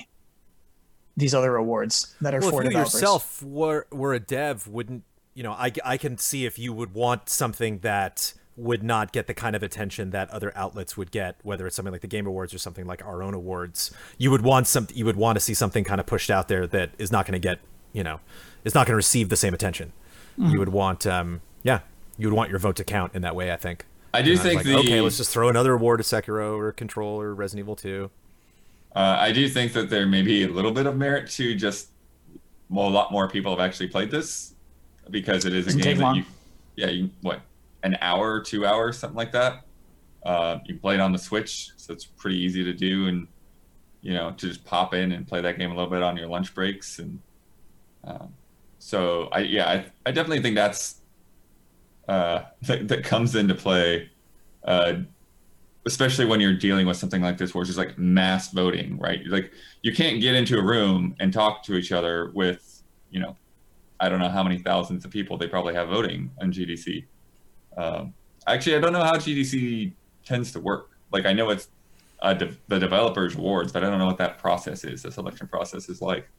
these 1.18 1.36
other 1.36 1.56
awards 1.56 2.16
that 2.22 2.34
are 2.34 2.40
well, 2.40 2.52
for 2.52 2.62
if 2.62 2.66
you 2.66 2.70
developers? 2.72 2.94
yourself 2.94 3.44
were 3.44 3.86
were 3.92 4.14
a 4.14 4.20
dev, 4.20 4.68
wouldn't 4.68 5.04
you 5.34 5.44
know, 5.44 5.54
I, 5.54 5.72
I 5.84 5.98
can 5.98 6.18
see 6.18 6.46
if 6.46 6.60
you 6.60 6.74
would 6.74 6.94
want 6.94 7.30
something 7.30 7.80
that 7.80 8.34
would 8.58 8.84
not 8.84 9.12
get 9.12 9.28
the 9.28 9.34
kind 9.34 9.56
of 9.56 9.64
attention 9.64 10.12
that 10.12 10.30
other 10.30 10.52
outlets 10.56 10.98
would 10.98 11.12
get, 11.12 11.38
whether 11.42 11.66
it's 11.66 11.76
something 11.76 11.92
like 11.92 12.02
the 12.02 12.08
Game 12.08 12.28
Awards 12.28 12.54
or 12.54 12.58
something 12.58 12.86
like 12.86 13.04
our 13.06 13.24
own 13.24 13.34
awards. 13.34 13.92
You 14.18 14.30
would 14.32 14.42
want 14.42 14.68
some, 14.68 14.88
you 14.94 15.06
would 15.06 15.16
want 15.16 15.38
to 15.38 15.40
see 15.40 15.54
something 15.54 15.84
kind 15.84 16.00
of 16.00 16.06
pushed 16.06 16.30
out 16.30 16.48
there 16.48 16.68
that 16.68 16.92
is 16.98 17.12
not 17.12 17.26
going 17.26 17.34
to 17.34 17.40
get, 17.40 17.60
you 17.94 18.04
know, 18.04 18.20
is 18.64 18.76
not 18.76 18.88
going 18.88 18.94
to 18.94 18.98
receive 18.98 19.30
the 19.30 19.38
same 19.38 19.54
attention. 19.54 19.94
Mm-hmm. 20.38 20.52
You 20.52 20.60
would 20.60 20.70
want, 20.70 21.08
um, 21.08 21.42
yeah, 21.64 21.80
you 22.18 22.28
would 22.28 22.36
want 22.36 22.50
your 22.50 22.60
vote 22.60 22.76
to 22.78 22.84
count 22.84 23.16
in 23.16 23.22
that 23.22 23.36
way. 23.36 23.52
I 23.52 23.58
think. 23.58 23.86
I 24.14 24.22
do 24.22 24.36
think 24.36 24.58
like, 24.58 24.66
the 24.66 24.76
okay, 24.80 25.00
let's 25.00 25.18
just 25.18 25.32
throw 25.32 25.48
another 25.48 25.74
award 25.74 26.00
to 26.00 26.04
Sekiro 26.04 26.58
or 26.58 26.74
Control 26.74 27.22
or 27.22 27.34
Resident 27.34 27.64
Evil 27.66 27.76
Two. 27.78 28.12
Uh, 28.94 29.16
I 29.20 29.32
do 29.32 29.48
think 29.48 29.72
that 29.74 29.90
there 29.90 30.06
may 30.06 30.22
be 30.22 30.44
a 30.44 30.50
little 30.50 30.72
bit 30.72 30.86
of 30.86 30.98
merit 30.98 31.30
to 31.32 31.56
just 31.56 31.92
well, 32.70 32.88
a 32.88 32.90
lot 32.90 33.12
more 33.12 33.28
people 33.30 33.52
have 33.52 33.60
actually 33.66 33.88
played 33.88 34.12
this 34.12 34.54
because 35.10 35.46
it 35.46 35.54
is 35.54 35.66
Doesn't 35.66 35.82
a 35.82 35.84
game 35.84 35.94
take 35.94 36.00
that 36.00 36.04
long. 36.04 36.16
you, 36.18 36.26
yeah, 36.76 36.90
you 36.90 37.10
what, 37.22 37.42
an 37.84 37.98
hour, 38.02 38.40
two 38.40 38.66
hours, 38.66 38.98
something 38.98 39.18
like 39.18 39.32
that. 39.32 39.66
Uh, 40.24 40.60
you 40.66 40.78
play 40.78 40.96
it 40.96 41.00
on 41.00 41.12
the 41.12 41.18
Switch, 41.18 41.72
so 41.78 41.94
it's 41.94 42.06
pretty 42.06 42.38
easy 42.38 42.64
to 42.64 42.74
do, 42.74 43.08
and 43.08 43.28
you 44.02 44.14
know 44.14 44.32
to 44.32 44.48
just 44.48 44.64
pop 44.66 44.94
in 44.94 45.12
and 45.12 45.28
play 45.28 45.42
that 45.42 45.58
game 45.58 45.72
a 45.72 45.76
little 45.76 45.90
bit 45.90 46.04
on 46.04 46.16
your 46.18 46.28
lunch 46.28 46.54
breaks, 46.54 47.00
and 47.00 47.20
um, 48.04 48.34
so 48.80 49.30
I 49.32 49.40
yeah 49.40 49.68
I, 49.68 49.86
I 50.06 50.12
definitely 50.12 50.42
think 50.42 50.56
that's 50.56 51.02
uh, 52.08 52.44
that, 52.64 52.88
that 52.88 53.04
comes 53.04 53.36
into 53.36 53.56
play, 53.56 54.10
uh, 54.64 54.94
especially 55.86 56.26
when 56.26 56.40
you're 56.40 56.56
dealing 56.56 56.86
with 56.86 56.98
something 56.98 57.22
like 57.22 57.38
this, 57.38 57.56
where 57.56 57.64
it's 57.64 57.70
just 57.70 57.80
like 57.80 57.98
mass 57.98 58.52
voting, 58.52 59.00
right? 59.00 59.22
Like 59.26 59.52
you 59.82 59.94
can't 59.94 60.22
get 60.22 60.36
into 60.36 60.60
a 60.60 60.64
room 60.64 61.16
and 61.20 61.34
talk 61.34 61.64
to 61.64 61.76
each 61.76 61.92
other 61.92 62.32
with 62.36 62.84
you 63.10 63.20
know 63.20 63.36
I 64.00 64.10
don't 64.10 64.20
know 64.20 64.30
how 64.30 64.44
many 64.44 64.58
thousands 64.58 65.06
of 65.06 65.12
people 65.12 65.38
they 65.38 65.48
probably 65.48 65.76
have 65.76 65.90
voting 65.90 66.32
on 66.42 66.52
GDC. 66.52 67.06
Um, 67.78 68.14
actually, 68.48 68.76
I 68.76 68.80
don't 68.80 68.94
know 68.94 69.04
how 69.04 69.16
GDC 69.16 69.94
tends 70.26 70.52
to 70.54 70.60
work. 70.60 70.90
Like, 71.12 71.26
I 71.26 71.34
know 71.34 71.50
it's 71.50 71.68
uh, 72.22 72.34
de- 72.34 72.56
the 72.68 72.80
developers' 72.80 73.36
awards, 73.36 73.72
but 73.72 73.84
I 73.84 73.90
don't 73.90 74.00
know 74.00 74.06
what 74.06 74.18
that 74.18 74.38
process 74.38 74.84
is. 74.84 75.04
The 75.04 75.12
selection 75.12 75.48
process 75.48 75.90
is 75.90 76.02
like. 76.02 76.30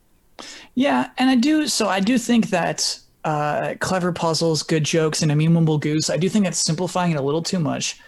Yeah, 0.75 1.11
and 1.19 1.29
I 1.29 1.35
do. 1.35 1.67
So 1.69 1.89
I 1.89 2.01
do 2.01 2.19
think 2.19 2.51
that 2.51 2.99
uh, 3.25 3.75
clever 3.81 4.13
puzzles, 4.13 4.63
good 4.63 4.85
jokes, 4.85 5.23
and 5.23 5.31
a 5.31 5.35
memeable 5.35 5.81
goose. 5.81 6.11
I 6.11 6.17
do 6.17 6.29
think 6.29 6.47
it's 6.47 6.59
simplifying 6.59 7.13
it 7.13 7.17
a 7.17 7.23
little 7.23 7.43
too 7.43 7.59
much, 7.59 8.01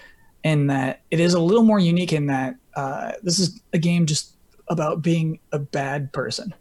in 0.43 0.67
that 0.69 1.03
it 1.11 1.21
is 1.21 1.35
a 1.35 1.41
little 1.41 1.65
more 1.65 1.79
unique 1.79 2.13
in 2.13 2.27
that 2.27 2.57
uh, 2.77 3.13
this 3.23 3.39
is 3.39 3.61
a 3.73 3.79
game 3.79 4.07
just 4.07 4.33
about 4.69 5.03
being 5.03 5.39
a 5.53 5.59
bad 5.59 6.13
person. 6.13 6.55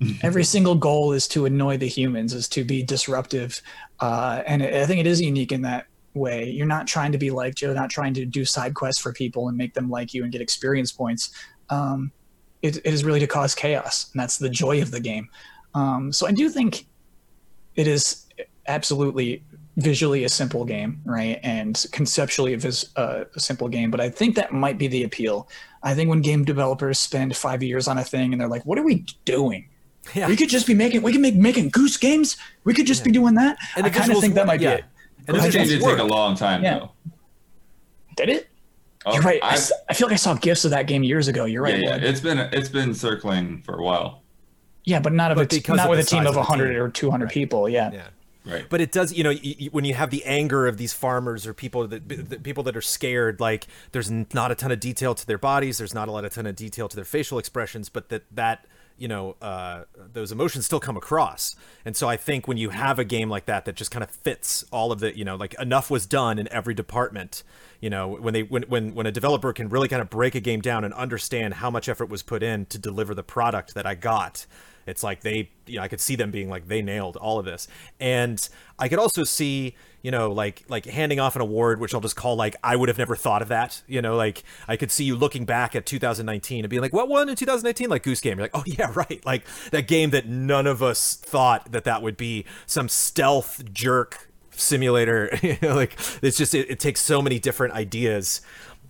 Every 0.22 0.44
single 0.44 0.76
goal 0.76 1.12
is 1.12 1.26
to 1.28 1.46
annoy 1.46 1.76
the 1.76 1.88
humans, 1.88 2.32
is 2.32 2.48
to 2.50 2.64
be 2.64 2.82
disruptive, 2.82 3.60
uh, 4.00 4.42
and 4.46 4.62
I 4.62 4.86
think 4.86 5.00
it 5.00 5.06
is 5.06 5.20
unique 5.20 5.50
in 5.50 5.62
that 5.62 5.86
way. 6.18 6.50
You're 6.50 6.66
not 6.66 6.86
trying 6.86 7.12
to 7.12 7.18
be 7.18 7.30
like 7.30 7.54
Joe, 7.54 7.72
not 7.72 7.90
trying 7.90 8.14
to 8.14 8.24
do 8.24 8.44
side 8.44 8.74
quests 8.74 9.00
for 9.00 9.12
people 9.12 9.48
and 9.48 9.56
make 9.56 9.74
them 9.74 9.88
like 9.88 10.12
you 10.12 10.22
and 10.22 10.32
get 10.32 10.40
experience 10.40 10.92
points. 10.92 11.30
Um, 11.70 12.12
it, 12.62 12.76
it 12.78 12.92
is 12.92 13.04
really 13.04 13.20
to 13.20 13.26
cause 13.26 13.54
chaos, 13.54 14.10
and 14.12 14.20
that's 14.20 14.38
the 14.38 14.50
joy 14.50 14.82
of 14.82 14.90
the 14.90 15.00
game. 15.00 15.28
Um, 15.74 16.12
so 16.12 16.26
I 16.26 16.32
do 16.32 16.48
think 16.48 16.86
it 17.76 17.86
is 17.86 18.26
absolutely 18.66 19.44
visually 19.76 20.24
a 20.24 20.28
simple 20.28 20.64
game, 20.64 21.00
right, 21.04 21.38
and 21.42 21.86
conceptually 21.92 22.54
a, 22.54 22.58
vis- 22.58 22.90
uh, 22.96 23.24
a 23.34 23.40
simple 23.40 23.68
game. 23.68 23.90
But 23.90 24.00
I 24.00 24.10
think 24.10 24.34
that 24.34 24.52
might 24.52 24.76
be 24.76 24.88
the 24.88 25.04
appeal. 25.04 25.48
I 25.82 25.94
think 25.94 26.10
when 26.10 26.20
game 26.20 26.44
developers 26.44 26.98
spend 26.98 27.36
five 27.36 27.62
years 27.62 27.86
on 27.86 27.98
a 27.98 28.04
thing 28.04 28.32
and 28.32 28.40
they're 28.40 28.48
like, 28.48 28.66
"What 28.66 28.78
are 28.78 28.84
we 28.84 29.06
doing?" 29.24 29.68
Yeah. 30.14 30.28
We 30.28 30.36
could 30.36 30.48
just 30.48 30.66
be 30.66 30.74
making 30.74 31.02
we 31.02 31.12
can 31.12 31.20
make 31.20 31.34
making 31.34 31.70
goose 31.70 31.96
games. 31.96 32.36
We 32.64 32.74
could 32.74 32.86
just 32.86 33.04
be 33.04 33.10
doing 33.10 33.34
that. 33.34 33.58
And 33.76 33.86
I 33.86 33.90
kind 33.90 34.10
of 34.10 34.18
think 34.20 34.34
that 34.34 34.46
might 34.46 34.60
yeah. 34.60 34.76
be 34.76 34.80
it. 34.80 34.84
And 35.28 35.36
the 35.36 35.42
I 35.42 35.46
it 35.46 35.52
did 35.52 35.82
work. 35.82 35.98
take 35.98 36.04
a 36.04 36.08
long 36.08 36.34
time 36.36 36.62
Yeah. 36.62 36.78
though. 36.78 36.90
Did 38.16 38.28
it? 38.30 38.48
Oh, 39.06 39.12
You're 39.14 39.22
right. 39.22 39.40
I, 39.42 39.48
I've- 39.48 39.56
s- 39.56 39.72
I 39.88 39.94
feel 39.94 40.08
like 40.08 40.14
I 40.14 40.16
saw 40.16 40.34
gifs 40.34 40.64
of 40.64 40.72
that 40.72 40.86
game 40.86 41.02
years 41.02 41.28
ago. 41.28 41.44
You're 41.44 41.62
right. 41.62 41.78
yeah, 41.78 41.90
Lloyd. 41.92 42.02
it's 42.04 42.20
been 42.20 42.38
it's 42.38 42.68
been 42.68 42.94
circling 42.94 43.62
for 43.62 43.76
a 43.78 43.82
while. 43.82 44.22
Yeah, 44.84 45.00
but 45.00 45.12
not 45.12 45.30
of 45.30 45.36
But 45.36 45.42
a 45.44 45.46
t- 45.48 45.56
because 45.58 45.76
not 45.76 45.86
of 45.86 45.90
with 45.90 46.00
a 46.00 46.04
team 46.04 46.20
of 46.22 46.28
of 46.28 46.36
100 46.36 46.70
team. 46.72 46.78
or 46.82 46.88
200 46.90 47.30
people. 47.30 47.68
Yeah. 47.68 47.90
Yeah. 47.92 48.06
Right. 48.44 48.64
But 48.68 48.80
it 48.80 48.90
does, 48.92 49.12
you 49.12 49.22
know, 49.22 49.30
y- 49.30 49.56
y- 49.60 49.68
when 49.72 49.84
you 49.84 49.92
have 49.94 50.08
the 50.10 50.24
anger 50.24 50.66
of 50.66 50.78
these 50.78 50.94
farmers 50.94 51.46
or 51.46 51.52
people 51.52 51.86
that 51.86 52.08
the 52.08 52.38
people 52.38 52.62
that 52.64 52.76
are 52.76 52.80
scared, 52.82 53.38
like 53.40 53.66
there's 53.92 54.10
not 54.10 54.50
a 54.50 54.54
ton 54.54 54.72
of 54.72 54.80
detail 54.80 55.14
to 55.14 55.26
their 55.26 55.36
bodies, 55.38 55.76
there's 55.78 55.92
not 55.94 56.08
a 56.08 56.12
lot 56.12 56.24
of 56.24 56.32
ton 56.32 56.46
of 56.46 56.56
detail 56.56 56.88
to 56.88 56.96
their 56.96 57.04
facial 57.04 57.38
expressions, 57.38 57.88
but 57.90 58.08
that 58.08 58.24
that 58.34 58.64
you 58.98 59.08
know 59.08 59.36
uh, 59.40 59.84
those 60.12 60.32
emotions 60.32 60.66
still 60.66 60.80
come 60.80 60.96
across. 60.96 61.56
And 61.84 61.96
so 61.96 62.08
I 62.08 62.16
think 62.16 62.46
when 62.48 62.56
you 62.56 62.70
have 62.70 62.98
a 62.98 63.04
game 63.04 63.30
like 63.30 63.46
that 63.46 63.64
that 63.64 63.76
just 63.76 63.90
kind 63.90 64.02
of 64.02 64.10
fits 64.10 64.64
all 64.70 64.92
of 64.92 65.00
the, 65.00 65.16
you 65.16 65.24
know, 65.24 65.36
like 65.36 65.54
enough 65.60 65.90
was 65.90 66.06
done 66.06 66.38
in 66.38 66.48
every 66.52 66.74
department. 66.74 67.42
You 67.80 67.90
know, 67.90 68.08
when 68.08 68.34
they 68.34 68.42
when 68.42 68.64
when 68.64 68.94
when 68.94 69.06
a 69.06 69.12
developer 69.12 69.52
can 69.52 69.68
really 69.68 69.88
kind 69.88 70.02
of 70.02 70.10
break 70.10 70.34
a 70.34 70.40
game 70.40 70.60
down 70.60 70.84
and 70.84 70.92
understand 70.94 71.54
how 71.54 71.70
much 71.70 71.88
effort 71.88 72.08
was 72.08 72.22
put 72.22 72.42
in 72.42 72.66
to 72.66 72.78
deliver 72.78 73.14
the 73.14 73.22
product 73.22 73.74
that 73.74 73.86
I 73.86 73.94
got 73.94 74.46
it's 74.88 75.02
like 75.02 75.20
they 75.20 75.50
you 75.66 75.76
know 75.76 75.82
i 75.82 75.88
could 75.88 76.00
see 76.00 76.16
them 76.16 76.30
being 76.30 76.48
like 76.48 76.66
they 76.66 76.80
nailed 76.80 77.16
all 77.16 77.38
of 77.38 77.44
this 77.44 77.68
and 78.00 78.48
i 78.78 78.88
could 78.88 78.98
also 78.98 79.22
see 79.22 79.76
you 80.02 80.10
know 80.10 80.30
like 80.30 80.64
like 80.68 80.86
handing 80.86 81.18
off 81.18 81.34
an 81.34 81.42
award 81.42 81.80
which 81.80 81.94
i'll 81.94 82.00
just 82.00 82.16
call 82.16 82.36
like 82.36 82.54
i 82.62 82.76
would 82.76 82.88
have 82.88 82.98
never 82.98 83.16
thought 83.16 83.42
of 83.42 83.48
that. 83.48 83.82
You 83.86 84.02
know 84.02 84.16
like 84.16 84.44
i 84.66 84.76
could 84.76 84.90
see 84.90 85.04
you 85.04 85.16
looking 85.16 85.44
back 85.44 85.74
at 85.74 85.86
2019 85.86 86.64
and 86.64 86.70
being 86.70 86.82
like 86.82 86.92
what 86.92 87.08
won 87.08 87.28
in 87.28 87.36
2019 87.36 87.88
like 87.88 88.02
goose 88.02 88.20
game. 88.20 88.38
You're 88.38 88.44
like 88.44 88.56
oh 88.56 88.64
yeah 88.66 88.92
right. 88.94 89.24
Like 89.24 89.44
that 89.70 89.86
game 89.88 90.10
that 90.10 90.26
none 90.26 90.66
of 90.66 90.82
us 90.82 91.14
thought 91.14 91.72
that 91.72 91.84
that 91.84 92.02
would 92.02 92.16
be 92.16 92.44
some 92.66 92.88
stealth 92.88 93.72
jerk 93.72 94.28
simulator. 94.50 95.30
You 95.42 95.56
know, 95.62 95.74
like 95.74 95.98
it's 96.22 96.36
just 96.36 96.54
it, 96.54 96.70
it 96.70 96.80
takes 96.80 97.00
so 97.00 97.22
many 97.22 97.38
different 97.38 97.74
ideas. 97.74 98.40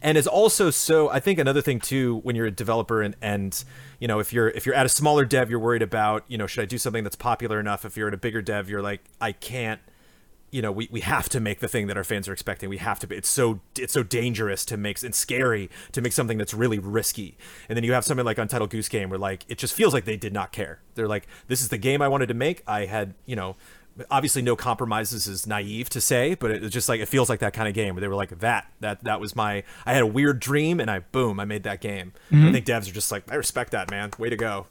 And 0.01 0.17
it's 0.17 0.29
also 0.29 0.71
so 0.71 1.11
i 1.11 1.19
think 1.19 1.41
another 1.41 1.61
thing 1.61 1.81
too 1.81 2.21
when 2.23 2.37
you're 2.37 2.47
a 2.47 2.53
developer 2.53 3.03
and 3.03 3.17
and 3.21 3.65
you 3.99 4.07
know 4.07 4.21
if 4.21 4.33
you're 4.33 4.49
if 4.51 4.65
you're 4.65 4.75
at 4.75 4.87
a 4.87 4.89
smaller 4.89 5.25
dev 5.25 5.51
you're 5.51 5.59
worried 5.59 5.83
about 5.83 6.25
you 6.29 6.39
know 6.39 6.47
should 6.47 6.63
i 6.63 6.67
do 6.67 6.79
something 6.79 7.03
that's 7.03 7.17
popular 7.17 7.59
enough? 7.59 7.85
If 7.85 7.97
you're 7.97 8.07
at 8.07 8.15
a 8.15 8.19
bigger 8.19 8.41
dev 8.41 8.71
you're 8.71 8.83
like 8.83 9.01
i 9.21 9.33
can't 9.33 9.81
you 10.51 10.63
know 10.63 10.73
we, 10.73 10.89
we 10.91 11.01
have 11.01 11.29
to 11.31 11.41
make 11.41 11.61
the 11.61 11.69
thing 11.69 11.87
that 11.89 11.97
our 11.97 12.05
fans 12.05 12.29
are 12.29 12.33
expecting. 12.33 12.69
We 12.69 12.79
have 12.79 12.99
to 13.01 13.07
be 13.07 13.17
it's 13.17 13.29
so 13.29 13.61
it's 13.77 13.93
so 13.93 14.03
dangerous 14.03 14.65
to 14.67 14.77
make 14.77 15.03
and 15.03 15.15
scary 15.15 15.71
to 15.93 16.01
make 16.01 16.13
something 16.13 16.39
that's 16.39 16.55
really 16.55 16.79
risky. 16.79 17.37
And 17.69 17.77
then 17.77 17.85
you 17.85 17.93
have 17.93 18.05
something 18.05 18.25
like 18.25 18.39
untitled 18.39 18.71
goose 18.71 18.89
game 18.89 19.11
where 19.11 19.19
like 19.19 19.45
it 19.49 19.59
just 19.59 19.75
feels 19.75 19.95
like 19.95 20.05
they 20.05 20.17
did 20.17 20.33
not 20.33 20.53
care. 20.53 20.81
They're 20.95 21.09
like 21.09 21.27
this 21.47 21.61
is 21.61 21.69
the 21.69 21.79
game 21.79 22.03
i 22.03 22.09
wanted 22.09 22.27
to 22.27 22.35
make. 22.35 22.63
I 22.67 22.87
had 22.87 23.15
you 23.27 23.37
know 23.37 23.57
obviously 24.11 24.43
no 24.43 24.55
compromises 24.55 25.27
is 25.27 25.45
naive 25.45 25.91
to 25.91 26.01
say 26.01 26.37
but 26.37 26.53
it's 26.53 26.73
just 26.73 26.89
like 26.89 27.01
it 27.01 27.07
feels 27.07 27.29
like 27.29 27.41
that 27.41 27.53
kind 27.53 27.67
of 27.67 27.75
game 27.75 27.97
where 27.97 28.01
they 28.01 28.07
were 28.07 28.15
like 28.15 28.39
that 28.39 28.71
that 28.79 29.03
that 29.03 29.21
was 29.21 29.35
my 29.35 29.65
i 29.87 29.93
had 29.93 30.03
a 30.03 30.07
weird 30.07 30.39
dream 30.39 30.79
and 30.79 30.89
i 30.89 31.01
boom 31.01 31.41
i 31.41 31.45
made 31.45 31.65
that 31.65 31.81
game. 31.81 32.13
And 32.31 32.41
i 32.41 32.45
mm-hmm. 32.45 32.53
think 32.53 32.67
devs 32.67 32.89
are 32.89 32.95
just 32.95 33.11
like 33.11 33.31
i 33.31 33.35
respect 33.35 33.73
that 33.73 33.91
man. 33.91 34.11
Way 34.19 34.31
to 34.31 34.37
go 34.37 34.67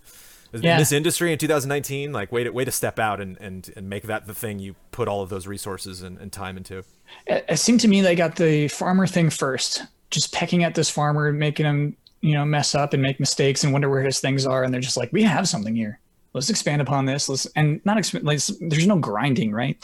Yeah. 0.53 0.73
In 0.73 0.79
this 0.79 0.91
industry 0.91 1.31
in 1.33 1.37
2019, 1.37 2.11
like 2.13 2.31
way 2.31 2.43
to 2.43 2.49
way 2.51 2.65
to 2.65 2.71
step 2.71 2.99
out 2.99 3.19
and 3.21 3.37
and, 3.41 3.69
and 3.75 3.89
make 3.89 4.03
that 4.03 4.27
the 4.27 4.33
thing 4.33 4.59
you 4.59 4.75
put 4.91 5.07
all 5.07 5.21
of 5.21 5.29
those 5.29 5.47
resources 5.47 6.01
and, 6.01 6.17
and 6.17 6.31
time 6.31 6.57
into. 6.57 6.83
It, 7.25 7.45
it 7.49 7.57
seemed 7.57 7.79
to 7.81 7.87
me 7.87 8.01
they 8.01 8.15
got 8.15 8.35
the 8.35 8.67
farmer 8.69 9.07
thing 9.07 9.29
first, 9.29 9.83
just 10.09 10.33
pecking 10.33 10.63
at 10.63 10.75
this 10.75 10.89
farmer, 10.89 11.31
making 11.31 11.65
him, 11.65 11.97
you 12.21 12.33
know, 12.33 12.45
mess 12.45 12.75
up 12.75 12.93
and 12.93 13.01
make 13.01 13.19
mistakes 13.19 13.63
and 13.63 13.71
wonder 13.73 13.89
where 13.89 14.01
his 14.03 14.19
things 14.19 14.45
are. 14.45 14.63
And 14.63 14.73
they're 14.73 14.81
just 14.81 14.97
like, 14.97 15.11
we 15.13 15.23
have 15.23 15.47
something 15.47 15.75
here. 15.75 15.99
Let's 16.33 16.49
expand 16.49 16.81
upon 16.81 17.05
this. 17.05 17.29
Let's 17.29 17.45
and 17.55 17.79
not 17.85 17.97
expand. 17.97 18.25
Like, 18.25 18.39
there's 18.59 18.87
no 18.87 18.97
grinding, 18.99 19.51
right? 19.51 19.77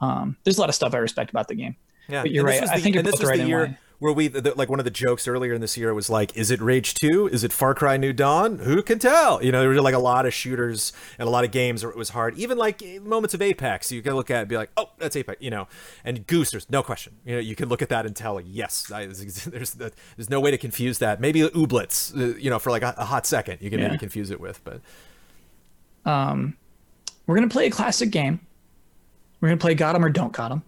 Um, 0.00 0.36
there's 0.44 0.56
a 0.58 0.60
lot 0.60 0.68
of 0.68 0.74
stuff 0.74 0.94
I 0.94 0.98
respect 0.98 1.30
about 1.30 1.48
the 1.48 1.54
game. 1.54 1.76
Yeah, 2.08 2.22
But 2.22 2.30
you're 2.30 2.46
and 2.46 2.54
right. 2.54 2.60
was 2.62 2.70
I 2.70 2.76
the- 2.76 2.82
think 2.82 2.94
you're 2.94 3.02
this 3.02 3.12
both 3.12 3.20
was 3.20 3.28
right 3.30 3.36
the 3.36 3.42
in 3.42 3.48
year 3.48 3.60
line. 3.64 3.78
Where 4.00 4.12
we 4.12 4.28
the, 4.28 4.54
like 4.54 4.68
one 4.68 4.78
of 4.78 4.84
the 4.84 4.90
jokes 4.92 5.26
earlier 5.26 5.52
in 5.54 5.60
this 5.60 5.76
year 5.76 5.92
was 5.92 6.08
like, 6.08 6.36
"Is 6.36 6.50
it 6.52 6.60
Rage 6.60 6.94
Two? 6.94 7.26
Is 7.32 7.42
it 7.42 7.52
Far 7.52 7.74
Cry 7.74 7.96
New 7.96 8.12
Dawn? 8.12 8.58
Who 8.60 8.80
can 8.82 8.98
tell?" 8.98 9.42
You 9.42 9.50
know, 9.50 9.60
there 9.60 9.68
were 9.70 9.80
like 9.80 9.94
a 9.94 9.98
lot 9.98 10.24
of 10.24 10.32
shooters 10.32 10.92
and 11.18 11.26
a 11.26 11.30
lot 11.30 11.44
of 11.44 11.50
games 11.50 11.82
where 11.82 11.90
it 11.90 11.96
was 11.98 12.10
hard. 12.10 12.38
Even 12.38 12.58
like 12.58 12.80
moments 13.02 13.34
of 13.34 13.42
Apex, 13.42 13.90
you 13.90 14.00
can 14.02 14.14
look 14.14 14.30
at 14.30 14.36
it 14.36 14.40
and 14.40 14.48
be 14.48 14.56
like, 14.56 14.70
"Oh, 14.76 14.90
that's 14.98 15.16
Apex," 15.16 15.42
you 15.42 15.50
know. 15.50 15.66
And 16.04 16.26
Goose, 16.26 16.50
there's 16.52 16.70
no 16.70 16.82
question. 16.82 17.14
You 17.24 17.34
know, 17.34 17.40
you 17.40 17.56
can 17.56 17.68
look 17.68 17.82
at 17.82 17.88
that 17.88 18.06
and 18.06 18.14
tell, 18.14 18.34
like, 18.34 18.46
yes, 18.48 18.90
I, 18.92 19.06
there's 19.46 19.72
there's 19.74 20.30
no 20.30 20.38
way 20.40 20.50
to 20.52 20.58
confuse 20.58 20.98
that. 20.98 21.20
Maybe 21.20 21.40
Ooblets, 21.40 22.16
uh, 22.16 22.36
you 22.38 22.50
know, 22.50 22.58
for 22.60 22.70
like 22.70 22.82
a, 22.82 22.94
a 22.98 23.04
hot 23.04 23.26
second, 23.26 23.58
you 23.60 23.68
can 23.70 23.80
Yeah. 23.80 23.88
maybe 23.88 23.98
confuse 23.98 24.30
it 24.30 24.40
with, 24.40 24.60
but 24.64 24.80
Um, 26.04 26.56
We're 27.26 27.34
gonna 27.34 27.48
play 27.48 27.66
a 27.66 27.70
classic 27.70 28.10
game. 28.10 28.40
We're 29.40 29.48
gonna 29.48 29.60
play 29.60 29.74
Got 29.74 29.94
'em 29.94 30.04
or 30.04 30.08
Don't 30.08 30.32
Got 30.32 30.52
'em. 30.52 30.62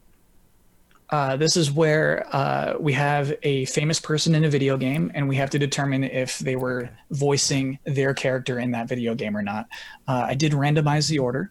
Uh, 1.11 1.37
this 1.37 1.57
is 1.57 1.73
where 1.73 2.25
uh, 2.35 2.75
we 2.79 2.93
have 2.93 3.35
a 3.43 3.65
famous 3.67 3.99
person 3.99 4.35
in 4.35 4.45
a 4.45 4.49
video 4.49 4.77
game, 4.77 5.11
and 5.15 5.29
we 5.29 5.35
have 5.37 5.51
to 5.51 5.59
determine 5.59 6.05
if 6.05 6.39
they 6.39 6.55
were 6.57 6.89
voicing 7.11 7.79
their 7.85 8.15
character 8.15 8.61
in 8.61 8.71
that 8.71 8.89
video 8.89 9.15
game 9.15 9.37
or 9.37 9.43
not. 9.43 9.67
Uh, 10.07 10.25
I 10.29 10.35
did 10.35 10.53
randomize 10.53 11.09
the 11.09 11.19
order, 11.19 11.51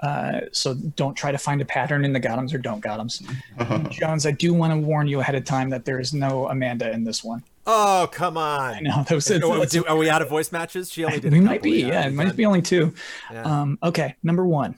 uh, 0.00 0.42
so 0.52 0.74
don't 0.74 1.14
try 1.14 1.32
to 1.32 1.38
find 1.38 1.60
a 1.60 1.64
pattern 1.64 2.04
in 2.04 2.12
the 2.12 2.20
Gotham's 2.20 2.54
or 2.54 2.58
Don't 2.58 2.80
Gotham's. 2.80 3.22
Jones, 3.90 4.24
I 4.24 4.30
do 4.30 4.54
want 4.54 4.72
to 4.72 4.78
warn 4.78 5.08
you 5.08 5.18
ahead 5.20 5.34
of 5.34 5.44
time 5.44 5.70
that 5.70 5.84
there 5.84 5.98
is 5.98 6.14
no 6.14 6.46
Amanda 6.48 6.92
in 6.92 7.02
this 7.04 7.24
one. 7.24 7.42
oh 7.66 8.08
come 8.12 8.36
on. 8.36 8.84
No, 8.84 9.02
that 9.04 9.14
was, 9.14 9.28
Oh, 9.30 9.64
do- 9.64 9.84
are 9.86 9.96
we 9.96 10.10
out 10.10 10.22
of 10.22 10.28
voice 10.28 10.50
matches? 10.52 10.92
She 10.92 11.04
only 11.04 11.18
did. 11.20 11.32
a 11.32 11.36
we 11.36 11.40
might 11.40 11.62
be, 11.62 11.82
yeah, 11.82 12.06
it 12.06 12.12
might 12.12 12.34
be 12.36 12.44
only 12.46 12.62
two. 12.62 12.94
Um, 13.34 13.78
okay, 13.82 14.14
number 14.22 14.46
one. 14.46 14.76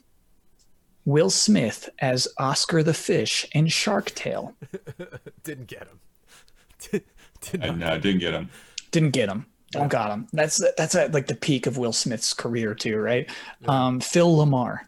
Will 1.04 1.30
Smith 1.30 1.88
as 1.98 2.26
Oscar 2.38 2.82
the 2.82 2.94
Fish 2.94 3.46
in 3.52 3.66
Shark 3.68 4.06
Tale. 4.14 4.54
Didn't 5.44 5.66
get 5.66 5.86
him. 5.88 7.02
Did 7.40 7.60
not. 7.60 7.68
And 7.68 7.84
uh, 7.84 7.98
didn't 7.98 8.20
get 8.20 8.32
him. 8.34 8.48
Didn't 8.90 9.10
get 9.10 9.28
him. 9.28 9.46
Don't 9.70 9.88
got 9.88 10.10
him. 10.10 10.26
That's 10.32 10.62
that's 10.76 10.94
at 10.94 11.12
like 11.12 11.26
the 11.26 11.34
peak 11.34 11.66
of 11.66 11.76
Will 11.78 11.92
Smith's 11.92 12.32
career 12.32 12.74
too, 12.74 12.96
right? 12.96 13.28
Um, 13.66 14.00
Phil 14.00 14.34
LaMarr, 14.36 14.78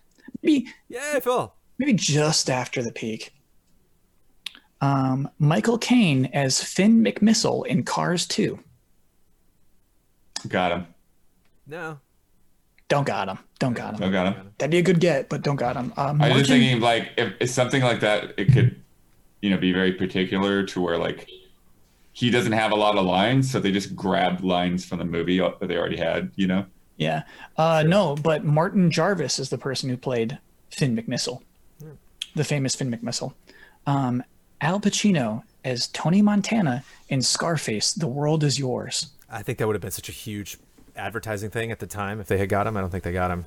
maybe 0.42 0.68
Yeah, 0.88 1.18
Phil. 1.18 1.52
maybe 1.78 1.92
just 1.92 2.48
after 2.48 2.82
the 2.82 2.92
peak. 2.92 3.32
Um, 4.80 5.28
Michael 5.38 5.76
Caine 5.78 6.26
as 6.32 6.62
Finn 6.62 7.02
McMissile 7.02 7.66
in 7.66 7.82
Cars 7.82 8.26
2. 8.26 8.58
Got 10.48 10.72
him. 10.72 10.86
No. 11.66 11.98
Don't 12.88 13.06
got 13.06 13.28
him. 13.28 13.38
Don't 13.58 13.72
got 13.72 13.94
him. 13.94 14.00
Don't 14.00 14.12
got 14.12 14.32
him. 14.34 14.52
That'd 14.58 14.70
be 14.70 14.78
a 14.78 14.82
good 14.82 15.00
get, 15.00 15.28
but 15.28 15.42
don't 15.42 15.56
got 15.56 15.76
him. 15.76 15.92
Uh, 15.96 16.14
I 16.20 16.28
was 16.28 16.38
just 16.38 16.50
thinking, 16.50 16.80
like, 16.80 17.10
if 17.16 17.32
it's 17.40 17.52
something 17.52 17.82
like 17.82 18.00
that, 18.00 18.34
it 18.36 18.52
could, 18.52 18.80
you 19.42 19.50
know, 19.50 19.56
be 19.56 19.72
very 19.72 19.92
particular 19.92 20.62
to 20.64 20.80
where, 20.80 20.98
like, 20.98 21.28
he 22.12 22.30
doesn't 22.30 22.52
have 22.52 22.70
a 22.72 22.76
lot 22.76 22.96
of 22.96 23.04
lines, 23.04 23.50
so 23.50 23.58
they 23.60 23.72
just 23.72 23.96
grabbed 23.96 24.42
lines 24.42 24.84
from 24.84 24.98
the 24.98 25.04
movie 25.04 25.38
that 25.38 25.66
they 25.66 25.76
already 25.76 25.96
had, 25.96 26.30
you 26.36 26.46
know? 26.46 26.64
Yeah. 26.96 27.22
Uh, 27.56 27.84
No, 27.86 28.14
but 28.14 28.44
Martin 28.44 28.90
Jarvis 28.90 29.38
is 29.38 29.50
the 29.50 29.58
person 29.58 29.90
who 29.90 29.96
played 29.96 30.38
Finn 30.70 30.96
McMissile, 30.96 31.42
the 32.34 32.44
famous 32.44 32.74
Finn 32.74 32.90
McMissile. 32.90 33.34
Um, 33.86 34.22
Al 34.60 34.80
Pacino 34.80 35.42
as 35.64 35.88
Tony 35.88 36.22
Montana 36.22 36.84
in 37.08 37.20
Scarface, 37.20 37.92
The 37.92 38.06
World 38.06 38.44
Is 38.44 38.58
Yours. 38.58 39.10
I 39.28 39.42
think 39.42 39.58
that 39.58 39.66
would 39.66 39.74
have 39.74 39.82
been 39.82 39.90
such 39.90 40.08
a 40.08 40.12
huge 40.12 40.56
advertising 40.96 41.50
thing 41.50 41.70
at 41.70 41.78
the 41.78 41.86
time 41.86 42.20
if 42.20 42.26
they 42.26 42.38
had 42.38 42.48
got 42.48 42.66
him. 42.66 42.76
I 42.76 42.80
don't 42.80 42.90
think 42.90 43.04
they 43.04 43.12
got 43.12 43.30
him. 43.30 43.44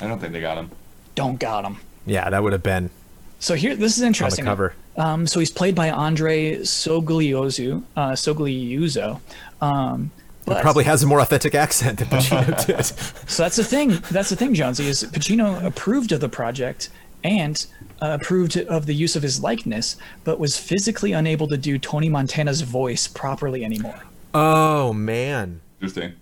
I 0.00 0.06
don't 0.06 0.18
think 0.20 0.32
they 0.32 0.40
got 0.40 0.58
him. 0.58 0.70
Don't 1.14 1.38
got 1.38 1.64
him. 1.64 1.78
Yeah, 2.06 2.28
that 2.30 2.42
would 2.42 2.52
have 2.52 2.62
been 2.62 2.90
So 3.38 3.54
here, 3.54 3.74
this 3.76 3.96
is 3.96 3.98
on 3.98 4.04
the 4.04 4.06
interesting. 4.08 4.44
cover. 4.44 4.74
Um, 4.96 5.26
so 5.26 5.40
he's 5.40 5.50
played 5.50 5.74
by 5.74 5.90
Andre 5.90 6.56
Sogliozu, 6.58 7.82
uh, 7.96 8.10
Sogliuzzo. 8.12 9.20
Um, 9.60 10.10
but, 10.46 10.60
Probably 10.60 10.84
has 10.84 11.02
a 11.02 11.06
more 11.06 11.20
authentic 11.20 11.54
accent 11.54 11.98
than 12.00 12.08
Pacino 12.08 12.66
did. 12.66 12.84
So 13.30 13.42
that's 13.42 13.56
the 13.56 13.64
thing. 13.64 13.98
That's 14.10 14.28
the 14.28 14.36
thing, 14.36 14.52
Jonesy. 14.54 14.86
Is 14.86 15.02
Pacino 15.04 15.64
approved 15.64 16.12
of 16.12 16.20
the 16.20 16.28
project 16.28 16.90
and 17.22 17.64
uh, 18.02 18.18
approved 18.20 18.58
of 18.58 18.84
the 18.84 18.94
use 18.94 19.16
of 19.16 19.22
his 19.22 19.42
likeness, 19.42 19.96
but 20.24 20.38
was 20.38 20.58
physically 20.58 21.12
unable 21.12 21.48
to 21.48 21.56
do 21.56 21.78
Tony 21.78 22.10
Montana's 22.10 22.60
voice 22.60 23.08
properly 23.08 23.64
anymore. 23.64 23.98
Oh 24.34 24.92
man. 24.92 25.60
Interesting. 25.80 26.12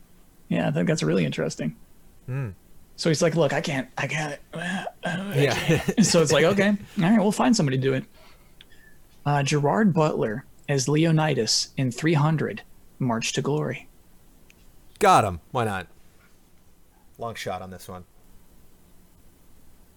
Yeah, 0.52 0.68
I 0.68 0.70
think 0.70 0.86
that's 0.86 1.02
really 1.02 1.24
interesting. 1.24 1.76
So 2.96 3.08
he's 3.08 3.22
like, 3.22 3.34
"Look, 3.34 3.52
I 3.52 3.60
can't. 3.60 3.88
I 3.96 4.06
got 4.06 4.32
it." 4.32 4.40
Yeah. 5.34 6.02
so 6.02 6.20
it's 6.20 6.30
like, 6.30 6.44
okay, 6.44 6.68
all 6.68 7.04
right, 7.04 7.18
we'll 7.18 7.32
find 7.32 7.56
somebody 7.56 7.78
to 7.78 7.82
do 7.82 7.94
it. 7.94 8.04
Uh, 9.24 9.42
Gerard 9.42 9.94
Butler 9.94 10.44
as 10.68 10.88
Leonidas 10.88 11.68
in 11.76 11.90
300, 11.90 12.62
March 12.98 13.32
to 13.32 13.42
Glory. 13.42 13.88
got 14.98 15.24
him. 15.24 15.40
Why 15.52 15.64
not? 15.64 15.86
Long 17.18 17.34
shot 17.34 17.62
on 17.62 17.70
this 17.70 17.88
one. 17.88 18.04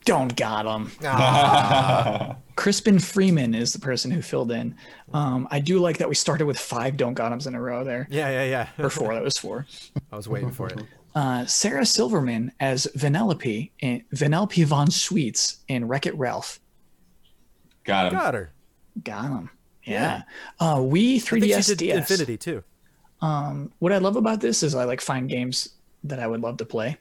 Don't 0.05 0.35
got 0.35 0.65
him. 0.65 0.91
Ah. 1.03 2.37
Crispin 2.55 2.99
Freeman 2.99 3.53
is 3.53 3.73
the 3.73 3.79
person 3.79 4.11
who 4.11 4.21
filled 4.21 4.51
in. 4.51 4.75
Um, 5.13 5.47
I 5.51 5.59
do 5.59 5.79
like 5.79 5.97
that 5.97 6.07
we 6.07 6.15
started 6.15 6.45
with 6.45 6.57
five 6.57 6.95
don't 6.97 7.13
got 7.13 7.31
'ems 7.31 7.47
in 7.47 7.55
a 7.55 7.61
row 7.61 7.83
there. 7.83 8.07
Yeah, 8.09 8.29
yeah, 8.29 8.43
yeah. 8.45 8.83
Or 8.83 8.89
four, 8.89 9.13
that 9.13 9.23
was 9.23 9.37
four. 9.37 9.65
I 10.11 10.15
was 10.15 10.27
waiting 10.29 10.51
for 10.51 10.67
it. 10.67 10.81
Uh, 11.13 11.45
Sarah 11.45 11.85
Silverman 11.85 12.51
as 12.59 12.87
Vanellope, 12.97 13.71
in, 13.79 14.03
Vanellope 14.13 14.65
von 14.65 14.91
Sweets 14.91 15.57
in 15.67 15.87
Wreck 15.87 16.05
It 16.05 16.17
Ralph. 16.17 16.59
Got 17.83 18.07
him. 18.07 18.19
Got 18.19 18.33
her. 18.33 18.51
Got 19.03 19.25
him. 19.25 19.49
Yeah. 19.83 20.23
Uh, 20.59 20.81
we 20.83 21.17
I 21.17 21.19
think 21.19 21.43
3DS 21.43 21.67
she 21.67 21.75
did 21.75 21.77
DS. 21.77 21.97
Infinity 21.97 22.37
too. 22.37 22.63
What 23.79 23.91
I 23.91 23.97
love 23.97 24.15
about 24.15 24.41
this 24.41 24.63
is 24.63 24.75
I 24.75 24.83
like 24.83 25.01
find 25.01 25.29
games 25.29 25.69
that 26.03 26.19
I 26.19 26.27
would 26.27 26.41
love 26.41 26.57
to 26.57 26.65
play. 26.65 26.97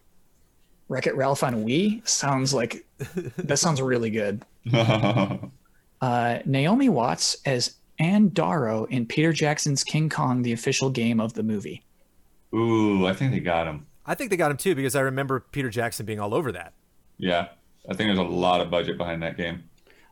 Wreck 0.88 1.06
It 1.06 1.16
Ralph 1.16 1.42
on 1.42 1.64
Wii 1.64 2.06
sounds 2.06 2.52
like 2.54 2.86
that 3.36 3.58
sounds 3.58 3.80
really 3.80 4.10
good. 4.10 4.44
Uh, 6.00 6.40
Naomi 6.44 6.90
Watts 6.90 7.34
as 7.46 7.76
Anne 7.98 8.28
Darrow 8.28 8.84
in 8.84 9.06
Peter 9.06 9.32
Jackson's 9.32 9.82
King 9.82 10.10
Kong, 10.10 10.42
the 10.42 10.52
official 10.52 10.90
game 10.90 11.18
of 11.18 11.32
the 11.32 11.42
movie. 11.42 11.82
Ooh, 12.54 13.06
I 13.06 13.14
think 13.14 13.32
they 13.32 13.40
got 13.40 13.66
him. 13.66 13.86
I 14.04 14.14
think 14.14 14.28
they 14.28 14.36
got 14.36 14.50
him 14.50 14.58
too 14.58 14.74
because 14.74 14.94
I 14.94 15.00
remember 15.00 15.40
Peter 15.40 15.70
Jackson 15.70 16.04
being 16.04 16.20
all 16.20 16.34
over 16.34 16.52
that. 16.52 16.74
Yeah. 17.16 17.48
I 17.88 17.94
think 17.94 18.08
there's 18.08 18.18
a 18.18 18.22
lot 18.22 18.60
of 18.60 18.70
budget 18.70 18.98
behind 18.98 19.22
that 19.22 19.38
game. 19.38 19.64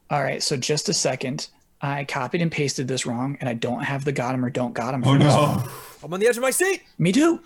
All 0.09 0.23
right, 0.23 0.43
so 0.43 0.57
just 0.57 0.89
a 0.89 0.95
second. 0.95 1.49
I 1.83 2.05
copied 2.05 2.41
and 2.41 2.51
pasted 2.51 2.89
this 2.89 3.05
wrong, 3.05 3.37
and 3.41 3.49
I 3.49 3.55
don't 3.55 3.83
have 3.83 4.05
the 4.05 4.13
got 4.13 4.35
him 4.35 4.45
or 4.45 4.51
don't 4.51 4.73
got 4.73 4.95
him. 4.95 5.03
Oh, 5.05 5.17
no. 5.17 5.63
I'm 6.03 6.13
on 6.15 6.21
the 6.21 6.29
edge 6.29 6.37
of 6.37 6.43
my 6.43 6.51
seat 6.51 6.83
Me 6.97 7.13
too. 7.13 7.41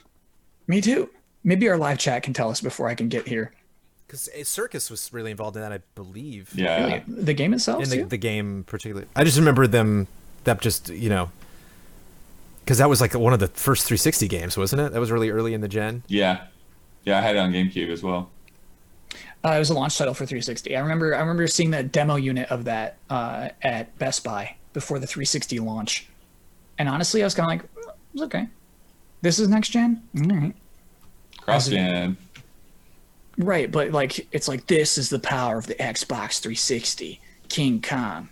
Me 0.66 0.80
too. 0.80 1.10
Maybe 1.42 1.68
our 1.68 1.78
live 1.78 1.98
chat 1.98 2.22
can 2.22 2.32
tell 2.32 2.50
us 2.50 2.60
before 2.60 2.88
I 2.88 2.94
can 2.94 3.08
get 3.08 3.26
here. 3.26 3.52
Because 4.06 4.30
Circus 4.44 4.90
was 4.90 5.12
really 5.12 5.30
involved 5.30 5.56
in 5.56 5.62
that, 5.62 5.72
I 5.72 5.80
believe. 5.94 6.52
Yeah. 6.54 6.84
Really? 6.84 7.22
The 7.24 7.34
game 7.34 7.54
itself? 7.54 7.82
in 7.82 7.90
the, 7.90 7.96
too? 7.96 8.04
the 8.06 8.16
game 8.16 8.64
particularly. 8.66 9.08
I 9.16 9.24
just 9.24 9.38
remember 9.38 9.66
them 9.66 10.06
that 10.44 10.60
just 10.60 10.88
you 10.88 11.08
know 11.08 11.30
because 12.66 12.78
that 12.78 12.88
was 12.88 13.00
like 13.00 13.14
one 13.14 13.32
of 13.32 13.38
the 13.38 13.46
first 13.48 13.86
360 13.86 14.26
games, 14.26 14.56
wasn't 14.56 14.82
it? 14.82 14.92
That 14.92 14.98
was 14.98 15.12
really 15.12 15.30
early 15.30 15.54
in 15.54 15.60
the 15.60 15.68
gen. 15.68 16.02
Yeah. 16.08 16.46
Yeah, 17.04 17.18
I 17.18 17.20
had 17.20 17.36
it 17.36 17.38
on 17.38 17.52
GameCube 17.52 17.90
as 17.90 18.02
well. 18.02 18.28
Uh, 19.44 19.50
it 19.50 19.58
was 19.60 19.70
a 19.70 19.74
launch 19.74 19.96
title 19.96 20.12
for 20.12 20.26
360. 20.26 20.76
I 20.76 20.80
remember. 20.80 21.14
I 21.14 21.20
remember 21.20 21.46
seeing 21.46 21.70
that 21.70 21.92
demo 21.92 22.16
unit 22.16 22.50
of 22.50 22.64
that 22.64 22.96
uh, 23.08 23.50
at 23.62 23.96
Best 23.98 24.24
Buy 24.24 24.56
before 24.72 24.98
the 24.98 25.06
360 25.06 25.60
launch, 25.60 26.08
and 26.78 26.88
honestly, 26.88 27.22
I 27.22 27.26
was 27.26 27.34
kind 27.36 27.44
of 27.44 27.50
like, 27.50 27.74
"Mm, 27.74 27.92
"It's 28.14 28.22
okay. 28.24 28.48
This 29.22 29.38
is 29.38 29.46
next 29.46 29.68
gen, 29.68 30.02
all 30.16 30.36
right." 30.36 30.54
Cross 31.42 31.68
gen. 31.68 32.16
Right, 33.38 33.70
but 33.70 33.92
like 33.92 34.26
it's 34.32 34.48
like 34.48 34.66
this 34.66 34.96
is 34.96 35.10
the 35.10 35.18
power 35.18 35.58
of 35.58 35.66
the 35.66 35.74
Xbox 35.74 36.40
360, 36.40 37.20
King 37.48 37.82
Kong. 37.82 38.28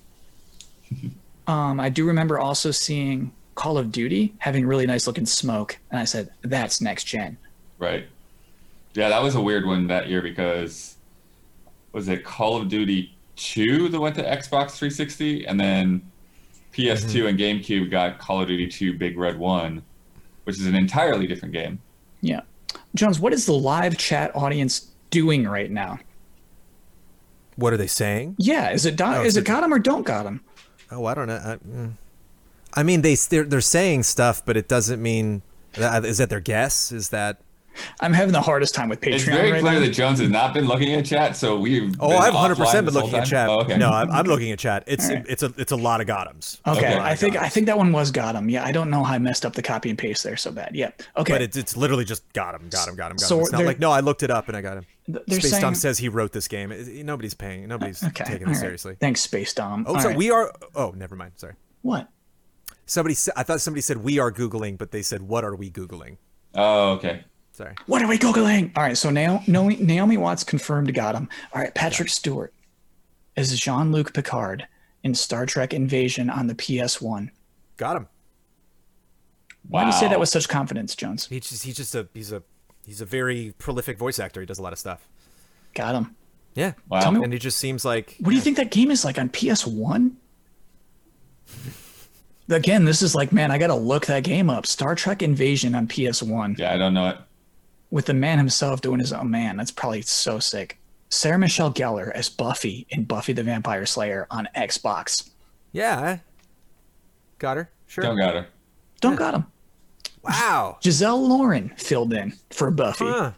um, 1.47 1.79
I 1.79 1.89
do 1.89 2.07
remember 2.07 2.39
also 2.39 2.71
seeing 2.71 3.33
Call 3.55 3.77
of 3.77 3.93
Duty 3.93 4.35
having 4.39 4.67
really 4.67 4.87
nice 4.87 5.07
looking 5.07 5.27
smoke, 5.27 5.79
and 5.91 6.01
I 6.01 6.05
said, 6.05 6.31
"That's 6.43 6.81
next 6.81 7.05
gen." 7.05 7.37
Right. 7.79 8.07
Yeah, 8.95 9.09
that 9.09 9.23
was 9.23 9.35
a 9.35 9.41
weird 9.41 9.67
one 9.67 9.89
that 9.89 10.09
year 10.09 10.23
because 10.23 10.97
was 11.93 12.09
it 12.09 12.25
Call 12.25 12.57
of 12.57 12.69
Duty 12.69 13.15
2 13.37 13.89
that 13.89 14.01
went 14.01 14.15
to 14.17 14.23
Xbox 14.23 14.73
360 14.73 15.47
and 15.47 15.59
then 15.59 16.03
PS2 16.73 17.29
and 17.29 17.39
GameCube 17.39 17.91
got 17.91 18.19
Call 18.19 18.41
of 18.43 18.49
Duty 18.49 18.69
2 18.69 18.99
Big 18.99 19.19
Red 19.19 19.39
1, 19.39 19.83
which 20.45 20.59
is 20.59 20.67
an 20.67 20.75
entirely 20.75 21.27
different 21.27 21.53
game. 21.55 21.81
Yeah. 22.21 22.41
Jones, 22.95 23.21
what 23.21 23.33
is 23.33 23.47
the 23.47 23.53
live 23.53 23.97
chat 23.97 24.35
audience 24.35 24.91
doing 25.15 25.47
right 25.47 25.70
now? 25.70 25.99
What 27.57 27.73
are 27.73 27.77
they 27.77 27.86
saying? 27.86 28.35
Yeah, 28.39 28.70
is 28.73 28.85
it 28.85 28.97
do- 28.97 29.05
Oh, 29.05 29.23
is 29.23 29.36
it 29.36 29.45
got 29.45 29.62
him 29.62 29.73
or 29.73 29.78
don't 29.78 30.05
got 30.05 30.27
him? 30.27 30.41
Oh, 30.91 31.07
I 31.07 31.15
don't 31.15 31.28
know. 31.28 31.36
I, 31.36 31.57
mm. 31.57 31.93
I 32.74 32.82
mean, 32.82 33.03
they 33.03 33.15
they're, 33.15 33.45
they're 33.45 33.61
saying 33.61 34.03
stuff, 34.03 34.45
but 34.45 34.57
it 34.57 34.69
doesn't 34.69 35.01
mean. 35.01 35.43
That, 35.74 36.05
is 36.05 36.19
that 36.19 36.31
their 36.31 36.41
guess? 36.41 36.93
Is 36.93 37.09
that? 37.11 37.41
I'm 38.01 38.12
having 38.12 38.32
the 38.32 38.41
hardest 38.41 38.73
time 38.74 38.89
with 38.89 39.01
Patreon 39.01 39.15
It's 39.15 39.24
very 39.24 39.51
right 39.53 39.61
clear 39.61 39.74
now. 39.74 39.81
that 39.81 39.91
Jones 39.91 40.20
has 40.20 40.28
not 40.31 40.55
been 40.55 40.66
looking 40.66 40.95
at 40.95 41.05
chat, 41.05 41.36
so 41.36 41.59
we've. 41.59 41.95
Oh, 41.99 42.16
I've 42.16 42.32
100 42.35 42.57
percent 42.57 42.85
been 42.86 42.95
looking 42.95 43.15
at 43.15 43.27
chat. 43.27 43.49
Oh, 43.49 43.61
okay. 43.61 43.77
No, 43.77 43.91
I'm, 43.91 44.09
I'm 44.11 44.27
looking 44.27 44.53
at 44.53 44.59
chat. 44.61 44.85
It's 44.89 45.09
All 45.09 45.16
right. 45.16 45.27
it's 45.28 45.43
a 45.43 45.53
it's 45.57 45.73
a 45.73 45.77
lot 45.77 46.01
of 46.01 46.07
Gothams. 46.07 46.61
Okay, 46.66 46.78
Okay. 46.78 46.99
I 46.99 47.16
think 47.16 47.36
I 47.36 47.49
think 47.49 47.66
that 47.66 47.77
one 47.78 47.91
was 47.93 48.11
got 48.12 48.35
him. 48.36 48.49
Yeah, 48.49 48.65
I 48.65 48.70
don't 48.70 48.91
know 48.91 49.03
how 49.03 49.15
I 49.15 49.19
messed 49.19 49.45
up 49.45 49.55
the 49.55 49.62
copy 49.62 49.91
and 49.91 49.99
paste 49.99 50.23
there 50.23 50.36
so 50.36 50.53
bad. 50.53 50.70
Yeah. 50.74 50.91
Okay. 51.16 51.32
But 51.32 51.43
it's 51.43 51.57
it's 51.57 51.77
literally 51.77 52.05
just 52.05 52.23
got 52.32 52.55
him, 52.55 52.69
got 52.69 52.86
him, 52.89 52.95
got 52.95 53.11
him, 53.11 53.16
got 53.16 53.27
So 53.27 53.36
him. 53.39 53.43
It's 53.43 53.53
not 53.53 53.65
like 53.65 53.78
no, 53.81 53.91
I 53.91 54.01
looked 54.01 54.23
it 54.23 54.31
up 54.31 54.47
and 54.49 54.57
I 54.57 54.61
got 54.61 54.77
him. 54.77 54.86
Th- 55.07 55.19
they're 55.27 55.41
Space 55.41 55.51
saying- 55.51 55.63
Dom 55.63 55.75
says 55.75 55.99
he 55.99 56.09
wrote 56.09 56.33
this 56.33 56.49
game. 56.49 56.73
Nobody's 57.05 57.35
paying. 57.35 57.69
Nobody's 57.69 58.03
okay. 58.03 58.25
taking 58.25 58.47
all 58.47 58.53
it 58.53 58.55
right. 58.55 58.61
seriously. 58.61 58.97
Thanks, 59.01 59.21
Space 59.21 59.53
Dom. 59.53 59.85
Oh, 59.89 59.95
All 59.95 60.01
so 60.01 60.09
right. 60.09 60.17
we 60.17 60.31
are. 60.31 60.53
Oh, 60.75 60.93
never 60.97 61.15
mind. 61.17 61.33
Sorry. 61.37 61.55
what? 61.83 62.09
Somebody 62.87 63.15
said. 63.15 63.35
I 63.37 63.43
thought 63.43 63.61
somebody 63.61 63.81
said 63.81 63.99
we 63.99 64.19
are 64.19 64.31
googling, 64.33 64.77
but 64.79 64.91
they 64.91 65.03
said 65.03 65.23
what 65.23 65.45
are 65.45 65.55
we 65.55 65.71
googling? 65.71 66.19
Oh, 66.55 66.93
okay. 66.93 67.25
Sorry. 67.53 67.75
What 67.87 68.03
are 68.03 68.09
we 68.09 68.19
googling? 68.19 68.73
All 68.77 68.83
right, 68.83 68.97
so 68.99 69.11
Naomi, 69.11 69.45
Naomi, 69.47 69.77
Naomi 69.77 70.17
Watts 70.17 70.43
confirmed 70.45 70.93
got 70.93 71.15
him. 71.15 71.29
All 71.55 71.63
right, 71.63 71.73
Patrick 71.75 72.09
Stewart 72.09 72.53
is 73.37 73.59
Jean 73.59 73.93
Luc 73.93 74.13
Picard 74.13 74.67
in 75.05 75.15
Star 75.15 75.47
Trek 75.47 75.73
Invasion 75.73 76.29
on 76.31 76.47
the 76.49 76.55
PS1. 76.55 77.31
Got 77.77 77.97
him. 77.97 78.03
Wow. 78.03 78.09
Why 79.69 79.81
do 79.83 79.87
you 79.87 79.93
say 80.01 80.09
that 80.09 80.19
with 80.21 80.29
such 80.29 80.49
confidence, 80.49 80.95
Jones? 80.95 81.27
He's 81.27 81.49
just 81.49 81.63
he's 81.65 81.77
just 81.77 81.95
a 81.95 82.09
he's 82.13 82.33
a 82.33 82.43
he's 82.86 83.01
a 83.01 83.06
very 83.06 83.55
prolific 83.59 83.98
voice 83.98 84.19
actor. 84.19 84.40
He 84.40 84.47
does 84.47 84.59
a 84.59 84.62
lot 84.62 84.73
of 84.73 84.78
stuff. 84.78 85.06
Got 85.74 85.94
him. 85.94 86.16
Yeah. 86.55 86.73
Wow. 86.89 87.11
Me- 87.11 87.24
And 87.24 87.32
he 87.32 87.39
just 87.39 87.59
seems 87.59 87.85
like 87.85 88.16
What 88.20 88.31
do 88.31 88.36
you 88.36 88.43
think 88.43 88.56
that 88.59 88.70
game 88.70 88.90
is 88.90 89.05
like 89.05 89.19
on 89.19 89.28
PS1? 89.28 90.12
Again, 92.51 92.85
this 92.85 93.01
is 93.01 93.15
like, 93.15 93.32
man, 93.32 93.51
I 93.51 93.59
gotta 93.59 93.74
look 93.74 94.06
that 94.06 94.23
game 94.23 94.51
up. 94.51 94.66
Star 94.66 94.94
Trek 94.94 95.23
Invasion 95.23 95.74
on 95.74 95.86
PS1 95.89 96.59
Yeah, 96.59 96.74
I 96.74 96.77
don't 96.77 96.93
know 96.94 97.09
it. 97.09 97.16
with 97.90 98.05
the 98.06 98.15
man 98.15 98.36
himself 98.39 98.82
doing 98.82 99.01
his 99.01 99.12
own 99.12 99.31
man. 99.31 99.56
That's 99.56 99.70
probably 99.70 100.02
so 100.02 100.39
sick. 100.39 100.78
Sarah 101.09 101.39
Michelle 101.39 101.73
Gellar 101.73 102.11
as 102.12 102.28
Buffy 102.28 102.86
in 102.90 103.05
Buffy 103.05 103.32
the 103.32 103.43
Vampire 103.43 103.86
Slayer 103.86 104.27
on 104.31 104.48
Xbox. 104.56 105.31
yeah. 105.73 106.19
Got 107.39 107.56
her. 107.56 107.70
Sure. 107.89 108.05
Don't 108.05 108.16
got 108.19 108.35
her. 108.35 108.47
Don't 109.01 109.16
got 109.16 109.35
him. 109.35 109.47
Wow. 110.25 110.79
Giselle 110.83 111.27
Loren 111.29 111.71
filled 111.77 112.13
in 112.13 112.33
for 112.51 112.71
Buffy. 112.71 113.05
Huh. 113.05 113.33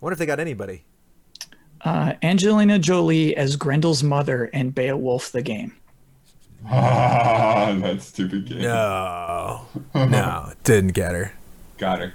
Wonder 0.00 0.12
if 0.12 0.18
they 0.18 0.26
got 0.26 0.40
anybody. 0.40 0.84
Uh, 1.80 2.14
Angelina 2.22 2.78
Jolie 2.78 3.36
as 3.36 3.56
Grendel's 3.56 4.02
mother 4.02 4.46
in 4.46 4.70
Beowulf 4.70 5.30
the 5.30 5.42
game. 5.42 5.74
Ah, 6.68 7.76
that 7.80 8.02
stupid 8.02 8.46
game. 8.46 8.62
No. 8.62 9.62
no. 9.94 10.52
Didn't 10.64 10.92
get 10.94 11.12
her. 11.12 11.32
Got 11.78 12.00
her. 12.00 12.14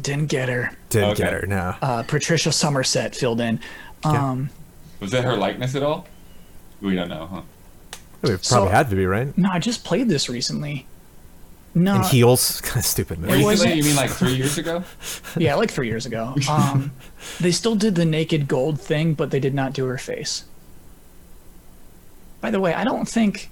Didn't 0.00 0.26
get 0.26 0.48
her. 0.48 0.70
Didn't 0.90 1.10
Okay. 1.10 1.24
get 1.24 1.32
her. 1.32 1.46
No. 1.46 1.74
Uh, 1.82 2.02
Patricia 2.04 2.52
Somerset 2.52 3.14
filled 3.16 3.40
in. 3.40 3.58
Um, 4.04 4.50
Was 5.00 5.10
that 5.10 5.24
her 5.24 5.36
likeness 5.36 5.74
at 5.74 5.82
all? 5.82 6.06
We 6.80 6.94
don't 6.94 7.08
know, 7.08 7.26
huh? 7.26 7.40
it 8.22 8.26
probably 8.26 8.38
so- 8.42 8.68
had 8.68 8.90
to 8.90 8.96
be 8.96 9.06
right. 9.06 9.36
No, 9.36 9.48
I 9.50 9.58
just 9.58 9.84
played 9.84 10.08
this 10.08 10.28
recently. 10.28 10.86
No, 11.76 11.96
In 11.96 12.02
heels. 12.04 12.62
Kind 12.62 12.78
of 12.78 12.86
stupid 12.86 13.18
movie. 13.18 13.44
was 13.44 13.60
Recently? 13.60 13.72
it? 13.74 13.76
You 13.76 13.84
mean 13.84 13.96
like 13.96 14.10
three 14.10 14.34
years 14.34 14.56
ago? 14.56 14.82
yeah, 15.36 15.54
like 15.56 15.70
three 15.70 15.88
years 15.88 16.06
ago. 16.06 16.34
Um, 16.48 16.92
they 17.38 17.50
still 17.52 17.74
did 17.76 17.94
the 17.96 18.06
naked 18.06 18.48
gold 18.48 18.80
thing, 18.80 19.12
but 19.12 19.30
they 19.30 19.40
did 19.40 19.52
not 19.54 19.74
do 19.74 19.84
her 19.84 19.98
face. 19.98 20.44
By 22.40 22.50
the 22.50 22.60
way, 22.60 22.72
I 22.72 22.82
don't 22.84 23.06
think 23.08 23.50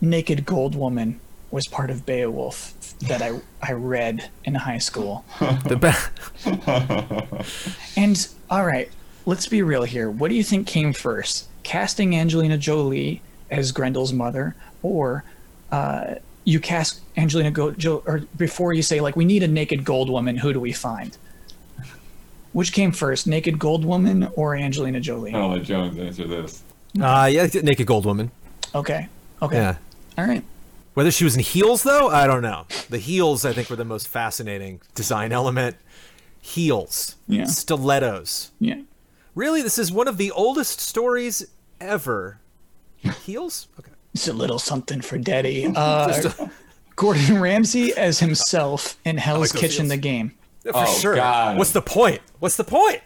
Naked 0.00 0.46
Gold 0.46 0.74
Woman 0.74 1.20
was 1.50 1.66
part 1.66 1.90
of 1.90 2.06
Beowulf 2.06 2.72
that 3.00 3.20
I 3.20 3.40
I 3.62 3.72
read 3.72 4.30
in 4.44 4.54
high 4.54 4.78
school. 4.78 5.24
The 5.40 5.76
ba- 5.76 7.44
And 7.96 8.28
all 8.48 8.64
right, 8.64 8.90
let's 9.26 9.46
be 9.48 9.60
real 9.62 9.82
here. 9.84 10.10
What 10.10 10.28
do 10.28 10.34
you 10.34 10.44
think 10.44 10.66
came 10.66 10.92
first? 10.92 11.48
Casting 11.64 12.14
Angelina 12.16 12.56
Jolie 12.58 13.20
as 13.50 13.72
Grendel's 13.72 14.12
mother, 14.12 14.54
or 14.82 15.24
uh, 15.72 16.14
you 16.46 16.58
cast 16.60 17.00
Angelina 17.18 17.50
Go- 17.50 17.72
jo- 17.72 18.02
or 18.06 18.20
before 18.38 18.72
you 18.72 18.80
say 18.82 19.00
like 19.00 19.16
we 19.16 19.24
need 19.26 19.42
a 19.42 19.48
naked 19.48 19.84
gold 19.84 20.08
woman, 20.08 20.36
who 20.38 20.52
do 20.54 20.60
we 20.60 20.72
find? 20.72 21.18
Which 22.52 22.72
came 22.72 22.90
first, 22.92 23.26
naked 23.26 23.58
gold 23.58 23.84
woman 23.84 24.28
or 24.34 24.56
Angelina 24.56 24.98
Jolie? 25.00 25.34
I'll 25.34 25.48
let 25.50 25.62
Jones 25.64 25.98
answer 25.98 26.26
this. 26.26 26.62
uh, 26.98 27.28
yeah, 27.30 27.46
naked 27.62 27.86
gold 27.86 28.06
woman. 28.06 28.30
Okay, 28.74 29.08
okay, 29.42 29.56
Yeah. 29.56 29.76
all 30.16 30.24
right. 30.26 30.42
Whether 30.94 31.10
she 31.10 31.24
was 31.24 31.34
in 31.36 31.42
heels 31.42 31.82
though, 31.82 32.08
I 32.08 32.26
don't 32.26 32.40
know. 32.42 32.64
The 32.88 32.98
heels 32.98 33.44
I 33.44 33.52
think 33.52 33.68
were 33.68 33.76
the 33.76 33.84
most 33.84 34.08
fascinating 34.08 34.80
design 34.94 35.32
element. 35.32 35.76
Heels. 36.40 37.16
Yeah. 37.28 37.44
Stilettos. 37.44 38.52
Yeah, 38.60 38.82
Really, 39.34 39.60
this 39.60 39.78
is 39.78 39.90
one 39.92 40.06
of 40.08 40.16
the 40.16 40.30
oldest 40.30 40.80
stories 40.80 41.46
ever. 41.80 42.38
Heels? 43.24 43.66
Okay. 43.78 43.90
It's 44.16 44.28
a 44.28 44.32
little 44.32 44.58
something 44.58 45.00
for 45.02 45.18
Daddy. 45.18 45.66
Uh, 45.76 46.20
Gordon 46.96 47.38
Ramsay 47.40 47.92
as 47.94 48.18
himself 48.20 48.96
in 49.04 49.18
Hell's 49.18 49.52
those 49.52 49.60
Kitchen, 49.60 49.84
heels. 49.84 49.88
the 49.90 49.96
game. 49.98 50.32
Yeah, 50.64 50.72
for 50.72 50.78
Oh, 50.78 50.98
sure. 50.98 51.14
God. 51.14 51.58
What's 51.58 51.72
the 51.72 51.82
point? 51.82 52.20
What's 52.38 52.56
the 52.56 52.64
point? 52.64 53.02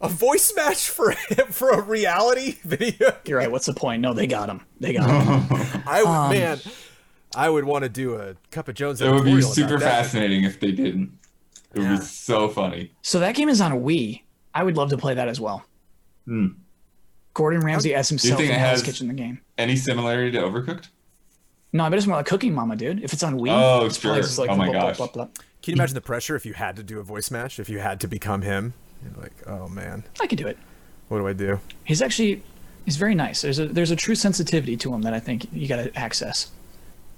A 0.00 0.08
voice 0.08 0.52
match 0.56 0.88
for 0.88 1.12
for 1.50 1.70
a 1.70 1.80
reality 1.82 2.56
video? 2.64 3.12
You're 3.26 3.38
right. 3.38 3.50
What's 3.50 3.66
the 3.66 3.74
point? 3.74 4.00
No, 4.02 4.12
they 4.14 4.26
got 4.26 4.48
him. 4.48 4.62
They 4.80 4.94
got 4.94 5.08
him. 5.08 5.82
I 5.86 6.02
would, 6.02 6.08
Um, 6.08 6.30
man, 6.30 6.60
I 7.34 7.48
would 7.50 7.64
want 7.64 7.84
to 7.84 7.88
do 7.90 8.14
a 8.16 8.34
Cup 8.50 8.68
of 8.68 8.74
Jones. 8.74 9.00
It 9.02 9.10
would 9.10 9.24
be 9.24 9.40
super 9.42 9.78
fascinating 9.78 10.44
if 10.44 10.60
they 10.60 10.72
didn't. 10.72 11.12
It 11.74 11.78
would 11.80 11.84
Yeah. 11.90 11.96
be 11.98 12.02
so 12.04 12.48
funny. 12.48 12.92
So 13.02 13.20
that 13.20 13.34
game 13.34 13.48
is 13.50 13.60
on 13.60 13.72
a 13.72 13.76
Wii. 13.76 14.22
I 14.54 14.62
would 14.62 14.76
love 14.78 14.90
to 14.90 14.96
play 14.96 15.14
that 15.14 15.28
as 15.28 15.40
well. 15.40 15.64
Hmm. 16.26 16.46
Gordon 17.34 17.60
Ramsay 17.60 17.94
as 17.94 18.08
himself 18.08 18.38
think 18.38 18.50
in 18.50 18.56
it 18.56 18.58
Hell's 18.60 18.82
Kitchen, 18.82 19.08
the 19.08 19.14
game. 19.14 19.40
Any 19.58 19.76
similarity 19.76 20.30
to 20.32 20.38
Overcooked? 20.38 20.88
No, 21.72 21.84
I 21.84 21.88
bet 21.88 21.98
it's 21.98 22.06
more 22.06 22.16
like 22.16 22.26
Cooking 22.26 22.54
Mama, 22.54 22.76
dude. 22.76 23.02
If 23.02 23.12
it's 23.12 23.24
on 23.24 23.38
Wii, 23.38 23.48
Oh, 23.50 23.84
it's 23.86 23.98
probably 23.98 24.18
sure. 24.18 24.22
just 24.22 24.38
like 24.38 24.50
Oh 24.50 24.56
my 24.56 24.66
blah, 24.66 24.72
blah, 24.72 24.88
gosh. 24.90 24.96
blah, 24.98 25.06
blah. 25.08 25.24
Can 25.60 25.72
you 25.72 25.74
imagine 25.74 25.94
the 25.94 26.00
pressure 26.00 26.36
if 26.36 26.46
you 26.46 26.52
had 26.52 26.76
to 26.76 26.82
do 26.82 27.00
a 27.00 27.02
voice 27.02 27.30
match? 27.30 27.58
If 27.58 27.68
you 27.68 27.80
had 27.80 28.00
to 28.00 28.06
become 28.08 28.42
him? 28.42 28.74
You're 29.02 29.22
like, 29.22 29.32
oh 29.46 29.68
man, 29.68 30.04
I 30.20 30.26
could 30.26 30.38
do 30.38 30.46
it. 30.46 30.56
what 31.08 31.18
do 31.18 31.26
I 31.26 31.32
do? 31.32 31.58
He's 31.84 32.00
actually 32.00 32.42
he's 32.84 32.96
very 32.96 33.14
nice. 33.14 33.42
There's 33.42 33.58
a 33.58 33.66
there's 33.66 33.90
a 33.90 33.96
true 33.96 34.14
sensitivity 34.14 34.76
to 34.78 34.94
him 34.94 35.02
that 35.02 35.12
I 35.14 35.20
think 35.20 35.46
you 35.52 35.66
got 35.66 35.76
to 35.76 35.94
access. 35.98 36.50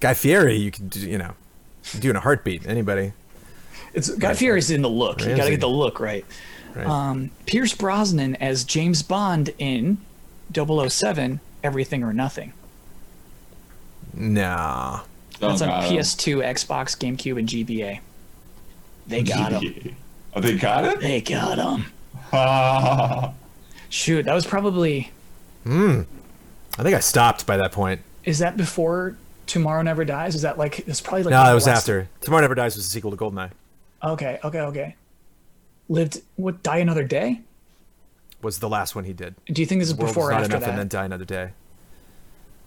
Guy 0.01 0.15
Fieri, 0.15 0.57
you 0.57 0.71
can 0.71 0.89
do, 0.89 1.01
you 1.01 1.19
know, 1.19 1.35
do 1.99 2.09
in 2.11 2.17
a 2.17 2.21
heartbeat. 2.21 2.67
Anybody? 2.67 3.13
It's 3.95 4.09
Guy 4.11 4.35
Fieri's 4.35 4.71
in 4.71 4.81
the 4.83 4.89
look. 4.91 5.21
You 5.25 5.37
got 5.37 5.45
to 5.45 5.51
get 5.51 5.61
the 5.61 5.69
look 5.69 6.01
right. 6.01 6.25
Right. 6.77 6.87
Um, 6.87 7.31
Pierce 7.47 7.75
Brosnan 7.75 8.37
as 8.37 8.63
James 8.65 9.03
Bond 9.03 9.51
in 9.59 9.99
007 10.55 11.41
Everything 11.65 12.03
or 12.05 12.13
Nothing. 12.13 12.53
nah. 14.15 15.01
That's 15.41 15.61
on. 15.63 15.69
PS2, 15.85 16.39
Xbox, 16.45 16.97
GameCube, 16.97 17.39
and 17.39 17.49
GBA. 17.49 18.01
They 19.07 19.23
got 19.23 19.53
him. 19.63 19.97
Oh, 20.35 20.41
they 20.41 20.57
got 20.57 20.85
it? 20.85 21.01
They 21.01 21.21
got 21.21 21.59
him. 21.59 21.87
Ah. 22.33 23.33
Shoot, 23.91 24.25
that 24.25 24.35
was 24.35 24.47
probably 24.47 25.11
Hmm. 25.65 26.03
I 26.79 26.83
think 26.83 26.95
I 26.95 27.01
stopped 27.01 27.47
by 27.47 27.57
that 27.57 27.73
point. 27.73 28.01
is 28.25 28.39
that 28.41 28.57
before 28.57 29.17
Tomorrow 29.47 29.83
Never 29.83 30.05
Dies? 30.05 30.35
Is 30.35 30.43
that 30.43 30.59
like 30.59 30.81
it's 30.89 31.01
probably 31.01 31.25
like 31.25 31.31
No, 31.33 31.41
the 31.43 31.49
that 31.49 31.55
was 31.55 31.67
last- 31.67 31.79
after. 31.81 32.09
Tomorrow 32.21 32.43
Never 32.43 32.55
Dies 32.55 32.77
was 32.77 32.87
a 32.87 32.89
sequel 32.89 33.11
to 33.11 33.17
Goldeneye. 33.17 33.51
Okay, 34.03 34.39
okay, 34.45 34.61
okay. 34.61 34.97
Lived 35.89 36.21
what 36.37 36.63
Die 36.63 36.79
Another 36.79 37.05
Day? 37.05 37.41
Was 38.43 38.59
the 38.59 38.69
last 38.69 38.95
one 38.95 39.05
he 39.05 39.13
did. 39.13 39.35
Do 39.47 39.63
you 39.63 39.67
think 39.67 39.81
this 39.81 39.89
is 39.89 39.95
World 39.95 40.11
before 40.11 40.31
or 40.31 40.33
after 40.33 40.57
enough, 40.57 40.69
and 40.69 40.79
then? 40.79 40.89
Die 40.89 41.05
Another 41.05 41.25
Day. 41.25 41.51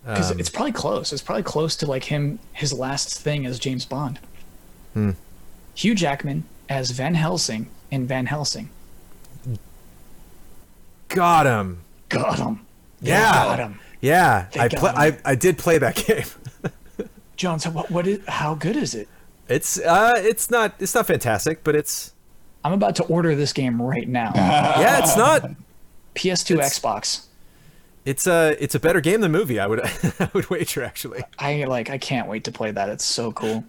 Because 0.06 0.32
Um, 0.32 0.40
it's 0.40 0.50
probably 0.50 0.72
close. 0.72 1.12
It's 1.12 1.22
probably 1.22 1.44
close 1.44 1.76
to 1.78 1.86
like 1.86 2.06
him 2.06 2.40
his 2.54 2.72
last 2.74 3.20
thing 3.20 3.46
as 3.46 3.60
James 3.60 3.86
Bond. 3.86 4.20
Hmm. 4.94 5.12
Hugh 5.76 5.94
Jackman 5.96 6.46
as 6.70 6.91
Van 6.91 7.16
Helsing 7.16 7.70
in 7.91 8.08
Van 8.08 8.26
Helsing. 8.26 8.70
Got 11.10 11.46
him. 11.46 11.82
Got 12.10 12.40
him. 12.40 12.66
Yeah. 13.02 13.32
Got 13.34 13.60
him. 13.60 13.80
Yeah, 14.02 14.46
They 14.54 14.60
I, 14.62 14.68
got 14.70 14.80
pla- 14.80 14.90
him. 14.91 15.18
I 15.26 15.32
I 15.32 15.36
did 15.36 15.58
play 15.58 15.78
that 15.78 15.96
game. 16.08 16.24
Jones, 17.36 17.68
what 17.68 17.91
what 17.91 18.08
is 18.08 18.20
how 18.28 18.56
good 18.56 18.76
is 18.78 18.96
it? 18.96 19.08
It's 19.50 19.78
uh, 19.80 20.14
it's 20.18 20.50
not 20.50 20.74
it's 20.80 20.96
not 20.96 21.06
fantastic, 21.08 21.64
but 21.64 21.76
it's 21.76 22.14
I'm 22.64 22.73
about 22.73 22.95
to 22.98 23.03
order 23.03 23.36
this 23.36 23.53
game 23.53 23.81
right 23.81 24.07
now. 24.07 24.31
yeah, 24.36 24.99
it's 24.99 25.15
not. 25.15 25.49
PS2, 26.15 26.57
Xbox. 26.60 27.26
It's 28.06 28.27
a 28.27 28.56
it's 28.64 28.76
a 28.76 28.80
better 28.80 29.02
game 29.02 29.22
than 29.22 29.31
movie. 29.31 29.60
I 29.60 29.68
would 29.68 29.81
I 30.19 30.30
would 30.34 30.49
wager 30.49 30.84
actually. 30.84 31.22
I 31.38 31.65
like 31.65 31.90
I 31.90 31.98
can't 31.98 32.27
wait 32.27 32.44
to 32.45 32.52
play 32.52 32.72
that. 32.72 32.90
It's 32.90 33.06
so 33.06 33.31
cool. 33.31 33.64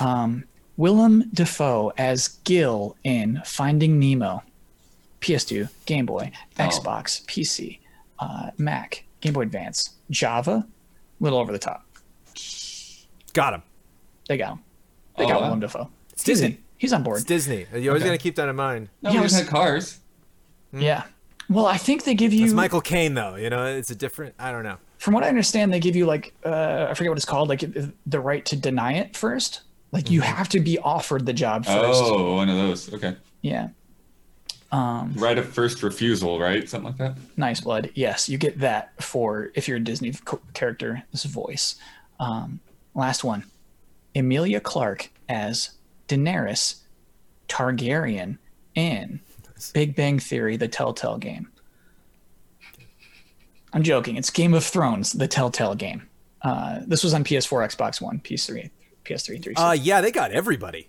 Um, 0.00 0.44
Willem 0.76 1.30
Dafoe 1.32 1.92
as 1.96 2.28
Gil 2.44 2.96
in 3.04 3.40
Finding 3.44 3.98
Nemo. 4.00 4.42
PS2, 5.20 5.70
Game 5.86 6.04
Boy, 6.04 6.32
Xbox, 6.58 7.24
PC, 7.24 7.78
uh, 8.18 8.50
Mac, 8.58 9.04
Game 9.22 9.32
Boy 9.32 9.42
Advance, 9.42 9.90
Java, 10.10 10.66
little 11.18 11.38
over 11.38 11.50
the 11.50 11.58
top. 11.58 11.86
Got 13.32 13.54
him. 13.54 13.62
They 14.28 14.36
got 14.36 14.52
him. 14.54 14.60
They 15.16 15.24
Oh, 15.24 15.28
got 15.28 15.40
wow. 15.40 15.46
Willem 15.46 15.60
Dafoe. 15.60 15.88
It's 16.12 16.24
Disney. 16.24 16.58
In. 16.84 16.86
He's 16.86 16.92
on 16.92 17.02
board. 17.02 17.16
It's 17.18 17.24
Disney. 17.26 17.66
You 17.74 17.90
always 17.90 18.02
Okay. 18.02 18.10
got 18.10 18.12
to 18.12 18.18
keep 18.22 18.36
that 18.36 18.48
in 18.48 18.56
mind. 18.56 18.88
No, 19.02 19.10
Yeah, 19.10 19.20
we 19.20 19.26
just 19.26 19.38
had 19.40 19.48
cars. 19.48 20.00
Yeah. 20.72 21.04
Well, 21.48 21.66
I 21.66 21.76
think 21.76 22.04
they 22.04 22.14
give 22.14 22.32
you. 22.32 22.44
It's 22.44 22.54
Michael 22.54 22.80
Caine, 22.80 23.14
though. 23.14 23.36
You 23.36 23.50
know, 23.50 23.66
it's 23.66 23.90
a 23.90 23.94
different. 23.94 24.34
I 24.38 24.50
don't 24.50 24.62
know. 24.64 24.76
From 24.98 25.12
what 25.14 25.22
I 25.24 25.28
understand, 25.28 25.72
they 25.72 25.80
give 25.80 25.94
you 25.96 26.06
like 26.06 26.34
uh, 26.44 26.86
I 26.90 26.94
forget 26.94 27.10
what 27.10 27.18
it's 27.18 27.26
called, 27.26 27.48
like 27.48 27.62
the 28.06 28.20
right 28.20 28.44
to 28.46 28.56
deny 28.56 28.94
it 28.94 29.16
first. 29.16 29.62
Like 29.92 30.10
you 30.10 30.22
have 30.22 30.48
to 30.50 30.60
be 30.60 30.78
offered 30.78 31.26
the 31.26 31.32
job 31.34 31.66
first. 31.66 31.78
Oh, 32.02 32.36
one 32.36 32.48
of 32.48 32.56
those. 32.56 32.92
Okay. 32.94 33.14
Yeah. 33.42 33.68
Um, 34.72 35.12
Right 35.16 35.38
of 35.38 35.46
first 35.48 35.82
refusal, 35.84 36.40
right? 36.40 36.68
Something 36.68 36.86
like 36.88 36.96
that. 36.98 37.16
nice 37.36 37.60
blood. 37.60 37.90
Yes, 37.94 38.28
you 38.28 38.38
get 38.38 38.58
that 38.60 39.00
for 39.00 39.50
if 39.54 39.68
you're 39.68 39.76
a 39.76 39.80
Disney 39.80 40.12
co- 40.12 40.40
character. 40.52 41.04
This 41.12 41.24
voice. 41.24 41.76
Um, 42.18 42.58
last 42.94 43.22
one. 43.22 43.44
Emilia 44.16 44.60
Clarke 44.60 45.10
as 45.28 45.70
Daenerys 46.08 46.80
Targaryen 47.48 48.38
in 48.74 49.20
Big 49.72 49.94
Bang 49.94 50.18
Theory: 50.18 50.56
The 50.56 50.68
Telltale 50.68 51.18
Game. 51.18 51.48
I'm 53.72 53.82
joking. 53.82 54.16
It's 54.16 54.30
Game 54.30 54.54
of 54.54 54.64
Thrones: 54.64 55.12
The 55.12 55.28
Telltale 55.28 55.74
Game. 55.74 56.08
Uh, 56.42 56.80
this 56.86 57.02
was 57.02 57.14
on 57.14 57.24
PS4, 57.24 57.74
Xbox 57.74 58.00
One, 58.00 58.20
PS3, 58.20 58.70
PS3, 59.04 59.42
360. 59.42 59.54
Uh, 59.56 59.72
yeah, 59.72 60.02
they 60.02 60.12
got 60.12 60.30
everybody. 60.30 60.88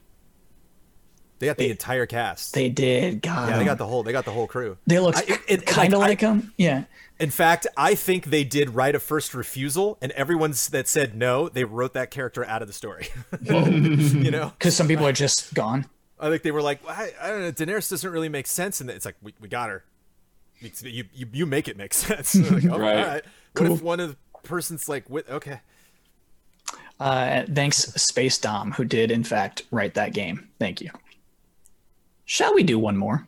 They 1.40 1.48
got 1.48 1.58
the 1.58 1.70
entire 1.70 2.06
cast. 2.06 2.54
they 2.54 2.70
did. 2.70 3.22
God, 3.22 3.50
yeah, 3.50 3.58
they 3.58 3.66
got 3.66 3.78
the 3.78 3.86
whole. 3.86 4.04
They 4.04 4.12
got 4.14 4.26
the 4.26 4.32
whole 4.32 4.48
crew. 4.48 4.78
They 4.88 5.00
look 5.00 5.16
I- 5.18 5.24
it- 5.28 5.42
it- 5.48 5.66
kind 5.66 5.94
of 5.94 6.00
like, 6.00 6.06
I- 6.06 6.10
like 6.10 6.20
them. 6.42 6.54
Yeah. 6.58 6.84
In 7.20 7.30
fact, 7.30 7.66
I 7.78 7.96
think 7.96 8.26
they 8.26 8.44
did 8.44 8.72
write 8.76 8.94
a 8.96 9.00
first 9.00 9.34
refusal, 9.34 9.98
and 10.02 10.12
everyone 10.14 10.54
that 10.72 10.88
said 10.88 11.16
no, 11.16 11.48
they 11.50 11.64
wrote 11.64 11.94
that 11.94 12.12
character 12.12 12.46
out 12.46 12.62
of 12.62 12.68
the 12.68 12.74
story. 12.74 13.08
you 13.42 14.32
know, 14.32 14.52
Because 14.58 14.76
some 14.76 14.88
people 14.88 15.08
are 15.08 15.14
just 15.14 15.54
gone. 15.54 15.86
I 16.20 16.30
think 16.30 16.44
they 16.44 16.52
were 16.52 16.62
like, 16.62 16.80
I, 16.88 17.12
I 17.22 17.28
don't 17.30 17.42
know, 17.42 17.52
Daenerys 17.52 17.90
doesn't 17.90 18.10
really 18.10 18.30
make 18.30 18.48
sense, 18.48 18.82
and 18.82 18.90
it's 18.90 19.06
like 19.06 19.16
we, 19.22 19.34
we 19.40 19.48
got 19.48 19.70
her. 19.70 19.84
You, 20.60 21.04
you 21.14 21.26
you 21.34 21.46
make 21.46 21.68
it 21.68 21.78
make 21.78 21.94
sense. 22.06 22.36
like, 22.36 22.66
oh, 22.66 22.80
Right. 22.80 22.98
All 22.98 23.06
right. 23.06 23.24
What 23.58 23.72
if 23.72 23.82
one 23.82 24.00
of 24.02 24.10
the 24.12 24.18
person's 24.44 24.88
like, 24.90 25.10
with 25.10 25.30
okay, 25.30 25.60
Uh, 27.00 27.44
thanks, 27.54 27.78
Space 28.02 28.38
Dom, 28.38 28.72
who 28.72 28.86
did 28.86 29.12
in 29.12 29.24
fact 29.24 29.64
write 29.72 29.94
that 29.96 30.14
game. 30.14 30.48
Thank 30.60 30.82
you. 30.82 30.90
Shall 32.26 32.54
we 32.54 32.64
do 32.64 32.80
one 32.80 32.98
more? 32.98 33.28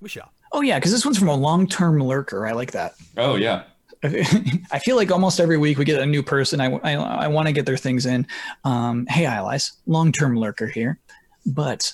we 0.00 0.08
shall. 0.08 0.32
Oh 0.52 0.62
yeah, 0.62 0.78
because 0.78 0.92
this 0.92 1.04
one's 1.04 1.18
from 1.18 1.28
a 1.28 1.34
long-term 1.34 2.02
lurker. 2.02 2.46
I 2.46 2.52
like 2.52 2.72
that. 2.72 2.94
Oh 3.16 3.36
yeah. 3.36 3.64
I 4.02 4.78
feel 4.78 4.96
like 4.96 5.10
almost 5.10 5.40
every 5.40 5.58
week 5.58 5.76
we 5.78 5.84
get 5.84 6.00
a 6.00 6.06
new 6.06 6.22
person. 6.22 6.60
I, 6.60 6.72
I, 6.78 6.92
I 6.94 7.28
want 7.28 7.48
to 7.48 7.52
get 7.52 7.66
their 7.66 7.76
things 7.76 8.06
in. 8.06 8.26
Um, 8.64 9.06
hey, 9.06 9.26
Allies, 9.26 9.72
long 9.86 10.10
term 10.10 10.36
lurker 10.36 10.66
here. 10.66 10.98
But 11.44 11.92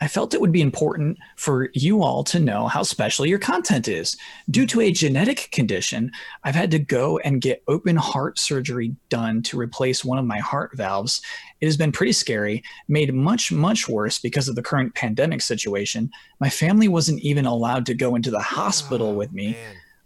I 0.00 0.08
felt 0.08 0.34
it 0.34 0.40
would 0.40 0.52
be 0.52 0.60
important 0.60 1.18
for 1.36 1.70
you 1.72 2.02
all 2.02 2.22
to 2.24 2.38
know 2.38 2.66
how 2.66 2.82
special 2.82 3.24
your 3.24 3.38
content 3.38 3.88
is. 3.88 4.16
Due 4.50 4.66
to 4.66 4.82
a 4.82 4.92
genetic 4.92 5.48
condition, 5.52 6.12
I've 6.44 6.54
had 6.54 6.70
to 6.72 6.78
go 6.78 7.18
and 7.18 7.40
get 7.40 7.62
open 7.66 7.96
heart 7.96 8.38
surgery 8.38 8.94
done 9.08 9.42
to 9.44 9.58
replace 9.58 10.04
one 10.04 10.18
of 10.18 10.26
my 10.26 10.38
heart 10.38 10.76
valves. 10.76 11.22
It 11.60 11.66
has 11.66 11.78
been 11.78 11.92
pretty 11.92 12.12
scary, 12.12 12.62
made 12.88 13.14
much, 13.14 13.50
much 13.50 13.88
worse 13.88 14.18
because 14.18 14.48
of 14.48 14.54
the 14.54 14.62
current 14.62 14.94
pandemic 14.94 15.40
situation. 15.40 16.10
My 16.40 16.50
family 16.50 16.88
wasn't 16.88 17.22
even 17.22 17.46
allowed 17.46 17.86
to 17.86 17.94
go 17.94 18.14
into 18.16 18.30
the 18.30 18.40
hospital 18.40 19.14
with 19.14 19.32
me. 19.32 19.56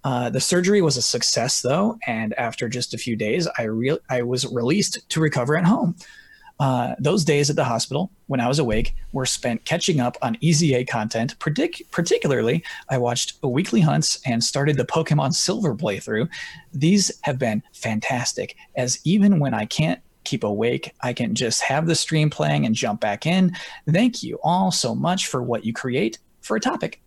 Uh, 0.05 0.31
the 0.31 0.41
surgery 0.41 0.81
was 0.81 0.97
a 0.97 1.03
success, 1.03 1.61
though, 1.61 1.99
and 2.07 2.33
after 2.39 2.69
just 2.69 2.95
a 2.95 2.99
few 2.99 3.17
days, 3.17 3.47
I 3.59 3.65
re- 3.65 3.99
I 4.09 4.23
was 4.23 4.47
released 4.47 5.09
to 5.11 5.21
recover 5.21 5.57
at 5.57 5.65
home. 5.65 5.97
Uh, 6.61 6.95
those 6.99 7.25
days 7.25 7.49
at 7.49 7.57
the 7.57 7.65
hospital, 7.65 8.11
when 8.27 8.39
I 8.39 8.47
was 8.47 8.59
awake, 8.59 8.95
were 9.13 9.25
spent 9.25 9.65
catching 9.65 9.99
up 9.99 10.19
on 10.21 10.37
EZA 10.43 10.85
content. 10.85 11.39
Partic- 11.39 11.91
particularly, 11.91 12.63
I 12.91 12.99
watched 12.99 13.43
Weekly 13.43 13.81
Hunts 13.81 14.21
and 14.27 14.45
started 14.45 14.77
the 14.77 14.85
Pokemon 14.85 15.33
Silver 15.33 15.75
playthrough. 15.75 16.29
These 16.75 17.11
have 17.23 17.39
been 17.39 17.63
fantastic, 17.73 18.57
as 18.77 19.01
even 19.05 19.41
when 19.41 19.55
I 19.55 19.65
can't 19.65 20.01
keep 20.25 20.45
awake, 20.45 20.95
I 21.01 21.15
can 21.15 21.35
just 21.35 21.63
have 21.63 21.87
the 21.87 21.95
stream 21.95 22.29
playing 22.29 22.67
and 22.67 22.75
jump 22.75 23.01
back 23.01 23.25
in. 23.25 23.57
Thank 23.91 24.23
you 24.23 24.39
all 24.45 24.71
so 24.71 24.95
much 24.95 25.29
for 25.29 25.43
what 25.43 25.65
you 25.65 25.73
create 25.73 26.19
for 26.43 26.57
a 26.57 26.61
topic. 26.61 27.01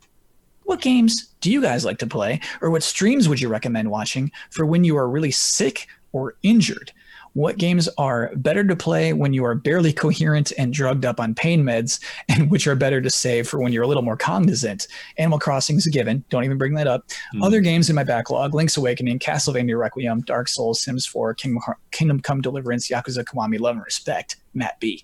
What 0.63 0.81
games 0.81 1.29
do 1.41 1.51
you 1.51 1.61
guys 1.61 1.85
like 1.85 1.99
to 1.99 2.07
play, 2.07 2.39
or 2.59 2.71
what 2.71 2.81
streams 2.81 3.29
would 3.29 3.39
you 3.39 3.49
recommend 3.49 3.91
watching 3.91 4.31
for 4.49 4.65
when 4.65 4.83
you 4.83 4.97
are 4.97 5.07
really 5.07 5.29
sick 5.29 5.87
or 6.11 6.35
injured? 6.41 6.91
What 7.33 7.57
games 7.57 7.89
are 7.97 8.29
better 8.35 8.63
to 8.63 8.75
play 8.75 9.11
when 9.11 9.33
you 9.33 9.43
are 9.43 9.55
barely 9.55 9.91
coherent 9.91 10.51
and 10.57 10.71
drugged 10.71 11.03
up 11.03 11.19
on 11.19 11.33
pain 11.33 11.63
meds, 11.63 11.99
and 12.29 12.51
which 12.51 12.67
are 12.67 12.75
better 12.75 13.01
to 13.01 13.09
save 13.09 13.47
for 13.47 13.59
when 13.59 13.73
you're 13.73 13.83
a 13.83 13.87
little 13.87 14.03
more 14.03 14.15
cognizant? 14.17 14.87
Animal 15.17 15.39
Crossing 15.39 15.77
is 15.77 15.87
a 15.87 15.89
given. 15.89 16.23
Don't 16.29 16.43
even 16.43 16.59
bring 16.59 16.75
that 16.75 16.85
up. 16.85 17.05
Other 17.41 17.59
games 17.59 17.89
in 17.89 17.95
my 17.95 18.03
backlog 18.03 18.53
Link's 18.53 18.77
Awakening, 18.77 19.17
Castlevania 19.17 19.79
Requiem, 19.79 20.21
Dark 20.21 20.47
Souls, 20.47 20.81
Sims 20.83 21.07
4, 21.07 21.33
Kingdom, 21.33 21.61
Kingdom 21.91 22.19
Come 22.19 22.39
Deliverance, 22.41 22.87
Yakuza 22.87 23.23
Kiwami, 23.23 23.59
Love 23.59 23.77
and 23.77 23.85
Respect. 23.85 24.35
Matt 24.53 24.79
B. 24.79 25.03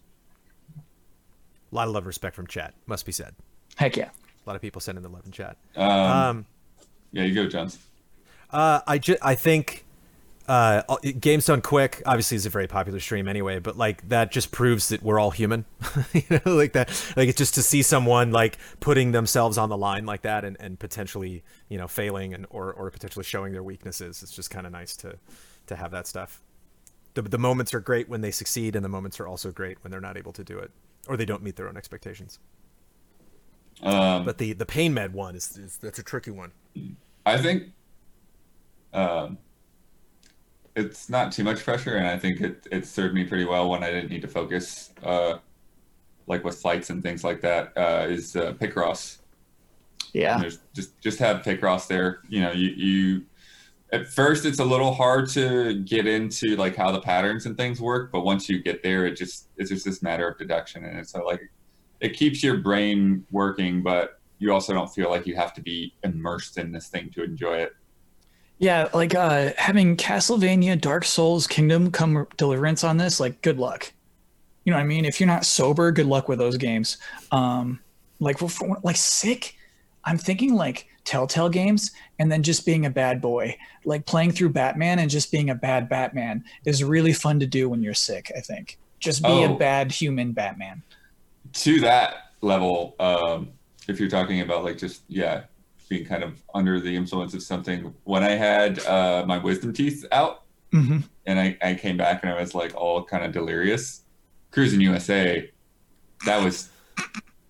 A 1.71 1.75
lot 1.75 1.87
of 1.87 1.93
love 1.93 2.03
and 2.03 2.07
respect 2.07 2.35
from 2.35 2.45
chat, 2.47 2.73
must 2.85 3.05
be 3.05 3.11
said. 3.11 3.33
Heck 3.75 3.95
yeah. 3.97 4.09
A 4.09 4.49
lot 4.49 4.55
of 4.55 4.61
people 4.61 4.81
sending 4.81 5.01
the 5.03 5.09
love 5.09 5.25
in 5.25 5.31
chat. 5.31 5.57
Um, 5.75 5.83
Um, 5.89 6.45
yeah, 7.11 7.23
you 7.23 7.33
go, 7.33 7.47
Jones. 7.47 7.79
Uh, 8.51 8.81
I 8.87 8.97
ju- 8.99 9.17
I 9.21 9.35
think 9.35 9.85
uh, 10.49 10.81
Games 11.19 11.45
Done 11.45 11.61
Quick 11.61 12.01
obviously 12.05 12.35
is 12.35 12.45
a 12.45 12.49
very 12.49 12.67
popular 12.67 12.99
stream 12.99 13.27
anyway, 13.27 13.59
but 13.59 13.77
like 13.77 14.07
that 14.09 14.31
just 14.31 14.51
proves 14.51 14.89
that 14.89 15.03
we're 15.03 15.19
all 15.19 15.31
human. 15.31 15.65
you 16.13 16.23
know, 16.29 16.55
like 16.55 16.73
that, 16.73 16.89
like 17.15 17.29
it's 17.29 17.37
just 17.37 17.53
to 17.55 17.61
see 17.61 17.83
someone 17.83 18.31
like 18.31 18.57
putting 18.79 19.11
themselves 19.11 19.57
on 19.57 19.69
the 19.69 19.77
line 19.77 20.05
like 20.05 20.23
that 20.23 20.43
and, 20.43 20.57
and 20.59 20.79
potentially 20.79 21.43
you 21.69 21.77
know 21.77 21.87
failing 21.87 22.33
and 22.33 22.47
or 22.49 22.73
or 22.73 22.89
potentially 22.89 23.23
showing 23.23 23.53
their 23.53 23.63
weaknesses. 23.63 24.23
It's 24.23 24.31
just 24.31 24.49
kind 24.49 24.65
of 24.65 24.73
nice 24.73 24.97
to 24.97 25.17
to 25.67 25.75
have 25.75 25.91
that 25.91 26.07
stuff. 26.07 26.41
The 27.13 27.21
the 27.21 27.37
moments 27.37 27.73
are 27.73 27.79
great 27.79 28.09
when 28.09 28.21
they 28.21 28.31
succeed, 28.31 28.75
and 28.75 28.83
the 28.83 28.89
moments 28.89 29.19
are 29.19 29.27
also 29.27 29.51
great 29.51 29.83
when 29.83 29.91
they're 29.91 30.01
not 30.01 30.17
able 30.17 30.33
to 30.33 30.43
do 30.43 30.57
it 30.57 30.71
or 31.07 31.15
they 31.15 31.25
don't 31.25 31.43
meet 31.43 31.55
their 31.55 31.69
own 31.69 31.77
expectations. 31.77 32.39
Um, 33.81 34.25
But 34.25 34.39
the 34.39 34.53
the 34.53 34.65
pain 34.65 34.93
med 34.93 35.13
one 35.13 35.35
is, 35.35 35.57
is 35.57 35.77
that's 35.77 35.99
a 35.99 36.03
tricky 36.03 36.31
one. 36.31 36.51
I 37.25 37.37
think 37.37 37.71
um, 38.93 39.37
it's 40.75 41.09
not 41.09 41.31
too 41.31 41.43
much 41.43 41.63
pressure, 41.63 41.95
and 41.95 42.07
I 42.07 42.17
think 42.17 42.41
it, 42.41 42.67
it 42.71 42.85
served 42.85 43.13
me 43.13 43.23
pretty 43.23 43.45
well 43.45 43.69
when 43.69 43.83
I 43.83 43.91
didn't 43.91 44.09
need 44.09 44.21
to 44.21 44.27
focus, 44.27 44.91
uh, 45.03 45.37
like 46.27 46.43
with 46.43 46.59
flights 46.59 46.89
and 46.89 47.01
things 47.03 47.23
like 47.23 47.41
that. 47.41 47.73
Uh, 47.75 48.07
is 48.09 48.35
uh, 48.35 48.53
Picross. 48.53 49.19
Yeah. 50.13 50.39
There's 50.39 50.59
just 50.73 50.99
just 51.01 51.19
have 51.19 51.41
Picross 51.41 51.87
there. 51.87 52.21
You 52.29 52.41
know, 52.41 52.51
you 52.51 52.69
you 52.69 53.25
at 53.91 54.07
first 54.07 54.45
it's 54.45 54.59
a 54.59 54.65
little 54.65 54.93
hard 54.93 55.29
to 55.29 55.81
get 55.81 56.05
into 56.07 56.55
like 56.55 56.75
how 56.75 56.91
the 56.91 57.01
patterns 57.01 57.45
and 57.45 57.57
things 57.57 57.81
work, 57.81 58.11
but 58.11 58.21
once 58.21 58.49
you 58.49 58.61
get 58.61 58.83
there, 58.83 59.05
it 59.05 59.15
just 59.15 59.47
it's 59.57 59.69
just 59.69 59.85
this 59.85 60.01
matter 60.01 60.27
of 60.27 60.37
deduction, 60.37 60.85
and 60.85 60.97
it's 60.97 61.15
uh, 61.15 61.23
like 61.25 61.41
it 61.99 62.13
keeps 62.13 62.43
your 62.43 62.57
brain 62.57 63.25
working, 63.31 63.81
but 63.81 64.19
you 64.39 64.53
also 64.53 64.73
don't 64.73 64.87
feel 64.93 65.09
like 65.09 65.27
you 65.27 65.35
have 65.35 65.53
to 65.53 65.61
be 65.61 65.93
immersed 66.03 66.57
in 66.57 66.71
this 66.71 66.87
thing 66.87 67.09
to 67.11 67.23
enjoy 67.23 67.57
it. 67.57 67.73
Yeah, 68.59 68.89
like 68.93 69.15
uh 69.15 69.51
having 69.57 69.95
Castlevania, 69.95 70.79
Dark 70.79 71.05
Souls, 71.05 71.47
Kingdom 71.47 71.91
Come 71.91 72.27
Deliverance 72.37 72.83
on 72.83 72.97
this, 72.97 73.19
like 73.19 73.41
good 73.41 73.57
luck. 73.57 73.91
You 74.65 74.71
know 74.71 74.77
what 74.77 74.83
I 74.83 74.87
mean? 74.87 75.05
If 75.05 75.19
you're 75.19 75.27
not 75.27 75.45
sober, 75.45 75.91
good 75.91 76.05
luck 76.07 76.27
with 76.27 76.39
those 76.39 76.57
games. 76.57 76.97
Um 77.31 77.79
like 78.19 78.37
for, 78.37 78.49
like 78.83 78.97
sick, 78.97 79.55
I'm 80.03 80.17
thinking 80.17 80.55
like 80.55 80.87
Telltale 81.05 81.47
games 81.49 81.91
and 82.19 82.29
then 82.29 82.43
just 82.43 82.65
being 82.65 82.85
a 82.85 82.89
bad 82.89 83.21
boy. 83.21 83.55
Like 83.85 84.05
playing 84.05 84.33
through 84.33 84.49
Batman 84.49 84.99
and 84.99 85.09
just 85.09 85.31
being 85.31 85.49
a 85.49 85.55
bad 85.55 85.87
Batman 85.87 86.43
is 86.65 86.83
really 86.83 87.13
fun 87.13 87.39
to 87.39 87.47
do 87.47 87.69
when 87.69 87.81
you're 87.81 87.93
sick, 87.93 88.29
I 88.35 88.41
think. 88.41 88.77
Just 88.99 89.23
be 89.23 89.43
a 89.43 89.49
Oh. 89.49 89.55
bad 89.55 89.91
human 89.93 90.33
Batman. 90.33 90.83
to 91.53 91.79
that 91.79 92.31
level, 92.41 92.95
um, 92.99 93.49
if 93.87 93.99
you're 93.99 94.09
talking 94.09 94.41
about 94.41 94.63
like 94.65 94.77
just 94.77 95.01
yeah, 95.07 95.43
being 95.89 96.05
kind 96.05 96.23
of 96.23 96.41
under 96.53 96.79
the 96.79 96.95
influence 96.95 97.33
of 97.33 97.41
something. 97.43 97.93
When 98.05 98.23
I 98.23 98.31
had 98.31 98.79
uh, 98.85 99.25
my 99.27 99.37
wisdom 99.39 99.73
teeth 99.73 100.05
out, 100.11 100.43
Mhm. 100.71 101.03
and 101.25 101.39
I, 101.39 101.57
I 101.63 101.73
came 101.73 101.97
back 101.97 102.21
and 102.23 102.31
I 102.31 102.39
was 102.39 102.53
like 102.53 102.75
all 102.75 103.03
kind 103.03 103.25
of 103.25 103.31
delirious, 103.31 104.03
Cruis'n 104.51 104.79
USA, 104.81 105.49
that 106.25 106.43
was. 106.43 106.69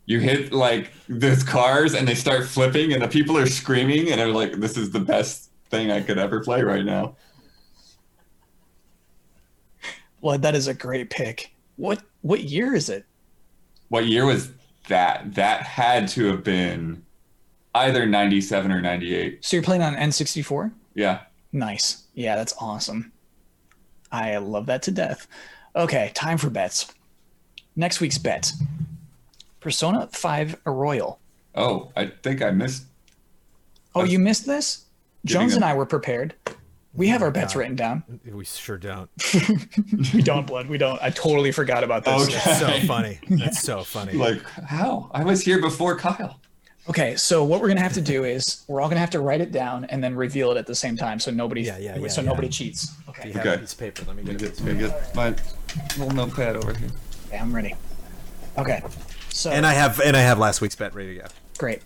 You 0.06 0.20
hit 0.20 0.52
like 0.54 0.92
those 1.08 1.44
cars 1.44 1.94
and 1.94 2.08
they 2.08 2.16
start 2.16 2.48
flipping 2.48 2.94
and 2.94 3.04
the 3.04 3.08
people 3.08 3.38
are 3.38 3.46
screaming 3.46 4.12
and 4.12 4.20
I'm 4.20 4.34
like, 4.34 4.54
this 4.54 4.76
is 4.76 4.90
the 4.90 5.00
best 5.00 5.52
thing 5.70 5.92
I 5.92 6.02
could 6.02 6.18
ever 6.18 6.40
play 6.40 6.64
right 6.64 6.84
now. 6.84 7.16
Well, 10.22 10.38
that 10.40 10.56
is 10.56 10.68
a 10.68 10.74
great 10.74 11.10
pick. 11.12 11.52
What 11.76 12.02
what 12.22 12.42
year 12.46 12.74
is 12.74 12.90
it? 12.90 13.06
What 13.90 14.06
year 14.08 14.26
was 14.26 14.52
that? 14.88 15.36
That 15.36 15.62
had 15.62 16.08
to 16.10 16.26
have 16.28 16.44
been 16.44 17.06
either 17.76 18.06
97 18.06 18.72
or 18.72 18.82
98. 18.82 19.44
So 19.44 19.56
you're 19.58 19.64
playing 19.64 19.82
on 19.82 19.96
N64? 19.96 20.72
Yeah. 20.94 21.22
Nice. 21.52 22.04
Yeah, 22.14 22.36
that's 22.36 22.54
awesome. 22.60 23.12
I 24.12 24.38
love 24.38 24.66
that 24.68 24.82
to 24.84 24.92
death. 24.92 25.28
Okay, 25.76 26.12
time 26.14 26.38
for 26.38 26.50
bets. 26.50 26.94
Next 27.76 28.00
week's 28.02 28.18
bet 28.18 28.52
Persona 29.60 30.10
5 30.12 30.62
Royal. 30.66 31.20
Oh, 31.56 31.92
I 31.96 32.08
think 32.24 32.42
I 32.42 32.52
missed. 32.52 32.86
Oh, 33.96 34.04
you 34.04 34.20
missed 34.20 34.46
this? 34.46 34.86
Jones 35.26 35.56
and 35.56 35.66
I 35.66 35.74
were 35.74 35.86
prepared. 35.86 36.36
We 36.94 37.08
oh 37.08 37.12
have 37.12 37.22
our 37.22 37.32
bets 37.32 37.56
written 37.56 37.76
down. 37.76 38.04
We 38.26 38.46
sure 38.46 38.78
don't. 38.78 39.10
We 40.14 40.22
don't, 40.22 40.48
Blood. 40.48 40.68
We 40.68 40.78
don't. 40.78 41.02
I 41.02 41.10
totally 41.10 41.52
forgot 41.52 41.84
about 41.84 42.04
this. 42.04 42.28
Okay. 42.28 42.54
So 42.56 42.88
funny. 42.88 43.20
That's 43.30 43.62
so 43.62 43.84
funny. 43.84 44.14
Like, 44.14 44.42
how? 44.50 45.12
I 45.14 45.24
was 45.24 45.42
here 45.42 45.62
before 45.62 45.98
Kyle. 45.98 46.40
Okay, 46.88 47.16
so 47.18 47.44
what 47.44 47.62
we're 47.62 47.68
gonna 47.68 47.82
have 47.82 47.94
to 47.94 48.02
do 48.02 48.24
is 48.24 48.64
we're 48.68 48.82
all 48.82 48.90
gonna 48.90 49.00
have 49.00 49.12
to 49.12 49.20
write 49.20 49.42
it 49.42 49.52
down 49.52 49.86
and 49.86 50.04
then 50.04 50.16
reveal 50.16 50.52
it 50.52 50.58
at 50.58 50.66
the 50.66 50.74
same 50.74 50.98
time, 50.98 51.20
so 51.20 51.30
nobody, 51.30 51.62
Yeah, 51.62 51.78
yeah, 51.78 51.98
yeah, 51.98 52.08
so 52.08 52.22
yeah. 52.22 52.28
nobody 52.30 52.50
cheats. 52.50 52.92
Okay, 53.10 53.28
you 53.28 53.34
have 53.34 53.46
Okay. 53.46 53.56
a 53.56 53.58
piece 53.60 53.74
of 53.74 53.80
paper? 53.80 54.04
Let 54.08 54.16
me 54.16 54.24
get 54.24 54.36
it. 54.36 54.40
get, 54.58 54.62
let 54.66 54.74
me 54.76 54.80
get 54.80 55.16
my 55.16 55.36
little 55.98 56.12
notepad 56.12 56.56
over 56.56 56.74
here. 56.74 56.90
okay, 57.28 57.38
I'm 57.38 57.54
ready. 57.56 57.76
Okay, 58.58 58.82
so 59.30 59.52
And 59.52 59.66
I 59.68 59.74
have 59.74 60.00
and 60.00 60.18
I 60.18 60.22
have 60.22 60.40
last 60.40 60.62
week's 60.62 60.76
bet 60.76 60.96
ready 60.96 61.16
to 61.16 61.22
go. 61.22 61.28
Great. 61.60 61.82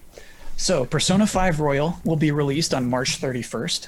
So, 0.56 0.86
Persona 0.86 1.26
5 1.26 1.60
Royal 1.60 1.98
will 2.06 2.16
be 2.16 2.32
released 2.32 2.74
on 2.76 2.88
March 2.88 3.20
31st, 3.20 3.88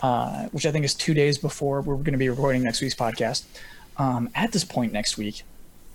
uh, 0.00 0.44
which 0.52 0.64
I 0.64 0.70
think 0.70 0.84
is 0.84 0.94
two 0.94 1.12
days 1.12 1.36
before 1.38 1.80
we're 1.82 1.96
going 1.96 2.12
to 2.12 2.18
be 2.18 2.28
recording 2.28 2.62
next 2.62 2.80
week's 2.80 2.94
podcast. 2.94 3.42
Um, 3.96 4.30
at 4.34 4.52
this 4.52 4.64
point 4.64 4.92
next 4.92 5.18
week, 5.18 5.42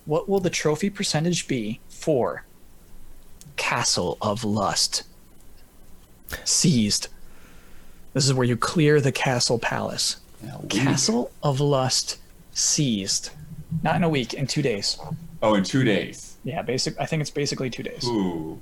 what 0.06 0.28
will 0.28 0.42
the 0.42 0.50
trophy 0.50 0.90
percentage 0.90 1.48
be 1.48 1.80
for 1.88 2.44
Castle 3.56 4.18
of 4.22 4.44
Lust? 4.44 5.04
Seized. 6.44 7.08
This 8.14 8.26
is 8.26 8.34
where 8.34 8.46
you 8.46 8.58
clear 8.58 9.02
the 9.02 9.12
castle 9.12 9.60
palace. 9.60 10.18
Castle 10.70 11.32
of 11.42 11.60
Lust 11.60 12.20
seized. 12.52 13.30
Not 13.82 13.96
in 13.96 14.04
a 14.04 14.10
week, 14.10 14.34
in 14.34 14.48
two 14.48 14.62
days. 14.62 14.98
Oh, 15.42 15.56
in 15.56 15.64
two 15.64 15.84
days. 15.84 16.38
Yeah, 16.44 16.62
basic. 16.62 17.00
I 17.00 17.06
think 17.06 17.22
it's 17.22 17.32
basically 17.32 17.70
two 17.70 17.84
days. 17.84 18.06
Ooh. 18.06 18.60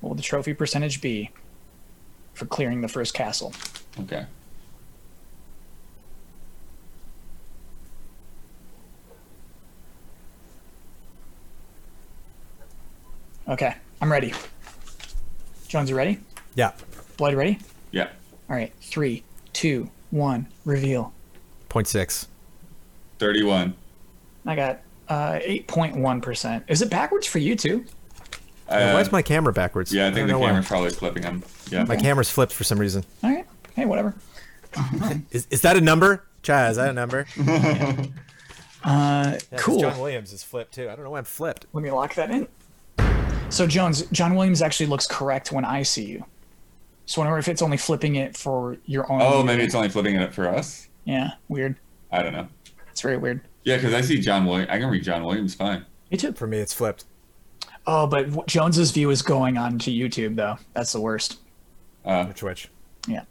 What 0.00 0.10
will 0.10 0.16
the 0.16 0.22
trophy 0.22 0.54
percentage 0.54 1.00
be 1.00 1.30
for 2.34 2.46
clearing 2.46 2.80
the 2.80 2.88
first 2.88 3.14
castle? 3.14 3.52
Okay. 4.00 4.26
Okay, 13.48 13.74
I'm 14.00 14.10
ready. 14.10 14.32
Jones, 15.68 15.90
you 15.90 15.96
ready? 15.96 16.18
Yeah. 16.54 16.72
Blood 17.16 17.34
ready? 17.34 17.58
Yeah. 17.92 18.08
All 18.48 18.56
right, 18.56 18.72
three, 18.80 19.22
two, 19.52 19.90
one, 20.10 20.46
reveal. 20.64 21.12
Point 21.68 21.86
six. 21.86 22.26
31. 23.18 23.74
I 24.46 24.56
got 24.56 24.80
uh, 25.08 25.32
8.1%. 25.40 26.64
Is 26.68 26.80
it 26.82 26.90
backwards 26.90 27.26
for 27.26 27.38
you 27.38 27.54
too? 27.54 27.84
Uh, 28.68 28.92
Why 28.92 29.00
is 29.00 29.12
my 29.12 29.20
camera 29.20 29.52
backwards? 29.52 29.92
yeah, 29.92 30.02
I 30.02 30.04
don't 30.06 30.14
think 30.14 30.26
the 30.28 30.32
know 30.32 30.38
why. 30.38 30.46
camera's 30.48 30.66
probably 30.66 30.90
flipping 30.90 31.22
him. 31.22 31.42
Yeah. 31.70 31.84
My 31.84 31.96
camera's 31.96 32.30
flipped 32.30 32.52
for 32.52 32.64
some 32.64 32.78
reason. 32.78 33.04
All 33.22 33.30
right. 33.30 33.46
Hey, 33.74 33.84
whatever. 33.84 34.14
Is, 35.32 35.48
is 35.50 35.62
that 35.62 35.76
a 35.76 35.80
number? 35.80 36.24
Chad, 36.42 36.70
is 36.70 36.76
that 36.76 36.90
a 36.90 36.92
number? 36.92 37.26
Uh, 38.82 39.38
cool. 39.58 39.78
John 39.78 39.98
Williams 40.00 40.32
is 40.32 40.42
flipped 40.42 40.72
too. 40.72 40.88
I 40.88 40.94
don't 40.96 41.04
know 41.04 41.10
why 41.10 41.18
I'm 41.18 41.24
flipped. 41.24 41.66
Let 41.74 41.82
me 41.84 41.90
lock 41.90 42.14
that 42.14 42.30
in. 42.30 42.48
So, 43.50 43.66
Jones, 43.66 44.02
John 44.12 44.34
Williams 44.36 44.62
actually 44.62 44.86
looks 44.86 45.06
correct 45.06 45.52
when 45.52 45.64
I 45.64 45.82
see 45.82 46.04
you. 46.04 46.24
So, 47.06 47.20
I 47.20 47.24
wonder 47.24 47.38
if 47.38 47.48
it's 47.48 47.62
only 47.62 47.76
flipping 47.76 48.14
it 48.16 48.36
for 48.36 48.76
your 48.86 49.10
own. 49.10 49.20
oh, 49.20 49.42
maybe 49.42 49.62
it's 49.64 49.74
only 49.74 49.88
flipping 49.88 50.14
it 50.16 50.32
for 50.32 50.48
us. 50.48 50.88
Yeah, 51.04 51.32
weird. 51.48 51.76
I 52.12 52.22
don't 52.22 52.32
know. 52.32 52.46
It's 52.90 53.00
very 53.00 53.16
weird. 53.16 53.40
Yeah, 53.64 53.76
because 53.76 53.92
I 53.94 54.00
see 54.00 54.18
John 54.20 54.46
Williams. 54.46 54.70
I 54.70 54.78
can 54.78 54.88
read 54.88 55.02
John 55.02 55.24
Williams 55.24 55.54
fine. 55.54 55.84
Me 56.10 56.16
too. 56.16 56.32
For 56.32 56.46
me, 56.46 56.58
it's 56.58 56.72
flipped. 56.72 57.04
Oh, 57.86 58.06
but 58.06 58.46
Jones's 58.46 58.90
view 58.92 59.10
is 59.10 59.22
going 59.22 59.58
on 59.58 59.78
to 59.80 59.90
YouTube 59.90 60.36
though. 60.36 60.56
That's 60.74 60.92
the 60.92 61.00
worst. 61.00 61.38
Uh, 62.04 62.24
Which 62.26 62.42
which? 62.42 62.68
Yeah. 63.08 63.24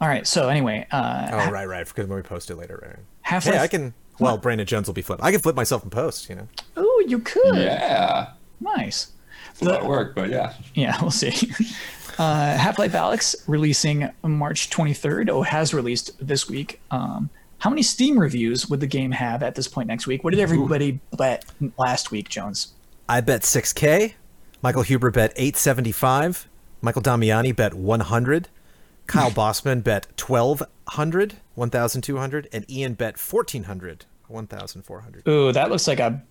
All 0.00 0.08
right. 0.08 0.26
So 0.26 0.48
anyway, 0.48 0.86
uh, 0.90 1.28
Oh, 1.32 1.50
right, 1.50 1.66
right. 1.66 1.86
Because 1.86 2.06
when 2.08 2.16
we 2.16 2.22
post 2.22 2.50
it 2.50 2.56
later, 2.56 2.82
right? 2.82 3.04
Half 3.22 3.44
Hey, 3.44 3.58
I 3.58 3.68
can. 3.68 3.94
Well, 4.18 4.36
Brandon 4.36 4.66
Jones 4.66 4.86
will 4.86 4.94
be 4.94 5.02
flipped. 5.02 5.22
I 5.22 5.30
can 5.30 5.40
flip 5.40 5.56
myself 5.56 5.84
in 5.84 5.90
post. 5.90 6.28
You 6.28 6.36
know. 6.36 6.48
Oh, 6.76 7.04
you 7.06 7.20
could. 7.20 7.56
yeah. 7.56 8.32
Nice. 8.60 9.12
It's 9.50 9.62
a 9.62 9.66
lot 9.66 9.80
of 9.82 9.86
work, 9.86 10.14
but 10.14 10.30
yeah. 10.30 10.54
Yeah, 10.74 10.96
we'll 11.00 11.10
see. 11.10 11.52
Uh, 12.18 12.54
Half-Life: 12.54 12.92
Alyx 12.92 13.34
releasing 13.46 14.10
March 14.22 14.68
23rd. 14.68 15.30
Oh, 15.30 15.40
has 15.40 15.72
released 15.72 16.10
this 16.20 16.50
week. 16.50 16.78
Um, 16.90 17.30
how 17.60 17.70
many 17.70 17.80
Steam 17.82 18.18
reviews 18.18 18.68
would 18.68 18.80
the 18.80 18.86
game 18.86 19.10
have 19.12 19.42
at 19.42 19.54
this 19.54 19.66
point 19.66 19.88
next 19.88 20.06
week? 20.06 20.22
What 20.22 20.32
did 20.34 20.40
everybody 20.40 21.00
bet 21.16 21.46
last 21.78 22.10
week, 22.10 22.28
Jones? 22.28 22.74
I 23.08 23.22
bet 23.22 23.40
6K. 23.42 24.14
Michael 24.60 24.82
Huber 24.82 25.10
bet 25.10 25.32
875. 25.36 26.46
Michael 26.82 27.00
Damiani 27.00 27.56
bet 27.56 27.72
100. 27.72 28.48
Kyle 29.06 29.30
Bosman 29.34 29.80
bet 29.80 30.06
1200, 30.20 31.36
1200, 31.54 32.48
and 32.52 32.70
Ian 32.70 32.94
bet 32.94 33.14
1400, 33.18 34.04
1400. 34.28 35.26
Ooh, 35.26 35.52
that 35.52 35.70
looks 35.70 35.88
like 35.88 36.00
a. 36.00 36.22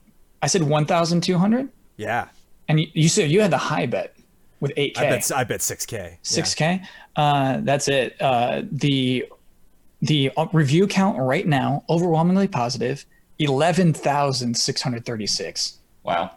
I 0.44 0.48
said 0.48 0.62
1,200, 0.64 1.70
Yeah. 1.98 2.28
And 2.70 2.80
you, 2.80 2.88
you 2.94 3.10
said 3.10 3.30
you 3.30 3.42
had 3.42 3.52
the 3.52 3.58
high 3.58 3.86
bet 3.86 4.16
with 4.62 4.74
8K. 4.76 4.98
I 4.98 5.10
bet 5.10 5.32
I 5.36 5.44
bet 5.44 5.60
6K. 5.60 6.18
Six 6.22 6.56
K. 6.56 6.82
Uh, 7.16 7.60
that's 7.64 7.88
it. 7.90 8.16
Uh, 8.22 8.62
the 8.72 9.26
the 10.02 10.32
uh, 10.38 10.46
review 10.54 10.88
count 10.88 11.18
right 11.20 11.46
now 11.46 11.84
overwhelmingly 11.90 12.48
positive, 12.48 13.06
eleven 13.40 13.92
thousand 13.94 14.56
six 14.56 14.82
hundred 14.82 15.06
thirty 15.06 15.28
six. 15.28 15.80
Wow. 16.04 16.32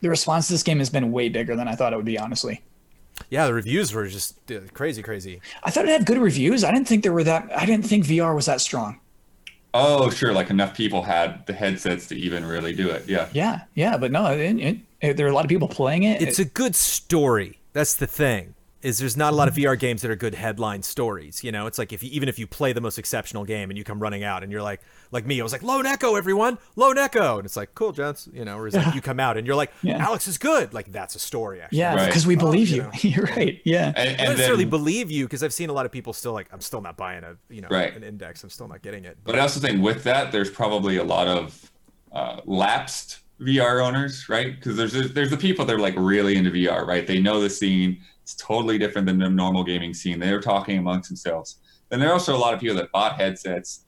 The 0.00 0.10
response 0.10 0.48
to 0.48 0.52
this 0.52 0.62
game 0.62 0.78
has 0.78 0.90
been 0.90 1.10
way 1.12 1.30
bigger 1.30 1.56
than 1.56 1.68
I 1.68 1.74
thought 1.74 1.92
it 1.94 1.96
would 1.96 2.04
be. 2.04 2.18
Honestly, 2.18 2.60
Yeah, 3.30 3.46
the 3.46 3.54
reviews 3.54 3.94
were 3.94 4.06
just 4.06 4.38
uh, 4.50 4.60
crazy, 4.74 5.02
crazy. 5.02 5.40
I 5.62 5.70
thought 5.70 5.86
it 5.86 5.90
had 5.90 6.04
good 6.04 6.18
reviews. 6.18 6.64
I 6.64 6.70
didn't 6.72 6.86
think 6.88 7.02
there 7.02 7.12
were 7.12 7.24
that. 7.24 7.50
I 7.56 7.64
didn't 7.64 7.86
think 7.86 8.04
VR 8.04 8.34
was 8.34 8.46
that 8.46 8.60
strong. 8.60 9.00
Oh, 9.74 10.08
sure. 10.10 10.32
Like 10.32 10.50
enough 10.50 10.74
people 10.76 11.02
had 11.02 11.44
the 11.46 11.52
headsets 11.52 12.06
to 12.08 12.16
even 12.16 12.44
really 12.46 12.74
do 12.74 12.88
it. 12.90 13.08
Yeah. 13.08 13.28
Yeah, 13.32 13.62
yeah, 13.74 13.96
but 13.96 14.12
no, 14.12 14.26
it, 14.32 14.56
it, 14.58 14.78
it- 15.00 15.16
there 15.16 15.26
are 15.26 15.30
a 15.30 15.34
lot 15.34 15.44
of 15.44 15.48
people 15.48 15.68
playing 15.68 16.04
it. 16.04 16.22
It's 16.22 16.38
a 16.38 16.44
good 16.44 16.74
story. 16.74 17.58
That's 17.72 17.94
the 17.94 18.06
thing. 18.06 18.54
Is 18.84 18.98
there's 18.98 19.16
not 19.16 19.32
a 19.32 19.36
lot 19.36 19.48
of 19.48 19.54
VR 19.54 19.78
games 19.78 20.02
that 20.02 20.10
are 20.10 20.16
good 20.16 20.34
headline 20.34 20.82
stories. 20.82 21.42
You 21.42 21.50
know, 21.50 21.66
it's 21.66 21.78
like 21.78 21.92
if 21.92 22.02
you, 22.02 22.10
even 22.12 22.28
if 22.28 22.38
you 22.38 22.46
play 22.46 22.74
the 22.74 22.82
most 22.82 22.98
exceptional 22.98 23.44
game 23.44 23.70
and 23.70 23.78
you 23.78 23.82
come 23.82 23.98
running 23.98 24.22
out 24.22 24.42
and 24.42 24.52
you're 24.52 24.62
like, 24.62 24.82
like 25.10 25.24
me, 25.26 25.40
I 25.40 25.42
was 25.42 25.52
like, 25.52 25.62
Lone 25.62 25.86
Echo, 25.86 26.16
everyone, 26.16 26.58
Lone 26.76 26.98
Echo, 26.98 27.38
and 27.38 27.46
it's 27.46 27.56
like, 27.56 27.74
cool, 27.74 27.92
Jones. 27.92 28.28
You 28.32 28.44
know, 28.44 28.58
or 28.58 28.66
it's 28.66 28.76
like 28.76 28.94
you 28.94 29.00
come 29.00 29.18
out 29.18 29.38
and 29.38 29.46
you're 29.46 29.56
like, 29.56 29.72
Yeah. 29.82 30.04
Alyx 30.04 30.28
is 30.28 30.36
good. 30.36 30.74
Like 30.74 30.92
that's 30.92 31.14
a 31.14 31.18
story. 31.18 31.62
Actually, 31.62 31.78
yeah, 31.78 31.94
Right. 31.94 32.06
because 32.06 32.26
we 32.26 32.36
believe 32.36 32.68
you 32.68 32.76
you. 32.76 32.82
know. 32.82 32.90
You're 33.00 33.24
right. 33.26 33.60
Yeah. 33.64 33.86
And, 33.88 33.96
I 33.96 34.02
and 34.02 34.18
don't 34.18 34.26
necessarily 34.32 34.64
then, 34.64 34.70
believe 34.70 35.10
you 35.10 35.24
because 35.24 35.42
I've 35.42 35.54
seen 35.54 35.70
a 35.70 35.72
lot 35.72 35.86
of 35.86 35.92
people 35.92 36.12
still 36.12 36.34
like, 36.34 36.48
I'm 36.52 36.60
still 36.60 36.82
not 36.82 36.98
buying 36.98 37.24
a 37.24 37.36
you 37.48 37.62
know 37.62 37.68
Right. 37.70 37.96
an 37.96 38.02
index. 38.04 38.44
I'm 38.44 38.50
still 38.50 38.68
not 38.68 38.82
getting 38.82 39.06
it. 39.06 39.16
but 39.24 39.34
I 39.34 39.38
also 39.38 39.60
think 39.60 39.82
with 39.82 40.04
that, 40.04 40.30
there's 40.30 40.50
probably 40.50 40.98
a 40.98 41.04
lot 41.04 41.26
of 41.26 41.70
uh, 42.12 42.40
lapsed 42.44 43.20
VR 43.40 43.82
owners, 43.84 44.28
right? 44.28 44.54
Because 44.54 44.76
there's 44.76 45.12
there's 45.14 45.30
the 45.30 45.36
people 45.38 45.64
that 45.64 45.74
are 45.74 45.78
like 45.80 45.94
really 45.96 46.36
into 46.36 46.50
VR, 46.50 46.86
right? 46.86 47.06
They 47.06 47.18
know 47.18 47.40
the 47.40 47.48
scene. 47.50 47.98
It's 48.24 48.34
totally 48.34 48.78
different 48.78 49.06
than 49.06 49.18
the 49.18 49.28
normal 49.28 49.62
gaming 49.62 49.92
scene. 49.92 50.18
They're 50.18 50.40
talking 50.40 50.78
amongst 50.78 51.10
themselves. 51.10 51.60
Then 51.90 52.00
there 52.00 52.08
are 52.08 52.14
also 52.14 52.34
a 52.34 52.38
lot 52.38 52.54
of 52.54 52.60
people 52.60 52.74
that 52.76 52.90
bought 52.90 53.16
headsets, 53.16 53.84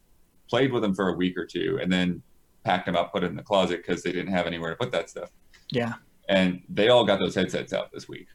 played 0.51 0.73
with 0.73 0.83
them 0.83 0.95
for 0.95 1.09
a 1.09 1.15
week 1.15 1.39
or 1.39 1.47
two, 1.47 1.79
and 1.81 1.91
then 1.91 2.23
packed 2.63 2.85
them 2.85 2.97
up, 2.97 3.13
put 3.13 3.25
it 3.25 3.29
in 3.29 3.37
the 3.37 3.43
closet 3.43 3.79
because 3.79 4.03
they 4.03 4.13
didn't 4.13 4.33
have 4.33 4.47
anywhere 4.47 4.71
to 4.71 4.77
put 4.77 4.93
that 4.93 5.09
stuff. 5.09 5.31
Yeah. 5.71 5.95
And 6.29 6.63
they 6.69 6.91
all 6.91 7.07
got 7.07 7.19
those 7.19 7.35
headsets 7.35 7.73
out 7.73 7.91
this 7.93 8.11
week. 8.11 8.27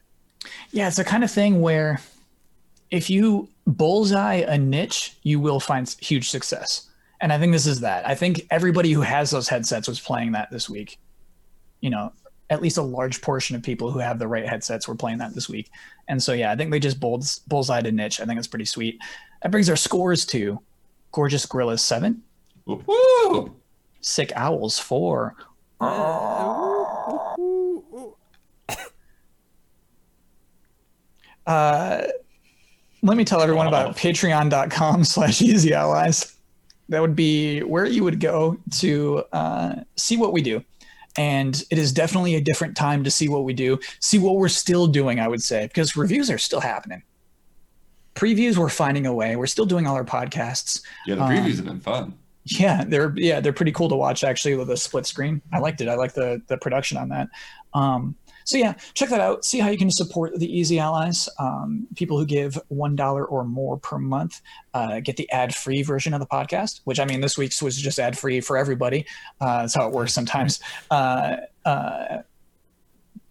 Yeah, 0.72 0.88
it's 0.88 0.96
the 0.96 1.04
kind 1.04 1.22
of 1.22 1.30
thing 1.30 1.60
where 1.60 2.00
if 2.90 3.08
you 3.08 3.48
bullseye 3.68 4.44
a 4.48 4.58
niche, 4.58 5.16
you 5.22 5.38
will 5.38 5.60
find 5.60 5.88
huge 6.00 6.30
success. 6.30 6.90
And 7.20 7.32
I 7.32 7.38
think 7.38 7.52
this 7.52 7.66
is 7.66 7.78
that. 7.80 8.08
I 8.08 8.16
think 8.16 8.44
everybody 8.50 8.90
who 8.90 9.02
has 9.02 9.30
those 9.30 9.48
headsets 9.48 9.86
was 9.86 10.00
playing 10.00 10.32
that 10.32 10.50
this 10.50 10.68
week. 10.68 10.98
You 11.80 11.90
know, 11.90 12.12
at 12.52 12.60
least 12.60 12.76
a 12.76 12.82
large 12.82 13.22
portion 13.22 13.56
of 13.56 13.62
people 13.62 13.90
who 13.90 13.98
have 13.98 14.18
the 14.18 14.28
right 14.28 14.46
headsets 14.46 14.86
were 14.86 14.94
playing 14.94 15.18
that 15.18 15.34
this 15.34 15.48
week. 15.48 15.70
And 16.08 16.22
so, 16.22 16.34
yeah, 16.34 16.52
I 16.52 16.56
think 16.56 16.70
they 16.70 16.78
just 16.78 17.00
bulls, 17.00 17.40
bullseyed 17.48 17.86
a 17.86 17.92
niche. 17.92 18.20
I 18.20 18.26
think 18.26 18.38
it's 18.38 18.46
pretty 18.46 18.66
sweet. 18.66 18.98
That 19.42 19.50
brings 19.50 19.70
our 19.70 19.76
scores 19.76 20.26
to 20.26 20.60
Gorgeous 21.12 21.46
Gorillas 21.46 21.82
7, 21.82 22.22
Woo! 22.66 23.56
Sick 24.02 24.32
Owls 24.36 24.78
4, 24.78 25.34
Uh, 31.44 32.06
let 33.02 33.16
me 33.16 33.24
tell 33.24 33.42
everyone 33.42 33.66
about 33.66 33.96
patreon.com 33.96 35.02
slash 35.12 35.42
easy 35.42 35.74
allies 35.74 36.36
that 36.88 37.00
would 37.00 37.16
be 37.16 37.60
where 37.62 37.86
you 37.86 38.04
would 38.04 38.20
go 38.20 38.56
to 38.70 39.24
uh, 39.32 39.74
see 39.96 40.16
what 40.16 40.32
we 40.32 40.40
do 40.40 40.62
and 41.16 41.62
it 41.70 41.78
is 41.78 41.92
definitely 41.92 42.34
a 42.34 42.40
different 42.40 42.76
time 42.76 43.04
to 43.04 43.10
see 43.10 43.28
what 43.28 43.44
we 43.44 43.52
do, 43.52 43.78
see 44.00 44.18
what 44.18 44.36
we're 44.36 44.48
still 44.48 44.86
doing. 44.86 45.20
I 45.20 45.28
would 45.28 45.42
say 45.42 45.66
because 45.66 45.96
reviews 45.96 46.30
are 46.30 46.38
still 46.38 46.60
happening. 46.60 47.02
Previews, 48.14 48.56
we're 48.58 48.68
finding 48.68 49.06
a 49.06 49.14
way. 49.14 49.36
We're 49.36 49.46
still 49.46 49.64
doing 49.64 49.86
all 49.86 49.94
our 49.94 50.04
podcasts. 50.04 50.82
Yeah, 51.06 51.14
the 51.14 51.22
previews 51.22 51.50
um, 51.52 51.56
have 51.56 51.64
been 51.64 51.80
fun. 51.80 52.18
Yeah, 52.44 52.84
they're 52.84 53.12
yeah 53.16 53.40
they're 53.40 53.52
pretty 53.52 53.72
cool 53.72 53.88
to 53.88 53.94
watch 53.94 54.24
actually 54.24 54.56
with 54.56 54.70
a 54.70 54.76
split 54.76 55.06
screen. 55.06 55.40
I 55.52 55.58
liked 55.58 55.80
it. 55.80 55.88
I 55.88 55.94
like 55.94 56.12
the 56.12 56.42
the 56.48 56.58
production 56.58 56.98
on 56.98 57.08
that. 57.10 57.28
Um, 57.74 58.16
so 58.44 58.56
yeah, 58.56 58.74
check 58.94 59.08
that 59.10 59.20
out. 59.20 59.44
See 59.44 59.58
how 59.58 59.70
you 59.70 59.78
can 59.78 59.90
support 59.90 60.38
the 60.38 60.58
Easy 60.58 60.78
Allies. 60.78 61.28
Um, 61.38 61.86
people 61.96 62.18
who 62.18 62.26
give 62.26 62.58
one 62.68 62.96
dollar 62.96 63.24
or 63.24 63.44
more 63.44 63.78
per 63.78 63.98
month 63.98 64.40
uh, 64.74 65.00
get 65.00 65.16
the 65.16 65.30
ad-free 65.30 65.82
version 65.82 66.14
of 66.14 66.20
the 66.20 66.26
podcast. 66.26 66.80
Which 66.84 67.00
I 67.00 67.04
mean, 67.04 67.20
this 67.20 67.38
week's 67.38 67.62
was 67.62 67.76
just 67.76 67.98
ad-free 67.98 68.40
for 68.40 68.56
everybody. 68.56 69.06
Uh, 69.40 69.62
that's 69.62 69.74
how 69.74 69.86
it 69.86 69.92
works 69.92 70.12
sometimes. 70.12 70.60
Uh, 70.90 71.36
uh, 71.64 72.18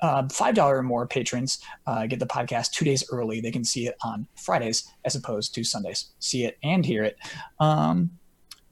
uh 0.01 0.27
five 0.29 0.55
dollar 0.55 0.77
or 0.77 0.83
more 0.83 1.05
patrons 1.05 1.59
uh, 1.85 2.07
get 2.07 2.19
the 2.19 2.25
podcast 2.25 2.71
two 2.71 2.85
days 2.85 3.03
early. 3.11 3.39
They 3.41 3.51
can 3.51 3.63
see 3.63 3.88
it 3.88 3.95
on 4.03 4.27
Fridays 4.35 4.91
as 5.05 5.15
opposed 5.15 5.53
to 5.55 5.63
Sundays. 5.63 6.11
See 6.19 6.45
it 6.45 6.57
and 6.63 6.85
hear 6.85 7.03
it. 7.03 7.17
Um, 7.59 8.11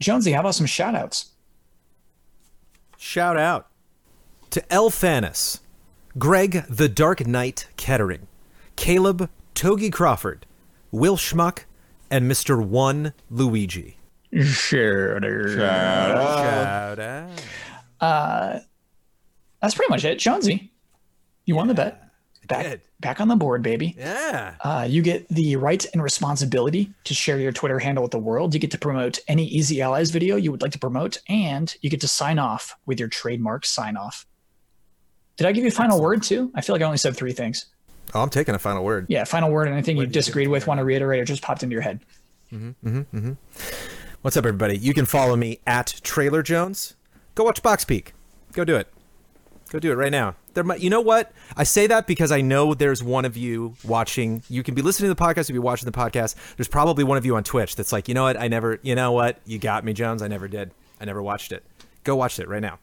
Jonesy, 0.00 0.32
how 0.32 0.40
about 0.40 0.54
some 0.54 0.66
shout 0.66 0.94
outs? 0.94 1.32
Shout 2.96 3.38
out 3.38 3.68
to 4.50 4.72
El 4.72 4.90
Thanis, 4.90 5.60
Greg 6.18 6.64
the 6.68 6.88
Dark 6.88 7.24
Knight 7.24 7.68
Kettering, 7.76 8.26
Caleb 8.74 9.30
Togi 9.54 9.90
Crawford, 9.90 10.44
Will 10.90 11.16
Schmuck, 11.16 11.64
and 12.10 12.28
Mr. 12.28 12.64
One 12.64 13.12
Luigi. 13.30 13.96
Shout 14.32 15.24
out. 15.24 15.48
Shout 15.50 16.98
out. 16.98 17.42
Uh, 18.00 18.60
that's 19.62 19.74
pretty 19.74 19.90
much 19.90 20.04
it. 20.04 20.18
Jonesy, 20.18 20.72
you 21.44 21.54
yeah, 21.54 21.56
won 21.56 21.68
the 21.68 21.74
bet. 21.74 22.02
Back, 22.48 22.80
back 22.98 23.20
on 23.20 23.28
the 23.28 23.36
board, 23.36 23.62
baby. 23.62 23.94
Yeah. 23.96 24.56
Uh, 24.60 24.84
you 24.88 25.02
get 25.02 25.28
the 25.28 25.54
right 25.54 25.86
and 25.92 26.02
responsibility 26.02 26.92
to 27.04 27.14
share 27.14 27.38
your 27.38 27.52
Twitter 27.52 27.78
handle 27.78 28.02
with 28.02 28.10
the 28.10 28.18
world. 28.18 28.54
You 28.54 28.58
get 28.58 28.72
to 28.72 28.78
promote 28.78 29.20
any 29.28 29.44
Easy 29.46 29.80
Allies 29.80 30.10
video 30.10 30.34
you 30.34 30.50
would 30.50 30.62
like 30.62 30.72
to 30.72 30.78
promote, 30.78 31.18
and 31.28 31.72
you 31.82 31.90
get 31.90 32.00
to 32.00 32.08
sign 32.08 32.40
off 32.40 32.76
with 32.86 32.98
your 32.98 33.08
trademark 33.08 33.64
sign 33.64 33.96
off. 33.96 34.26
Did 35.36 35.46
I 35.46 35.52
give 35.52 35.64
you 35.64 35.68
a 35.68 35.72
final 35.72 36.00
word 36.00 36.22
too? 36.22 36.50
I 36.54 36.60
feel 36.60 36.74
like 36.74 36.82
I 36.82 36.84
only 36.84 36.98
said 36.98 37.16
three 37.16 37.32
things. 37.32 37.66
Oh, 38.14 38.22
I'm 38.22 38.30
taking 38.30 38.54
a 38.54 38.58
final 38.58 38.84
word. 38.84 39.06
Yeah, 39.08 39.24
final 39.24 39.50
word. 39.50 39.68
Anything 39.68 39.96
you 39.96 40.06
disagreed 40.06 40.48
with, 40.48 40.66
want 40.66 40.78
to 40.78 40.84
reiterate, 40.84 41.20
or 41.20 41.24
just 41.24 41.42
popped 41.42 41.62
into 41.62 41.74
your 41.74 41.82
head. 41.82 42.00
Mm-hmm, 42.52 42.88
mm-hmm, 42.88 43.16
mm-hmm. 43.16 43.32
What's 44.22 44.36
up, 44.36 44.44
everybody? 44.44 44.76
You 44.76 44.92
can 44.92 45.06
follow 45.06 45.36
me 45.36 45.60
at 45.66 46.00
Trailer 46.02 46.42
Jones. 46.42 46.94
Go 47.34 47.44
watch 47.44 47.62
Box 47.62 47.84
Peak. 47.84 48.12
Go 48.52 48.64
do 48.64 48.76
it. 48.76 48.92
Go 49.70 49.78
do 49.78 49.92
it 49.92 49.94
right 49.94 50.10
now. 50.10 50.34
There 50.54 50.64
might, 50.64 50.80
you 50.80 50.90
know 50.90 51.00
what? 51.00 51.30
I 51.56 51.62
say 51.62 51.86
that 51.86 52.08
because 52.08 52.32
I 52.32 52.40
know 52.40 52.74
there's 52.74 53.04
one 53.04 53.24
of 53.24 53.36
you 53.36 53.76
watching. 53.84 54.42
You 54.48 54.64
can 54.64 54.74
be 54.74 54.82
listening 54.82 55.08
to 55.08 55.14
the 55.14 55.22
podcast, 55.22 55.48
you 55.48 55.52
be 55.52 55.60
watching 55.60 55.86
the 55.86 55.96
podcast. 55.96 56.34
There's 56.56 56.66
probably 56.66 57.04
one 57.04 57.16
of 57.16 57.24
you 57.24 57.36
on 57.36 57.44
Twitch 57.44 57.76
that's 57.76 57.92
like, 57.92 58.08
you 58.08 58.14
know 58.14 58.24
what? 58.24 58.36
I 58.36 58.48
never, 58.48 58.80
you 58.82 58.96
know 58.96 59.12
what? 59.12 59.38
You 59.46 59.58
got 59.60 59.84
me, 59.84 59.92
Jones. 59.92 60.22
I 60.22 60.28
never 60.28 60.48
did. 60.48 60.72
I 61.00 61.04
never 61.04 61.22
watched 61.22 61.52
it. 61.52 61.64
Go 62.02 62.16
watch 62.16 62.40
it 62.40 62.48
right 62.48 62.60
now. 62.60 62.80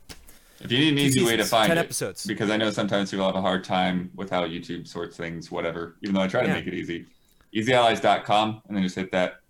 If 0.60 0.72
you 0.72 0.80
need 0.80 0.94
an 0.94 1.00
easy 1.00 1.24
way 1.24 1.38
to 1.38 1.44
find 1.44 1.68
10 1.68 1.78
it, 1.78 1.82
episodes. 1.82 2.26
because 2.26 2.50
I 2.50 2.58
know 2.58 2.72
sometimes 2.72 3.12
people 3.12 3.26
have 3.26 3.36
a 3.36 3.42
hard 3.42 3.64
time 3.64 4.12
with 4.16 4.30
how 4.30 4.44
YouTube 4.46 4.88
sorts 4.88 5.16
things, 5.16 5.52
whatever, 5.52 5.98
even 6.02 6.16
though 6.16 6.22
I 6.22 6.28
try 6.28 6.42
to 6.42 6.48
yeah. 6.48 6.56
make 6.56 6.68
it 6.68 6.74
easy. 6.74 7.06
EasyAllies.com, 7.56 8.62
and 8.68 8.76
then 8.76 8.84
just 8.84 8.96
hit 8.96 9.12
that 9.12 9.42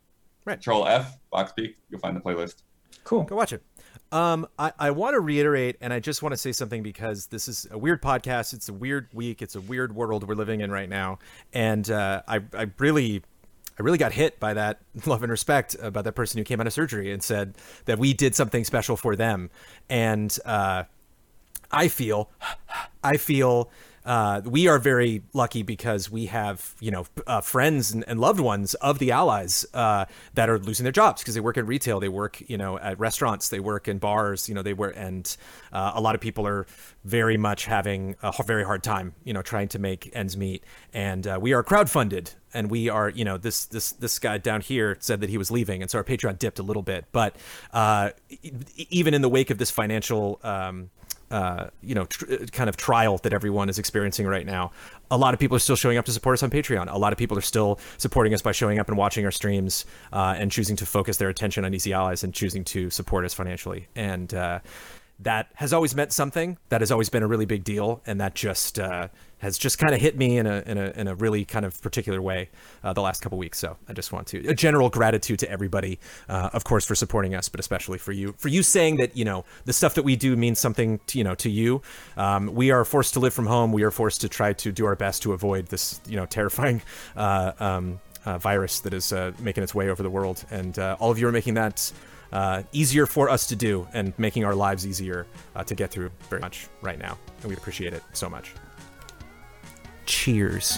right. 0.45 0.55
Control 0.55 0.87
F, 0.87 1.17
box 1.31 1.53
peak, 1.53 1.77
you'll 1.89 1.99
find 1.99 2.15
the 2.15 2.21
playlist. 2.21 2.63
Cool. 3.03 3.23
Go 3.23 3.35
watch 3.35 3.53
it. 3.53 3.63
Um, 4.11 4.47
I, 4.57 4.71
I 4.79 4.91
want 4.91 5.15
to 5.15 5.19
reiterate, 5.19 5.77
and 5.81 5.91
I 5.91 5.99
just 5.99 6.21
want 6.21 6.33
to 6.33 6.37
say 6.37 6.51
something 6.51 6.83
because 6.83 7.27
this 7.27 7.47
is 7.47 7.67
a 7.71 7.77
weird 7.77 8.01
podcast. 8.01 8.53
It's 8.53 8.69
a 8.69 8.73
weird 8.73 9.07
week. 9.13 9.41
It's 9.41 9.55
a 9.55 9.61
weird 9.61 9.95
world 9.95 10.27
we're 10.27 10.35
living 10.35 10.61
in 10.61 10.71
right 10.71 10.89
now. 10.89 11.19
And 11.53 11.89
uh, 11.89 12.21
I, 12.27 12.41
I 12.53 12.69
really 12.77 13.23
I 13.79 13.83
really 13.83 13.97
got 13.97 14.11
hit 14.11 14.39
by 14.39 14.53
that 14.53 14.81
love 15.05 15.23
and 15.23 15.31
respect 15.31 15.75
about 15.81 16.03
that 16.05 16.13
person 16.13 16.37
who 16.37 16.43
came 16.43 16.59
out 16.59 16.67
of 16.67 16.73
surgery 16.73 17.11
and 17.11 17.21
said 17.21 17.57
that 17.85 17.99
we 17.99 18.13
did 18.13 18.35
something 18.35 18.63
special 18.63 18.97
for 18.97 19.15
them. 19.15 19.49
And 19.89 20.35
uh, 20.45 20.83
I 21.71 21.87
feel, 21.87 22.29
I 23.03 23.17
feel 23.17 23.69
uh, 24.07 24.39
we 24.45 24.69
are 24.69 24.79
very 24.79 25.21
lucky 25.33 25.63
because 25.63 26.09
we 26.09 26.27
have 26.27 26.75
you 26.79 26.89
know 26.89 27.05
uh, 27.27 27.41
friends 27.41 27.91
and, 27.91 28.05
and, 28.07 28.21
loved 28.21 28.39
ones 28.39 28.73
of 28.75 28.99
the 28.99 29.11
allies 29.11 29.65
uh, 29.73 30.05
that 30.33 30.49
are 30.49 30.57
losing 30.59 30.85
their 30.85 30.93
jobs 30.93 31.21
because 31.21 31.33
they 31.33 31.41
work 31.41 31.57
in 31.57 31.65
retail, 31.65 31.99
they 31.99 32.07
work 32.07 32.41
you 32.47 32.57
know 32.57 32.79
at 32.79 32.97
restaurants, 32.97 33.49
they 33.49 33.59
work 33.59 33.89
in 33.89 33.97
bars, 33.97 34.47
you 34.47 34.55
know 34.55 34.61
they 34.61 34.71
work, 34.71 34.93
and 34.95 35.35
uh, 35.73 35.91
a 35.93 35.99
lot 35.99 36.15
of 36.15 36.21
people 36.21 36.47
are 36.47 36.65
very 37.03 37.35
much 37.35 37.65
having 37.65 38.15
a 38.23 38.31
very 38.43 38.63
hard 38.63 38.81
time 38.81 39.13
you 39.25 39.33
know 39.33 39.41
trying 39.41 39.67
to 39.67 39.77
make 39.77 40.09
ends 40.15 40.37
meet. 40.37 40.63
And 40.93 41.27
uh, 41.27 41.37
we 41.41 41.51
are 41.51 41.61
crowdfunded, 41.61 42.33
and 42.53 42.71
we 42.71 42.87
are 42.87 43.09
you 43.09 43.25
know 43.25 43.37
this 43.37 43.65
this 43.65 43.91
this 43.91 44.19
guy 44.19 44.37
down 44.37 44.61
here 44.61 44.95
said 45.01 45.19
that 45.19 45.29
he 45.29 45.37
was 45.37 45.51
leaving, 45.51 45.81
and 45.81 45.91
so 45.91 45.97
our 45.97 46.03
Patreon 46.05 46.39
dipped 46.39 46.59
a 46.59 46.63
little 46.63 46.81
bit, 46.81 47.03
but 47.11 47.35
uh, 47.73 48.11
even 48.77 49.13
in 49.13 49.21
the 49.21 49.29
wake 49.29 49.49
of 49.49 49.57
this 49.57 49.69
financial 49.69 50.39
um, 50.43 50.91
uh, 51.31 51.67
you 51.81 51.95
know, 51.95 52.05
tr- 52.05 52.45
kind 52.51 52.69
of 52.69 52.77
trial 52.77 53.17
that 53.19 53.33
everyone 53.33 53.69
is 53.69 53.79
experiencing 53.79 54.27
right 54.27 54.45
now. 54.45 54.71
A 55.11 55.17
lot 55.17 55.33
of 55.33 55.39
people 55.39 55.55
are 55.57 55.59
still 55.59 55.75
showing 55.75 55.97
up 55.97 56.05
to 56.05 56.11
support 56.11 56.33
us 56.35 56.43
on 56.43 56.49
Patreon. 56.49 56.91
A 56.91 56.97
lot 56.97 57.13
of 57.13 57.19
people 57.19 57.37
are 57.37 57.41
still 57.41 57.79
supporting 57.97 58.33
us 58.33 58.41
by 58.41 58.51
showing 58.51 58.79
up 58.79 58.87
and 58.87 58.97
watching 58.97 59.25
our 59.25 59.31
streams 59.31 59.85
uh, 60.13 60.35
and 60.37 60.51
choosing 60.51 60.75
to 60.77 60.85
focus 60.85 61.17
their 61.17 61.29
attention 61.29 61.65
on 61.65 61.73
Easy 61.73 61.93
Allies 61.93 62.23
and 62.23 62.33
choosing 62.33 62.63
to 62.65 62.89
support 62.89 63.25
us 63.25 63.33
financially. 63.33 63.87
And 63.95 64.33
uh, 64.33 64.59
that 65.19 65.49
has 65.55 65.73
always 65.73 65.95
meant 65.95 66.13
something. 66.13 66.57
That 66.69 66.81
has 66.81 66.91
always 66.91 67.09
been 67.09 67.23
a 67.23 67.27
really 67.27 67.45
big 67.45 67.63
deal, 67.63 68.01
and 68.05 68.21
that 68.21 68.35
just 68.35 68.77
uh, 68.79 69.07
has 69.39 69.57
just 69.57 69.77
kind 69.79 69.93
of 69.93 70.01
hit 70.01 70.17
me 70.17 70.37
in 70.37 70.45
a 70.45 70.63
in 70.65 70.77
a 70.77 70.91
in 70.95 71.07
a 71.07 71.15
really 71.15 71.43
kind 71.43 71.65
of 71.65 71.81
particular 71.81 72.21
way 72.21 72.49
uh, 72.83 72.93
the 72.93 73.01
last 73.01 73.21
couple 73.21 73.37
weeks. 73.37 73.57
So 73.57 73.77
I 73.87 73.93
just 73.93 74.11
want 74.11 74.27
to 74.27 74.47
a 74.47 74.53
general 74.53 74.89
gratitude 74.89 75.39
to 75.39 75.49
everybody, 75.49 75.99
uh, 76.29 76.49
of 76.53 76.63
course, 76.63 76.85
for 76.85 76.95
supporting 76.95 77.33
us, 77.33 77.49
but 77.49 77.59
especially 77.59 77.97
for 77.97 78.11
you 78.11 78.33
for 78.37 78.47
you 78.47 78.61
saying 78.61 78.97
that 78.97 79.17
you 79.17 79.25
know 79.25 79.43
the 79.65 79.73
stuff 79.73 79.95
that 79.95 80.03
we 80.03 80.15
do 80.15 80.35
means 80.35 80.59
something 80.59 80.99
to, 81.07 81.17
you 81.17 81.23
know 81.23 81.35
to 81.35 81.49
you. 81.49 81.81
Um, 82.15 82.53
we 82.53 82.71
are 82.71 82.85
forced 82.85 83.13
to 83.15 83.19
live 83.19 83.33
from 83.33 83.47
home. 83.47 83.71
We 83.71 83.83
are 83.83 83.91
forced 83.91 84.21
to 84.21 84.29
try 84.29 84.53
to 84.53 84.71
do 84.71 84.85
our 84.85 84.95
best 84.95 85.23
to 85.23 85.33
avoid 85.33 85.67
this 85.67 85.99
you 86.07 86.15
know 86.15 86.25
terrifying. 86.25 86.81
Uh, 87.15 87.53
um, 87.59 87.99
uh, 88.25 88.37
virus 88.37 88.81
that 88.81 88.93
is 88.93 89.13
uh, 89.13 89.31
making 89.39 89.63
its 89.63 89.73
way 89.73 89.89
over 89.89 90.03
the 90.03 90.09
world, 90.09 90.43
and 90.51 90.77
all 90.77 91.09
of 91.11 91.17
you 91.17 91.27
are 91.29 91.31
making 91.31 91.53
that 91.53 91.91
uh, 92.31 92.63
easier 92.71 93.05
for 93.05 93.29
us 93.29 93.47
to 93.47 93.55
do 93.55 93.87
and 93.93 94.13
making 94.17 94.45
our 94.45 94.55
lives 94.55 94.85
easier 94.85 95.27
uh, 95.55 95.63
to 95.63 95.75
get 95.75 95.91
through 95.91 96.11
very 96.29 96.41
much 96.41 96.67
right 96.81 96.99
now. 96.99 97.17
And 97.41 97.49
we 97.49 97.55
appreciate 97.55 97.93
it 97.93 98.03
so 98.13 98.29
much. 98.29 98.53
Cheers. 100.05 100.77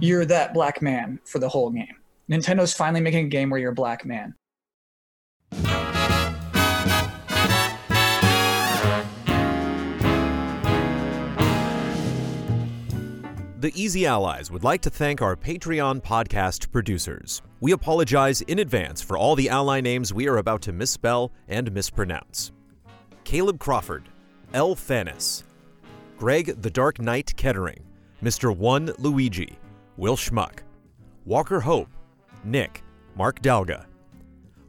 You're 0.00 0.26
that 0.26 0.52
black 0.52 0.82
man 0.82 1.18
for 1.24 1.38
the 1.38 1.48
whole 1.48 1.70
game. 1.70 1.96
Nintendo's 2.30 2.74
finally 2.74 3.00
making 3.00 3.26
a 3.26 3.28
game 3.28 3.48
where 3.48 3.58
you're 3.58 3.72
a 3.72 3.74
black 3.74 4.04
man. 4.04 4.34
The 13.64 13.82
Easy 13.82 14.04
Allies 14.04 14.50
would 14.50 14.62
like 14.62 14.82
to 14.82 14.90
thank 14.90 15.22
our 15.22 15.34
Patreon 15.34 16.02
podcast 16.02 16.70
producers. 16.70 17.40
We 17.62 17.72
apologize 17.72 18.42
in 18.42 18.58
advance 18.58 19.00
for 19.00 19.16
all 19.16 19.34
the 19.34 19.48
ally 19.48 19.80
names 19.80 20.12
we 20.12 20.28
are 20.28 20.36
about 20.36 20.60
to 20.64 20.72
misspell 20.74 21.32
and 21.48 21.72
mispronounce. 21.72 22.52
Caleb 23.24 23.58
Crawford, 23.58 24.10
L. 24.52 24.74
Thanis, 24.76 25.44
Greg 26.18 26.60
the 26.60 26.68
Dark 26.68 27.00
Knight 27.00 27.34
Kettering, 27.38 27.82
Mr. 28.22 28.54
One 28.54 28.92
Luigi, 28.98 29.58
Will 29.96 30.16
Schmuck, 30.16 30.58
Walker 31.24 31.60
Hope, 31.60 31.88
Nick, 32.44 32.82
Mark 33.16 33.40
Dalga, 33.40 33.86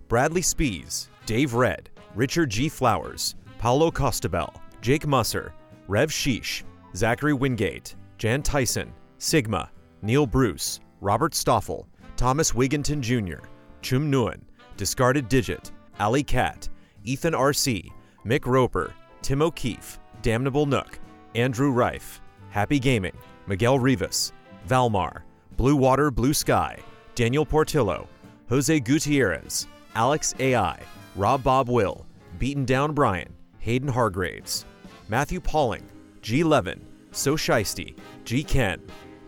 Bradley 0.07 0.41
Spees, 0.41 1.07
Dave 1.25 1.53
Red, 1.53 1.89
Richard 2.15 2.49
G. 2.49 2.69
Flowers, 2.69 3.35
Paulo 3.59 3.91
Costabel, 3.91 4.55
Jake 4.79 5.05
Musser, 5.05 5.51
Rev 5.89 6.09
Sheesh, 6.09 6.63
Zachary 6.95 7.33
Wingate, 7.33 7.93
Jan 8.17 8.41
Tyson, 8.41 8.93
Sigma, 9.17 9.69
Neil 10.01 10.25
Bruce, 10.25 10.79
Robert 11.01 11.33
Stoffel, 11.33 11.87
Thomas 12.15 12.53
Wigginton 12.53 13.01
Jr., 13.01 13.45
Chum 13.81 14.11
Nguyen, 14.11 14.41
Discarded 14.77 15.27
Digit, 15.27 15.71
Ali 15.99 16.23
Cat, 16.23 16.69
Ethan 17.03 17.35
R.C., 17.35 17.91
Mick 18.25 18.45
Roper, 18.45 18.93
Tim 19.21 19.41
O'Keefe, 19.41 19.99
Damnable 20.21 20.65
Nook, 20.65 20.99
Andrew 21.35 21.71
Reif, 21.71 22.21
Happy 22.49 22.79
Gaming, 22.79 23.15
Miguel 23.47 23.79
Rivas, 23.79 24.31
Valmar, 24.67 25.23
Blue 25.57 25.75
Water 25.75 26.09
Blue 26.09 26.33
Sky, 26.33 26.77
Daniel 27.15 27.45
Portillo, 27.45 28.07
Jose 28.49 28.79
Gutierrez, 28.79 29.67
Alex 29.95 30.33
AI, 30.39 30.79
Rob 31.15 31.43
Bob 31.43 31.69
Will, 31.69 32.05
Beaten 32.39 32.65
Down 32.65 32.93
Brian, 32.93 33.33
Hayden 33.59 33.87
Hargraves, 33.87 34.65
Matthew 35.09 35.39
Pauling, 35.39 35.83
G. 36.21 36.43
Levin, 36.43 36.85
So 37.15 37.37
Shiesty, 37.37 37.95
G. 38.25 38.43
Ken, 38.43 38.81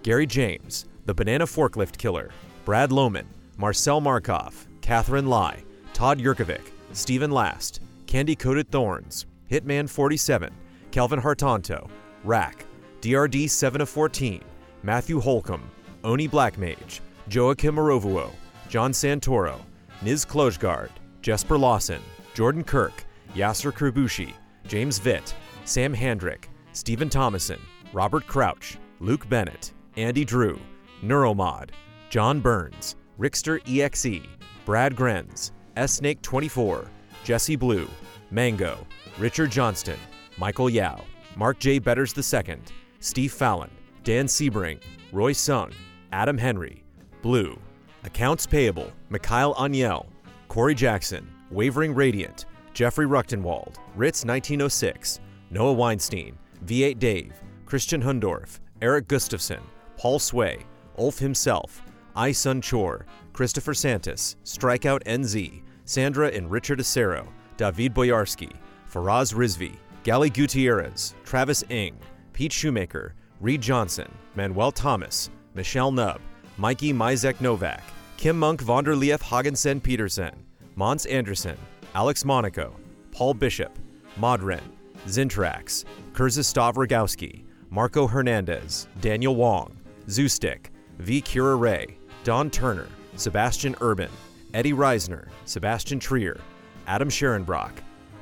Gary 0.04 0.26
James, 0.26 0.86
The 1.06 1.14
Banana 1.14 1.46
Forklift 1.46 1.98
Killer, 1.98 2.32
Brad 2.66 2.90
Lohman, 2.90 3.24
Marcel 3.56 4.02
Markov, 4.02 4.68
Catherine 4.82 5.28
Lai, 5.28 5.64
Todd 5.94 6.20
Yurkovic, 6.20 6.70
Stephen 6.92 7.32
Last, 7.32 7.80
Candy 8.06 8.36
Coated 8.36 8.70
Thorns, 8.70 9.26
Hitman 9.50 9.90
47, 9.90 10.54
Kelvin 10.92 11.22
Hartanto, 11.22 11.90
Rack, 12.26 12.66
DRD 13.00 13.50
7 13.50 13.80
of 13.80 13.88
14, 13.88 14.44
Matthew 14.84 15.22
Holcomb, 15.22 15.72
Oni 16.04 16.28
Blackmage, 16.28 17.00
Joachim 17.30 17.76
Morovuo, 17.78 18.30
John 18.68 18.92
Santoro, 18.92 19.62
Niz 20.02 20.26
Klojgard, 20.26 20.90
Jesper 21.22 21.58
Lawson, 21.58 22.02
Jordan 22.34 22.66
Kirk, 22.66 23.06
Yasser 23.34 23.72
Kerbushi, 23.72 24.34
James 24.68 25.00
Vitt, 25.00 25.34
Sam 25.64 25.96
Handrick, 25.96 26.46
Stephen 26.74 27.10
Thomason, 27.10 27.60
Robert 27.94 28.28
Crouch, 28.28 28.78
Luke 29.00 29.28
Bennett, 29.30 29.72
Andy 29.96 30.26
Drew, 30.26 30.60
Neuromod, 31.04 31.70
John 32.10 32.40
Burns, 32.40 32.96
Rickster 33.18 33.62
EXE, 33.66 34.28
Brad 34.66 34.96
Grenz, 34.96 35.52
S 35.76 35.94
Snake 35.94 36.22
24, 36.22 36.90
Jesse 37.24 37.56
Blue, 37.56 37.88
Mango, 38.30 38.78
Richard 39.18 39.52
Johnston, 39.52 39.98
Michael 40.38 40.70
Yao, 40.70 41.04
Mark 41.36 41.60
J. 41.60 41.80
Betters 41.80 42.14
II, 42.18 42.58
Steve 43.00 43.32
Fallon, 43.32 43.70
Dan 44.04 44.26
Sebring, 44.26 44.82
Roy 45.12 45.32
Sung, 45.32 45.72
Adam 46.12 46.38
Henry, 46.38 46.84
Blue, 47.22 47.58
Accounts 48.04 48.46
Payable, 48.46 48.92
Mikhail 49.10 49.54
Aniel, 49.58 50.08
Corey 50.48 50.76
Jackson, 50.76 51.28
Wavering 51.52 51.94
Radiant, 51.96 52.46
Jeffrey 52.74 53.06
Ruchtenwald, 53.06 53.76
Ritz 53.96 54.26
1906, 54.26 55.20
Noah 55.50 55.74
Weinstein, 55.74 56.38
V8 56.66 57.00
Dave, 57.00 57.34
Christian 57.68 58.02
Hundorf, 58.02 58.62
Eric 58.82 59.10
Gustafson, 59.10 59.60
Paul 59.98 60.20
Sway, 60.20 60.60
Ulf 60.98 61.20
himself, 61.20 61.82
I 62.16 62.32
Sun 62.32 62.62
Chor, 62.62 63.06
Christopher 63.34 63.74
Santos, 63.74 64.38
Strikeout 64.46 65.04
NZ, 65.04 65.64
Sandra 65.84 66.30
and 66.30 66.50
Richard 66.50 66.80
Acero, 66.80 67.28
David 67.58 67.94
Boyarski, 67.94 68.54
Faraz 68.90 69.34
Rizvi, 69.34 69.76
Gally 70.04 70.30
Gutierrez, 70.30 71.14
Travis 71.26 71.66
Ing, 71.70 72.00
Pete 72.32 72.54
Shoemaker, 72.54 73.16
Reed 73.42 73.60
Johnson, 73.60 74.10
Manuel 74.36 74.72
Thomas, 74.72 75.30
Michelle 75.54 75.92
Nubb, 75.92 76.22
Mikey 76.56 76.94
Mizek 76.94 77.42
Novak, 77.42 77.84
Kim 78.16 78.40
Monk 78.40 78.64
Vonderlief 78.64 79.20
Hagensen 79.20 79.84
Peterson, 79.84 80.34
Mons 80.76 81.06
Anderson, 81.08 81.58
Alex 81.94 82.24
Monaco, 82.24 82.74
Paul 83.12 83.34
Bishop, 83.34 83.78
Modren, 84.16 84.62
Zintrax, 85.06 85.84
Kurzistav 86.14 86.76
Rogowski, 86.76 87.44
Marco 87.70 88.08
Hernandez, 88.08 88.88
Daniel 89.02 89.36
Wong, 89.36 89.76
Zoostic, 90.08 90.68
V. 91.00 91.22
Kira 91.22 91.60
Ray, 91.60 91.98
Don 92.24 92.50
Turner, 92.50 92.88
Sebastian 93.18 93.76
Urban, 93.82 94.10
Eddie 94.54 94.74
Reisner, 94.74 95.28
Sebastian 95.46 96.00
Trier, 96.00 96.40
Adam 96.88 97.10
Sharonbrock, 97.10 97.72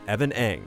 Evan 0.08 0.32
Eng, 0.34 0.66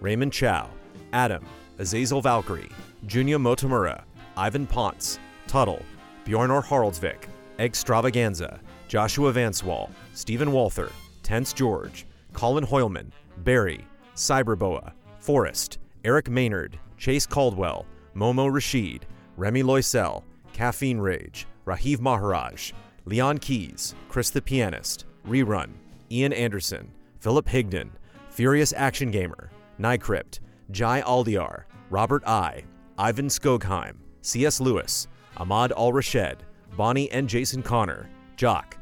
Raymond 0.00 0.32
Chow, 0.32 0.68
Adam, 1.12 1.42
Azazel 1.78 2.20
Valkyrie, 2.20 2.68
Junya 3.06 3.40
Motomura, 3.40 4.02
Ivan 4.36 4.66
Ponce, 4.66 5.18
Tuttle, 5.46 5.82
Bjornor 6.26 6.62
Haraldsvik, 6.62 7.24
Extravaganza, 7.58 8.60
Joshua 8.88 9.32
Vanswall, 9.32 9.90
Stephen 10.12 10.52
Walther, 10.52 10.90
Tense 11.22 11.54
George, 11.54 12.06
Colin 12.34 12.64
Hoylman, 12.64 13.10
Barry, 13.38 13.86
Cyberboa, 14.14 14.92
Forrest, 15.18 15.78
Eric 16.04 16.28
Maynard, 16.28 16.78
Chase 16.98 17.26
Caldwell, 17.26 17.86
Momo 18.18 18.52
Rashid, 18.52 19.06
Remy 19.36 19.62
Loisel, 19.62 20.24
Caffeine 20.52 20.98
Rage, 20.98 21.46
Rahiv 21.64 22.00
Maharaj, 22.00 22.72
Leon 23.04 23.38
Keys, 23.38 23.94
Chris 24.08 24.30
the 24.30 24.42
Pianist, 24.42 25.04
Rerun, 25.24 25.70
Ian 26.10 26.32
Anderson, 26.32 26.90
Philip 27.20 27.46
Higdon, 27.46 27.90
Furious 28.28 28.72
Action 28.72 29.12
Gamer, 29.12 29.50
Nycrypt, 29.78 30.40
Jai 30.72 31.00
Aldiar, 31.02 31.62
Robert 31.90 32.24
I, 32.26 32.64
Ivan 32.98 33.28
Skogheim, 33.28 33.98
C.S. 34.22 34.60
Lewis, 34.60 35.06
Ahmad 35.36 35.70
Al 35.76 35.92
Rashed, 35.92 36.38
Bonnie 36.76 37.10
and 37.12 37.28
Jason 37.28 37.62
Connor, 37.62 38.10
Jock, 38.36 38.76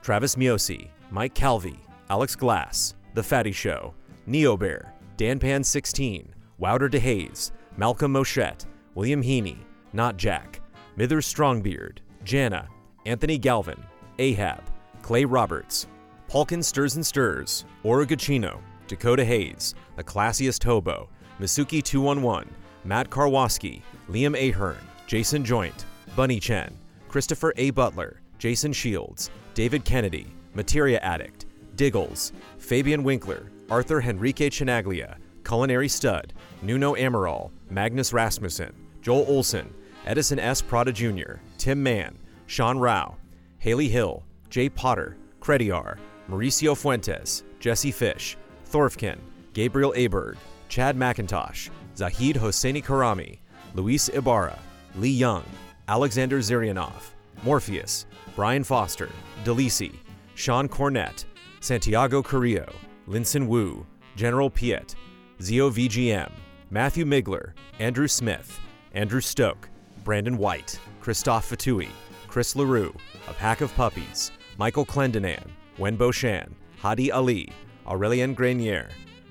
Travis 0.00 0.36
Miosi, 0.36 0.88
Mike 1.10 1.34
Calvi, 1.34 1.78
Alex 2.08 2.34
Glass, 2.34 2.94
The 3.12 3.22
Fatty 3.22 3.52
Show, 3.52 3.92
Neo 4.26 4.56
Bear, 4.56 4.94
Dan 5.18 5.38
Pan 5.38 5.62
16 5.62 6.34
Wouter 6.56 6.88
DeHaze, 6.88 7.52
Malcolm 7.76 8.14
Moschette, 8.14 8.64
William 8.98 9.22
Heaney, 9.22 9.58
Not 9.92 10.16
Jack, 10.16 10.60
Mithers 10.96 11.32
Strongbeard, 11.32 11.98
Jana, 12.24 12.66
Anthony 13.06 13.38
Galvin, 13.38 13.80
Ahab, 14.18 14.60
Clay 15.02 15.24
Roberts, 15.24 15.86
Palkin 16.28 16.64
Stirs 16.64 16.96
and 16.96 17.06
Stirs, 17.06 17.64
Oragachino, 17.84 18.58
Dakota 18.88 19.24
Hayes, 19.24 19.76
The 19.94 20.02
Classiest 20.02 20.64
Hobo, 20.64 21.08
Misuki 21.38 21.80
211, 21.80 22.52
Matt 22.84 23.08
Karwoski, 23.08 23.82
Liam 24.10 24.36
Ahern, 24.36 24.84
Jason 25.06 25.44
Joint, 25.44 25.84
Bunny 26.16 26.40
Chen, 26.40 26.76
Christopher 27.06 27.54
A. 27.56 27.70
Butler, 27.70 28.20
Jason 28.40 28.72
Shields, 28.72 29.30
David 29.54 29.84
Kennedy, 29.84 30.26
Materia 30.54 30.98
Addict, 31.02 31.46
Diggles, 31.76 32.32
Fabian 32.58 33.04
Winkler, 33.04 33.52
Arthur 33.70 34.02
Henrique 34.02 34.50
Chinaglia, 34.50 35.18
Culinary 35.44 35.88
Stud, 35.88 36.32
Nuno 36.62 36.96
Amaral, 36.96 37.52
Magnus 37.70 38.12
Rasmussen, 38.12 38.74
Joel 39.02 39.24
Olson, 39.28 39.72
Edison 40.06 40.38
S. 40.38 40.62
Prada 40.62 40.92
Jr., 40.92 41.34
Tim 41.58 41.82
Mann, 41.82 42.18
Sean 42.46 42.78
Rao, 42.78 43.16
Haley 43.58 43.88
Hill, 43.88 44.24
Jay 44.50 44.68
Potter, 44.68 45.16
Crediar, 45.40 45.98
Mauricio 46.28 46.76
Fuentes, 46.76 47.42
Jesse 47.60 47.90
Fish, 47.90 48.36
Thorfkin, 48.70 49.18
Gabriel 49.52 49.92
Aberg, 49.96 50.36
Chad 50.68 50.96
McIntosh, 50.96 51.70
Zahid 51.96 52.36
Hosseini 52.36 52.84
Karami, 52.84 53.38
Luis 53.74 54.08
Ibarra, 54.08 54.58
Lee 54.96 55.10
Young, 55.10 55.44
Alexander 55.88 56.38
Zirianov, 56.38 57.12
Morpheus, 57.42 58.06
Brian 58.36 58.62
Foster, 58.64 59.10
Delisi, 59.44 59.94
Sean 60.34 60.68
Cornett, 60.68 61.24
Santiago 61.60 62.22
Carrillo, 62.22 62.72
Linson 63.08 63.46
Wu, 63.46 63.84
General 64.16 64.50
Piet, 64.50 64.94
Zio 65.42 65.70
VGM, 65.70 66.30
Matthew 66.70 67.04
Migler, 67.04 67.52
Andrew 67.78 68.06
Smith, 68.06 68.60
Andrew 68.98 69.20
Stoke, 69.20 69.68
Brandon 70.02 70.36
White, 70.36 70.76
Christophe 71.00 71.48
Fatui, 71.48 71.88
Chris 72.26 72.56
LaRue, 72.56 72.92
A 73.28 73.32
Pack 73.32 73.60
of 73.60 73.72
Puppies, 73.76 74.32
Michael 74.58 74.84
Clendenan, 74.84 75.44
Wen 75.78 75.96
Boshan, 75.96 76.48
Hadi 76.78 77.12
Ali, 77.12 77.48
Aurelien 77.86 78.34
Grenier, 78.34 78.88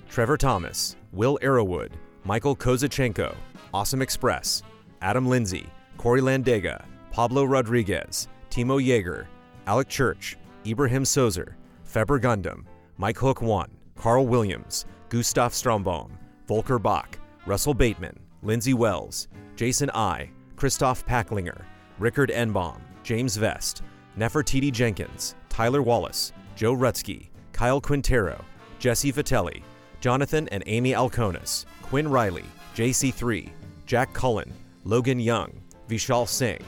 Trevor 0.08 0.38
Thomas, 0.38 0.96
Will 1.12 1.38
Arrowwood, 1.42 1.90
Michael 2.24 2.56
Kozachenko, 2.56 3.36
Awesome 3.74 4.00
Express, 4.00 4.62
Adam 5.02 5.26
Lindsay, 5.26 5.66
Corey 5.98 6.22
Landega, 6.22 6.82
Pablo 7.10 7.44
Rodriguez, 7.44 8.26
Timo 8.48 8.82
Yeager, 8.82 9.26
Alec 9.66 9.88
Church, 9.90 10.38
Ibrahim 10.66 11.02
Sozer, 11.02 11.56
Feber 11.86 12.18
Gundam, 12.18 12.64
Mike 12.96 13.18
Hook 13.18 13.42
1, 13.42 13.68
Carl 13.96 14.26
Williams, 14.26 14.86
Gustav 15.10 15.52
Strombaum, 15.52 16.12
Volker 16.46 16.78
Bach, 16.78 17.18
Russell 17.44 17.74
Bateman, 17.74 18.18
Lindsay 18.42 18.72
Wells, 18.72 19.28
Jason 19.58 19.90
I, 19.92 20.30
Christoph 20.54 21.04
Packlinger, 21.04 21.62
Rickard 21.98 22.30
Enbaum, 22.30 22.78
James 23.02 23.36
Vest, 23.36 23.82
Nefertiti 24.16 24.70
Jenkins, 24.70 25.34
Tyler 25.48 25.82
Wallace, 25.82 26.32
Joe 26.54 26.76
Rutsky, 26.76 27.30
Kyle 27.52 27.80
Quintero, 27.80 28.40
Jesse 28.78 29.12
Vitelli, 29.12 29.64
Jonathan 30.00 30.48
and 30.50 30.62
Amy 30.68 30.92
Alconis, 30.92 31.64
Quinn 31.82 32.06
Riley, 32.06 32.44
JC3, 32.76 33.50
Jack 33.84 34.12
Cullen, 34.12 34.54
Logan 34.84 35.18
Young, 35.18 35.50
Vishal 35.88 36.28
Singh, 36.28 36.62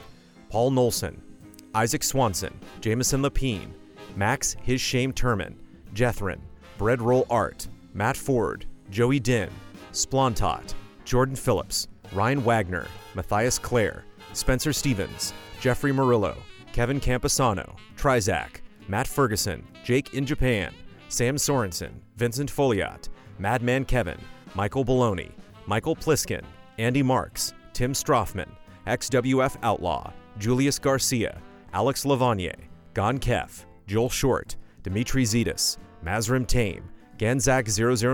Paul 0.49 0.71
Nolson, 0.71 1.17
Isaac 1.73 2.03
Swanson, 2.03 2.59
Jameson 2.81 3.21
Lapine, 3.21 3.71
Max 4.17 4.57
His 4.63 4.81
Shame 4.81 5.13
Turman, 5.13 5.55
Jethrin, 5.93 6.41
Breadroll 6.77 7.25
Art, 7.29 7.69
Matt 7.93 8.17
Ford, 8.17 8.65
Joey 8.89 9.21
Din, 9.21 9.49
Splontot, 9.93 10.73
Jordan 11.05 11.37
Phillips, 11.37 11.87
Ryan 12.13 12.43
Wagner, 12.43 12.87
Matthias 13.15 13.57
Clare, 13.57 14.03
Spencer 14.33 14.73
Stevens, 14.73 15.33
Jeffrey 15.59 15.91
Murillo, 15.91 16.35
Kevin 16.73 16.99
Camposano, 16.99 17.75
Trizac, 17.95 18.61
Matt 18.87 19.07
Ferguson, 19.07 19.65
Jake 19.83 20.13
in 20.13 20.25
Japan, 20.25 20.73
Sam 21.09 21.35
Sorensen, 21.35 21.91
Vincent 22.17 22.51
Foliot, 22.51 23.09
Madman 23.39 23.85
Kevin, 23.85 24.17
Michael 24.55 24.85
Baloney, 24.85 25.31
Michael 25.67 25.95
Pliskin, 25.95 26.43
Andy 26.77 27.03
Marks, 27.03 27.53
Tim 27.73 27.93
Stroffman, 27.93 28.49
XWF 28.87 29.55
Outlaw, 29.63 30.11
Julius 30.37 30.79
Garcia, 30.79 31.39
Alex 31.73 32.03
Lavanier, 32.03 32.55
Gon 32.93 33.19
Kef, 33.19 33.65
Joel 33.87 34.09
Short, 34.09 34.57
Dimitri 34.83 35.23
Zetas, 35.23 35.77
Mazrim 36.03 36.45
Tame, 36.45 36.89
Ganzak 37.17 37.67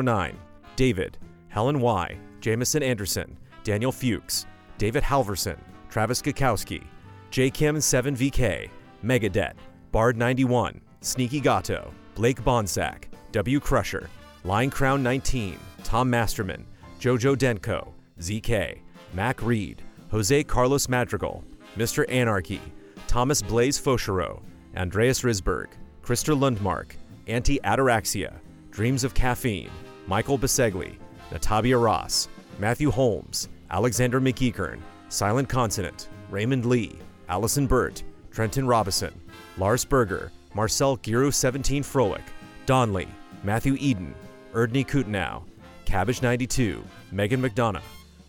009, 0.03 0.37
David, 0.75 1.17
Helen 1.49 1.79
Y, 1.79 2.17
Jameson 2.41 2.83
Anderson, 2.83 3.37
Daniel 3.67 3.91
Fuchs, 3.91 4.45
David 4.77 5.03
Halverson, 5.03 5.57
Travis 5.89 6.21
Gakowski, 6.21 6.85
J 7.31 7.49
Kim 7.49 7.75
7VK, 7.75 8.69
Megadet, 9.03 9.55
Bard 9.91 10.15
91, 10.15 10.79
Sneaky 11.01 11.41
Gato, 11.41 11.91
Blake 12.15 12.41
Bonsack, 12.45 13.09
W 13.33 13.59
Crusher, 13.59 14.09
Line 14.45 14.69
Crown 14.69 15.03
19, 15.03 15.59
Tom 15.83 16.09
Masterman, 16.09 16.65
Jojo 17.01 17.35
Denko, 17.35 17.89
ZK, 18.21 18.79
Mac 19.13 19.43
Reed, 19.43 19.81
Jose 20.11 20.45
Carlos 20.45 20.87
Madrigal, 20.87 21.43
Mr. 21.75 22.09
Anarchy, 22.09 22.61
Thomas 23.07 23.41
Blaze 23.41 23.77
Fauchereau, 23.77 24.41
Andreas 24.77 25.23
Risberg, 25.23 25.67
Krister 26.01 26.39
Lundmark, 26.39 26.91
Anti 27.27 27.59
Ataraxia, 27.65 28.35
Dreams 28.71 29.03
of 29.03 29.13
Caffeine, 29.13 29.69
Michael 30.07 30.39
Bisegli, 30.39 30.95
Natavia 31.31 31.83
Ross, 31.83 32.29
Matthew 32.59 32.91
Holmes, 32.91 33.49
Alexander 33.69 34.21
McEachern, 34.21 34.79
Silent 35.09 35.49
Consonant, 35.49 36.09
Raymond 36.29 36.65
Lee, 36.65 36.97
Allison 37.29 37.67
Burt, 37.67 38.03
Trenton 38.31 38.65
Robison, 38.65 39.13
Lars 39.57 39.83
Berger, 39.83 40.31
Marcel 40.53 40.97
Giroux 41.03 41.31
17 41.31 41.83
Froelich, 41.83 42.23
Donley, 42.65 43.07
Matthew 43.43 43.75
Eden, 43.79 44.13
Erdney 44.53 44.85
Kutenow, 44.85 45.43
Cabbage 45.85 46.21
92, 46.21 46.83
Megan 47.11 47.41
McDonough, 47.41 47.81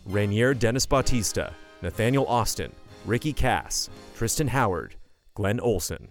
Rainier 0.05 0.53
Dennis 0.53 0.85
Bautista, 0.85 1.53
Nathaniel 1.81 2.25
Austin, 2.27 2.71
Ricky 3.05 3.33
Cass, 3.33 3.89
Tristan 4.15 4.47
Howard, 4.47 4.95
Glenn 5.35 5.59
Olson. 5.59 6.09